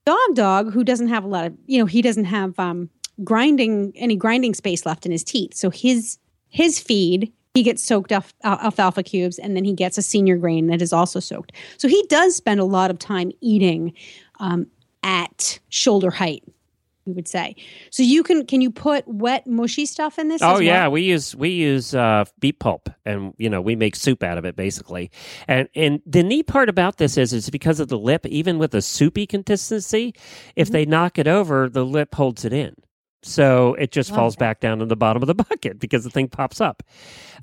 Dog 0.04 0.34
Dog, 0.34 0.72
who 0.72 0.82
doesn't 0.82 1.08
have 1.08 1.24
a 1.24 1.28
lot 1.28 1.46
of, 1.46 1.54
you 1.66 1.78
know, 1.78 1.86
he 1.86 2.02
doesn't 2.02 2.24
have 2.24 2.58
um, 2.58 2.90
grinding 3.25 3.93
any 3.97 4.16
grinding 4.16 4.55
space 4.55 4.87
left 4.87 5.07
in 5.07 5.12
his 5.12 5.25
teeth, 5.25 5.55
so 5.55 5.71
his 5.71 6.18
his 6.49 6.79
feed. 6.79 7.33
He 7.55 7.64
gets 7.64 7.83
soaked 7.83 8.12
off 8.12 8.33
alfalfa 8.45 9.03
cubes, 9.03 9.37
and 9.37 9.57
then 9.57 9.64
he 9.64 9.73
gets 9.73 9.99
a 9.99 10.03
senior 10.03 10.37
grain 10.37 10.68
that 10.68 10.81
is 10.81 10.93
also 10.93 11.18
soaked. 11.18 11.51
So 11.79 11.89
he 11.89 12.05
does 12.09 12.37
spend 12.37 12.61
a 12.61 12.64
lot 12.64 12.93
of 12.93 12.99
time 13.01 13.33
eating 13.41 13.93
um, 14.39 14.68
at 15.03 15.59
shoulder 15.68 16.11
height 16.11 16.45
we 17.07 17.12
would 17.12 17.27
say 17.27 17.57
so 17.91 18.03
you 18.03 18.23
can 18.23 18.47
can 18.47 18.61
you 18.61 18.71
put 18.71 19.09
wet 19.09 19.47
mushy 19.47 19.87
stuff 19.87 20.18
in 20.18 20.29
this 20.29 20.43
Oh 20.43 20.51
as 20.53 20.53
well? 20.53 20.61
yeah, 20.61 20.87
we 20.89 21.03
use 21.03 21.35
we 21.35 21.49
use 21.49 21.95
uh, 21.95 22.25
beet 22.39 22.61
pulp, 22.61 22.89
and 23.05 23.35
you 23.39 23.49
know 23.51 23.61
we 23.61 23.75
make 23.75 23.97
soup 23.97 24.23
out 24.23 24.39
of 24.39 24.45
it 24.45 24.55
basically. 24.55 25.11
And 25.49 25.68
and 25.75 26.01
the 26.07 26.23
neat 26.23 26.47
part 26.47 26.68
about 26.68 26.99
this 26.99 27.16
is 27.16 27.33
is 27.33 27.51
because 27.51 27.81
of 27.81 27.89
the 27.89 27.99
lip, 27.99 28.27
even 28.27 28.59
with 28.59 28.75
a 28.75 28.83
soupy 28.83 29.27
consistency, 29.27 30.14
if 30.57 30.68
Mm-hmm. 30.68 30.73
they 30.73 30.85
knock 30.87 31.18
it 31.18 31.27
over, 31.27 31.68
the 31.68 31.85
lip 31.85 32.14
holds 32.14 32.45
it 32.45 32.53
in. 32.53 32.75
So 33.23 33.75
it 33.75 33.93
just 33.93 34.11
Love 34.11 34.16
falls 34.18 34.35
that. 34.35 34.41
back 34.41 34.61
down 34.61 34.79
to 34.79 34.87
the 34.87 34.97
bottom 34.97 35.23
of 35.23 35.27
the 35.27 35.35
bucket 35.51 35.79
because 35.79 36.05
the 36.05 36.11
thing 36.11 36.29
pops 36.29 36.61
up. 36.61 36.83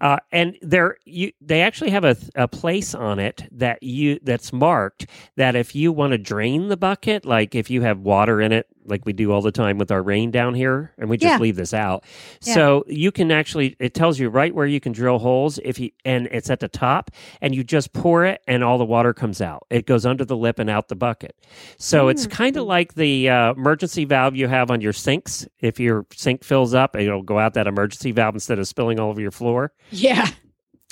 Uh, 0.01 0.17
and 0.31 0.57
there, 0.61 0.97
you 1.05 1.31
they 1.41 1.61
actually 1.61 1.89
have 1.91 2.03
a, 2.03 2.15
a 2.35 2.47
place 2.47 2.95
on 2.95 3.19
it 3.19 3.47
that 3.51 3.81
you 3.83 4.19
that's 4.23 4.53
marked 4.53 5.07
that 5.35 5.55
if 5.55 5.75
you 5.75 5.91
want 5.91 6.11
to 6.11 6.17
drain 6.17 6.69
the 6.69 6.77
bucket, 6.77 7.25
like 7.25 7.55
if 7.55 7.69
you 7.69 7.81
have 7.81 7.99
water 7.99 8.41
in 8.41 8.51
it, 8.51 8.67
like 8.87 9.05
we 9.05 9.13
do 9.13 9.31
all 9.31 9.41
the 9.41 9.51
time 9.51 9.77
with 9.77 9.91
our 9.91 10.01
rain 10.01 10.31
down 10.31 10.53
here, 10.55 10.93
and 10.97 11.09
we 11.09 11.17
just 11.17 11.33
Yeah. 11.33 11.37
leave 11.39 11.55
this 11.55 11.73
out. 11.73 12.03
Yeah. 12.43 12.53
So 12.53 12.83
you 12.87 13.11
can 13.11 13.31
actually 13.31 13.75
it 13.79 13.93
tells 13.93 14.19
you 14.19 14.29
right 14.29 14.53
where 14.55 14.65
you 14.65 14.79
can 14.79 14.91
drill 14.93 15.19
holes 15.19 15.59
if 15.63 15.79
you 15.79 15.91
and 16.05 16.27
it's 16.31 16.49
at 16.49 16.59
the 16.59 16.67
top 16.67 17.11
and 17.41 17.53
you 17.53 17.63
just 17.63 17.93
pour 17.93 18.25
it 18.25 18.41
and 18.47 18.63
all 18.63 18.77
the 18.77 18.85
water 18.85 19.13
comes 19.13 19.41
out. 19.41 19.65
It 19.69 19.85
goes 19.85 20.05
under 20.05 20.25
the 20.25 20.37
lip 20.37 20.57
and 20.59 20.69
out 20.69 20.87
the 20.87 20.95
bucket. 20.95 21.35
So 21.77 22.07
it's 22.07 22.25
kind 22.27 22.55
of 22.57 22.65
like 22.65 22.95
the 22.95 23.29
uh, 23.29 23.53
emergency 23.53 24.05
valve 24.05 24.35
you 24.35 24.47
have 24.47 24.71
on 24.71 24.81
your 24.81 24.93
sinks. 24.93 25.47
If 25.59 25.79
your 25.79 26.05
sink 26.13 26.43
fills 26.43 26.73
up, 26.73 26.95
it'll 26.95 27.23
go 27.23 27.39
out 27.39 27.53
that 27.55 27.67
emergency 27.67 28.11
valve 28.11 28.35
instead 28.35 28.59
of 28.59 28.67
spilling 28.67 28.99
all 28.99 29.09
over 29.09 29.21
your 29.21 29.31
floor. 29.31 29.73
yeah 29.91 30.27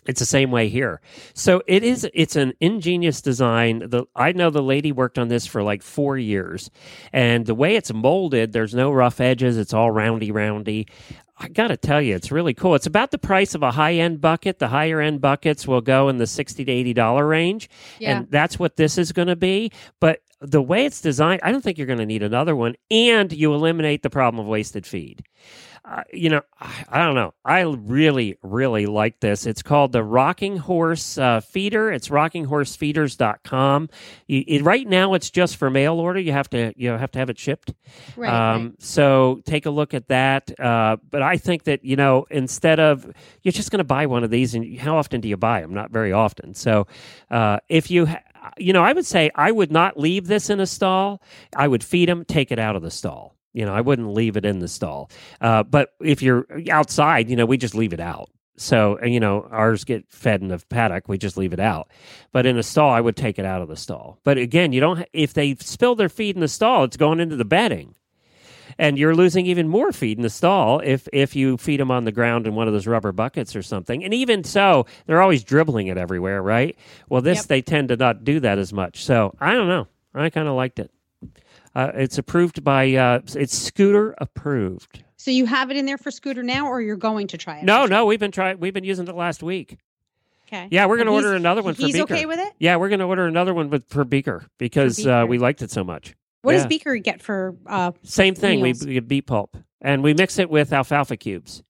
It's 0.08 0.20
the 0.20 0.26
same 0.26 0.52
way 0.52 0.70
here. 0.70 1.02
So 1.34 1.62
it 1.68 1.84
is 1.84 2.08
it's 2.14 2.36
an 2.36 2.54
ingenious 2.60 3.22
design. 3.22 3.80
The 3.90 4.06
I 4.16 4.32
know 4.34 4.50
the 4.50 4.62
lady 4.62 4.92
worked 4.92 5.18
on 5.18 5.30
this 5.30 5.48
for 5.48 5.64
like 5.64 5.82
4 5.82 6.18
years. 6.18 6.70
And 7.12 7.46
the 7.46 7.56
way 7.56 7.76
it's 7.76 7.94
molded, 7.94 8.54
there's 8.54 8.76
no 8.76 8.92
rough 8.92 9.20
edges, 9.20 9.58
it's 9.58 9.74
all 9.74 9.92
roundy 9.92 10.32
roundy. 10.32 10.88
I 11.38 11.50
got 11.50 11.68
to 11.68 11.76
tell 11.76 12.02
you, 12.02 12.16
it's 12.16 12.32
really 12.32 12.54
cool. 12.54 12.76
It's 12.76 12.86
about 12.86 13.12
the 13.12 13.18
price 13.18 13.56
of 13.56 13.64
a 13.64 13.72
high-end 13.72 14.22
bucket. 14.22 14.60
The 14.60 14.70
higher-end 14.70 15.20
buckets 15.20 15.68
will 15.68 15.82
go 15.82 16.08
in 16.08 16.18
the 16.18 16.28
60 16.28 16.64
to 16.64 16.72
80 16.72 16.94
dollar 16.94 17.28
range, 17.28 17.70
Yeah. 18.00 18.20
and 18.20 18.32
that's 18.32 18.58
what 18.58 18.78
this 18.78 18.98
is 18.98 19.12
going 19.12 19.28
to 19.28 19.36
be, 19.36 19.72
but 20.00 20.22
the 20.40 20.62
way 20.62 20.86
it's 20.86 21.02
designed, 21.02 21.42
I 21.44 21.52
don't 21.52 21.62
think 21.62 21.78
you're 21.78 21.88
going 21.88 22.00
to 22.00 22.06
need 22.06 22.22
another 22.24 22.56
one 22.56 22.76
and 22.92 23.34
you 23.34 23.54
eliminate 23.54 24.04
the 24.04 24.10
problem 24.10 24.40
of 24.40 24.46
wasted 24.48 24.86
feed. 24.86 25.24
Uh, 25.88 26.04
you 26.12 26.30
know, 26.30 26.42
I, 26.60 26.86
I 26.90 27.06
don't 27.06 27.14
know. 27.14 27.34
I 27.44 27.62
really, 27.62 28.38
really 28.42 28.88
like 28.88 29.20
this. 29.20 29.46
It's 29.46 29.62
called 29.62 29.92
the 29.92 30.04
Rocking 30.04 30.58
Horse 30.58 31.18
uh, 31.18 31.42
Feeder. 31.42 31.92
It's 31.92 32.10
rockinghorsefeeders.com. 32.10 33.90
You, 34.28 34.44
it, 34.48 34.64
right 34.64 34.88
now, 34.88 35.14
it's 35.14 35.30
just 35.30 35.58
for 35.58 35.70
mail 35.70 36.00
order. 36.00 36.20
You 36.20 36.32
have 36.32 36.50
to 36.52 36.74
you 36.76 36.90
know, 36.90 36.98
have 36.98 37.12
to 37.12 37.20
have 37.20 37.30
it 37.30 37.38
shipped. 37.38 37.74
Right. 38.16 38.34
um, 38.34 38.64
right. 38.64 38.82
So 38.82 39.42
take 39.46 39.68
a 39.68 39.70
look 39.70 39.94
at 39.94 40.08
that. 40.08 40.60
Uh, 40.60 40.98
but 41.10 41.22
I 41.22 41.38
think 41.38 41.66
that 41.66 41.86
you 41.86 41.96
know, 41.96 42.26
instead 42.32 42.80
of 42.80 43.06
you're 43.44 43.52
just 43.52 43.70
going 43.70 43.78
to 43.80 43.84
buy 43.84 44.08
one 44.08 44.24
of 44.24 44.32
these, 44.32 44.56
and 44.56 44.80
how 44.80 44.98
often 44.98 45.22
do 45.22 45.30
you 45.30 45.38
buy 45.38 45.62
them? 45.62 45.74
Not 45.74 45.92
very 45.92 46.12
often. 46.12 46.56
So 46.56 46.88
uh, 47.30 47.60
if 47.70 47.92
you 47.92 48.08
ha- 48.08 48.24
you 48.58 48.74
know, 48.74 48.84
I 48.84 48.94
would 48.94 49.06
say 49.06 49.30
I 49.36 49.52
would 49.52 49.72
not 49.72 50.00
leave 50.00 50.28
this 50.28 50.50
in 50.50 50.60
a 50.60 50.66
stall. 50.66 51.22
I 51.56 51.68
would 51.68 51.84
feed 51.84 52.10
them, 52.10 52.26
take 52.26 52.52
it 52.52 52.60
out 52.60 52.76
of 52.76 52.82
the 52.82 52.92
stall. 52.92 53.35
You 53.56 53.66
know, 53.66 53.74
I 53.74 53.82
wouldn't 53.82 54.14
leave 54.14 54.36
it 54.38 54.46
in 54.46 54.60
the 54.60 54.68
stall. 54.68 55.10
Uh, 55.40 55.64
but 55.64 55.94
if 56.02 56.22
you're 56.22 56.46
outside, 56.70 57.30
you 57.30 57.36
know, 57.38 57.46
we 57.46 57.58
just 57.58 57.74
leave 57.74 57.94
it 57.94 58.00
out. 58.02 58.30
So, 58.58 59.02
you 59.04 59.20
know, 59.20 59.48
ours 59.52 59.84
get 59.84 60.06
fed 60.12 60.42
in 60.42 60.50
the 60.50 60.60
paddock. 60.70 61.08
We 61.08 61.18
just 61.18 61.38
leave 61.38 61.54
it 61.54 61.60
out. 61.60 61.90
But 62.32 62.46
in 62.46 62.58
a 62.58 62.64
stall, 62.64 62.90
I 62.92 63.02
would 63.02 63.16
take 63.16 63.40
it 63.40 63.46
out 63.46 63.62
of 63.62 63.68
the 63.68 63.76
stall. 63.76 64.20
But 64.24 64.38
again, 64.38 64.72
you 64.74 64.80
don't, 64.82 65.06
if 65.14 65.34
they 65.34 65.56
spill 65.56 65.96
their 65.96 66.10
feed 66.10 66.36
in 66.36 66.42
the 66.42 66.48
stall, 66.48 66.84
it's 66.84 66.98
going 66.98 67.20
into 67.20 67.36
the 67.36 67.46
bedding. 67.46 67.96
And 68.78 68.98
you're 68.98 69.16
losing 69.16 69.46
even 69.46 69.68
more 69.70 69.92
feed 69.94 70.18
in 70.18 70.22
the 70.24 70.30
stall 70.30 70.82
if, 70.82 71.08
if 71.14 71.34
you 71.36 71.56
feed 71.58 71.80
them 71.80 71.92
on 71.92 72.04
the 72.04 72.12
ground 72.12 72.48
in 72.48 72.56
one 72.56 72.68
of 72.68 72.74
those 72.74 72.88
rubber 72.88 73.12
buckets 73.14 73.56
or 73.56 73.62
something. 73.62 74.04
And 74.04 74.14
even 74.14 74.44
so, 74.44 74.86
they're 75.06 75.22
always 75.22 75.44
dribbling 75.46 75.88
it 75.88 75.98
everywhere, 75.98 76.42
right? 76.42 76.78
Well, 77.10 77.22
this, 77.22 77.40
Yep. 77.40 77.46
they 77.48 77.62
tend 77.62 77.88
to 77.90 77.96
not 77.96 78.24
do 78.26 78.40
that 78.42 78.58
as 78.58 78.74
much. 78.74 79.04
So 79.06 79.34
I 79.40 79.54
don't 79.54 79.68
know. 79.70 79.88
I 80.14 80.30
kind 80.30 80.48
of 80.48 80.56
liked 80.56 80.80
it. 80.80 80.92
Uh, 81.76 81.92
it's 81.94 82.18
approved 82.18 82.64
by, 82.64 82.94
uh, 82.94 83.20
it's 83.36 83.58
scooter 83.58 84.16
approved. 84.20 85.04
So 85.18 85.32
you 85.32 85.46
have 85.46 85.72
it 85.72 85.78
in 85.78 85.86
there 85.86 85.98
for 85.98 86.12
Scooter 86.12 86.44
now, 86.44 86.68
or 86.68 86.82
you're 86.82 86.96
going 86.96 87.28
to 87.28 87.38
try 87.38 87.58
it? 87.58 87.64
No, 87.64 87.86
no, 87.86 88.06
we've 88.06 88.20
been 88.20 88.32
trying. 88.32 88.60
We've 88.60 88.74
been 88.74 88.84
using 88.84 89.08
it 89.08 89.16
last 89.16 89.42
week. 89.42 89.78
Okay. 90.48 90.68
Yeah, 90.70 90.86
we're 90.86 90.98
going 90.98 91.08
to 91.08 91.14
order 91.14 91.34
another 91.34 91.64
one 91.64 91.74
for 91.74 91.82
He's 91.82 91.94
Beaker. 91.94 92.14
okay 92.14 92.26
with 92.28 92.40
it. 92.40 92.54
Yeah, 92.60 92.76
we're 92.76 92.90
going 92.90 93.00
to 93.00 93.06
order 93.06 93.26
another 93.26 93.54
one 93.54 93.72
with, 93.72 93.90
for 93.90 94.04
Beaker 94.06 94.46
because 94.60 95.00
For 95.02 95.12
Uh, 95.12 95.26
we 95.26 95.40
liked 95.40 95.64
it 95.64 95.72
so 95.72 95.84
much. 95.84 96.16
What 96.44 96.54
does 96.54 96.68
Beaker 96.68 96.96
get 96.98 97.24
for? 97.24 97.56
Uh, 97.66 97.92
Same 98.04 98.36
thing. 98.36 98.60
We, 98.62 98.70
Meals. 98.74 98.86
we 98.86 98.94
get 98.94 99.08
beet 99.08 99.26
pulp 99.26 99.58
and 99.82 100.04
we 100.04 100.14
mix 100.14 100.38
it 100.38 100.48
with 100.52 100.72
alfalfa 100.72 101.18
cubes. 101.18 101.64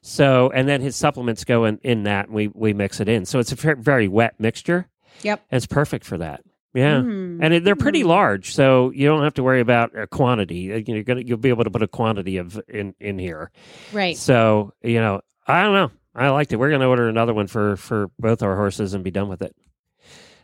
So 0.00 0.50
and 0.54 0.66
then 0.66 0.80
his 0.80 0.96
supplements 0.96 1.44
go 1.44 1.66
in, 1.66 1.78
in 1.82 2.04
that 2.04 2.28
and 2.28 2.34
we 2.34 2.48
we 2.48 2.72
mix 2.72 2.98
it 3.00 3.10
in. 3.10 3.26
So 3.26 3.38
it's 3.38 3.52
a 3.52 3.74
very 3.74 4.08
wet 4.08 4.40
mixture. 4.40 4.88
Yep. 5.22 5.44
And 5.50 5.56
it's 5.58 5.66
perfect 5.66 6.06
for 6.06 6.16
that. 6.16 6.40
Yeah. 6.74 7.00
mm, 7.00 7.38
And 7.42 7.52
it, 7.54 7.64
they're 7.64 7.76
pretty 7.76 8.02
Mm. 8.02 8.06
large, 8.06 8.54
so 8.54 8.90
you 8.90 9.06
don't 9.06 9.22
have 9.22 9.34
to 9.34 9.42
worry 9.42 9.60
about 9.60 9.96
a 9.96 10.06
quantity. 10.06 10.72
Uh, 10.72 10.76
You're 10.86 11.02
gonna 11.04 11.20
you'll 11.20 11.36
be 11.38 11.50
able 11.50 11.64
to 11.64 11.70
put 11.70 11.82
a 11.82 11.88
quantity 11.88 12.38
of 12.38 12.60
in 12.68 12.94
in 13.00 13.18
here. 13.18 13.50
right. 13.92 14.16
So 14.16 14.72
you 14.82 15.00
know, 15.00 15.20
I 15.46 15.62
don't 15.62 15.74
know. 15.74 15.90
I 16.14 16.28
liked 16.30 16.52
it. 16.52 16.56
We're 16.56 16.68
going 16.68 16.82
to 16.82 16.86
order 16.88 17.08
another 17.08 17.32
one 17.34 17.46
for 17.46 17.76
for 17.76 18.10
both 18.18 18.42
our 18.42 18.54
horses 18.56 18.92
and 18.94 19.02
be 19.02 19.10
done 19.10 19.28
with 19.28 19.40
it. 19.42 19.54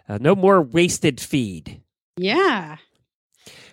Uh, 0.08 0.16
no 0.20 0.34
more 0.34 0.62
wasted 0.62 1.20
feed. 1.20 1.82
Yeah. 2.16 2.76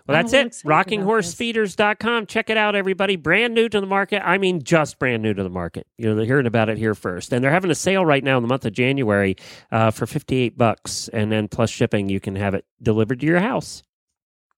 Well, 0.08 0.18
that's 0.18 0.34
it. 0.34 0.48
excited 0.48 0.68
about 0.68 0.86
this. 0.88 1.34
RockingHorseFeeders.com. 1.34 2.28
Check 2.28 2.50
it 2.50 2.58
out, 2.58 2.76
everybody. 2.76 3.16
Brand 3.16 3.54
new 3.56 3.68
to 3.70 3.82
the 3.82 3.88
market. 3.88 4.22
I 4.26 4.38
mean, 4.38 4.62
just 4.62 5.00
brand 5.00 5.24
new 5.24 5.34
to 5.34 5.42
the 5.42 5.50
market. 5.50 5.88
You 5.98 6.08
know, 6.08 6.16
they're 6.16 6.26
hearing 6.26 6.46
about 6.46 6.70
it 6.70 6.78
here 6.78 6.94
first. 6.94 7.34
And 7.34 7.44
they're 7.44 7.52
having 7.52 7.72
a 7.72 7.76
sale 7.76 8.06
right 8.06 8.24
now 8.24 8.38
in 8.38 8.44
the 8.44 8.48
month 8.48 8.66
of 8.66 8.74
January 8.74 9.36
uh, 9.72 9.92
for 9.92 10.06
58 10.06 10.58
bucks. 10.58 11.08
And 11.10 11.32
then 11.32 11.48
plus 11.48 11.70
shipping, 11.70 12.10
you 12.10 12.20
can 12.20 12.36
have 12.36 12.54
it 12.54 12.66
delivered 12.82 13.20
to 13.22 13.26
your 13.26 13.40
house. 13.40 13.82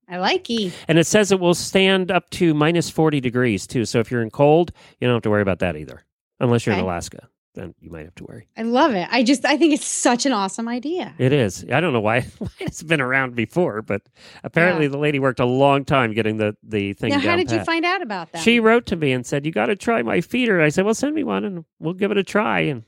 I 0.10 0.18
like 0.18 0.50
it. 0.50 0.74
And 0.88 0.98
it 0.98 1.06
says 1.06 1.32
it 1.32 1.40
will 1.40 1.54
stand 1.54 2.12
up 2.12 2.30
to 2.32 2.54
minus 2.54 2.90
40 2.90 3.20
degrees, 3.22 3.68
too. 3.68 3.86
So 3.86 4.00
if 4.00 4.10
you're 4.12 4.22
in 4.22 4.30
cold, 4.30 4.72
you 5.00 5.08
don't 5.08 5.16
have 5.16 5.24
to 5.24 5.30
worry 5.30 5.42
about 5.42 5.60
that 5.60 5.76
either, 5.76 6.04
unless 6.40 6.66
you're 6.66 6.76
in 6.76 6.82
Alaska. 6.82 7.28
Then 7.58 7.74
you 7.82 7.90
might 7.90 8.06
have 8.06 8.14
to 8.16 8.24
worry. 8.26 8.48
I 8.56 8.62
love 8.62 8.94
it. 8.94 9.08
I 9.12 9.24
just 9.24 9.44
I 9.44 9.58
think 9.58 9.74
it's 9.74 9.86
such 9.86 10.28
an 10.28 10.32
awesome 10.32 10.68
idea. 10.68 11.16
It 11.18 11.34
is. 11.34 11.66
I 11.72 11.80
don't 11.80 11.92
know 11.92 12.00
why, 12.00 12.22
why 12.38 12.50
it's 12.60 12.84
been 12.84 13.02
around 13.02 13.36
before, 13.36 13.82
but 13.82 14.04
apparently 14.44 14.86
Yeah. 14.86 14.92
the 14.92 15.00
lady 15.00 15.18
worked 15.18 15.40
a 15.40 15.46
long 15.46 15.84
time 15.84 16.14
getting 16.14 16.38
the, 16.38 16.56
the 16.62 16.94
thing 16.94 17.10
Now, 17.10 17.20
how 17.20 17.36
did 17.36 17.52
you 17.52 17.64
find 17.64 17.84
out 17.84 18.04
about 18.04 18.32
that? 18.32 18.44
She 18.44 18.60
wrote 18.60 18.86
to 18.88 18.96
me 18.96 19.12
and 19.12 19.26
said, 19.26 19.44
"You 19.44 19.52
got 19.52 19.66
to 19.66 19.76
try 19.76 20.04
my 20.04 20.22
feeder." 20.22 20.62
I 20.62 20.70
said, 20.70 20.86
"Well, 20.86 20.94
send 20.94 21.16
me 21.16 21.24
one, 21.24 21.44
and 21.44 21.66
we'll 21.80 21.96
give 21.96 22.12
it 22.12 22.18
a 22.18 22.24
try." 22.24 22.60
And 22.60 22.84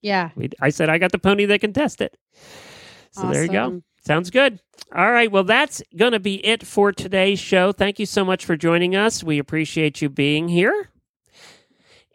yeah. 0.00 0.30
we, 0.36 0.48
I 0.60 0.70
said, 0.70 0.88
"I 0.88 0.96
got 0.96 1.12
the 1.12 1.18
pony 1.18 1.44
that 1.44 1.60
can 1.60 1.74
test 1.74 2.00
it." 2.00 2.16
So 3.12 3.28
there 3.30 3.44
you 3.44 3.52
go. 3.52 3.82
Sounds 4.06 4.30
good. 4.30 4.58
All 4.94 5.10
right. 5.12 5.30
Well, 5.30 5.44
that's 5.44 5.82
going 5.96 6.12
to 6.12 6.20
be 6.20 6.44
it 6.44 6.66
for 6.66 6.92
today's 6.92 7.38
show. 7.40 7.72
Thank 7.72 7.98
you 7.98 8.06
so 8.06 8.24
much 8.24 8.44
for 8.44 8.56
joining 8.56 8.96
us. 8.96 9.22
We 9.22 9.38
appreciate 9.38 10.02
you 10.02 10.08
being 10.08 10.48
here. 10.48 10.90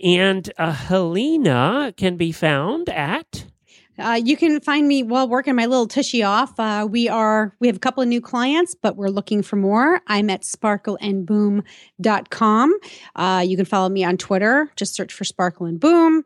And 0.04 0.52
uh, 0.58 0.72
Helena 0.72 1.94
can 1.98 2.18
be 2.18 2.32
found 2.32 2.90
at. 2.90 3.46
Uh, 4.00 4.20
you 4.24 4.38
can 4.38 4.62
find 4.62 4.88
me 4.88 5.04
while 5.04 5.28
working 5.28 5.56
my 5.56 5.66
little 5.66 5.88
tushy 5.88 6.24
off. 6.24 6.58
Uh, 6.60 6.88
we 6.90 7.10
are 7.10 7.54
we 7.60 7.68
have 7.68 7.76
a 7.76 7.80
couple 7.80 8.02
of 8.02 8.08
new 8.08 8.22
clients, 8.22 8.74
but 8.74 8.96
we're 8.96 9.10
looking 9.10 9.44
for 9.44 9.58
more. 9.58 10.00
I'm 10.08 10.30
at 10.30 10.44
sparkleandboom.com. 10.44 12.80
Uh, 13.16 13.44
you 13.46 13.58
can 13.58 13.66
follow 13.66 13.90
me 13.90 14.06
on 14.06 14.16
Twitter. 14.18 14.72
Just 14.78 14.96
search 14.96 15.14
for 15.14 15.26
Sparkle 15.26 15.66
and 15.66 15.78
Boom. 15.80 16.24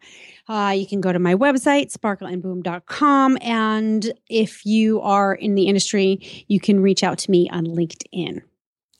Uh, 0.47 0.73
you 0.75 0.85
can 0.85 0.99
go 1.01 1.11
to 1.11 1.19
my 1.19 1.35
website, 1.35 1.91
sparkleandboom.com. 1.91 3.37
And 3.41 4.13
if 4.29 4.65
you 4.65 5.01
are 5.01 5.33
in 5.33 5.55
the 5.55 5.67
industry, 5.67 6.45
you 6.47 6.59
can 6.59 6.81
reach 6.81 7.03
out 7.03 7.17
to 7.19 7.31
me 7.31 7.49
on 7.49 7.65
LinkedIn. 7.65 8.41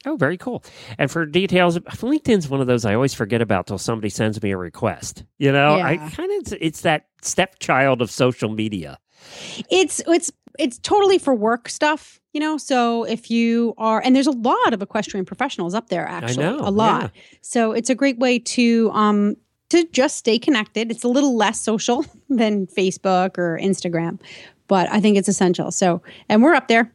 Oh, 0.06 0.16
very 0.18 0.38
cool. 0.38 0.64
And 0.98 1.10
for 1.10 1.26
details, 1.26 1.78
LinkedIn's 1.80 2.50
one 2.50 2.62
of 2.62 2.68
those 2.68 2.86
I 2.86 2.94
always 2.94 3.14
forget 3.14 3.42
about 3.42 3.68
till 3.68 3.78
somebody 3.78 4.10
sends 4.10 4.42
me 4.42 4.52
a 4.52 4.58
request. 4.58 5.24
You 5.38 5.52
know, 5.52 5.80
I 5.80 5.98
kind 5.98 6.48
of 6.48 6.54
it's 6.60 6.82
that 6.82 7.08
stepchild 7.22 8.02
of 8.02 8.12
social 8.12 8.50
media. 8.50 9.00
it's 9.70 10.02
it's 10.08 10.32
it's 10.60 10.78
totally 10.80 11.18
for 11.18 11.34
work 11.34 11.70
stuff 11.70 12.20
you 12.34 12.40
know? 12.40 12.58
So 12.58 13.04
if 13.04 13.32
you 13.32 13.74
are 13.78 14.02
and 14.04 14.16
there's 14.16 14.28
a 14.28 14.32
lot 14.32 14.74
of 14.74 14.82
equestrian 14.82 15.26
professionals 15.26 15.74
up 15.74 15.90
there 15.90 16.06
actually 16.08 16.44
know, 16.44 16.60
a 16.60 16.72
lot. 16.72 17.12
so 17.42 17.72
it's 17.72 17.90
a 17.90 17.96
great 17.96 18.18
way 18.18 18.40
to 18.40 18.92
um 18.92 19.36
to 19.70 19.88
just 19.92 20.18
stay 20.18 20.38
connected. 20.38 20.92
It's 20.92 21.04
a 21.04 21.08
little 21.08 21.36
less 21.36 21.62
social 21.62 22.06
than 22.30 22.68
facebook 22.68 23.38
or 23.38 23.60
instagram 23.62 24.20
but 24.68 24.90
i 24.92 25.00
think 25.00 25.18
it's 25.18 25.28
essential. 25.28 25.72
So 25.72 26.02
and 26.28 26.42
we're 26.42 26.56
up 26.56 26.68
there 26.68 26.92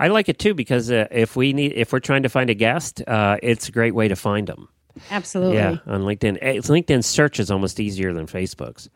I 0.00 0.08
like 0.08 0.28
it 0.28 0.38
too 0.38 0.54
because 0.54 0.90
uh, 0.90 1.06
if 1.10 1.36
we 1.36 1.52
need 1.52 1.72
if 1.74 1.92
we're 1.92 2.00
trying 2.00 2.22
to 2.22 2.28
find 2.28 2.50
a 2.50 2.54
guest, 2.54 3.02
uh, 3.06 3.36
it's 3.42 3.68
a 3.68 3.72
great 3.72 3.94
way 3.94 4.08
to 4.08 4.16
find 4.16 4.46
them. 4.46 4.68
absolutely 5.10 5.56
Yeah, 5.56 5.76
on 5.86 6.02
LinkedIn. 6.02 6.38
Eh, 6.40 6.52
It's 6.52 6.68
LinkedIn 6.68 7.04
search 7.04 7.38
is 7.38 7.50
almost 7.50 7.78
easier 7.80 8.12
than 8.12 8.26
Facebook's. 8.26 8.88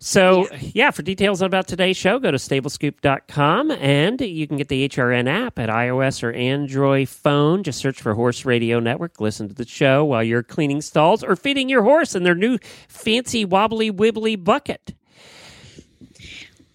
So, 0.00 0.46
yeah. 0.60 0.92
for 0.92 1.02
details 1.02 1.42
about 1.42 1.66
today's 1.66 1.96
show, 1.96 2.20
go 2.20 2.30
to 2.30 2.36
stablescoop.com 2.38 3.72
and 3.72 4.20
you 4.20 4.46
can 4.46 4.56
get 4.56 4.68
the 4.68 4.88
HRN 4.88 5.28
app 5.28 5.58
at 5.58 5.68
iOS 5.68 6.22
or 6.22 6.30
Android 6.32 7.08
phone. 7.08 7.64
Just 7.64 7.80
search 7.80 8.00
for 8.00 8.14
Horse 8.14 8.44
Radio 8.44 8.78
Network. 8.78 9.20
Listen 9.20 9.48
to 9.48 9.54
the 9.54 9.66
show 9.66 10.04
while 10.04 10.22
you're 10.22 10.44
cleaning 10.44 10.82
stalls 10.82 11.24
or 11.24 11.34
feeding 11.34 11.68
your 11.68 11.82
horse 11.82 12.14
in 12.14 12.22
their 12.22 12.36
new 12.36 12.58
fancy 12.86 13.44
wobbly 13.44 13.90
wibbly 13.90 14.42
bucket. 14.42 14.94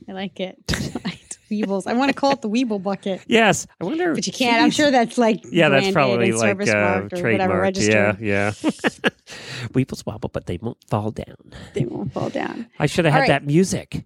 i 0.09 0.11
like 0.11 0.38
it 0.41 0.57
weebles 1.52 1.88
i 1.88 1.94
want 1.94 2.10
to 2.10 2.14
call 2.14 2.32
it 2.32 2.41
the 2.41 2.50
weeble 2.50 2.82
bucket 2.82 3.22
Yes, 3.28 3.68
I 3.80 3.86
wonder. 3.86 4.14
but 4.14 4.26
you 4.28 4.34
can't 4.34 4.64
i'm 4.64 4.72
sure 4.72 4.91
that's 4.91 5.18
like 5.18 5.41
Yeah, 5.52 5.70
that's 5.70 5.91
probably 5.91 6.32
like 6.32 6.60
uh, 6.70 7.02
whatever 7.12 7.72
Yeah, 7.78 8.16
yeah. 8.20 8.52
Weebles 9.74 10.06
wobble, 10.06 10.30
but 10.30 10.46
they 10.46 10.58
won't 10.62 10.78
fall 10.89 11.12
down. 11.12 11.54
they 11.74 11.86
won't 11.86 12.12
fall 12.14 12.30
down 12.30 12.68
I 12.80 12.86
should 12.88 13.06
have 13.06 13.14
All 13.14 13.22
had 13.22 13.30
right. 13.30 13.41
that 13.41 13.46
music. 13.46 14.06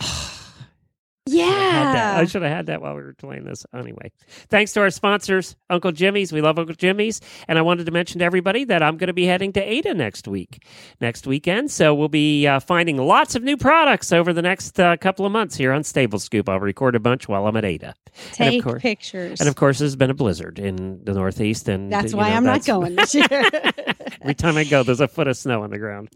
yeah 1.26 2.16
I 2.18 2.24
should 2.26 2.42
have 2.42 2.50
had 2.50 2.66
that 2.66 2.82
while 2.82 2.94
we 2.94 3.02
were 3.02 3.14
playing 3.14 3.44
this. 3.44 3.64
Anyway, 3.74 4.12
thanks 4.48 4.72
to 4.74 4.80
our 4.80 4.90
sponsors, 4.90 5.56
Uncle 5.70 5.92
Jimmy's. 5.92 6.32
We 6.32 6.40
love 6.40 6.58
Uncle 6.58 6.74
Jimmy's. 6.74 7.20
And 7.48 7.58
I 7.58 7.62
wanted 7.62 7.86
to 7.86 7.92
mention 7.92 8.18
to 8.20 8.24
everybody 8.24 8.64
that 8.64 8.82
I'm 8.82 8.96
going 8.96 9.08
to 9.08 9.14
be 9.14 9.24
heading 9.26 9.52
to 9.54 9.60
Ada 9.62 9.94
next 9.94 10.28
week, 10.28 10.64
next 11.00 11.26
weekend. 11.26 11.70
So 11.70 11.94
we'll 11.94 12.08
be 12.08 12.46
uh, 12.46 12.60
finding 12.60 12.96
lots 12.98 13.34
of 13.34 13.42
new 13.42 13.56
products 13.56 14.12
over 14.12 14.32
the 14.32 14.42
next 14.42 14.78
uh, 14.78 14.96
couple 14.96 15.26
of 15.26 15.32
months 15.32 15.56
here 15.56 15.72
on 15.72 15.82
Stable 15.82 16.18
Scoop. 16.18 16.48
I'll 16.48 16.60
record 16.60 16.94
a 16.94 17.00
bunch 17.00 17.28
while 17.28 17.46
I'm 17.46 17.56
at 17.56 17.64
Ada. 17.64 17.94
and 18.14 18.32
take 18.32 18.58
of 18.60 18.64
course, 18.64 18.82
pictures 18.82 19.40
and 19.40 19.48
of 19.48 19.56
course, 19.56 19.78
there's 19.78 19.96
been 19.96 20.10
a 20.10 20.14
blizzard 20.14 20.58
in 20.58 21.02
the 21.04 21.12
Northeast, 21.14 21.68
and 21.68 21.92
That's 21.92 22.14
why 22.14 22.30
know, 22.30 22.36
I'm 22.36 22.44
not 22.44 22.64
going 22.64 22.94
this 22.96 23.14
year. 23.14 23.26
Every 24.20 24.34
time 24.34 24.56
I 24.56 24.64
go, 24.64 24.82
there's 24.82 25.00
a 25.00 25.08
foot 25.08 25.28
of 25.28 25.36
snow 25.36 25.62
on 25.62 25.70
the 25.70 25.78
ground. 25.78 26.10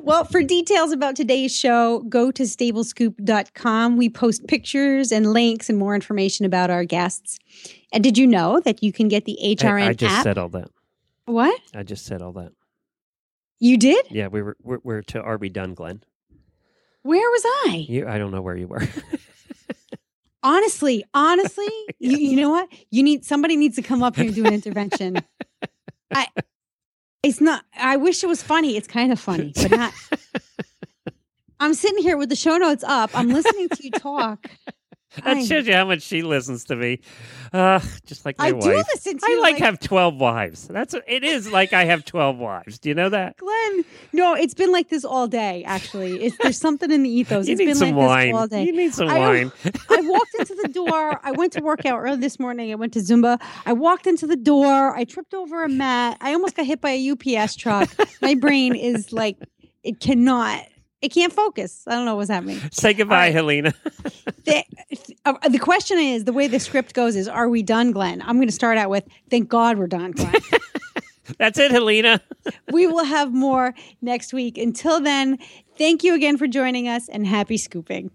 Well, 0.00 0.24
for 0.24 0.42
details 0.42 0.92
about 0.92 1.16
today's 1.16 1.56
show, 1.56 2.00
go 2.08 2.30
to 2.30 2.42
stablescoop.com. 2.44 3.96
We 3.96 4.08
post 4.08 4.46
pictures 4.46 5.12
and 5.12 5.32
links 5.32 5.68
and 5.68 5.78
more 5.78 5.94
information 5.94 6.46
about 6.46 6.70
our 6.70 6.84
guests. 6.84 7.38
And 7.92 8.02
did 8.02 8.16
you 8.16 8.26
know 8.26 8.60
that 8.60 8.82
you 8.82 8.92
can 8.92 9.08
get 9.08 9.24
the 9.24 9.38
I, 9.42 9.54
HRN 9.54 9.88
I 9.88 9.92
just 9.92 10.14
app? 10.14 10.22
said 10.24 10.38
all 10.38 10.48
that. 10.50 10.68
what? 11.26 11.60
I 11.74 11.82
just 11.82 12.06
said 12.06 12.22
all 12.22 12.32
that. 12.32 12.52
You 13.60 13.76
did? 13.76 14.06
Yeah, 14.10 14.26
we 14.28 14.42
were 14.42 14.56
we're, 14.62 14.78
we're 14.82 15.02
to 15.02 15.20
RB 15.22 15.52
Dunn, 15.52 15.74
Glenn. 15.74 16.02
Where 17.02 17.28
was 17.30 17.42
I? 17.44 17.86
You, 17.88 18.08
I 18.08 18.18
don't 18.18 18.30
know 18.30 18.42
where 18.42 18.56
you 18.56 18.68
were. 18.68 18.82
Honestly, 20.44 21.04
honestly, 21.14 21.68
you, 22.00 22.16
you 22.16 22.36
know 22.36 22.50
what? 22.50 22.68
You 22.90 23.04
need 23.04 23.24
somebody 23.24 23.54
needs 23.56 23.76
to 23.76 23.82
come 23.82 24.02
up 24.02 24.16
here 24.16 24.26
and 24.26 24.34
do 24.34 24.44
an 24.44 24.52
intervention. 24.52 25.18
I 26.12 26.26
It's 27.22 27.40
not. 27.40 27.64
I 27.78 27.96
wish 27.96 28.24
it 28.24 28.26
was 28.26 28.42
funny. 28.42 28.76
It's 28.76 28.88
kind 28.88 29.12
of 29.12 29.20
funny, 29.20 29.52
but 29.54 29.70
not. 29.70 29.94
I'm 31.60 31.74
sitting 31.74 32.02
here 32.02 32.16
with 32.16 32.28
the 32.28 32.36
show 32.36 32.56
notes 32.56 32.82
up. 32.82 33.10
I'm 33.14 33.28
listening 33.28 33.68
to 33.68 33.84
you 33.84 33.90
talk. 33.92 34.50
That 35.24 35.36
I- 35.36 35.44
shows 35.44 35.66
you 35.66 35.74
how 35.74 35.84
much 35.84 36.02
she 36.02 36.22
listens 36.22 36.64
to 36.66 36.76
me. 36.76 37.00
Uh, 37.52 37.80
just 38.06 38.24
like 38.24 38.38
my 38.38 38.48
I 38.48 38.52
wife. 38.52 38.62
do 38.64 38.70
listen 38.76 39.18
to 39.18 39.26
I 39.26 39.28
you, 39.30 39.42
like, 39.42 39.54
like- 39.54 39.62
have 39.62 39.78
twelve 39.80 40.16
wives. 40.16 40.66
That's 40.68 40.94
it 41.06 41.22
is 41.22 41.50
like 41.52 41.72
I 41.74 41.84
have 41.84 42.04
twelve 42.04 42.38
wives. 42.38 42.78
Do 42.78 42.88
you 42.88 42.94
know 42.94 43.10
that? 43.10 43.36
Glenn, 43.36 43.84
no, 44.14 44.34
it's 44.34 44.54
been 44.54 44.72
like 44.72 44.88
this 44.88 45.04
all 45.04 45.28
day. 45.28 45.62
Actually, 45.64 46.22
it's 46.24 46.36
there's 46.38 46.58
something 46.58 46.90
in 46.90 47.02
the 47.02 47.10
ethos. 47.10 47.46
You 47.46 47.52
It's 47.52 47.58
need 47.58 47.66
been 47.66 47.74
some 47.74 47.88
like 47.90 47.96
wine. 48.08 48.26
this 48.28 48.36
all 48.40 48.46
day. 48.48 48.64
You 48.64 48.72
need 48.72 48.94
some 48.94 49.08
I 49.08 49.18
wine. 49.18 49.52
I 49.90 50.00
walked 50.00 50.34
into 50.38 50.54
the 50.62 50.68
door. 50.68 51.20
I 51.22 51.32
went 51.32 51.52
to 51.54 51.60
work 51.60 51.84
out 51.84 51.98
early 52.00 52.16
this 52.16 52.38
morning. 52.40 52.72
I 52.72 52.76
went 52.76 52.94
to 52.94 53.00
Zumba. 53.00 53.38
I 53.66 53.74
walked 53.74 54.06
into 54.06 54.26
the 54.26 54.36
door. 54.36 54.96
I 54.96 55.04
tripped 55.04 55.34
over 55.34 55.62
a 55.64 55.68
mat. 55.68 56.16
I 56.22 56.32
almost 56.32 56.56
got 56.56 56.64
hit 56.66 56.80
by 56.80 56.90
a 56.90 57.10
UPS 57.10 57.56
truck. 57.56 57.90
My 58.22 58.34
brain 58.34 58.74
is 58.74 59.12
like, 59.12 59.36
it 59.82 60.00
cannot, 60.00 60.64
it 61.02 61.10
can't 61.10 61.32
focus. 61.32 61.82
I 61.86 61.94
don't 61.96 62.04
know 62.04 62.14
what's 62.14 62.30
happening. 62.30 62.60
Say 62.70 62.94
goodbye, 62.94 63.26
right. 63.26 63.34
Helena. 63.34 63.74
The, 64.44 64.64
uh, 65.24 65.48
the 65.48 65.60
question 65.60 66.00
is 66.00 66.24
the 66.24 66.32
way 66.32 66.48
the 66.48 66.58
script 66.58 66.94
goes 66.94 67.14
is, 67.14 67.28
are 67.28 67.48
we 67.48 67.62
done, 67.62 67.92
Glenn? 67.92 68.22
I'm 68.22 68.38
going 68.38 68.48
to 68.48 68.52
start 68.52 68.76
out 68.76 68.90
with, 68.90 69.06
thank 69.30 69.48
God 69.48 69.78
we're 69.78 69.86
done, 69.86 70.10
Glenn. 70.10 70.34
That's 71.38 71.60
it, 71.60 71.70
Helena. 71.70 72.20
we 72.72 72.88
will 72.88 73.04
have 73.04 73.32
more 73.32 73.72
next 74.00 74.32
week. 74.32 74.58
Until 74.58 75.00
then, 75.00 75.38
thank 75.78 76.02
you 76.02 76.14
again 76.14 76.38
for 76.38 76.48
joining 76.48 76.88
us 76.88 77.08
and 77.08 77.24
happy 77.24 77.56
scooping. 77.56 78.10